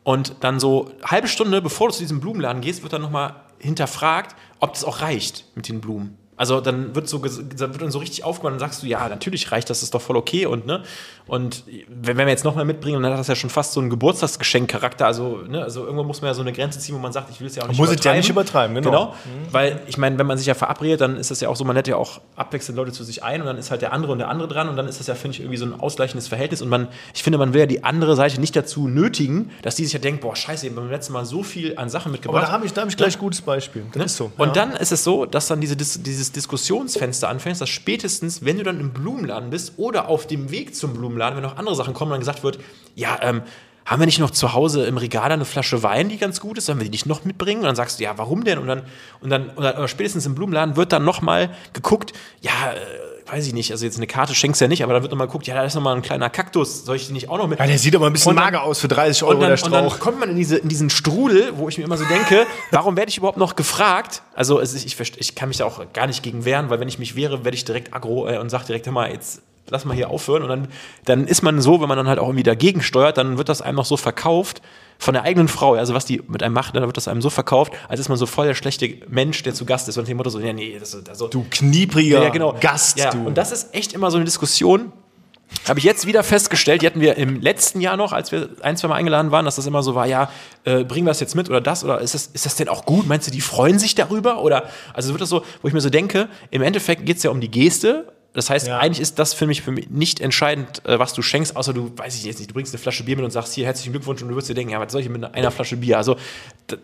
Und 0.04 0.36
dann 0.42 0.60
so 0.60 0.92
halbe 1.04 1.28
Stunde, 1.28 1.62
bevor 1.62 1.90
du 1.90 1.94
zu 1.94 2.00
diesem 2.00 2.20
Blumenladen 2.20 2.62
gehst, 2.62 2.84
wird 2.84 2.94
dann 2.94 3.02
noch 3.02 3.10
mal 3.10 3.36
hinterfragt, 3.60 4.36
ob 4.60 4.74
das 4.74 4.84
auch 4.84 5.02
reicht 5.02 5.46
mit 5.56 5.68
den 5.68 5.82
Blumen. 5.82 6.18
Also 6.38 6.62
dann 6.62 6.96
wird 6.96 7.10
so 7.10 7.18
dann 7.18 7.74
wird 7.74 7.82
dann 7.82 7.92
so 7.92 8.00
richtig 8.00 8.24
aufgemacht 8.24 8.54
und 8.54 8.62
dann 8.62 8.70
sagst 8.70 8.84
du, 8.84 8.88
ja, 8.88 9.10
natürlich 9.10 9.52
reicht 9.52 9.70
das, 9.70 9.84
ist 9.84 9.94
doch 9.94 10.02
voll 10.02 10.16
okay 10.16 10.46
und 10.46 10.66
ne 10.66 10.84
und 11.28 11.64
wenn, 11.90 12.18
wenn 12.18 12.26
wir 12.26 12.32
jetzt 12.32 12.46
noch 12.46 12.56
mal 12.56 12.64
mitbringen, 12.64 13.04
dann 13.04 13.12
hat 13.12 13.20
das 13.20 13.28
ja 13.28 13.36
schon 13.36 13.50
fast 13.50 13.74
so 13.74 13.82
einen 13.82 13.90
Geburtstagsgeschenkcharakter. 13.90 15.06
Also 15.06 15.42
ne, 15.48 15.62
also 15.64 15.84
irgendwo 15.84 16.04
muss 16.04 16.22
man 16.22 16.30
ja 16.30 16.34
so 16.34 16.42
eine 16.42 16.54
Grenze 16.54 16.80
ziehen, 16.80 16.96
wo 16.96 17.00
man 17.00 17.12
sagt, 17.12 17.30
ich 17.32 17.40
will 17.40 17.48
es 17.48 17.56
ja 17.56 17.64
auch 17.64 17.68
nicht 17.68 17.78
muss 17.78 17.90
es 17.90 18.04
ja 18.04 18.14
nicht 18.14 18.30
übertreiben, 18.30 18.76
genau. 18.76 18.90
genau. 18.90 19.16
Weil 19.52 19.82
ich 19.88 19.98
meine, 19.98 20.18
wenn 20.18 20.28
man 20.28 20.38
sich 20.38 20.48
ja 20.48 20.54
verabredet, 20.54 21.02
dann 21.02 21.18
ist 21.18 21.32
das 21.32 21.42
ja 21.42 21.50
auch 21.50 21.56
so, 21.56 21.66
man 21.66 21.76
lädt 21.76 21.88
ja 21.88 21.98
auch 21.98 22.22
abwechselnd 22.36 22.78
Leute 22.78 22.92
zu 22.92 23.04
sich 23.04 23.24
ein 23.24 23.42
und 23.42 23.48
dann 23.48 23.58
ist 23.58 23.72
halt 23.72 23.82
der 23.82 23.92
andere 23.92 24.12
und 24.12 24.20
der 24.20 24.30
andere 24.30 24.48
dran 24.48 24.70
und 24.70 24.78
dann 24.78 24.88
ist 24.88 25.00
das 25.00 25.08
ja, 25.08 25.16
finde 25.16 25.36
ich, 25.36 25.42
irgendwie 25.42 25.58
so 25.58 25.66
ein 25.66 25.78
ausgleichendes 25.78 26.28
Verhältnis 26.28 26.62
und 26.62 26.70
man, 26.70 26.88
ich 27.14 27.24
finde, 27.24 27.40
man 27.40 27.54
will 27.54 27.62
ja 27.62 27.66
die 27.66 27.84
andere 27.84 28.16
Seite 28.16 28.40
nicht 28.40 28.56
dazu 28.56 28.88
nötigen, 28.88 29.52
dass 29.64 29.76
die 29.76 29.84
sich 29.84 29.94
ja 29.94 30.00
denkt, 30.00 30.22
boah, 30.22 30.36
scheiße, 30.36 30.64
wir 30.64 30.70
haben 30.70 30.76
beim 30.76 30.90
letzten 30.90 31.14
Mal 31.14 31.26
so 31.26 31.44
viel 31.44 31.78
an 31.78 31.90
Sachen 31.90 32.10
Aber 32.10 32.12
mitgebracht. 32.14 32.44
da 32.44 32.52
habe 32.52 32.66
ich, 32.66 32.74
da 32.74 32.82
hab 32.82 32.90
ich 32.90 32.96
gleich 32.96 33.16
ein 33.18 33.20
gutes 33.20 33.42
Beispiel. 33.42 33.86
Das 33.94 34.06
ist 34.06 34.18
so. 34.18 34.26
Ne? 34.26 34.32
Und 34.38 34.56
ja. 34.56 34.66
dann 34.66 34.72
ist 34.74 34.92
es 34.92 35.04
so, 35.04 35.26
dass 35.26 35.48
dann 35.48 35.60
diese, 35.60 35.76
Dis 35.76 36.02
dieses 36.28 36.34
Diskussionsfenster 36.34 37.30
anfängt, 37.30 37.60
dass 37.62 37.70
spätestens, 37.70 38.44
wenn 38.44 38.58
du 38.58 38.64
dann 38.64 38.80
im 38.80 38.92
Blumenladen 38.92 39.50
bist 39.50 39.74
oder 39.78 40.08
auf 40.08 40.28
dem 40.28 40.52
Weg 40.52 40.76
zum 40.76 40.94
Blumenladen, 40.94 41.38
wenn 41.38 41.44
noch 41.44 41.58
andere 41.58 41.76
Sachen 41.76 41.94
kommen, 41.94 42.12
dann 42.12 42.20
gesagt 42.20 42.44
wird, 42.44 42.60
ja, 42.96 43.18
ähm, 43.22 43.42
haben 43.86 44.02
wir 44.02 44.06
nicht 44.06 44.20
noch 44.20 44.32
zu 44.32 44.54
Hause 44.54 44.86
im 44.86 44.98
Regal 44.98 45.32
eine 45.32 45.46
Flasche 45.46 45.82
Wein, 45.82 46.10
die 46.10 46.18
ganz 46.18 46.42
gut 46.42 46.58
ist? 46.58 46.66
Sollen 46.66 46.78
wir 46.78 46.84
die 46.84 46.92
nicht 46.92 47.06
noch 47.06 47.24
mitbringen? 47.24 47.62
Und 47.62 47.68
dann 47.68 47.76
sagst 47.78 48.00
du, 48.00 48.04
ja, 48.04 48.18
warum 48.18 48.44
denn? 48.44 48.60
Und 48.60 48.68
dann, 48.68 48.84
und 49.22 49.30
dann, 49.30 49.50
und 49.50 49.64
dann 49.64 49.78
oder 49.78 49.88
spätestens 49.88 50.26
im 50.26 50.36
Blumenladen 50.36 50.76
wird 50.76 50.92
dann 50.92 51.06
nochmal 51.06 51.52
geguckt, 51.72 52.12
ja, 52.42 52.52
äh, 52.74 52.78
weiß 53.30 53.46
ich 53.48 53.54
nicht, 53.54 53.72
also 53.72 53.86
jetzt 53.86 53.98
eine 53.98 54.08
Karte 54.08 54.34
schenkst 54.36 54.62
du 54.62 54.66
ja 54.66 54.70
nicht, 54.70 54.84
aber 54.84 54.94
da 54.94 55.02
wird 55.02 55.12
nochmal 55.12 55.28
geguckt, 55.28 55.48
ja, 55.48 55.56
da 55.56 55.64
ist 55.64 55.76
nochmal 55.76 55.96
ein 55.96 56.02
kleiner 56.02 56.30
Kaktus, 56.30 56.86
soll 56.86 56.96
ich 56.96 57.08
die 57.08 57.14
nicht 57.14 57.30
auch 57.30 57.38
noch 57.38 57.48
mit? 57.48 57.60
ja, 57.60 57.68
der 57.68 57.78
sieht 57.78 57.96
aber 57.96 58.08
ein 58.08 58.14
bisschen 58.14 58.36
dann- 58.36 58.46
mager 58.46 58.64
aus 58.64 58.80
für 58.80 58.88
30 58.88 59.24
Euro 59.24 59.34
Und 59.36 59.40
dann, 59.42 59.56
der 59.56 59.64
und 59.66 59.72
dann 59.72 59.86
Strauch. 59.90 60.00
kommt 60.00 60.20
man 60.20 60.30
in, 60.30 60.36
diese, 60.36 60.58
in 60.58 60.70
diesen 60.70 60.90
Strudel, 60.90 61.52
wo 61.58 61.68
ich 61.70 61.78
mir 61.78 61.84
immer 61.84 61.98
so 61.98 62.06
denke, 62.06 62.46
warum 62.72 62.96
werde 62.98 63.10
ich 63.10 63.18
überhaupt 63.18 63.38
noch 63.38 63.56
gefragt? 63.56 64.22
Also 64.34 64.60
es 64.60 64.74
ist, 64.74 64.86
ich, 64.86 64.96
verste- 64.96 65.18
ich 65.20 65.36
kann 65.36 65.50
mich 65.50 65.58
da 65.58 65.66
auch 65.66 65.82
gar 65.94 66.08
nicht 66.08 66.24
gegen 66.24 66.46
wehren, 66.46 66.70
weil 66.70 66.80
wenn 66.80 66.88
ich 66.88 67.00
mich 67.00 67.16
wehre, 67.16 67.44
werde 67.44 67.56
ich 67.56 67.66
direkt 67.66 67.94
aggro 67.94 68.28
äh, 68.28 68.38
und 68.38 68.50
sage 68.50 68.66
direkt, 68.66 68.86
hör 68.86 68.94
mal, 68.94 69.12
jetzt 69.12 69.42
lass 69.70 69.84
mal 69.84 69.94
hier 69.94 70.10
aufhören. 70.10 70.44
Und 70.44 70.50
dann, 70.50 70.68
dann 71.06 71.28
ist 71.28 71.42
man 71.42 71.60
so, 71.62 71.82
wenn 71.82 71.90
man 71.90 71.98
dann 71.98 72.08
halt 72.08 72.20
auch 72.20 72.28
irgendwie 72.28 72.44
dagegen 72.44 72.82
steuert, 72.82 73.18
dann 73.18 73.38
wird 73.38 73.50
das 73.50 73.62
einem 73.62 73.76
noch 73.76 73.86
so 73.86 73.98
verkauft 73.98 74.62
von 75.00 75.14
der 75.14 75.24
eigenen 75.24 75.48
Frau, 75.48 75.74
also 75.74 75.94
was 75.94 76.06
die 76.06 76.22
mit 76.28 76.44
einem 76.44 76.54
macht, 76.54 76.76
dann 76.76 76.84
wird 76.84 76.98
das 76.98 77.08
einem 77.08 77.22
so 77.22 77.30
verkauft, 77.30 77.74
als 77.88 78.00
ist 78.00 78.10
man 78.10 78.18
so 78.18 78.26
voll 78.26 78.48
der 78.48 78.56
schlechte 78.56 78.98
Mensch, 79.08 79.44
der 79.44 79.54
zu 79.54 79.66
Gast 79.66 79.88
ist 79.88 79.98
und 79.98 80.08
dem 80.08 80.18
Motto 80.18 80.30
so, 80.30 80.40
ja, 80.40 80.54
nee, 80.54 80.78
das 80.80 80.94
ist 80.94 81.10
also, 81.10 81.28
Du 81.28 81.46
kniepriger 81.50 82.24
ja, 82.24 82.30
genau. 82.30 82.56
Gast, 82.60 82.98
ja, 82.98 83.12
du. 83.12 83.26
Und 83.26 83.38
das 83.38 83.52
ist 83.52 83.74
echt 83.74 83.94
immer 83.94 84.12
so 84.12 84.18
eine 84.18 84.26
Diskussion. 84.26 84.92
Habe 85.68 85.80
ich 85.80 85.86
jetzt 85.86 86.06
wieder 86.06 86.24
festgestellt, 86.24 86.82
die 86.82 86.88
hatten 86.88 87.00
wir 87.00 87.16
im 87.16 87.40
letzten 87.42 87.80
Jahr 87.80 87.96
noch, 87.96 88.12
als 88.12 88.32
wir 88.32 88.50
ein, 88.62 88.76
zwei 88.76 88.90
Mal 88.90 88.96
eingeladen 88.96 89.32
waren, 89.32 89.46
dass 89.46 89.56
das 89.56 89.66
immer 89.66 89.82
so 89.82 89.96
war, 89.96 90.06
ja, 90.06 90.30
äh, 90.66 90.84
bringen 90.84 91.06
wir 91.06 91.12
das 91.12 91.22
jetzt 91.22 91.36
mit 91.36 91.50
oder 91.50 91.62
das 91.62 91.86
oder 91.86 92.02
ist 92.02 92.14
das, 92.14 92.28
ist 92.28 92.46
das 92.46 92.56
denn 92.56 92.68
auch 92.68 92.86
gut? 92.86 93.08
Meinst 93.08 93.28
du, 93.28 93.32
die 93.32 93.40
freuen 93.40 93.80
sich 93.80 93.96
darüber? 93.96 94.44
Oder 94.44 94.70
also 94.94 95.12
wird 95.12 95.22
das 95.22 95.30
so, 95.30 95.44
wo 95.62 95.68
ich 95.70 95.74
mir 95.74 95.80
so 95.80 95.90
denke, 95.90 96.28
im 96.52 96.62
Endeffekt 96.62 97.06
geht 97.06 97.18
es 97.18 97.24
ja 97.24 97.32
um 97.32 97.40
die 97.40 97.50
Geste. 97.50 98.12
Das 98.34 98.52
heißt, 98.52 98.68
Ja. 98.68 98.78
eigentlich 98.78 99.00
ist 99.00 99.18
das 99.18 99.34
für 99.34 99.48
mich, 99.48 99.64
für 99.64 99.72
mich 99.72 99.90
nicht 99.90 100.20
entscheidend, 100.20 100.86
äh, 100.86 101.00
was 101.00 101.14
du 101.14 101.24
schenkst, 101.24 101.56
außer 101.56 101.74
du, 101.74 101.92
weiß 101.96 102.16
ich 102.16 102.24
jetzt 102.24 102.38
nicht, 102.38 102.52
du 102.52 102.54
bringst 102.54 102.72
eine 102.74 102.80
Flasche 102.80 103.04
Bier 103.04 103.16
mit 103.16 103.26
und 103.26 103.32
sagst 103.32 103.54
hier 103.56 103.66
herzlichen 103.66 103.94
Glückwunsch 103.94 104.22
und 104.22 104.28
du 104.30 104.36
wirst 104.36 104.48
dir 104.48 104.54
denken, 104.54 104.74
ja, 104.74 104.80
was 104.80 104.92
soll 104.92 105.02
ich 105.02 105.10
mit 105.10 105.24
einer 105.24 105.50
Flasche 105.50 105.78
Bier? 105.78 105.98
Also 105.98 106.18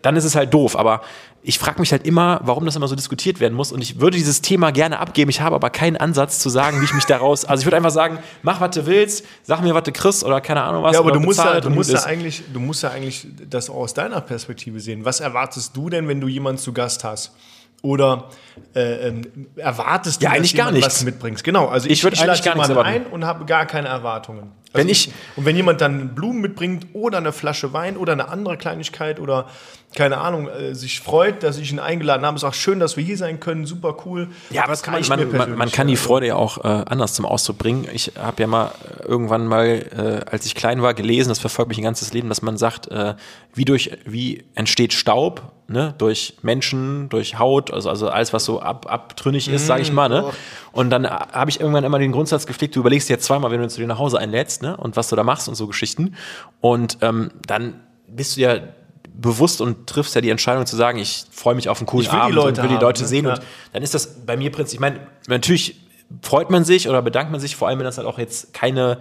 dann 0.02 0.16
ist 0.16 0.24
es 0.24 0.34
halt 0.34 0.52
doof. 0.52 0.76
Aber 0.76 1.02
ich 1.42 1.58
frage 1.60 1.78
mich 1.78 1.92
halt 1.92 2.06
immer, 2.06 2.40
warum 2.42 2.64
das 2.64 2.74
immer 2.74 2.88
so 2.88 2.96
diskutiert 2.96 3.38
werden 3.38 3.54
muss. 3.54 3.70
Und 3.70 3.82
ich 3.82 4.00
würde 4.00 4.16
dieses 4.16 4.40
Thema 4.40 4.72
gerne 4.72 4.98
abgeben. 4.98 5.30
Ich 5.30 5.42
habe 5.42 5.54
aber 5.54 5.70
keinen 5.70 5.96
Ansatz 5.96 6.40
zu 6.40 6.48
sagen, 6.48 6.80
wie 6.80 6.86
ich 6.86 6.94
mich 6.94 7.04
daraus. 7.04 7.44
Also 7.44 7.60
ich 7.60 7.66
würde 7.66 7.76
einfach 7.76 7.90
sagen, 7.90 8.18
mach 8.42 8.60
was 8.60 8.74
du 8.74 8.86
willst, 8.86 9.24
sag 9.44 9.60
mir, 9.60 9.74
was 9.74 9.84
du 9.84 9.92
kriegst 9.92 10.24
oder 10.24 10.40
keine 10.40 10.62
Ahnung 10.62 10.82
was. 10.82 10.94
Ja, 10.94 10.98
aber 11.00 11.12
du 11.12 11.20
musst 11.20 11.38
ja, 11.38 11.60
du 11.60 11.70
musst 11.70 11.92
ja 11.92 12.02
eigentlich, 12.02 12.42
du 12.52 12.58
musst 12.58 12.82
ja 12.82 12.90
eigentlich 12.90 13.26
das 13.48 13.70
auch 13.70 13.76
aus 13.76 13.94
deiner 13.94 14.20
Perspektive 14.22 14.80
sehen. 14.80 15.04
Was 15.04 15.20
erwartest 15.20 15.76
du 15.76 15.90
denn, 15.90 16.08
wenn 16.08 16.20
du 16.20 16.26
jemanden 16.26 16.60
zu 16.60 16.72
Gast 16.72 17.04
hast? 17.04 17.32
Oder 17.84 18.30
äh, 18.74 19.08
ähm, 19.08 19.48
erwartest 19.56 20.22
du, 20.22 20.24
Ja, 20.24 20.30
eigentlich 20.32 20.56
gar 20.56 20.72
nichts. 20.72 20.86
was 20.86 21.04
mitbringst? 21.04 21.44
Genau, 21.44 21.68
also 21.68 21.86
Ich 21.86 22.02
würd 22.02 22.14
eigentlich 22.14 22.42
lade 22.42 22.58
gar 22.58 22.66
nichts 22.66 22.70
ein 22.82 23.06
und 23.06 23.26
habe 23.26 23.44
gar 23.44 23.66
keine 23.66 23.88
Erwartungen. 23.88 24.52
Wenn 24.74 24.88
ich- 24.88 25.12
und 25.36 25.44
wenn 25.46 25.56
jemand 25.56 25.80
dann 25.80 26.14
Blumen 26.14 26.40
mitbringt 26.40 26.88
oder 26.92 27.18
eine 27.18 27.32
Flasche 27.32 27.72
Wein 27.72 27.96
oder 27.96 28.12
eine 28.12 28.28
andere 28.28 28.56
Kleinigkeit 28.56 29.20
oder 29.20 29.46
keine 29.94 30.18
Ahnung, 30.18 30.48
äh, 30.48 30.74
sich 30.74 31.00
freut, 31.00 31.42
dass 31.42 31.58
ich 31.58 31.70
ihn 31.70 31.78
eingeladen 31.78 32.26
habe, 32.26 32.38
sagt 32.38 32.56
schön, 32.56 32.80
dass 32.80 32.96
wir 32.96 33.04
hier 33.04 33.16
sein 33.16 33.40
können, 33.40 33.64
super 33.66 33.96
cool. 34.04 34.28
Ja, 34.50 34.64
aber 34.64 34.72
es 34.72 34.82
kann 34.82 35.00
man, 35.00 35.08
man, 35.08 35.36
man, 35.36 35.54
man 35.56 35.70
kann 35.70 35.86
die 35.86 35.94
also. 35.94 36.08
Freude 36.08 36.26
ja 36.26 36.34
auch 36.34 36.58
äh, 36.58 36.68
anders 36.86 37.14
zum 37.14 37.24
Ausdruck 37.24 37.58
bringen. 37.58 37.86
Ich 37.92 38.12
habe 38.20 38.42
ja 38.42 38.48
mal 38.48 38.72
äh, 39.00 39.06
irgendwann 39.06 39.46
mal, 39.46 39.66
äh, 39.66 40.30
als 40.30 40.46
ich 40.46 40.54
klein 40.54 40.82
war, 40.82 40.94
gelesen, 40.94 41.28
das 41.28 41.38
verfolgt 41.38 41.68
mich 41.68 41.78
ein 41.78 41.84
ganzes 41.84 42.12
Leben, 42.12 42.28
dass 42.28 42.42
man 42.42 42.56
sagt, 42.56 42.88
äh, 42.88 43.14
wie 43.54 43.64
durch 43.64 43.92
wie 44.04 44.44
entsteht 44.56 44.92
Staub, 44.92 45.52
ne, 45.68 45.94
durch 45.98 46.36
Menschen, 46.42 47.08
durch 47.08 47.38
Haut, 47.38 47.72
also, 47.72 47.88
also 47.88 48.08
alles, 48.08 48.32
was 48.32 48.44
so 48.44 48.60
ab, 48.60 48.86
abtrünnig 48.90 49.48
ist, 49.48 49.66
sage 49.66 49.82
ich 49.82 49.92
mal, 49.92 50.08
ne? 50.08 50.30
Und 50.72 50.90
dann 50.90 51.04
äh, 51.04 51.08
habe 51.08 51.50
ich 51.50 51.60
irgendwann 51.60 51.84
immer 51.84 51.98
den 51.98 52.12
Grundsatz 52.12 52.46
gepflegt, 52.46 52.76
du 52.76 52.80
überlegst 52.80 53.08
dir 53.08 53.14
jetzt 53.14 53.24
zweimal, 53.24 53.50
wenn 53.50 53.60
du 53.60 53.68
zu 53.68 53.80
dir 53.80 53.86
nach 53.86 53.98
Hause 53.98 54.18
einlädst, 54.18 54.62
ne, 54.64 54.76
und 54.76 54.96
was 54.96 55.08
du 55.08 55.16
da 55.16 55.22
machst 55.22 55.48
und 55.48 55.54
so 55.54 55.66
Geschichten. 55.66 56.16
Und 56.60 56.98
ähm, 57.02 57.30
dann 57.46 57.80
bist 58.08 58.36
du 58.36 58.40
ja 58.40 58.58
bewusst 59.14 59.60
und 59.60 59.86
triffst 59.86 60.14
ja 60.14 60.20
die 60.20 60.30
Entscheidung 60.30 60.66
zu 60.66 60.76
sagen, 60.76 60.98
ich 60.98 61.26
freue 61.30 61.54
mich 61.54 61.68
auf 61.68 61.78
einen 61.78 61.86
coolen 61.86 62.06
Ich 62.06 62.12
will 62.12 62.18
die 62.18 62.22
Abend 62.22 62.34
Leute 62.34 62.48
und 62.48 62.56
will 62.62 62.68
die 62.68 62.74
haben, 62.74 62.82
Leute 62.82 63.02
ne? 63.02 63.08
sehen 63.08 63.26
Ja. 63.26 63.34
und 63.34 63.40
dann 63.72 63.82
ist 63.82 63.94
das 63.94 64.26
bei 64.26 64.36
mir 64.36 64.50
prinzipiell, 64.50 64.92
ich 64.92 64.96
meine, 64.96 65.06
natürlich 65.28 65.80
freut 66.22 66.50
man 66.50 66.64
sich 66.64 66.88
oder 66.88 67.00
bedankt 67.02 67.30
man 67.30 67.40
sich, 67.40 67.54
vor 67.56 67.68
allem 67.68 67.78
wenn 67.78 67.84
das 67.84 67.98
halt 67.98 68.08
auch 68.08 68.18
jetzt 68.18 68.52
keine 68.52 68.98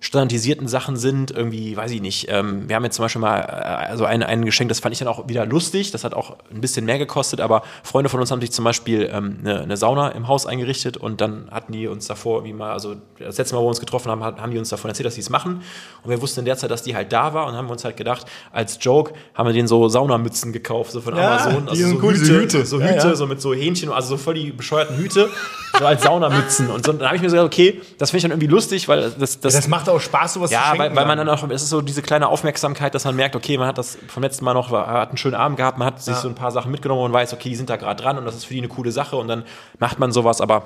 standardisierten 0.00 0.68
Sachen 0.68 0.96
sind, 0.96 1.30
irgendwie, 1.30 1.76
weiß 1.76 1.90
ich 1.90 2.00
nicht. 2.02 2.26
Ähm, 2.28 2.68
wir 2.68 2.76
haben 2.76 2.84
jetzt 2.84 2.96
zum 2.96 3.04
Beispiel 3.04 3.20
mal 3.20 3.38
äh, 3.40 3.42
also 3.90 4.04
ein, 4.04 4.22
ein 4.22 4.44
Geschenk, 4.44 4.68
das 4.68 4.78
fand 4.80 4.92
ich 4.92 4.98
dann 4.98 5.08
auch 5.08 5.26
wieder 5.28 5.46
lustig, 5.46 5.90
das 5.90 6.04
hat 6.04 6.12
auch 6.14 6.36
ein 6.52 6.60
bisschen 6.60 6.84
mehr 6.84 6.98
gekostet, 6.98 7.40
aber 7.40 7.62
Freunde 7.82 8.10
von 8.10 8.20
uns 8.20 8.30
haben 8.30 8.40
sich 8.40 8.52
zum 8.52 8.64
Beispiel 8.64 9.08
ähm, 9.10 9.38
eine, 9.40 9.62
eine 9.62 9.76
Sauna 9.76 10.10
im 10.10 10.28
Haus 10.28 10.46
eingerichtet 10.46 10.96
und 10.98 11.20
dann 11.20 11.48
hatten 11.50 11.72
die 11.72 11.86
uns 11.88 12.06
davor, 12.06 12.44
wie 12.44 12.52
mal, 12.52 12.72
also 12.72 12.96
das 13.18 13.38
letzte 13.38 13.54
Mal, 13.54 13.62
wo 13.62 13.64
wir 13.64 13.70
uns 13.70 13.80
getroffen 13.80 14.10
haben, 14.10 14.22
haben 14.22 14.50
die 14.52 14.58
uns 14.58 14.68
davon 14.68 14.90
erzählt, 14.90 15.06
dass 15.06 15.14
sie 15.14 15.22
es 15.22 15.30
machen 15.30 15.62
und 16.02 16.10
wir 16.10 16.20
wussten 16.20 16.40
in 16.40 16.46
der 16.46 16.58
Zeit, 16.58 16.70
dass 16.70 16.82
die 16.82 16.94
halt 16.94 17.10
da 17.12 17.32
war 17.32 17.46
und 17.46 17.54
haben 17.54 17.68
uns 17.70 17.84
halt 17.84 17.96
gedacht, 17.96 18.26
als 18.52 18.78
Joke 18.80 19.14
haben 19.34 19.46
wir 19.48 19.54
denen 19.54 19.66
so 19.68 19.88
Saunamützen 19.88 20.52
gekauft, 20.52 20.92
so 20.92 21.00
von 21.00 21.16
Ja, 21.16 21.36
Amazon, 21.36 21.68
die 21.72 21.82
sind 21.82 22.02
cool, 22.02 22.12
diese 22.12 22.38
Hüte. 22.38 22.66
so 22.66 22.80
Ja, 22.80 22.88
Hüte, 22.88 23.08
ja. 23.08 23.14
so 23.16 23.26
mit 23.26 23.40
so 23.40 23.54
Hähnchen, 23.54 23.90
also 23.90 24.10
so 24.10 24.16
voll 24.18 24.34
die 24.34 24.52
bescheuerten 24.52 24.96
Hüte, 24.98 25.30
so 25.78 25.86
als 25.86 26.02
Saunamützen 26.02 26.68
und 26.70 26.84
so. 26.84 26.92
Dann 26.92 27.06
habe 27.06 27.16
ich 27.16 27.22
mir 27.22 27.30
so 27.30 27.36
gedacht, 27.36 27.46
okay, 27.52 27.80
das 27.98 28.10
finde 28.10 28.18
ich 28.18 28.22
dann 28.24 28.30
irgendwie 28.32 28.46
lustig, 28.48 28.88
weil 28.88 29.10
das, 29.18 29.40
das, 29.40 29.54
Das 29.54 29.68
macht 29.68 29.85
auch 29.88 30.00
Spaß, 30.00 30.34
sowas 30.34 30.50
zu 30.50 30.54
ja, 30.54 30.62
schenken. 30.62 30.78
weil, 30.80 30.96
weil 30.96 31.06
man 31.06 31.18
dann 31.18 31.28
auch, 31.28 31.42
es 31.50 31.62
ist 31.62 31.70
so 31.70 31.80
diese 31.80 32.02
kleine 32.02 32.28
Aufmerksamkeit, 32.28 32.94
dass 32.94 33.04
man 33.04 33.16
merkt, 33.16 33.36
okay, 33.36 33.56
man 33.58 33.66
hat 33.68 33.78
das 33.78 33.98
vom 34.08 34.22
letzten 34.22 34.44
Mal 34.44 34.54
noch, 34.54 34.70
hat 34.70 35.08
einen 35.08 35.16
schönen 35.18 35.34
Abend 35.36 35.56
gehabt, 35.56 35.78
man 35.78 35.86
hat 35.86 36.02
sich 36.02 36.14
Ja. 36.14 36.20
so 36.20 36.28
ein 36.28 36.34
paar 36.34 36.50
Sachen 36.50 36.70
mitgenommen 36.70 37.02
und 37.02 37.12
weiß, 37.12 37.32
okay, 37.32 37.48
die 37.48 37.56
sind 37.56 37.70
da 37.70 37.76
gerade 37.76 38.02
dran 38.02 38.18
und 38.18 38.24
das 38.24 38.34
ist 38.36 38.44
für 38.46 38.54
die 38.54 38.60
eine 38.60 38.68
coole 38.68 38.92
Sache 38.92 39.16
und 39.16 39.28
dann 39.28 39.44
macht 39.78 39.98
man 39.98 40.12
sowas, 40.12 40.40
aber 40.40 40.62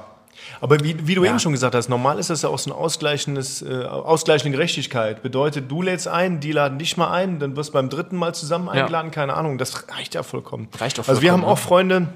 Aber 0.62 0.80
wie, 0.82 1.06
wie 1.06 1.14
du 1.14 1.24
Ja. 1.24 1.30
eben 1.30 1.38
schon 1.40 1.52
gesagt 1.52 1.74
hast, 1.74 1.88
normal 1.88 2.18
ist 2.18 2.30
das 2.30 2.42
ja 2.42 2.48
auch 2.48 2.58
so 2.58 2.70
ein 2.70 2.74
ausgleichendes, 2.76 3.62
äh, 3.62 3.84
ausgleichende 3.84 4.56
Gerechtigkeit. 4.56 5.22
Bedeutet, 5.22 5.70
du 5.70 5.82
lädst 5.82 6.08
ein, 6.08 6.40
die 6.40 6.52
laden 6.52 6.78
dich 6.78 6.96
mal 6.96 7.10
ein, 7.10 7.38
dann 7.38 7.56
wirst 7.56 7.70
du 7.70 7.72
beim 7.74 7.88
dritten 7.90 8.16
Mal 8.16 8.34
zusammen 8.34 8.68
eingeladen, 8.68 9.10
keine 9.10 9.34
Ahnung. 9.34 9.58
Das 9.58 9.88
reicht 9.90 10.14
ja 10.14 10.22
vollkommen. 10.22 10.68
Reicht 10.78 10.98
doch 10.98 11.08
Also 11.08 11.20
wir 11.20 11.32
haben 11.32 11.40
vollkommen, 11.40 11.52
auch 11.52 11.58
Freunde, 11.58 12.08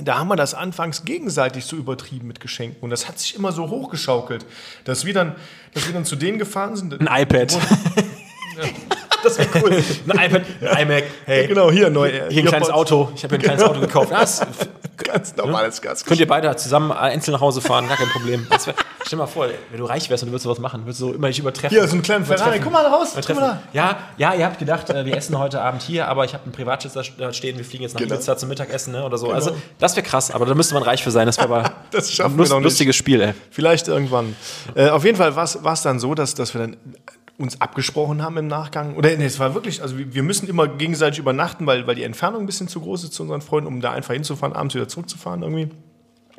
da 0.00 0.18
haben 0.18 0.28
wir 0.28 0.36
das 0.36 0.54
anfangs 0.54 1.04
gegenseitig 1.04 1.66
so 1.66 1.76
übertrieben 1.76 2.26
mit 2.26 2.40
Geschenken. 2.40 2.78
Und 2.80 2.90
das 2.90 3.08
hat 3.08 3.18
sich 3.18 3.34
immer 3.34 3.52
so 3.52 3.68
hochgeschaukelt, 3.68 4.46
dass 4.84 5.04
wir 5.04 5.12
dann, 5.12 5.34
dass 5.74 5.86
wir 5.86 5.92
dann 5.92 6.04
zu 6.04 6.16
denen 6.16 6.38
gefahren 6.38 6.76
sind. 6.76 6.98
ein 7.00 7.22
iPad. 7.22 7.58
Das 9.22 9.38
wäre 9.38 9.48
cool. 9.62 9.82
Ein 10.08 10.30
iPad, 10.30 10.42
ein 10.76 10.82
iMac, 10.88 11.04
hey, 11.26 11.46
Genau, 11.46 11.70
hier 11.70 11.90
neu. 11.90 12.10
hier 12.30 12.42
ein 12.42 12.46
kleines 12.48 12.70
Auto. 12.70 13.10
Ich 13.14 13.22
habe 13.24 13.34
mir 13.34 13.40
ein 13.40 13.44
kleines 13.44 13.62
Auto 13.64 13.80
gekauft. 13.80 14.10
Das 14.10 14.40
Ganz 15.04 15.34
normales 15.36 15.80
Gas. 15.82 16.04
könnt 16.04 16.20
ihr 16.20 16.28
beide 16.28 16.54
zusammen 16.56 16.92
einzeln 16.92 17.32
nach 17.32 17.40
Hause 17.40 17.60
fahren, 17.60 17.88
gar 17.88 17.96
kein 17.96 18.08
Problem. 18.08 18.46
Wär, 18.48 18.58
stell 18.60 18.74
dir 19.10 19.16
mal 19.16 19.26
vor, 19.26 19.46
wenn 19.70 19.78
du 19.80 19.84
reich 19.84 20.08
wärst 20.08 20.22
und 20.22 20.28
du 20.28 20.32
würdest 20.32 20.44
sowas 20.44 20.58
machen, 20.60 20.82
würdest 20.84 21.00
du 21.00 21.06
so 21.08 21.12
immer 21.14 21.26
dich 21.26 21.40
übertreffen. 21.40 21.76
Hier, 21.76 21.86
so 21.88 21.94
einen 21.94 22.02
kleinen 22.02 22.24
Ferrari. 22.24 22.60
Guck 22.60 22.72
mal 22.72 22.86
raus, 22.86 23.08
guck 23.16 23.34
mal. 23.36 23.60
Ja, 23.72 23.98
ja, 24.16 24.34
ihr 24.34 24.44
habt 24.44 24.58
gedacht, 24.60 24.90
äh, 24.90 25.04
wir 25.04 25.16
essen 25.16 25.36
heute 25.38 25.60
Abend 25.60 25.82
hier, 25.82 26.06
aber 26.06 26.24
ich 26.24 26.34
habe 26.34 26.44
einen 26.44 26.52
Privatjet 26.52 26.92
da- 26.94 27.32
stehen, 27.32 27.56
wir 27.58 27.64
fliegen 27.64 27.82
jetzt 27.82 27.94
nach 27.94 28.00
Genau. 28.00 28.14
Ibiza 28.14 28.36
zum 28.36 28.48
Mittagessen 28.50 28.92
ne, 28.92 29.04
oder 29.04 29.18
so. 29.18 29.30
Also 29.32 29.56
das 29.78 29.96
wäre 29.96 30.06
krass, 30.06 30.30
aber 30.30 30.46
da 30.46 30.54
müsste 30.54 30.74
man 30.74 30.82
reich 30.84 31.02
für 31.02 31.10
sein. 31.10 31.26
Das 31.26 31.36
wäre 31.38 31.48
aber 31.48 31.72
Das 31.90 32.20
ein 32.20 32.36
nicht. 32.36 32.50
lustiges 32.52 32.94
Spiel, 32.94 33.20
ey. 33.22 33.34
Vielleicht 33.50 33.88
irgendwann. 33.88 34.36
Äh, 34.76 34.90
auf 34.90 35.04
jeden 35.04 35.16
Fall 35.16 35.34
war 35.34 35.44
es 35.72 35.82
dann 35.82 35.98
so, 35.98 36.14
dass, 36.14 36.34
dass 36.34 36.54
wir 36.54 36.60
dann 36.60 36.76
uns 37.38 37.60
abgesprochen 37.60 38.22
haben 38.22 38.36
im 38.36 38.46
Nachgang. 38.46 38.94
Oder 38.96 39.16
nee, 39.16 39.24
es 39.24 39.38
war 39.38 39.54
wirklich, 39.54 39.82
also 39.82 39.96
wir 39.98 40.22
müssen 40.22 40.48
immer 40.48 40.68
gegenseitig 40.68 41.18
übernachten, 41.18 41.66
weil, 41.66 41.86
weil 41.86 41.94
die 41.94 42.04
Entfernung 42.04 42.42
ein 42.42 42.46
bisschen 42.46 42.68
zu 42.68 42.80
groß 42.80 43.04
ist 43.04 43.14
zu 43.14 43.22
unseren 43.22 43.40
Freunden, 43.40 43.68
um 43.68 43.80
da 43.80 43.92
einfach 43.92 44.14
hinzufahren, 44.14 44.54
abends 44.54 44.74
wieder 44.74 44.88
zurückzufahren 44.88 45.42
irgendwie. 45.42 45.70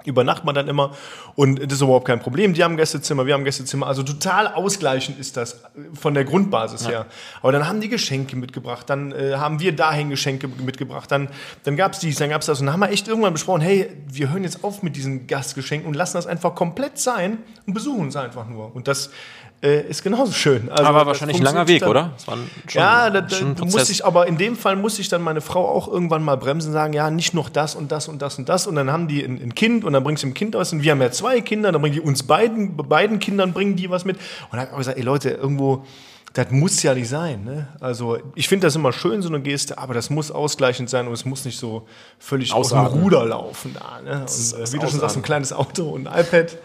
Übernachten 0.05 0.45
wir 0.45 0.53
dann 0.53 0.67
immer 0.67 0.91
und 1.35 1.63
das 1.63 1.73
ist 1.73 1.81
überhaupt 1.81 2.05
kein 2.05 2.19
Problem. 2.19 2.53
Die 2.53 2.63
haben 2.63 2.75
Gästezimmer, 2.75 3.25
wir 3.25 3.33
haben 3.33 3.45
Gästezimmer. 3.45 3.87
Also 3.87 4.03
total 4.03 4.47
ausgleichend 4.47 5.17
ist 5.17 5.37
das 5.37 5.53
äh, 5.53 5.59
von 5.93 6.13
der 6.13 6.25
Grundbasis 6.25 6.87
her. 6.87 7.05
Aber 7.41 7.51
dann 7.51 7.67
haben 7.67 7.79
die 7.79 7.89
Geschenke 7.89 8.35
mitgebracht, 8.35 8.89
dann 8.89 9.13
äh, 9.13 9.35
haben 9.35 9.59
wir 9.59 9.73
dahin 9.73 10.09
Geschenke 10.09 10.47
mitgebracht, 10.47 11.09
dann, 11.09 11.29
dann 11.63 11.77
gab 11.77 11.93
es 11.93 11.99
dies, 11.99 12.17
dann 12.17 12.29
gab 12.29 12.41
es 12.41 12.47
das. 12.47 12.59
Und 12.59 12.65
dann 12.65 12.73
haben 12.73 12.81
wir 12.81 12.89
echt 12.89 13.07
irgendwann 13.07 13.33
besprochen, 13.33 13.61
hey, 13.61 13.89
wir 14.07 14.29
hören 14.31 14.43
jetzt 14.43 14.63
auf 14.63 14.83
mit 14.83 14.95
diesen 14.95 15.25
Gastgeschenken 15.27 15.87
und 15.87 15.93
lassen 15.93 16.17
das 16.17 16.27
einfach 16.27 16.53
komplett 16.53 16.97
sein 16.97 17.37
und 17.65 17.73
besuchen 17.73 18.01
uns 18.01 18.15
einfach 18.15 18.47
nur. 18.47 18.75
Und 18.75 18.87
das 18.89 19.09
äh, 19.63 19.87
ist 19.87 20.03
genauso 20.03 20.33
schön. 20.33 20.69
Also, 20.69 20.83
Aber 20.83 21.05
wahrscheinlich 21.05 21.37
ein 21.37 21.43
langer 21.43 21.67
Weg, 21.69 21.79
dann- 21.79 21.89
oder? 21.89 22.11
Ein- 22.27 22.49
ja, 22.69 23.09
da, 23.09 23.21
da 23.21 23.37
ein 23.37 23.55
muss 23.71 23.89
ich, 23.89 24.05
aber 24.05 24.27
in 24.27 24.37
dem 24.37 24.57
Fall 24.57 24.75
muss 24.75 24.99
ich 24.99 25.07
dann 25.07 25.21
meine 25.21 25.39
Frau 25.41 25.65
auch 25.67 25.87
irgendwann 25.87 26.21
mal 26.21 26.35
bremsen 26.35 26.67
und 26.69 26.73
sagen, 26.73 26.91
ja, 26.93 27.09
nicht 27.09 27.33
noch 27.33 27.49
das 27.49 27.73
und 27.73 27.91
das 27.91 28.07
und 28.09 28.21
das 28.21 28.37
und 28.37 28.49
das. 28.49 28.67
Und 28.67 28.75
dann 28.75 28.91
haben 28.91 29.07
die 29.07 29.23
ein, 29.23 29.41
ein 29.41 29.55
Kind 29.55 29.85
und 29.85 29.93
dann 29.93 30.03
bringst 30.03 30.21
du 30.23 30.27
dem 30.27 30.33
Kind 30.33 30.53
was. 30.55 30.73
Und 30.73 30.83
wir 30.83 30.91
haben 30.91 31.01
ja 31.01 31.11
zwei 31.11 31.39
Kinder, 31.41 31.71
dann 31.71 31.81
bringen 31.81 31.95
die 31.95 32.01
uns 32.01 32.23
beiden, 32.23 32.75
beiden 32.75 33.19
Kindern 33.19 33.53
bringen 33.53 33.75
die 33.77 33.89
was 33.89 34.03
mit. 34.05 34.17
Und 34.17 34.23
dann 34.51 34.59
habe 34.61 34.71
ich 34.73 34.77
gesagt, 34.79 34.97
ey 34.97 35.03
Leute, 35.03 35.29
irgendwo, 35.29 35.85
das 36.33 36.49
muss 36.49 36.81
ja 36.81 36.95
nicht 36.95 37.09
sein. 37.09 37.43
Ne? 37.43 37.67
Also 37.79 38.17
ich 38.33 38.47
finde 38.47 38.65
das 38.65 38.75
immer 38.75 38.91
schön, 38.91 39.21
so 39.21 39.29
eine 39.29 39.39
Geste, 39.39 39.77
aber 39.77 39.93
das 39.93 40.09
muss 40.09 40.31
ausgleichend 40.31 40.89
sein 40.89 41.05
und 41.07 41.13
es 41.13 41.25
muss 41.25 41.45
nicht 41.45 41.59
so 41.59 41.85
völlig 42.17 42.51
aus 42.51 42.69
dem 42.69 42.79
Ausatmen. 42.79 43.03
Ruder 43.03 43.23
laufen 43.25 43.75
da. 43.75 44.01
Ne? 44.01 44.21
Und, 44.21 44.59
äh, 44.59 44.73
wie 44.73 44.79
du 44.79 44.87
schon 44.89 44.99
sagst, 44.99 45.15
ein 45.15 45.21
kleines 45.21 45.53
Auto 45.53 45.89
und 45.89 46.07
ein 46.07 46.19
iPad. 46.21 46.57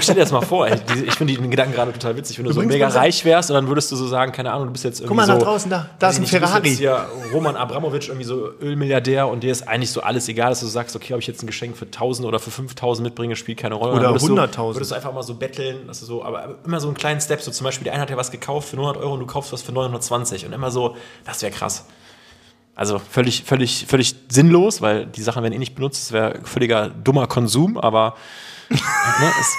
Stell 0.00 0.16
dir 0.16 0.20
das 0.20 0.32
mal 0.32 0.42
vor, 0.42 0.66
ey, 0.68 0.78
ich 1.06 1.14
finde 1.14 1.32
den 1.32 1.50
Gedanken 1.50 1.72
gerade 1.72 1.92
total 1.94 2.14
witzig, 2.16 2.36
wenn 2.36 2.44
du 2.44 2.52
so 2.52 2.60
Übrigens, 2.60 2.74
mega 2.92 3.00
reich 3.00 3.24
wärst 3.24 3.50
und 3.50 3.54
dann 3.54 3.68
würdest 3.68 3.90
du 3.90 3.96
so 3.96 4.06
sagen, 4.06 4.32
keine 4.32 4.52
Ahnung, 4.52 4.66
du 4.66 4.72
bist 4.72 4.84
jetzt 4.84 5.00
irgendwie 5.00 5.08
Guck 5.08 5.16
mal 5.16 5.26
so, 5.26 5.32
nach 5.32 5.42
draußen, 5.42 5.70
da, 5.70 5.88
da 5.98 6.10
ist 6.10 6.16
ein 6.18 6.24
ich 6.24 6.32
nicht, 6.32 6.42
du 6.42 6.46
Ferrari. 6.46 6.68
Jetzt 6.68 6.78
hier 6.78 7.06
Roman 7.32 7.56
Abramowitsch, 7.56 8.08
irgendwie 8.08 8.26
so 8.26 8.50
Ölmilliardär 8.60 9.28
und 9.28 9.42
dir 9.42 9.50
ist 9.50 9.66
eigentlich 9.66 9.92
so 9.92 10.02
alles 10.02 10.28
egal, 10.28 10.50
dass 10.50 10.60
du 10.60 10.66
sagst, 10.66 10.94
okay, 10.94 11.14
ob 11.14 11.20
ich 11.20 11.26
jetzt 11.26 11.42
ein 11.42 11.46
Geschenk 11.46 11.74
für 11.78 11.86
1000 11.86 12.28
oder 12.28 12.38
für 12.38 12.50
5000 12.50 13.02
mitbringe, 13.02 13.34
spielt 13.34 13.56
keine 13.58 13.76
Rolle. 13.76 13.92
Oder 13.92 14.02
Dann 14.02 14.10
würdest 14.10 14.28
du- 14.28 14.34
100.000. 14.34 14.74
Würdest 14.74 14.90
du 14.90 14.94
einfach 14.94 15.14
mal 15.14 15.22
so 15.22 15.32
betteln, 15.36 15.86
dass 15.86 16.00
du 16.00 16.04
so, 16.06 16.22
aber 16.22 16.56
immer 16.66 16.80
so 16.80 16.88
einen 16.88 16.96
kleinen 16.98 17.22
Step, 17.22 17.40
so 17.40 17.50
zum 17.50 17.64
Beispiel, 17.64 17.84
der 17.84 17.94
eine 17.94 18.02
hat 18.02 18.10
ja 18.10 18.18
was 18.18 18.30
gekauft 18.30 18.68
für 18.68 18.76
900 18.76 19.02
Euro 19.02 19.05
und 19.12 19.20
du 19.20 19.26
kaufst 19.26 19.52
was 19.52 19.62
für 19.62 19.72
920 19.72 20.46
und 20.46 20.52
immer 20.52 20.70
so, 20.70 20.96
das 21.24 21.42
wäre 21.42 21.52
krass. 21.52 21.86
Also 22.74 22.98
völlig, 22.98 23.44
völlig, 23.44 23.86
völlig 23.86 24.14
sinnlos, 24.28 24.82
weil 24.82 25.06
die 25.06 25.22
Sachen 25.22 25.42
werden 25.42 25.54
eh 25.54 25.58
nicht 25.58 25.74
benutzt, 25.74 26.04
es 26.04 26.12
wäre 26.12 26.40
völliger 26.44 26.90
dummer 26.90 27.26
Konsum, 27.26 27.78
aber 27.78 28.16
ne, 28.68 29.32
es, 29.40 29.54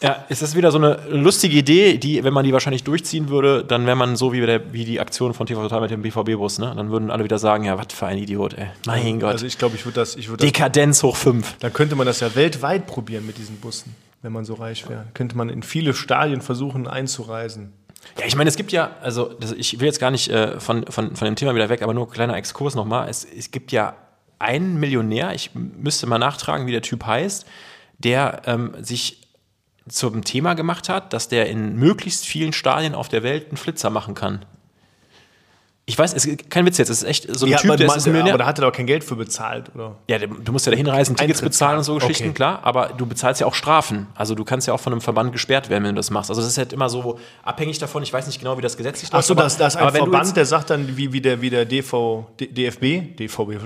ja, 0.00 0.24
es 0.28 0.42
ist 0.42 0.54
wieder 0.54 0.70
so 0.70 0.78
eine 0.78 1.00
lustige 1.08 1.56
Idee, 1.56 1.98
die, 1.98 2.22
wenn 2.22 2.32
man 2.32 2.44
die 2.44 2.52
wahrscheinlich 2.52 2.84
durchziehen 2.84 3.28
würde, 3.28 3.64
dann 3.64 3.84
wäre 3.86 3.96
man 3.96 4.16
so 4.16 4.32
wie, 4.32 4.40
der, 4.40 4.72
wie 4.72 4.84
die 4.84 5.00
Aktion 5.00 5.34
von 5.34 5.46
TV 5.46 5.62
Total 5.62 5.80
mit 5.80 5.90
dem 5.90 6.02
BVB-Bus, 6.02 6.58
ne? 6.60 6.72
Dann 6.76 6.90
würden 6.90 7.10
alle 7.10 7.24
wieder 7.24 7.38
sagen, 7.38 7.64
ja, 7.64 7.76
was 7.78 7.92
für 7.92 8.06
ein 8.06 8.18
Idiot, 8.18 8.54
ey. 8.54 8.68
Mein 8.86 9.18
Gott. 9.18 9.32
Also 9.32 9.46
ich 9.46 9.58
glaube, 9.58 9.74
ich 9.74 9.84
würde 9.84 10.00
das, 10.00 10.14
ich 10.14 10.28
würde 10.28 10.42
das 10.42 10.52
Dekadenz 10.52 11.02
hoch 11.02 11.16
5. 11.16 11.56
Dann 11.58 11.72
könnte 11.72 11.96
man 11.96 12.06
das 12.06 12.20
ja 12.20 12.34
weltweit 12.34 12.86
probieren 12.86 13.26
mit 13.26 13.38
diesen 13.38 13.56
Bussen, 13.56 13.94
wenn 14.22 14.32
man 14.32 14.44
so 14.44 14.54
reich 14.54 14.88
wäre. 14.88 15.06
Könnte 15.14 15.36
man 15.36 15.48
in 15.48 15.64
viele 15.64 15.94
Stadien 15.94 16.42
versuchen 16.42 16.86
einzureisen. 16.86 17.72
Ja, 18.18 18.26
ich 18.26 18.36
meine, 18.36 18.48
es 18.48 18.56
gibt 18.56 18.72
ja, 18.72 18.92
also 19.02 19.34
das, 19.40 19.52
ich 19.52 19.80
will 19.80 19.86
jetzt 19.86 20.00
gar 20.00 20.10
nicht 20.10 20.28
äh, 20.28 20.60
von, 20.60 20.86
von, 20.86 21.16
von 21.16 21.24
dem 21.24 21.36
Thema 21.36 21.54
wieder 21.54 21.68
weg, 21.68 21.82
aber 21.82 21.94
nur 21.94 22.06
ein 22.06 22.10
kleiner 22.10 22.36
Exkurs 22.36 22.74
nochmal. 22.74 23.08
Es, 23.08 23.24
es 23.24 23.50
gibt 23.50 23.72
ja 23.72 23.94
einen 24.38 24.78
Millionär, 24.78 25.34
ich 25.34 25.50
müsste 25.54 26.06
mal 26.06 26.18
nachtragen, 26.18 26.66
wie 26.66 26.72
der 26.72 26.82
Typ 26.82 27.04
heißt, 27.04 27.46
der 27.98 28.42
ähm, 28.46 28.74
sich 28.80 29.28
zum 29.88 30.24
Thema 30.24 30.54
gemacht 30.54 30.88
hat, 30.88 31.12
dass 31.12 31.28
der 31.28 31.48
in 31.48 31.76
möglichst 31.76 32.26
vielen 32.26 32.52
Stadien 32.52 32.94
auf 32.94 33.08
der 33.08 33.22
Welt 33.22 33.48
einen 33.48 33.56
Flitzer 33.56 33.90
machen 33.90 34.14
kann. 34.14 34.44
Ich 35.88 35.98
weiß, 35.98 36.12
es 36.12 36.26
ist 36.26 36.50
kein 36.50 36.66
Witz 36.66 36.76
jetzt, 36.76 36.90
es 36.90 37.02
ist 37.02 37.08
echt 37.08 37.34
so 37.34 37.46
ein 37.46 37.52
Typ, 37.56 37.64
aber, 37.70 37.76
der 37.78 37.86
man- 37.86 37.96
ist 37.96 38.06
ein 38.06 38.12
Millionär. 38.12 38.34
aber 38.34 38.42
da 38.42 38.46
hat 38.46 38.58
er 38.58 38.66
doch 38.66 38.72
kein 38.76 38.86
Geld 38.86 39.02
für 39.02 39.16
bezahlt, 39.16 39.70
oder? 39.74 39.96
Ja, 40.06 40.18
du 40.18 40.52
musst 40.52 40.66
ja 40.66 40.70
da 40.70 40.76
hinreisen, 40.76 41.16
Tickets 41.16 41.38
Eintritt 41.38 41.50
bezahlen 41.52 41.78
und 41.78 41.84
so. 41.84 41.94
Geschichten, 41.94 42.24
Okay. 42.24 42.34
klar, 42.34 42.60
aber 42.62 42.90
du 42.96 43.06
bezahlst 43.06 43.40
ja 43.40 43.46
auch 43.46 43.54
Strafen. 43.54 44.06
Also 44.14 44.34
du 44.34 44.44
kannst 44.44 44.66
ja 44.66 44.74
auch 44.74 44.80
von 44.80 44.92
einem 44.92 45.00
Verband 45.00 45.32
gesperrt 45.32 45.70
werden, 45.70 45.84
wenn 45.84 45.94
du 45.94 45.98
das 45.98 46.10
machst. 46.10 46.28
Also 46.30 46.42
das 46.42 46.50
ist 46.50 46.58
halt 46.58 46.74
immer 46.74 46.90
so 46.90 47.18
abhängig 47.42 47.78
davon, 47.78 48.02
ich 48.02 48.12
weiß 48.12 48.26
nicht 48.26 48.38
genau, 48.38 48.58
wie 48.58 48.62
das 48.62 48.76
gesetzlich 48.76 49.08
Ach 49.14 49.22
so, 49.22 49.32
aber- 49.32 49.44
das, 49.44 49.56
das 49.56 49.76
ist 49.76 49.80
ein 49.80 49.90
Verband, 49.90 50.36
der 50.36 50.44
sagt 50.44 50.68
dann, 50.68 50.96
wie, 50.98 51.12
wie 51.14 51.22
der, 51.22 51.40
wie 51.40 51.48
der 51.48 51.64
DV, 51.64 52.26
DFB, 52.38 53.16
DVB, 53.18 53.56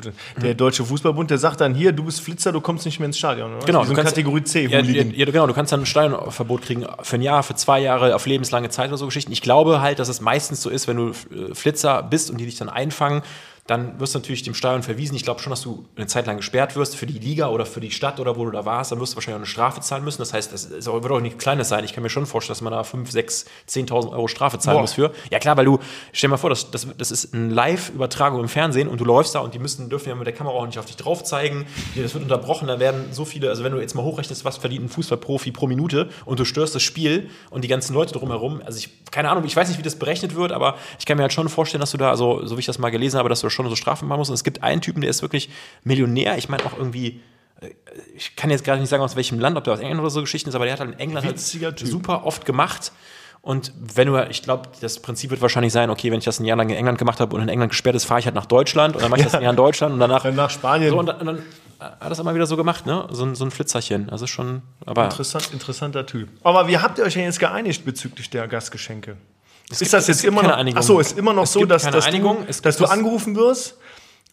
der 0.40 0.54
Deutsche 0.54 0.84
Fußballbund, 0.84 1.28
der 1.30 1.38
sagt 1.38 1.60
dann, 1.60 1.74
hier, 1.74 1.90
du 1.92 2.04
bist 2.04 2.20
Flitzer, 2.20 2.52
du 2.52 2.60
kommst 2.60 2.86
nicht 2.86 3.00
mehr 3.00 3.06
ins 3.06 3.18
Stadion. 3.18 3.56
Oder? 3.56 3.66
Genau, 3.66 3.82
Wie 3.82 3.86
so 3.86 3.90
du 3.90 3.96
kannst- 3.96 4.14
Kategorie 4.14 4.44
C, 4.44 4.66
ja, 4.66 4.78
ja, 4.80 5.02
ja, 5.02 5.24
genau, 5.24 5.46
du 5.48 5.54
kannst 5.54 5.72
dann 5.72 5.80
ein 5.80 5.86
Stadionverbot 5.86 6.62
kriegen 6.62 6.86
für 7.02 7.16
ein 7.16 7.22
Jahr, 7.22 7.42
für 7.42 7.56
zwei 7.56 7.80
Jahre, 7.80 8.14
auf 8.14 8.26
lebenslange 8.26 8.68
Zeit 8.68 8.88
oder 8.90 8.98
so 8.98 9.06
Geschichten. 9.06 9.32
Ich 9.32 9.42
glaube 9.42 9.80
halt, 9.80 9.98
dass 9.98 10.08
es 10.08 10.20
meistens 10.20 10.62
so 10.62 10.70
ist, 10.70 10.86
wenn 10.86 10.96
du 10.96 11.08
äh, 11.10 11.54
Flitzer 11.54 12.02
bist 12.12 12.30
und 12.30 12.38
die 12.38 12.44
dich 12.44 12.56
dann 12.56 12.68
einfangen, 12.68 13.22
dann 13.66 14.00
wirst 14.00 14.14
du 14.14 14.18
natürlich 14.18 14.42
dem 14.42 14.54
Stadion 14.54 14.82
verwiesen. 14.82 15.14
Ich 15.14 15.22
glaube 15.22 15.40
schon, 15.40 15.50
dass 15.50 15.62
du 15.62 15.84
eine 15.94 16.08
Zeit 16.08 16.26
lang 16.26 16.38
gesperrt 16.38 16.74
wirst 16.74 16.96
für 16.96 17.06
die 17.06 17.18
Liga 17.18 17.48
oder 17.48 17.64
für 17.64 17.80
die 17.80 17.92
Stadt 17.92 18.18
oder 18.18 18.36
wo 18.36 18.44
du 18.44 18.50
da 18.50 18.64
warst. 18.64 18.90
Dann 18.90 18.98
wirst 18.98 19.12
du 19.12 19.16
wahrscheinlich 19.16 19.36
auch 19.36 19.40
eine 19.40 19.46
Strafe 19.46 19.80
zahlen 19.80 20.02
müssen. 20.02 20.18
Das 20.18 20.32
heißt, 20.32 20.52
das 20.52 20.64
ist 20.64 20.88
auch, 20.88 21.00
wird 21.00 21.12
auch 21.12 21.20
nichts 21.20 21.40
Kleines 21.40 21.68
sein. 21.68 21.84
Ich 21.84 21.92
kann 21.92 22.02
mir 22.02 22.10
schon 22.10 22.26
vorstellen, 22.26 22.54
dass 22.54 22.60
man 22.60 22.72
da 22.72 22.82
5, 22.82 23.08
6, 23.08 23.44
10.000 23.68 24.10
Euro 24.10 24.26
Strafe 24.26 24.58
zahlen 24.58 24.78
Boah. 24.78 24.80
muss 24.82 24.94
für. 24.94 25.12
Ja 25.30 25.38
klar, 25.38 25.56
weil 25.56 25.64
du, 25.64 25.78
stell 26.12 26.28
dir 26.28 26.32
mal 26.32 26.38
vor, 26.38 26.50
das, 26.50 26.72
das, 26.72 26.88
das 26.98 27.12
ist 27.12 27.34
eine 27.34 27.54
Live-Übertragung 27.54 28.40
im 28.40 28.48
Fernsehen 28.48 28.88
und 28.88 29.00
du 29.00 29.04
läufst 29.04 29.36
da 29.36 29.40
und 29.40 29.54
die 29.54 29.60
müssen, 29.60 29.88
dürfen 29.88 30.08
ja 30.08 30.16
mit 30.16 30.26
der 30.26 30.34
Kamera 30.34 30.56
auch 30.56 30.66
nicht 30.66 30.80
auf 30.80 30.86
dich 30.86 30.96
drauf 30.96 31.22
zeigen. 31.22 31.66
Das 31.94 32.14
wird 32.14 32.24
unterbrochen, 32.24 32.66
da 32.66 32.80
werden 32.80 33.12
so 33.12 33.24
viele, 33.24 33.48
also 33.48 33.62
wenn 33.62 33.72
du 33.72 33.80
jetzt 33.80 33.94
mal 33.94 34.02
hochrechnest, 34.02 34.44
was 34.44 34.56
verdient 34.56 34.86
ein 34.86 34.88
Fußballprofi 34.88 35.52
pro 35.52 35.68
Minute 35.68 36.08
und 36.24 36.40
du 36.40 36.44
störst 36.44 36.74
das 36.74 36.82
Spiel 36.82 37.30
und 37.50 37.62
die 37.62 37.68
ganzen 37.68 37.94
Leute 37.94 38.12
drumherum, 38.12 38.60
also 38.64 38.78
ich, 38.78 39.04
keine 39.12 39.30
Ahnung, 39.30 39.44
ich 39.44 39.54
weiß 39.54 39.68
nicht, 39.68 39.78
wie 39.78 39.84
das 39.84 39.96
berechnet 39.96 40.34
wird, 40.34 40.50
aber 40.50 40.76
ich 40.98 41.06
kann 41.06 41.16
mir 41.16 41.22
halt 41.22 41.32
schon 41.32 41.48
vorstellen, 41.48 41.80
dass 41.80 41.92
du 41.92 41.96
da, 41.96 42.10
also 42.10 42.44
so 42.44 42.56
wie 42.56 42.60
ich 42.60 42.66
das 42.66 42.78
mal 42.78 42.90
gelesen 42.90 43.18
habe, 43.18 43.28
dass 43.28 43.40
du 43.40 43.51
schon 43.52 43.68
so 43.68 43.76
Strafen 43.76 44.08
machen 44.08 44.18
musst. 44.18 44.30
Und 44.30 44.34
es 44.34 44.44
gibt 44.44 44.62
einen 44.62 44.80
Typen, 44.80 45.00
der 45.02 45.10
ist 45.10 45.22
wirklich 45.22 45.50
Millionär, 45.84 46.36
ich 46.38 46.48
meine 46.48 46.64
auch 46.66 46.76
irgendwie, 46.76 47.20
äh, 47.60 47.70
ich 48.16 48.34
kann 48.36 48.50
jetzt 48.50 48.64
gerade 48.64 48.80
nicht 48.80 48.88
sagen, 48.90 49.02
aus 49.02 49.16
welchem 49.16 49.38
Land, 49.38 49.56
ob 49.56 49.64
der 49.64 49.74
aus 49.74 49.80
England 49.80 50.00
oder 50.00 50.10
so 50.10 50.20
Geschichten 50.20 50.48
ist, 50.48 50.54
aber 50.54 50.64
der 50.64 50.72
hat 50.74 50.80
halt 50.80 50.92
in 50.92 50.98
England 50.98 51.26
halt 51.26 51.38
super 51.78 52.24
oft 52.24 52.44
gemacht. 52.44 52.92
Und 53.44 53.72
wenn 53.76 54.06
du, 54.06 54.16
ich 54.30 54.42
glaube, 54.44 54.68
das 54.80 55.00
Prinzip 55.00 55.30
wird 55.30 55.42
wahrscheinlich 55.42 55.72
sein, 55.72 55.90
okay, 55.90 56.12
wenn 56.12 56.18
ich 56.18 56.24
das 56.24 56.38
ein 56.38 56.44
Jahr 56.44 56.56
lang 56.56 56.68
in 56.70 56.76
England 56.76 56.98
gemacht 56.98 57.18
habe 57.18 57.34
und 57.34 57.42
in 57.42 57.48
England 57.48 57.70
gesperrt 57.72 57.96
ist, 57.96 58.04
fahre 58.04 58.20
ich 58.20 58.26
halt 58.26 58.36
nach 58.36 58.46
Deutschland 58.46 58.94
und 58.94 59.02
dann 59.02 59.10
mache 59.10 59.18
ich 59.20 59.26
das 59.26 59.34
ein 59.34 59.42
Jahr 59.42 59.50
in 59.50 59.56
Deutschland 59.56 59.94
und 59.94 59.98
danach 60.00 60.22
Dann 60.22 60.36
nach 60.36 60.48
Spanien. 60.50 60.90
so, 60.90 60.98
und 61.00 61.06
dann, 61.06 61.16
und 61.20 61.26
dann 61.26 61.42
hat 61.80 62.08
das 62.12 62.20
immer 62.20 62.36
wieder 62.36 62.46
so 62.46 62.56
gemacht, 62.56 62.86
ne? 62.86 63.08
So, 63.10 63.24
ein- 63.24 63.34
so 63.34 63.44
ein 63.44 63.50
Flitzerchen. 63.50 64.10
Also 64.10 64.28
schon, 64.28 64.62
aber 64.86 65.06
Interessant, 65.06 65.50
interessanter 65.52 66.06
Typ. 66.06 66.28
Aber 66.44 66.68
wie 66.68 66.78
habt 66.78 66.98
ihr 66.98 67.04
euch 67.04 67.14
denn 67.14 67.24
jetzt 67.24 67.40
geeinigt 67.40 67.84
bezüglich 67.84 68.30
der 68.30 68.46
Gastgeschenke? 68.46 69.16
Ist 69.80 69.92
das 69.92 70.06
jetzt 70.08 70.24
immer 70.24 70.42
noch? 70.42 70.56
Einigung. 70.56 70.78
Achso, 70.78 71.00
ist 71.00 71.16
immer 71.18 71.32
noch 71.32 71.46
so, 71.46 71.64
dass, 71.64 71.88
dass, 71.90 72.06
Einigung. 72.06 72.38
du, 72.46 72.46
dass 72.46 72.76
du 72.76 72.82
das- 72.82 72.90
angerufen 72.90 73.36
wirst 73.36 73.78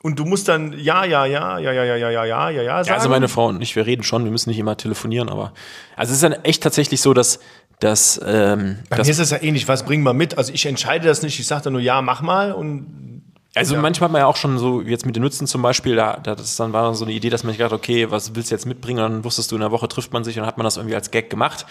und 0.02 0.18
du 0.20 0.26
musst 0.26 0.48
dann 0.48 0.74
ja, 0.78 1.06
ja, 1.06 1.26
ja, 1.26 1.60
ja, 1.60 1.72
ja, 1.72 1.84
ja, 1.84 1.96
ja, 1.96 2.10
ja, 2.10 2.26
ja, 2.26 2.50
ja, 2.50 2.62
ja 2.62 2.78
sagen. 2.78 2.88
Ja, 2.88 2.94
also 2.96 3.10
meine 3.10 3.28
Frau 3.28 3.48
und 3.48 3.62
ich, 3.62 3.76
wir 3.76 3.86
reden 3.86 4.04
schon, 4.04 4.24
wir 4.24 4.32
müssen 4.32 4.50
nicht 4.50 4.60
immer 4.60 4.78
telefonieren, 4.78 5.30
aber 5.30 5.54
also 5.96 6.12
es 6.12 6.18
ist 6.18 6.24
dann 6.24 6.34
echt 6.44 6.64
tatsächlich 6.64 7.02
so, 7.02 7.14
dass, 7.14 7.40
dass, 7.80 8.20
ähm, 8.26 8.80
Bei 8.90 8.98
dass 8.98 9.08
mir 9.08 9.12
ist 9.12 9.20
es 9.20 9.30
ja 9.32 9.42
ähnlich. 9.42 9.68
Was 9.68 9.84
bringen 9.84 10.04
wir 10.04 10.14
mit? 10.14 10.38
Also 10.38 10.52
ich 10.54 10.66
entscheide 10.66 11.08
das 11.08 11.22
nicht. 11.22 11.40
Ich 11.40 11.48
sage 11.48 11.64
dann 11.64 11.74
nur 11.74 11.82
ja, 11.82 12.02
mach 12.02 12.22
mal 12.22 12.52
und 12.52 13.19
Also 13.56 13.74
Ja. 13.76 13.82
manchmal 13.82 14.08
hat 14.10 14.12
man 14.12 14.20
ja 14.22 14.28
auch 14.28 14.36
schon 14.36 14.60
so, 14.60 14.82
jetzt 14.82 15.06
mit 15.08 15.16
den 15.16 15.24
Nützen 15.24 15.48
zum 15.48 15.62
Beispiel, 15.64 15.96
da, 15.96 16.18
da 16.22 16.36
das 16.36 16.56
dann 16.56 16.72
war 16.72 16.84
dann 16.84 16.94
so 16.94 17.04
eine 17.04 17.14
Idee, 17.14 17.30
dass 17.30 17.44
man 17.44 17.52
sich 17.52 17.58
gedacht, 17.58 17.74
okay, 17.74 18.12
was 18.12 18.36
willst 18.36 18.52
du 18.52 18.56
jetzt 18.56 18.66
mitbringen? 18.68 19.04
Und 19.04 19.12
dann 19.12 19.24
wusstest 19.24 19.52
du, 19.52 19.56
in 19.56 19.62
der 19.62 19.72
Woche 19.72 19.88
trifft 19.88 20.14
man 20.14 20.24
sich 20.24 20.40
und 20.40 20.46
hat 20.46 20.58
man 20.58 20.66
das 20.66 20.78
irgendwie 20.78 20.96
als 20.96 21.10
Gag 21.10 21.30
gemacht. 21.32 21.66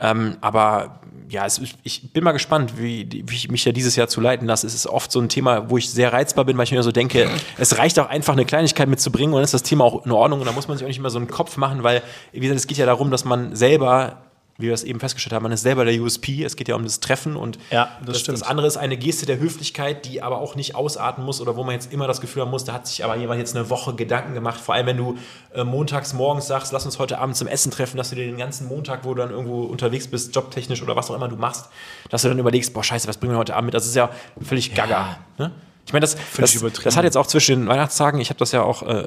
Ähm, 0.00 0.36
aber 0.40 1.00
ja, 1.28 1.46
es, 1.46 1.60
ich 1.84 2.12
bin 2.12 2.24
mal 2.24 2.32
gespannt, 2.32 2.72
wie, 2.76 3.22
wie 3.26 3.36
ich 3.36 3.48
mich 3.50 3.64
ja 3.64 3.70
dieses 3.70 3.94
Jahr 3.94 4.08
zu 4.08 4.20
leiten 4.20 4.46
lasse. 4.48 4.66
Es 4.66 4.74
ist 4.74 4.88
oft 4.88 5.12
so 5.12 5.20
ein 5.20 5.28
Thema, 5.28 5.70
wo 5.70 5.78
ich 5.78 5.90
sehr 5.90 6.12
reizbar 6.12 6.44
bin, 6.44 6.56
weil 6.58 6.64
ich 6.64 6.72
mir 6.72 6.82
so 6.82 6.90
denke, 6.92 7.30
es 7.56 7.78
reicht 7.78 8.00
auch 8.00 8.08
einfach 8.08 8.32
eine 8.32 8.44
Kleinigkeit 8.44 8.88
mitzubringen 8.88 9.32
und 9.32 9.36
dann 9.38 9.44
ist 9.44 9.54
das 9.54 9.62
Thema 9.62 9.84
auch 9.84 10.04
in 10.04 10.10
Ordnung 10.10 10.40
und 10.40 10.46
da 10.46 10.52
muss 10.52 10.66
man 10.66 10.76
sich 10.76 10.84
auch 10.84 10.88
nicht 10.88 11.00
mehr 11.00 11.10
so 11.10 11.18
einen 11.18 11.28
Kopf 11.28 11.56
machen, 11.56 11.84
weil, 11.84 12.02
wie 12.32 12.40
gesagt, 12.40 12.58
es 12.58 12.66
geht 12.66 12.78
ja 12.78 12.86
darum, 12.86 13.12
dass 13.12 13.24
man 13.24 13.54
selber 13.54 14.22
wie 14.58 14.66
wir 14.66 14.74
es 14.74 14.84
eben 14.84 15.00
festgestellt 15.00 15.32
haben, 15.34 15.42
man 15.42 15.52
ist 15.52 15.62
selber 15.62 15.84
der 15.84 16.00
USP, 16.00 16.44
es 16.44 16.56
geht 16.56 16.68
ja 16.68 16.74
um 16.74 16.84
das 16.84 17.00
Treffen 17.00 17.36
und 17.36 17.58
Ja, 17.70 17.90
das 18.04 18.22
das, 18.22 18.40
das 18.40 18.42
andere 18.42 18.66
ist 18.66 18.76
eine 18.76 18.96
Geste 18.96 19.26
der 19.26 19.38
Höflichkeit, 19.38 20.04
die 20.06 20.22
aber 20.22 20.38
auch 20.38 20.54
nicht 20.54 20.74
ausarten 20.74 21.24
muss 21.24 21.40
oder 21.40 21.56
wo 21.56 21.64
man 21.64 21.74
jetzt 21.74 21.92
immer 21.92 22.06
das 22.06 22.20
Gefühl 22.20 22.42
haben 22.42 22.50
muss, 22.50 22.64
da 22.64 22.72
hat 22.72 22.86
sich 22.86 23.04
aber 23.04 23.16
jemand 23.16 23.40
jetzt 23.40 23.56
eine 23.56 23.70
Woche 23.70 23.94
Gedanken 23.94 24.34
gemacht. 24.34 24.60
Vor 24.60 24.74
allem, 24.74 24.86
wenn 24.86 24.96
du 24.96 25.18
äh, 25.54 25.64
montags 25.64 26.12
morgens 26.12 26.46
sagst, 26.46 26.72
lass 26.72 26.84
uns 26.84 26.98
heute 26.98 27.18
Abend 27.18 27.36
zum 27.36 27.48
Essen 27.48 27.70
treffen, 27.70 27.96
dass 27.96 28.10
du 28.10 28.16
dir 28.16 28.26
den 28.26 28.36
ganzen 28.38 28.68
Montag, 28.68 29.04
wo 29.04 29.14
du 29.14 29.22
dann 29.22 29.30
irgendwo 29.30 29.62
unterwegs 29.64 30.06
bist, 30.06 30.34
jobtechnisch 30.34 30.82
oder 30.82 30.96
was 30.96 31.10
auch 31.10 31.14
immer 31.14 31.28
du 31.28 31.36
machst, 31.36 31.68
dass 32.10 32.22
du 32.22 32.28
dann 32.28 32.38
überlegst, 32.38 32.74
boah, 32.74 32.84
scheiße, 32.84 33.08
was 33.08 33.16
bringen 33.16 33.32
wir 33.32 33.38
heute 33.38 33.54
Abend 33.54 33.66
mit? 33.66 33.74
Das 33.74 33.86
ist 33.86 33.96
ja 33.96 34.10
völlig 34.40 34.74
gaga. 34.74 35.18
Ne? 35.38 35.52
Ich 35.92 35.94
meine, 35.94 36.04
das, 36.04 36.16
das, 36.38 36.82
das 36.84 36.96
hat 36.96 37.04
jetzt 37.04 37.18
auch 37.18 37.26
zwischen 37.26 37.60
den 37.60 37.68
Weihnachtstagen, 37.68 38.18
ich 38.18 38.30
habe 38.30 38.38
das 38.38 38.50
ja 38.52 38.62
auch 38.62 38.82
äh, 38.82 39.04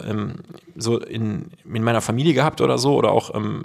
so 0.76 1.00
in, 1.00 1.50
in 1.66 1.84
meiner 1.84 2.00
Familie 2.02 2.36
gehabt 2.36 2.62
oder 2.62 2.78
so, 2.78 2.94
oder 2.94 3.12
auch, 3.12 3.34
ähm, 3.34 3.64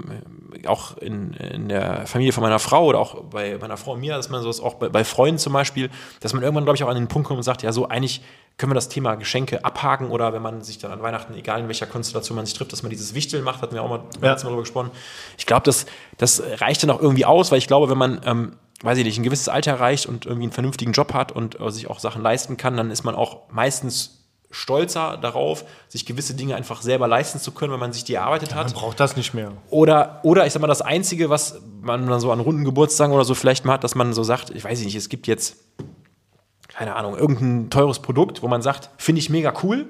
auch 0.66 0.96
in, 0.96 1.34
in 1.34 1.68
der 1.68 2.06
Familie 2.06 2.32
von 2.32 2.42
meiner 2.42 2.58
Frau 2.58 2.86
oder 2.86 2.98
auch 2.98 3.24
bei 3.24 3.58
meiner 3.58 3.76
Frau 3.76 3.92
und 3.92 4.00
mir, 4.00 4.16
dass 4.16 4.30
man 4.30 4.40
sowas 4.40 4.58
auch 4.60 4.76
bei, 4.76 4.88
bei 4.88 5.04
Freunden 5.04 5.38
zum 5.38 5.52
Beispiel, 5.52 5.90
dass 6.20 6.32
man 6.32 6.42
irgendwann, 6.42 6.64
glaube 6.64 6.76
ich, 6.76 6.84
auch 6.84 6.88
an 6.88 6.94
den 6.94 7.08
Punkt 7.08 7.28
kommt 7.28 7.36
und 7.36 7.42
sagt, 7.42 7.62
ja, 7.62 7.72
so 7.72 7.88
eigentlich 7.90 8.22
können 8.56 8.70
wir 8.70 8.74
das 8.74 8.88
Thema 8.88 9.16
Geschenke 9.16 9.66
abhaken 9.66 10.08
oder 10.10 10.32
wenn 10.32 10.40
man 10.40 10.62
sich 10.62 10.78
dann 10.78 10.90
an 10.90 11.02
Weihnachten, 11.02 11.34
egal 11.34 11.60
in 11.60 11.68
welcher 11.68 11.86
Konstellation 11.86 12.36
man 12.36 12.46
sich 12.46 12.54
trifft, 12.54 12.72
dass 12.72 12.82
man 12.82 12.88
dieses 12.88 13.12
Wichteln 13.14 13.44
macht, 13.44 13.60
hatten 13.60 13.74
wir 13.74 13.82
auch 13.82 13.88
mal, 13.90 14.00
Ja. 14.22 14.30
Mal 14.30 14.34
drüber 14.36 14.60
gesprochen. 14.62 14.90
Ich 15.36 15.44
glaube, 15.44 15.64
das, 15.64 15.84
das 16.16 16.42
reicht 16.56 16.82
dann 16.82 16.88
auch 16.88 17.02
irgendwie 17.02 17.26
aus, 17.26 17.50
weil 17.50 17.58
ich 17.58 17.66
glaube, 17.66 17.90
wenn 17.90 17.98
man, 17.98 18.22
ähm, 18.24 18.52
weiß 18.82 18.98
ich 18.98 19.04
nicht, 19.04 19.18
ein 19.18 19.24
gewisses 19.24 19.48
Alter 19.48 19.72
erreicht 19.72 20.06
und 20.06 20.26
irgendwie 20.26 20.44
einen 20.44 20.52
vernünftigen 20.52 20.92
Job 20.92 21.12
hat 21.12 21.32
und 21.32 21.60
äh, 21.60 21.70
sich 21.70 21.88
auch 21.88 21.98
Sachen 21.98 22.22
leisten 22.22 22.56
kann, 22.56 22.76
dann 22.76 22.90
ist 22.90 23.04
man 23.04 23.14
auch 23.14 23.48
meistens 23.50 24.20
stolzer 24.50 25.16
darauf, 25.16 25.64
sich 25.88 26.06
gewisse 26.06 26.34
Dinge 26.34 26.56
einfach 26.56 26.82
selber 26.82 27.06
leisten 27.06 27.38
zu 27.38 27.52
können, 27.52 27.72
wenn 27.72 27.78
man 27.78 27.92
sich 27.92 28.04
die 28.04 28.14
erarbeitet 28.14 28.54
hat. 28.54 28.66
man 28.66 28.74
braucht 28.74 28.98
das 28.98 29.16
nicht 29.16 29.32
mehr. 29.32 29.52
Oder, 29.70 30.20
oder 30.24 30.44
ich 30.46 30.52
sag 30.52 30.60
mal, 30.60 30.66
das 30.66 30.82
Einzige, 30.82 31.30
was 31.30 31.60
man 31.80 32.06
dann 32.08 32.20
so 32.20 32.32
an 32.32 32.40
runden 32.40 32.64
Geburtstagen 32.64 33.14
oder 33.14 33.24
so 33.24 33.34
vielleicht 33.34 33.64
mal 33.64 33.74
hat, 33.74 33.84
dass 33.84 33.94
man 33.94 34.12
so 34.12 34.24
sagt, 34.24 34.50
ich 34.50 34.64
weiß 34.64 34.80
nicht, 34.82 34.96
es 34.96 35.08
gibt 35.08 35.28
jetzt, 35.28 35.56
keine 36.68 36.96
Ahnung, 36.96 37.16
irgendein 37.16 37.70
teures 37.70 38.00
Produkt, 38.00 38.42
wo 38.42 38.48
man 38.48 38.60
sagt, 38.60 38.90
finde 38.96 39.20
ich 39.20 39.30
mega 39.30 39.54
cool, 39.62 39.86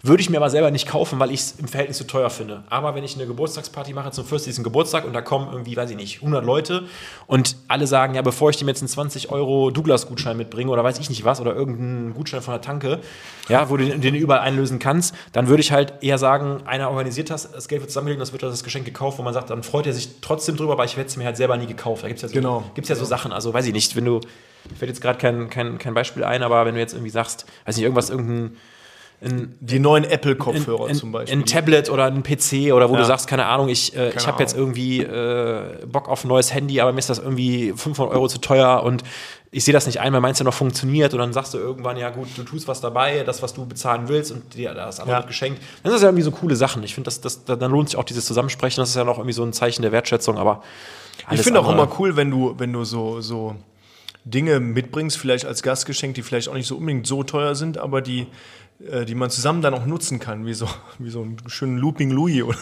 würde 0.00 0.20
ich 0.20 0.30
mir 0.30 0.36
aber 0.36 0.48
selber 0.48 0.70
nicht 0.70 0.86
kaufen, 0.86 1.18
weil 1.18 1.32
ich 1.32 1.40
es 1.40 1.52
im 1.58 1.66
Verhältnis 1.66 1.98
zu 1.98 2.06
teuer 2.06 2.30
finde. 2.30 2.62
Aber 2.70 2.94
wenn 2.94 3.02
ich 3.02 3.16
eine 3.16 3.26
Geburtstagsparty 3.26 3.92
mache 3.94 4.12
zum 4.12 4.24
40. 4.24 4.62
Geburtstag 4.62 5.04
und 5.04 5.12
da 5.12 5.22
kommen 5.22 5.48
irgendwie, 5.50 5.76
weiß 5.76 5.90
ich 5.90 5.96
nicht, 5.96 6.16
100 6.22 6.44
Leute 6.44 6.84
und 7.26 7.56
alle 7.66 7.86
sagen, 7.88 8.14
ja, 8.14 8.22
bevor 8.22 8.50
ich 8.50 8.56
dem 8.56 8.68
jetzt 8.68 8.80
einen 8.80 8.88
20 8.88 9.32
Euro 9.32 9.70
Douglas-Gutschein 9.72 10.36
mitbringe 10.36 10.70
oder 10.70 10.84
weiß 10.84 11.00
ich 11.00 11.08
nicht 11.10 11.24
was 11.24 11.40
oder 11.40 11.52
irgendeinen 11.54 12.14
Gutschein 12.14 12.42
von 12.42 12.54
der 12.54 12.60
Tanke, 12.60 13.00
ja, 13.48 13.70
wo 13.70 13.76
du 13.76 13.86
den, 13.86 14.00
den 14.00 14.14
überall 14.14 14.40
einlösen 14.40 14.78
kannst, 14.78 15.16
dann 15.32 15.48
würde 15.48 15.62
ich 15.62 15.72
halt 15.72 15.94
eher 16.00 16.18
sagen, 16.18 16.62
einer 16.64 16.90
organisiert 16.90 17.30
das, 17.30 17.50
das 17.50 17.66
Geld 17.66 17.80
wird 17.80 17.90
zusammengelegt, 17.90 18.22
das 18.22 18.30
wird 18.32 18.44
das 18.44 18.62
Geschenk 18.62 18.84
gekauft, 18.84 19.18
wo 19.18 19.22
man 19.22 19.34
sagt, 19.34 19.50
dann 19.50 19.64
freut 19.64 19.86
er 19.88 19.92
sich 19.94 20.20
trotzdem 20.20 20.56
drüber, 20.56 20.74
aber 20.74 20.84
ich 20.84 20.96
hätte 20.96 21.08
es 21.08 21.16
mir 21.16 21.24
halt 21.24 21.36
selber 21.36 21.56
nie 21.56 21.66
gekauft. 21.66 22.04
Da 22.04 22.08
gibt 22.08 22.18
es 22.18 22.22
ja 22.22 22.28
so, 22.28 22.34
Genau. 22.34 22.62
gibt's 22.74 22.88
ja 22.88 22.94
so 22.94 23.04
Sachen, 23.04 23.32
also 23.32 23.52
weiß 23.52 23.66
ich 23.66 23.72
nicht, 23.72 23.96
wenn 23.96 24.04
du, 24.04 24.20
fällt 24.78 24.90
jetzt 24.90 25.00
gerade 25.00 25.18
kein, 25.18 25.50
kein, 25.50 25.78
kein 25.78 25.94
Beispiel 25.94 26.22
ein, 26.22 26.44
aber 26.44 26.64
wenn 26.66 26.74
du 26.74 26.80
jetzt 26.80 26.92
irgendwie 26.92 27.10
sagst, 27.10 27.46
weiß 27.66 27.74
nicht, 27.76 27.82
irgendwas, 27.82 28.10
irgendein 28.10 28.56
Die 29.20 29.80
neuen 29.80 30.04
Apple-Kopfhörer 30.04 30.86
ein, 30.88 30.94
zum 30.94 31.10
Beispiel. 31.10 31.38
ein 31.40 31.44
Tablet 31.44 31.90
oder 31.90 32.04
ein 32.04 32.22
PC 32.22 32.72
oder 32.72 32.88
wo 32.88 32.94
Ja. 32.94 33.00
du 33.00 33.04
sagst, 33.04 33.26
keine 33.26 33.46
Ahnung, 33.46 33.68
ich, 33.68 33.96
äh, 33.96 34.10
ich 34.16 34.26
habe 34.28 34.40
jetzt 34.40 34.56
irgendwie 34.56 35.02
äh, 35.02 35.84
Bock 35.86 36.08
auf 36.08 36.24
ein 36.24 36.28
neues 36.28 36.54
Handy, 36.54 36.80
aber 36.80 36.92
mir 36.92 37.00
ist 37.00 37.10
das 37.10 37.18
irgendwie 37.18 37.72
500 37.74 38.14
Euro 38.14 38.28
zu 38.28 38.38
teuer 38.38 38.82
und 38.84 39.02
ich 39.50 39.64
sehe 39.64 39.72
das 39.72 39.86
nicht 39.86 39.98
ein, 40.00 40.12
weil 40.12 40.20
meins 40.20 40.38
ja 40.38 40.44
noch 40.44 40.54
funktioniert 40.54 41.14
und 41.14 41.18
dann 41.18 41.32
sagst 41.32 41.52
du 41.54 41.58
irgendwann, 41.58 41.96
ja 41.96 42.10
gut, 42.10 42.28
du 42.36 42.44
tust 42.44 42.68
was 42.68 42.80
dabei, 42.80 43.24
das, 43.24 43.42
was 43.42 43.54
du 43.54 43.66
bezahlen 43.66 44.06
willst 44.06 44.30
und 44.30 44.54
dir 44.54 44.72
das 44.74 45.00
andere 45.00 45.16
Ja. 45.16 45.22
wird 45.22 45.28
geschenkt. 45.28 45.60
Dann 45.82 45.90
ist 45.90 45.96
das 45.96 46.02
ja 46.02 46.08
irgendwie 46.08 46.22
so 46.22 46.30
coole 46.30 46.54
Sachen. 46.54 46.84
Ich 46.84 46.94
finde, 46.94 47.06
das, 47.06 47.20
das, 47.20 47.44
dann 47.44 47.70
lohnt 47.72 47.88
sich 47.88 47.98
auch 47.98 48.04
dieses 48.04 48.24
Zusammensprechen, 48.24 48.80
das 48.80 48.90
ist 48.90 48.94
ja 48.96 49.02
noch 49.04 49.18
irgendwie 49.18 49.32
so 49.32 49.42
ein 49.42 49.52
Zeichen 49.52 49.82
der 49.82 49.90
Wertschätzung, 49.90 50.38
aber 50.38 50.62
Ich 51.32 51.40
finde 51.40 51.58
auch 51.60 51.68
immer 51.72 51.88
cool, 51.98 52.14
wenn 52.14 52.30
du, 52.30 52.54
wenn 52.58 52.72
du 52.72 52.84
so, 52.84 53.20
so 53.20 53.56
Dinge 54.24 54.60
mitbringst, 54.60 55.16
vielleicht 55.18 55.46
als 55.46 55.62
Gastgeschenk, 55.62 56.14
die 56.14 56.22
vielleicht 56.22 56.48
auch 56.50 56.54
nicht 56.54 56.66
so 56.68 56.76
unbedingt 56.76 57.06
so 57.06 57.22
teuer 57.24 57.54
sind, 57.54 57.78
aber 57.78 58.02
die, 58.02 58.26
die 58.78 59.14
man 59.14 59.28
zusammen 59.30 59.60
dann 59.60 59.74
auch 59.74 59.86
nutzen 59.86 60.20
kann, 60.20 60.46
wie 60.46 60.54
so, 60.54 60.68
wie 60.98 61.10
so 61.10 61.22
einen 61.22 61.36
schönen 61.48 61.78
Looping 61.78 62.10
Louis 62.10 62.42
oder 62.42 62.58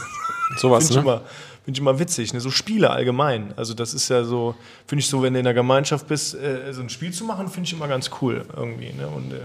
sowas, 0.56 0.86
Finde 0.86 1.00
ich, 1.00 1.04
ne? 1.06 1.12
immer, 1.12 1.22
find 1.64 1.76
ich 1.76 1.80
immer 1.80 1.98
witzig, 1.98 2.32
ne? 2.32 2.40
so 2.40 2.50
Spiele 2.50 2.90
allgemein. 2.90 3.52
Also 3.56 3.74
das 3.74 3.92
ist 3.92 4.08
ja 4.08 4.24
so, 4.24 4.54
finde 4.86 5.00
ich 5.00 5.08
so, 5.08 5.22
wenn 5.22 5.34
du 5.34 5.40
in 5.40 5.44
der 5.44 5.54
Gemeinschaft 5.54 6.06
bist, 6.06 6.34
äh, 6.34 6.72
so 6.72 6.80
ein 6.80 6.88
Spiel 6.88 7.12
zu 7.12 7.24
machen, 7.24 7.48
finde 7.48 7.66
ich 7.66 7.72
immer 7.72 7.88
ganz 7.88 8.10
cool 8.20 8.44
irgendwie. 8.56 8.92
Ne? 8.92 9.08
Und 9.08 9.32
äh, 9.32 9.40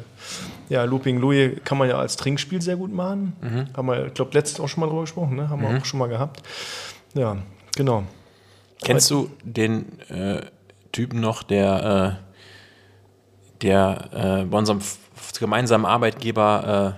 ja, 0.70 0.84
Looping 0.84 1.18
Louis 1.20 1.60
kann 1.64 1.78
man 1.78 1.90
ja 1.90 1.98
als 1.98 2.16
Trinkspiel 2.16 2.62
sehr 2.62 2.78
gut 2.78 2.94
machen. 2.94 3.34
Mhm. 3.42 3.68
Haben 3.76 3.88
wir, 3.88 4.06
ich 4.06 4.14
glaube, 4.14 4.32
letztens 4.34 4.60
auch 4.60 4.68
schon 4.70 4.82
mal 4.82 4.88
drüber 4.88 5.02
gesprochen, 5.02 5.36
ne? 5.36 5.50
haben 5.50 5.62
wir 5.62 5.78
auch 5.78 5.86
schon 5.86 6.00
mal 6.00 6.08
gehabt. 6.08 6.44
Ja, 7.16 7.38
genau. 7.76 8.04
Kennst 8.84 9.12
du 9.12 9.30
den 9.44 10.00
äh, 10.10 10.42
Typen 10.92 11.20
noch, 11.20 11.44
der, 11.44 12.20
äh, 12.22 13.62
der 13.62 14.42
äh, 14.42 14.46
bei 14.46 14.58
unserem 14.58 14.82
gemeinsamen 15.42 15.86
Arbeitgeber 15.86 16.96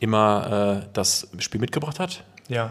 äh, 0.00 0.04
immer 0.04 0.82
äh, 0.82 0.86
das 0.92 1.28
Spiel 1.38 1.60
mitgebracht 1.60 2.00
hat? 2.00 2.24
Ja, 2.48 2.70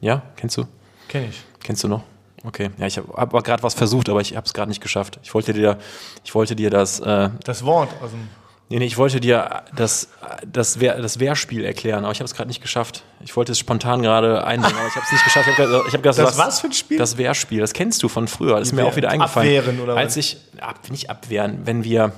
Ja, 0.00 0.22
kennst 0.36 0.56
du? 0.56 0.64
kenne 1.08 1.28
ich. 1.28 1.40
Kennst 1.62 1.84
du 1.84 1.88
noch? 1.88 2.02
Okay, 2.44 2.70
ja, 2.76 2.86
ich 2.86 2.98
habe 2.98 3.08
hab 3.14 3.44
gerade 3.44 3.62
was 3.62 3.72
versucht, 3.74 4.08
aber 4.10 4.20
ich 4.20 4.36
habe 4.36 4.44
es 4.46 4.52
gerade 4.52 4.68
nicht 4.68 4.82
geschafft. 4.82 5.18
Ich 5.22 5.32
wollte 5.32 5.54
dir, 5.54 5.78
ich 6.24 6.34
wollte 6.34 6.54
dir 6.56 6.68
das, 6.68 7.00
äh, 7.00 7.30
Das 7.44 7.64
Wort 7.64 7.88
aus 8.02 8.10
dem 8.10 8.28
nee, 8.68 8.78
nee, 8.80 8.84
ich 8.84 8.98
wollte 8.98 9.18
dir 9.20 9.62
das, 9.74 10.08
das, 10.46 10.78
Wehr, 10.80 11.00
das 11.00 11.20
Wehrspiel 11.20 11.64
erklären, 11.64 12.04
aber 12.04 12.12
ich 12.12 12.18
habe 12.18 12.26
es 12.26 12.34
gerade 12.34 12.48
nicht 12.48 12.60
geschafft. 12.60 13.02
Ich 13.20 13.34
wollte 13.36 13.52
es 13.52 13.58
spontan 13.58 14.02
gerade 14.02 14.44
einbringen, 14.46 14.76
aber 14.76 14.88
ich 14.88 14.94
habe 14.94 15.06
es 15.06 15.12
nicht 15.12 15.24
geschafft. 15.24 15.48
Ich 15.48 15.58
hab 15.58 15.68
gedacht, 15.68 15.88
du 15.94 16.02
Das 16.02 16.16
sagst- 16.16 16.38
was 16.38 16.60
für 16.60 16.66
ein 16.66 16.72
Spiel? 16.74 16.98
Das 16.98 17.16
Wehrspiel, 17.16 17.60
das 17.60 17.72
kennst 17.72 18.02
du 18.02 18.08
von 18.08 18.28
früher. 18.28 18.58
Das 18.58 18.68
ist 18.68 18.72
mir 18.74 18.84
auch 18.84 18.96
wieder 18.96 19.08
eingefallen. 19.10 19.48
Abwehren 19.58 19.80
oder 19.80 19.96
Als 19.96 20.12
was? 20.12 20.16
ich, 20.18 20.36
ab, 20.60 20.80
nicht 20.90 21.08
abwehren, 21.08 21.60
wenn 21.64 21.82
wir, 21.84 22.12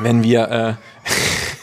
wenn 0.00 0.22
wir, 0.22 0.48
äh, 0.50 0.74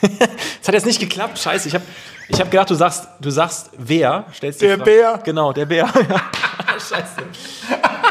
es 0.61 0.67
hat 0.67 0.73
jetzt 0.75 0.85
nicht 0.85 0.99
geklappt, 0.99 1.39
scheiße. 1.39 1.67
Ich 1.67 1.73
habe 1.75 1.83
ich 2.27 2.39
hab 2.39 2.51
gedacht, 2.51 2.69
du 2.69 2.75
sagst, 2.75 3.07
du 3.19 3.29
sagst 3.31 3.71
wer, 3.77 4.25
stellst 4.35 4.61
Der 4.61 4.77
Frage- 4.77 4.83
Bär. 4.83 5.19
Genau, 5.23 5.51
der 5.51 5.65
Bär. 5.65 5.87
scheiße. 6.77 7.23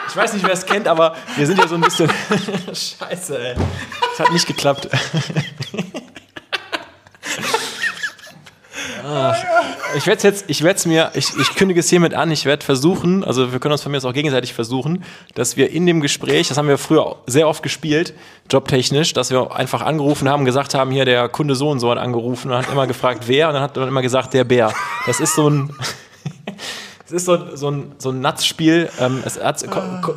Ich 0.09 0.17
weiß 0.17 0.33
nicht, 0.33 0.45
wer 0.45 0.53
es 0.55 0.67
kennt, 0.67 0.89
aber 0.89 1.15
wir 1.37 1.47
sind 1.47 1.59
ja 1.59 1.69
so 1.69 1.77
ein 1.77 1.81
bisschen, 1.83 2.11
scheiße, 2.67 3.39
ey. 3.39 3.55
Es 4.15 4.19
hat 4.21 4.33
nicht 4.33 4.47
geklappt. 4.47 4.89
Ich 9.97 10.07
werde 10.07 10.23
jetzt, 10.23 10.45
ich 10.49 10.63
werde 10.63 10.89
mir, 10.89 11.11
ich, 11.15 11.37
ich 11.39 11.55
kündige 11.55 11.81
es 11.81 11.89
hiermit 11.89 12.15
an, 12.15 12.31
ich 12.31 12.45
werde 12.45 12.65
versuchen, 12.65 13.25
also 13.25 13.53
wir 13.53 13.61
können 13.61 13.73
uns 13.73 13.83
von 13.83 13.93
mir 13.93 13.99
aus 13.99 14.05
auch 14.05 14.13
gegenseitig 14.13 14.55
versuchen, 14.55 15.05
dass 15.35 15.57
wir 15.57 15.71
in 15.71 15.87
dem 15.87 16.01
Gespräch, 16.01 16.49
das 16.49 16.59
haben 16.59 16.69
wir 16.69 16.79
früher 16.79 17.17
sehr 17.27 17.49
oft 17.49 17.63
gespielt, 17.63 18.15
jobtechnisch, 18.51 19.13
dass 19.13 19.31
wir 19.31 19.55
einfach 19.55 19.83
angerufen 19.83 20.29
haben, 20.29 20.45
gesagt 20.45 20.75
haben, 20.75 20.91
hier 20.91 21.05
der 21.05 21.29
Kunde 21.29 21.55
so 21.55 21.71
und 21.71 21.81
so 21.81 21.91
hat 21.91 21.99
angerufen 21.99 22.51
und 22.51 22.59
hat 22.59 22.71
immer 22.71 22.87
gefragt, 22.87 23.25
wer, 23.27 23.49
und 23.49 23.55
dann 23.55 23.63
hat 23.63 23.77
man 23.77 23.89
immer 23.89 24.03
gesagt, 24.03 24.35
der 24.35 24.45
Bär. 24.45 24.73
Das 25.07 25.21
ist 25.21 25.35
so 25.35 25.49
ein, 25.49 25.75
es 27.09 27.13
ist 27.13 27.25
so, 27.25 27.57
so 27.57 27.71
ein, 27.71 27.93
so 27.97 28.11
ein 28.11 28.21
Nutzspiel. 28.21 28.91
Ähm, 29.01 29.23
es 29.25 29.43
hat, 29.43 29.65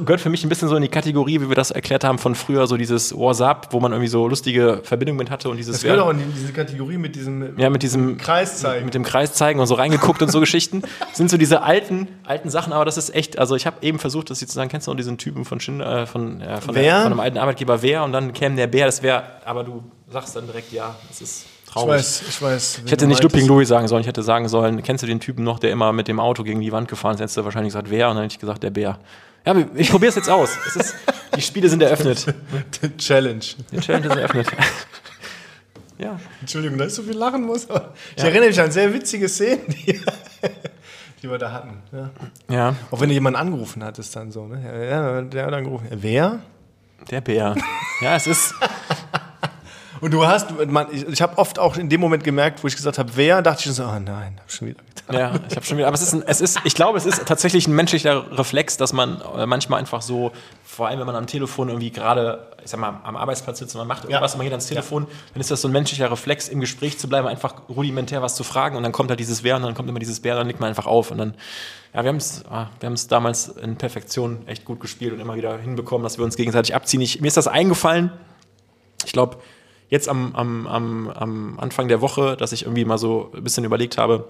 gehört 0.06 0.20
für 0.20 0.30
mich 0.30 0.44
ein 0.44 0.50
bisschen 0.50 0.68
so 0.68 0.76
in 0.76 0.82
die 0.82 0.90
Kategorie, 0.90 1.40
wie 1.40 1.48
wir 1.48 1.56
das 1.56 1.72
erklärt 1.72 2.04
haben 2.04 2.18
von 2.18 2.36
früher, 2.36 2.68
so 2.68 2.76
dieses 2.76 3.16
WhatsApp, 3.16 3.70
wo 3.72 3.80
man 3.80 3.94
irgendwie 3.94 4.10
so 4.10 4.28
lustige 4.28 4.82
Verbindungen 4.84 5.18
mit 5.18 5.30
hatte 5.30 5.50
und 5.50 5.56
dieses. 5.56 5.78
Das 5.78 5.84
gehört 5.84 6.02
auch 6.02 6.10
in 6.10 6.34
diese 6.36 6.52
Kategorie 6.52 6.98
mit 6.98 7.16
diesem, 7.16 7.58
ja, 7.58 7.70
mit 7.70 7.82
diesem 7.82 8.18
Kreiszeigen. 8.18 8.84
Mit 8.84 8.94
dem 8.94 9.04
Kreiszeigen 9.04 9.62
und 9.62 9.68
so 9.68 9.76
reingeguckt 9.76 10.22
und 10.22 10.32
so 10.34 10.42
Geschichten. 10.42 10.82
Das 10.82 10.90
sind 11.14 11.30
so 11.30 11.38
diese 11.38 11.62
alten, 11.62 12.10
alten 12.26 12.50
Sachen, 12.50 12.74
aber 12.74 12.84
das 12.84 12.98
ist 12.98 13.16
echt, 13.16 13.40
also 13.40 13.56
ich 13.56 13.66
habe 13.66 13.78
eben 13.82 13.98
versucht, 13.98 14.30
das 14.30 14.40
zu 14.40 14.46
sagen, 14.48 14.70
kennst 14.70 14.88
du 14.88 14.92
noch 14.92 14.98
diesen 14.98 15.18
Typen 15.18 15.46
von 15.46 15.62
Schinder, 15.62 16.02
äh, 16.02 16.06
von, 16.06 16.42
äh, 16.42 16.60
von, 16.60 16.76
der, 16.76 17.04
von 17.04 17.14
einem 17.14 17.22
alten 17.22 17.38
Arbeitgeber 17.38 17.82
Wer 17.82 18.04
und 18.04 18.12
dann 18.12 18.34
käme 18.34 18.58
der 18.58 18.68
Bär, 18.68 18.86
das 18.86 19.02
wäre, 19.02 19.24
aber 19.46 19.64
du 19.64 19.84
sagst 20.10 20.36
dann 20.36 20.46
direkt 20.46 20.74
ja, 20.74 20.96
das 21.08 21.22
ist. 21.22 21.46
Traurig. 21.72 22.02
Ich 22.02 22.06
weiß, 22.06 22.24
ich 22.28 22.42
weiß. 22.42 22.82
Ich 22.86 22.92
hätte 22.92 23.08
nicht 23.08 23.24
Looping 23.24 23.48
Louis 23.48 23.68
sagen 23.68 23.88
sollen, 23.88 24.02
ich 24.02 24.08
hätte 24.08 24.24
sagen 24.24 24.50
sollen, 24.50 24.84
kennst 24.84 25.04
du 25.04 25.08
den 25.08 25.22
Typen 25.22 25.44
noch, 25.44 25.58
der 25.58 25.72
immer 25.72 25.94
mit 25.94 26.08
dem 26.08 26.20
Auto 26.20 26.44
gegen 26.44 26.60
die 26.60 26.72
Wand 26.72 26.90
gefahren 26.90 27.16
ist? 27.16 27.22
Hättest 27.22 27.38
du 27.38 27.46
wahrscheinlich 27.46 27.72
gesagt, 27.72 27.90
wer? 27.90 28.10
Und 28.10 28.16
dann 28.16 28.24
hätte 28.24 28.34
ich 28.34 28.40
gesagt, 28.40 28.64
der 28.64 28.72
Bär. 28.72 29.00
Ja, 29.46 29.56
ich 29.76 29.90
probiere 29.90 30.10
es 30.10 30.16
jetzt 30.16 30.30
aus. 30.30 30.52
Es 30.68 30.76
ist, 30.76 30.96
die 31.36 31.42
Spiele 31.42 31.70
sind 31.70 31.82
eröffnet. 31.82 32.26
Challenge. 32.98 33.40
Die 33.72 33.80
Challenge 33.80 34.08
ist 34.08 34.16
eröffnet. 34.16 34.48
ja. 35.98 36.20
Entschuldigung, 36.42 36.78
dass 36.78 36.90
ich 36.90 36.94
so 36.94 37.04
viel 37.04 37.18
lachen 37.18 37.44
muss. 37.44 37.64
Ich 37.64 38.22
ja. 38.22 38.30
erinnere 38.30 38.50
mich 38.50 38.60
an 38.60 38.72
sehr 38.72 38.94
witzige 38.94 39.30
Szenen, 39.30 39.66
die, 39.70 40.00
die 41.24 41.30
wir 41.30 41.38
da 41.38 41.54
hatten. 41.54 41.82
Ja. 41.92 42.10
ja. 42.50 42.76
Auch 42.92 43.00
wenn 43.00 43.08
du 43.08 43.16
jemanden 43.16 43.40
angerufen 43.40 43.84
hattest, 43.84 44.14
dann 44.16 44.32
so. 44.32 44.46
Ne? 44.46 44.62
Ja, 44.90 45.22
der 45.22 45.46
hat 45.46 45.54
angerufen. 45.54 45.88
Wer? 45.90 46.40
Der 47.10 47.22
Bär. 47.22 47.56
Ja, 48.02 48.16
es 48.18 48.28
ist. 48.28 48.54
Und 50.02 50.12
du 50.12 50.26
hast, 50.26 50.48
man, 50.68 50.88
ich, 50.92 51.08
ich 51.08 51.22
habe 51.22 51.38
oft 51.38 51.60
auch 51.60 51.78
in 51.78 51.88
dem 51.88 52.02
Moment 52.02 52.24
gemerkt, 52.24 52.64
wo 52.64 52.68
ich 52.68 52.76
gesagt 52.76 52.98
habe, 52.98 53.12
wer, 53.14 53.44
dachte 53.44 53.70
ich 53.70 53.76
so, 53.76 53.84
oh 53.84 54.00
nein, 54.00 54.36
hab 54.40 54.52
schon 54.52 54.70
wieder 54.70 54.82
getan. 54.84 55.16
Ja, 55.16 55.40
ich 55.48 55.56
habe 55.56 55.66
schon 55.66 55.78
wieder, 55.78 55.88
aber 55.88 55.94
es 55.94 56.02
ist, 56.02 56.14
ein, 56.14 56.24
es 56.26 56.42
ist, 56.42 56.60
ich 56.64 56.74
glaube, 56.74 56.98
es 56.98 57.06
ist 57.06 57.24
tatsächlich 57.28 57.68
ein 57.68 57.76
menschlicher 57.76 58.38
Reflex, 58.38 58.78
dass 58.78 58.94
man 58.94 59.22
äh, 59.38 59.46
manchmal 59.46 59.80
einfach 59.80 60.02
so, 60.02 60.32
vor 60.64 60.88
allem 60.88 61.00
wenn 61.00 61.06
man 61.06 61.16
am 61.16 61.28
Telefon 61.28 61.70
irgendwie 61.70 61.92
gerade, 61.92 62.48
ich 62.64 62.72
sag 62.72 62.80
mal, 62.80 63.00
am 63.04 63.16
Arbeitsplatz 63.16 63.60
sitzt 63.60 63.76
und 63.76 63.80
man 63.80 63.88
macht 63.88 64.06
irgendwas 64.06 64.32
ja. 64.32 64.36
und 64.36 64.38
man 64.40 64.46
geht 64.46 64.54
ans 64.54 64.66
Telefon, 64.66 65.04
ja. 65.04 65.10
dann 65.34 65.42
ist 65.42 65.52
das 65.52 65.62
so 65.62 65.68
ein 65.68 65.72
menschlicher 65.72 66.10
Reflex, 66.12 66.50
im 66.50 66.62
Gespräch 66.62 66.98
zu 66.98 67.08
bleiben, 67.08 67.28
einfach 67.28 67.54
rudimentär 67.70 68.24
was 68.24 68.34
zu 68.34 68.44
fragen 68.44 68.78
und 68.78 68.82
dann 68.82 68.92
kommt 68.92 69.12
halt 69.12 69.20
dieses 69.20 69.44
Wer 69.44 69.56
und 69.58 69.62
dann 69.62 69.76
kommt 69.76 69.88
immer 69.88 70.00
dieses 70.00 70.24
Wer, 70.24 70.34
dann 70.34 70.48
legt 70.48 70.60
man 70.60 70.70
einfach 70.70 70.88
auf 70.88 71.12
und 71.12 71.20
dann, 71.20 71.36
ja, 71.94 72.04
wir 72.04 72.10
haben 72.10 72.18
es 72.18 72.44
ah, 72.50 72.70
wir 72.80 72.88
haben's 72.88 73.08
damals 73.08 73.50
in 73.50 73.76
Perfektion 73.76 74.48
echt 74.48 74.66
gut 74.66 74.80
gespielt 74.80 75.14
und 75.14 75.20
immer 75.20 75.36
wieder 75.36 75.60
hinbekommen, 75.60 76.04
dass 76.04 76.18
wir 76.18 76.26
uns 76.26 76.38
gegenseitig 76.38 76.74
abziehen. 76.74 77.02
Ich, 77.02 77.22
mir 77.22 77.28
ist 77.28 77.38
das 77.38 77.48
eingefallen, 77.48 78.12
ich 79.06 79.14
glaube, 79.14 79.38
jetzt 79.92 80.10
am, 80.10 80.34
am, 80.36 80.66
am, 80.66 81.10
am 81.10 81.60
Anfang 81.60 81.88
der 81.88 82.02
Woche, 82.02 82.36
dass 82.36 82.54
ich 82.54 82.64
irgendwie 82.64 82.86
mal 82.86 82.98
so 82.98 83.32
ein 83.36 83.44
bisschen 83.44 83.64
überlegt 83.66 84.00
habe, 84.00 84.26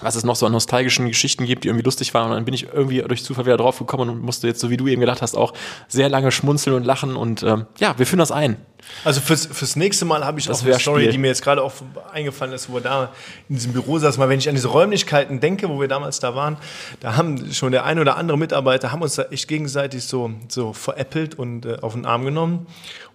was 0.00 0.16
es 0.16 0.24
noch 0.24 0.36
so 0.36 0.46
an 0.46 0.52
nostalgischen 0.52 1.08
Geschichten 1.08 1.46
gibt, 1.46 1.64
die 1.64 1.68
irgendwie 1.68 1.84
lustig 1.84 2.14
waren. 2.14 2.30
Und 2.30 2.36
dann 2.36 2.44
bin 2.44 2.54
ich 2.54 2.72
irgendwie 2.72 3.00
durch 3.02 3.22
Zufall 3.22 3.46
wieder 3.46 3.56
drauf 3.56 3.78
gekommen 3.78 4.10
und 4.10 4.22
musste 4.22 4.46
jetzt, 4.46 4.60
so 4.60 4.70
wie 4.70 4.76
du 4.76 4.88
eben 4.88 5.00
gedacht 5.00 5.22
hast, 5.22 5.36
auch 5.36 5.52
sehr 5.88 6.08
lange 6.08 6.32
schmunzeln 6.32 6.74
und 6.74 6.84
lachen. 6.84 7.16
Und 7.16 7.42
ähm, 7.42 7.66
ja, 7.78 7.96
wir 7.96 8.06
führen 8.06 8.18
das 8.18 8.32
ein. 8.32 8.56
Also 9.04 9.20
fürs, 9.20 9.46
fürs 9.46 9.76
nächste 9.76 10.04
Mal 10.04 10.24
habe 10.24 10.38
ich 10.38 10.46
das 10.46 10.60
auch 10.60 10.66
eine 10.66 10.78
Story, 10.78 11.02
Spiel. 11.02 11.12
die 11.12 11.18
mir 11.18 11.28
jetzt 11.28 11.42
gerade 11.42 11.62
auch 11.62 11.72
eingefallen 12.12 12.52
ist, 12.52 12.68
wo 12.68 12.74
wir 12.74 12.80
da 12.80 13.12
in 13.48 13.56
diesem 13.56 13.72
Büro 13.72 13.98
saßen. 13.98 14.18
Mal, 14.18 14.28
wenn 14.28 14.38
ich 14.38 14.48
an 14.48 14.54
diese 14.54 14.68
Räumlichkeiten 14.68 15.40
denke, 15.40 15.68
wo 15.68 15.80
wir 15.80 15.88
damals 15.88 16.20
da 16.20 16.34
waren, 16.34 16.56
da 17.00 17.16
haben 17.16 17.52
schon 17.52 17.72
der 17.72 17.84
ein 17.84 17.98
oder 17.98 18.16
andere 18.16 18.36
Mitarbeiter 18.36 18.92
haben 18.92 19.00
uns 19.00 19.14
da 19.14 19.22
echt 19.24 19.48
gegenseitig 19.48 20.04
so, 20.04 20.32
so 20.48 20.72
veräppelt 20.72 21.38
und 21.38 21.66
äh, 21.66 21.78
auf 21.80 21.94
den 21.94 22.04
Arm 22.04 22.24
genommen. 22.24 22.66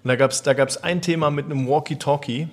Und 0.03 0.07
da 0.07 0.15
gab 0.15 0.31
es 0.31 0.43
da 0.43 0.53
gab's 0.53 0.77
ein 0.77 1.01
Thema 1.01 1.29
mit 1.29 1.45
einem 1.45 1.67
Walkie-Talkie. 1.67 2.47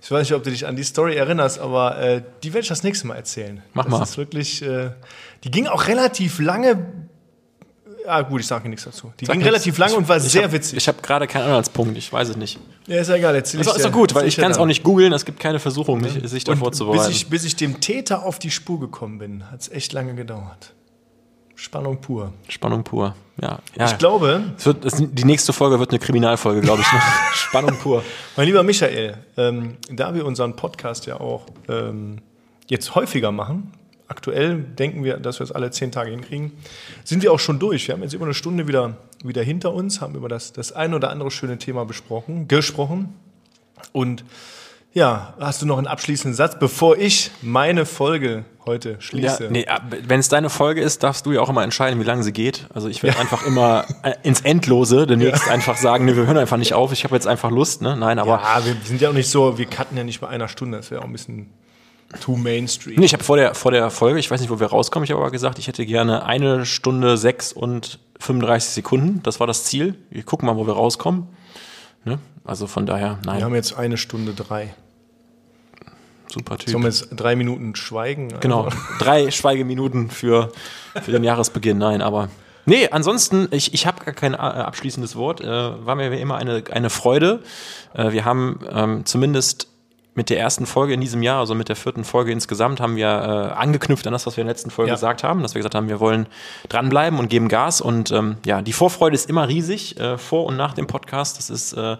Ich 0.00 0.10
weiß 0.10 0.20
nicht, 0.28 0.34
ob 0.34 0.44
du 0.44 0.50
dich 0.50 0.66
an 0.66 0.76
die 0.76 0.84
Story 0.84 1.16
erinnerst, 1.16 1.58
aber 1.58 1.98
äh, 1.98 2.22
die 2.42 2.52
werde 2.52 2.62
ich 2.62 2.68
das 2.68 2.82
nächste 2.82 3.06
Mal 3.08 3.16
erzählen. 3.16 3.62
Mach 3.74 3.84
das 3.84 3.92
mal. 3.92 4.02
Ist 4.02 4.16
wirklich, 4.16 4.62
äh, 4.62 4.90
die 5.44 5.50
ging 5.50 5.66
auch 5.66 5.88
relativ 5.88 6.38
lange. 6.38 6.86
Ah, 8.06 8.22
gut, 8.22 8.40
ich 8.40 8.46
sage 8.46 8.68
nichts 8.68 8.84
dazu. 8.84 9.12
Die 9.20 9.26
Sag 9.26 9.34
ging 9.34 9.40
nichts. 9.40 9.52
relativ 9.52 9.76
lange 9.76 9.96
und 9.96 10.08
war 10.08 10.16
ich 10.16 10.22
sehr 10.22 10.44
hab, 10.44 10.52
witzig. 10.52 10.78
Ich 10.78 10.88
habe 10.88 11.02
gerade 11.02 11.26
keinen 11.26 11.42
Anhaltspunkt, 11.42 11.98
ich 11.98 12.10
weiß 12.10 12.30
es 12.30 12.36
nicht. 12.36 12.58
Ja, 12.86 13.00
ist 13.00 13.08
ja 13.08 13.16
egal, 13.16 13.34
erzähl 13.34 13.60
ist, 13.60 13.66
ist 13.66 13.84
doch 13.84 13.92
gut, 13.92 14.14
weil 14.14 14.26
ich 14.26 14.36
kann 14.36 14.50
es 14.50 14.56
auch 14.56 14.66
nicht 14.66 14.82
googeln, 14.82 15.12
es 15.12 15.26
gibt 15.26 15.40
keine 15.40 15.58
Versuchung, 15.58 16.00
mich, 16.00 16.18
sich 16.24 16.44
davor 16.44 16.72
zu 16.72 16.86
bereiten. 16.86 17.08
Bis 17.08 17.16
ich, 17.16 17.28
bis 17.28 17.44
ich 17.44 17.56
dem 17.56 17.80
Täter 17.80 18.24
auf 18.24 18.38
die 18.38 18.50
Spur 18.50 18.80
gekommen 18.80 19.18
bin, 19.18 19.50
hat 19.50 19.60
es 19.60 19.68
echt 19.68 19.92
lange 19.92 20.14
gedauert. 20.14 20.72
Spannung 21.58 22.00
pur. 22.00 22.32
Spannung 22.48 22.84
pur, 22.84 23.16
ja. 23.42 23.58
ja. 23.76 23.86
Ich 23.86 23.98
glaube. 23.98 24.44
Es 24.56 24.64
wird, 24.64 24.84
es, 24.84 24.94
die 24.96 25.24
nächste 25.24 25.52
Folge 25.52 25.80
wird 25.80 25.90
eine 25.90 25.98
Kriminalfolge, 25.98 26.60
glaube 26.60 26.82
ich. 26.82 26.86
Spannung 27.36 27.76
pur. 27.78 28.04
Mein 28.36 28.46
lieber 28.46 28.62
Michael, 28.62 29.16
ähm, 29.36 29.76
da 29.90 30.14
wir 30.14 30.24
unseren 30.24 30.54
Podcast 30.54 31.06
ja 31.06 31.18
auch 31.18 31.46
ähm, 31.68 32.18
jetzt 32.68 32.94
häufiger 32.94 33.32
machen, 33.32 33.72
aktuell 34.06 34.62
denken 34.62 35.02
wir, 35.02 35.16
dass 35.16 35.40
wir 35.40 35.44
es 35.44 35.50
alle 35.50 35.72
zehn 35.72 35.90
Tage 35.90 36.12
hinkriegen, 36.12 36.52
sind 37.02 37.24
wir 37.24 37.32
auch 37.32 37.40
schon 37.40 37.58
durch. 37.58 37.88
Wir 37.88 37.96
haben 37.96 38.04
jetzt 38.04 38.14
über 38.14 38.24
eine 38.24 38.34
Stunde 38.34 38.68
wieder, 38.68 38.96
wieder 39.24 39.42
hinter 39.42 39.74
uns, 39.74 40.00
haben 40.00 40.14
über 40.14 40.28
das, 40.28 40.52
das 40.52 40.70
ein 40.70 40.94
oder 40.94 41.10
andere 41.10 41.32
schöne 41.32 41.58
Thema 41.58 41.84
besprochen, 41.84 42.46
gesprochen. 42.46 43.14
Und 43.90 44.22
ja, 44.92 45.34
hast 45.38 45.62
du 45.62 45.66
noch 45.66 45.78
einen 45.78 45.86
abschließenden 45.86 46.34
Satz, 46.34 46.58
bevor 46.58 46.96
ich 46.96 47.30
meine 47.42 47.84
Folge 47.84 48.44
heute 48.64 48.96
schließe? 49.00 49.44
Ja, 49.44 49.50
nee, 49.50 49.66
wenn 50.06 50.20
es 50.20 50.28
deine 50.28 50.50
Folge 50.50 50.80
ist, 50.80 51.02
darfst 51.02 51.26
du 51.26 51.32
ja 51.32 51.40
auch 51.40 51.50
immer 51.50 51.62
entscheiden, 51.62 52.00
wie 52.00 52.04
lange 52.04 52.22
sie 52.22 52.32
geht. 52.32 52.66
Also 52.72 52.88
ich 52.88 53.02
werde 53.02 53.16
ja. 53.16 53.22
einfach 53.22 53.46
immer 53.46 53.84
äh, 54.02 54.14
ins 54.22 54.40
Endlose 54.40 55.06
demnächst 55.06 55.46
ja. 55.46 55.52
einfach 55.52 55.76
sagen, 55.76 56.06
nee, 56.06 56.16
wir 56.16 56.26
hören 56.26 56.38
einfach 56.38 56.56
nicht 56.56 56.72
auf, 56.72 56.92
ich 56.92 57.04
habe 57.04 57.14
jetzt 57.14 57.26
einfach 57.26 57.50
Lust, 57.50 57.82
ne? 57.82 57.96
Nein, 57.96 58.18
aber. 58.18 58.40
Ja, 58.42 58.64
wir 58.64 58.76
sind 58.82 59.00
ja 59.00 59.10
auch 59.10 59.14
nicht 59.14 59.30
so, 59.30 59.58
wir 59.58 59.66
cutten 59.66 59.96
ja 59.96 60.04
nicht 60.04 60.20
bei 60.20 60.28
einer 60.28 60.48
Stunde, 60.48 60.78
das 60.78 60.90
wäre 60.90 61.02
auch 61.02 61.06
ein 61.06 61.12
bisschen 61.12 61.50
too 62.22 62.36
mainstream. 62.36 62.96
Nee, 62.98 63.04
ich 63.04 63.12
habe 63.12 63.24
vor 63.24 63.36
der, 63.36 63.54
vor 63.54 63.70
der 63.70 63.90
Folge, 63.90 64.18
ich 64.18 64.30
weiß 64.30 64.40
nicht, 64.40 64.50
wo 64.50 64.58
wir 64.58 64.68
rauskommen, 64.68 65.04
ich 65.04 65.10
habe 65.10 65.20
aber 65.20 65.30
gesagt, 65.30 65.58
ich 65.58 65.68
hätte 65.68 65.84
gerne 65.84 66.24
eine 66.24 66.64
Stunde 66.64 67.18
sechs 67.18 67.52
und 67.52 67.98
35 68.20 68.70
Sekunden. 68.70 69.22
Das 69.22 69.38
war 69.40 69.46
das 69.46 69.64
Ziel. 69.64 69.94
Wir 70.10 70.22
gucken 70.22 70.46
mal, 70.46 70.56
wo 70.56 70.66
wir 70.66 70.74
rauskommen. 70.74 71.28
Ne? 72.04 72.18
Also 72.44 72.66
von 72.66 72.86
daher, 72.86 73.18
nein. 73.24 73.38
Wir 73.38 73.44
haben 73.44 73.54
jetzt 73.54 73.76
eine 73.76 73.96
Stunde 73.96 74.34
drei. 74.34 74.74
Super 76.28 76.58
Typ. 76.58 76.70
Sollen 76.70 76.82
wir 76.82 76.90
jetzt 76.90 77.08
drei 77.12 77.36
Minuten 77.36 77.74
schweigen? 77.74 78.28
Genau, 78.40 78.64
also. 78.64 78.76
drei 78.98 79.30
Schweigeminuten 79.30 80.10
für, 80.10 80.52
für 81.02 81.12
den 81.12 81.24
Jahresbeginn. 81.24 81.78
Nein, 81.78 82.02
aber 82.02 82.28
Nee, 82.68 82.90
ansonsten, 82.90 83.48
ich, 83.50 83.72
ich 83.72 83.86
habe 83.86 84.04
gar 84.04 84.12
kein 84.12 84.34
äh, 84.34 84.36
abschließendes 84.36 85.16
Wort. 85.16 85.40
Äh, 85.40 85.46
war 85.46 85.94
mir 85.94 86.12
wie 86.12 86.20
immer 86.20 86.36
eine, 86.36 86.62
eine 86.70 86.90
Freude. 86.90 87.42
Äh, 87.94 88.12
wir 88.12 88.26
haben 88.26 88.60
ähm, 88.70 89.06
zumindest 89.06 89.68
mit 90.18 90.30
der 90.30 90.40
ersten 90.40 90.66
Folge 90.66 90.94
in 90.94 91.00
diesem 91.00 91.22
Jahr, 91.22 91.38
also 91.38 91.54
mit 91.54 91.68
der 91.68 91.76
vierten 91.76 92.02
Folge 92.02 92.32
insgesamt, 92.32 92.80
haben 92.80 92.96
wir 92.96 93.06
äh, 93.06 93.54
angeknüpft 93.54 94.04
an 94.08 94.12
das, 94.12 94.26
was 94.26 94.36
wir 94.36 94.42
in 94.42 94.48
der 94.48 94.54
letzten 94.54 94.70
Folge 94.70 94.88
ja. 94.88 94.96
gesagt 94.96 95.22
haben, 95.22 95.42
dass 95.42 95.54
wir 95.54 95.60
gesagt 95.60 95.76
haben, 95.76 95.88
wir 95.88 96.00
wollen 96.00 96.26
dranbleiben 96.68 97.20
und 97.20 97.28
geben 97.28 97.48
Gas. 97.48 97.80
Und 97.80 98.10
ähm, 98.10 98.36
ja, 98.44 98.60
die 98.60 98.72
Vorfreude 98.72 99.14
ist 99.14 99.30
immer 99.30 99.46
riesig, 99.46 99.98
äh, 100.00 100.18
vor 100.18 100.46
und 100.46 100.56
nach 100.56 100.74
dem 100.74 100.88
Podcast. 100.88 101.38
Das 101.38 101.50
ist 101.50 101.72
äh, 101.72 101.96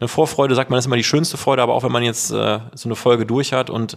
eine 0.00 0.08
Vorfreude, 0.08 0.54
sagt 0.54 0.70
man, 0.70 0.78
ist 0.78 0.86
immer 0.86 0.96
die 0.96 1.04
schönste 1.04 1.36
Freude, 1.36 1.62
aber 1.62 1.74
auch 1.74 1.82
wenn 1.82 1.92
man 1.92 2.02
jetzt 2.02 2.30
äh, 2.30 2.58
so 2.74 2.88
eine 2.88 2.96
Folge 2.96 3.26
durch 3.26 3.52
hat 3.52 3.70
und 3.70 3.96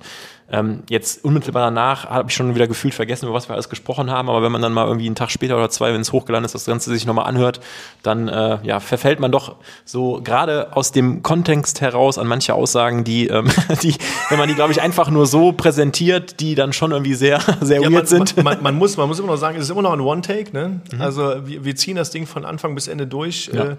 ähm, 0.52 0.84
jetzt 0.90 1.24
unmittelbar 1.24 1.64
danach 1.64 2.10
habe 2.10 2.30
ich 2.30 2.36
schon 2.36 2.54
wieder 2.54 2.68
gefühlt 2.68 2.94
vergessen, 2.94 3.26
über 3.26 3.34
was 3.34 3.50
wir 3.50 3.54
alles 3.54 3.70
gesprochen 3.70 4.12
haben, 4.12 4.30
aber 4.30 4.44
wenn 4.44 4.52
man 4.52 4.62
dann 4.62 4.74
mal 4.74 4.86
irgendwie 4.86 5.06
einen 5.06 5.16
Tag 5.16 5.32
später 5.32 5.56
oder 5.56 5.70
zwei, 5.70 5.94
wenn 5.94 6.02
es 6.02 6.12
hochgeladen 6.12 6.44
ist, 6.44 6.54
das 6.54 6.66
Ganze 6.66 6.92
sich 6.92 7.06
nochmal 7.06 7.26
anhört, 7.26 7.62
dann 8.04 8.28
äh, 8.28 8.60
ja, 8.64 8.80
verfällt 8.80 9.20
man 9.20 9.32
doch 9.32 9.56
so 9.86 10.20
gerade 10.24 10.76
aus 10.76 10.92
dem 10.92 11.24
Kontext 11.24 11.82
heraus 11.82 12.18
an 12.18 12.28
manche 12.28 12.54
Aussagen, 12.54 13.04
die, 13.04 13.28
ähm, 13.28 13.48
die 13.82 13.96
wenn 14.30 14.38
man 14.38 14.50
die, 14.50 14.56
glaube 14.56 14.74
ich, 14.74 14.82
einfach 14.82 15.10
nur 15.10 15.26
so 15.26 15.54
präsentiert, 15.54 16.40
die 16.42 16.56
dann 16.56 16.74
schon 16.74 16.92
irgendwie 16.92 17.16
sehr, 17.16 17.40
sehr 17.62 17.82
ja, 17.82 17.90
weird 17.90 17.94
man, 17.94 18.06
sind. 18.06 18.44
Man, 18.44 18.62
man, 18.62 18.76
muss, 18.76 18.98
man 18.98 19.08
muss 19.08 19.20
immer 19.20 19.30
noch 19.30 19.38
sagen, 19.38 19.58
es 19.58 19.64
ist 19.64 19.70
immer 19.70 19.82
noch 19.82 19.94
ein 19.94 20.02
One-Take, 20.02 20.52
ne? 20.54 20.82
Mhm. 20.92 21.02
Also 21.02 21.48
wir, 21.48 21.64
wir, 21.64 21.76
ziehen 21.76 21.96
das 21.96 22.12
Ding 22.12 22.28
von 22.28 22.46
Anfang 22.46 22.76
bis 22.76 22.88
Ende 22.88 23.08
durch. 23.08 23.50
Ja. 23.52 23.64
Äh, 23.64 23.78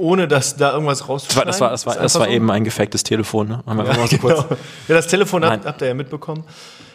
ohne 0.00 0.26
dass 0.26 0.56
da 0.56 0.72
irgendwas 0.72 1.08
rauszuschneiden. 1.08 1.46
Das 1.46 1.60
war, 1.60 1.70
das 1.70 1.86
war, 1.86 1.94
das 1.94 1.98
war, 1.98 2.02
das 2.04 2.14
war 2.18 2.26
so? 2.26 2.32
eben 2.32 2.50
ein 2.50 2.64
gefaktes 2.64 3.02
Telefon. 3.02 3.48
Ne? 3.48 3.62
Haben 3.66 3.78
wir 3.78 3.84
ja, 3.86 4.06
so 4.06 4.18
genau. 4.18 4.44
ja, 4.88 4.94
das 4.94 5.06
Telefon 5.06 5.44
habt, 5.44 5.66
habt, 5.66 5.82
ihr 5.82 5.88
ja 5.88 5.94
mitbekommen. 5.94 6.44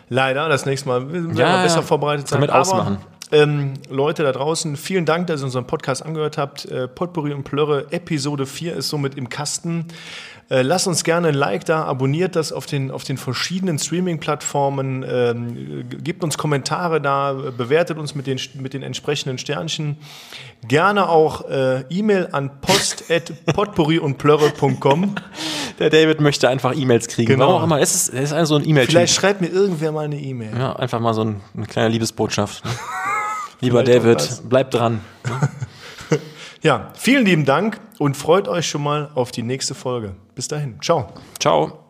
Leider, 0.09 0.49
das 0.49 0.65
nächste 0.65 0.87
Mal 0.89 1.11
werden 1.11 1.35
wir 1.35 1.45
ja, 1.45 1.63
besser 1.63 1.81
vorbereitet 1.81 2.27
sein. 2.27 2.41
Damit 2.41 2.51
ausmachen. 2.51 2.97
Ähm, 3.31 3.73
Leute 3.89 4.23
da 4.23 4.31
draußen, 4.31 4.77
vielen 4.77 5.05
Dank, 5.05 5.27
dass 5.27 5.41
ihr 5.41 5.45
unseren 5.45 5.65
Podcast 5.65 6.05
angehört 6.05 6.37
habt. 6.37 6.65
Äh, 6.65 6.87
Potpourri 6.87 7.33
und 7.33 7.43
Plörre, 7.43 7.87
Episode 7.91 8.45
4 8.45 8.75
ist 8.75 8.89
somit 8.89 9.15
im 9.15 9.29
Kasten. 9.29 9.87
Äh, 10.49 10.61
Lasst 10.61 10.87
uns 10.87 11.03
gerne 11.03 11.29
ein 11.29 11.33
Like 11.33 11.65
da, 11.65 11.85
abonniert 11.85 12.35
das 12.35 12.51
auf 12.51 12.67
den, 12.67 12.91
auf 12.91 13.03
den 13.03 13.17
verschiedenen 13.17 13.79
Streaming-Plattformen, 13.79 15.03
ähm, 15.07 15.89
gebt 15.89 16.23
uns 16.23 16.37
Kommentare 16.37 17.01
da, 17.01 17.33
bewertet 17.33 17.97
uns 17.97 18.13
mit 18.13 18.27
den, 18.27 18.39
mit 18.53 18.73
den 18.73 18.83
entsprechenden 18.83 19.39
Sternchen. 19.39 19.97
Gerne 20.67 21.09
auch 21.09 21.49
äh, 21.49 21.81
E-Mail 21.89 22.27
an 22.31 22.61
post.potpourriundplörre.com. 22.61 25.15
Der 25.79 25.89
David 25.89 26.21
möchte 26.21 26.47
einfach 26.47 26.75
E-Mails 26.75 27.07
kriegen. 27.07 27.27
Genau. 27.27 27.47
Warum 27.47 27.61
auch 27.61 27.65
immer. 27.65 27.81
Es 27.81 27.95
ist, 27.95 28.13
es 28.13 28.31
ist 28.31 28.47
so 28.47 28.55
ein 28.55 28.67
E-Mail. 28.67 28.85
Vielleicht 28.85 29.15
schreibt 29.15 29.41
mir 29.41 29.47
irgendwer 29.47 29.91
mal 29.91 30.05
eine 30.05 30.19
E-Mail. 30.19 30.55
Ja, 30.57 30.75
einfach 30.75 30.99
mal 30.99 31.13
so 31.13 31.23
ein, 31.23 31.41
eine 31.55 31.65
kleine 31.65 31.89
Liebesbotschaft. 31.89 32.63
Lieber 33.61 33.83
Vielleicht 33.83 34.05
David, 34.05 34.41
bleib 34.47 34.69
dran. 34.71 35.01
Ja, 36.66 36.89
vielen 36.95 37.26
lieben 37.26 37.45
Dank 37.45 37.80
und 37.99 38.18
freut 38.18 38.47
euch 38.47 38.68
schon 38.68 38.82
mal 38.82 39.11
auf 39.13 39.32
die 39.32 39.43
nächste 39.43 39.76
Folge. 39.76 40.16
Bis 40.34 40.47
dahin. 40.47 40.82
Ciao. 40.82 41.13
Ciao. 41.39 41.84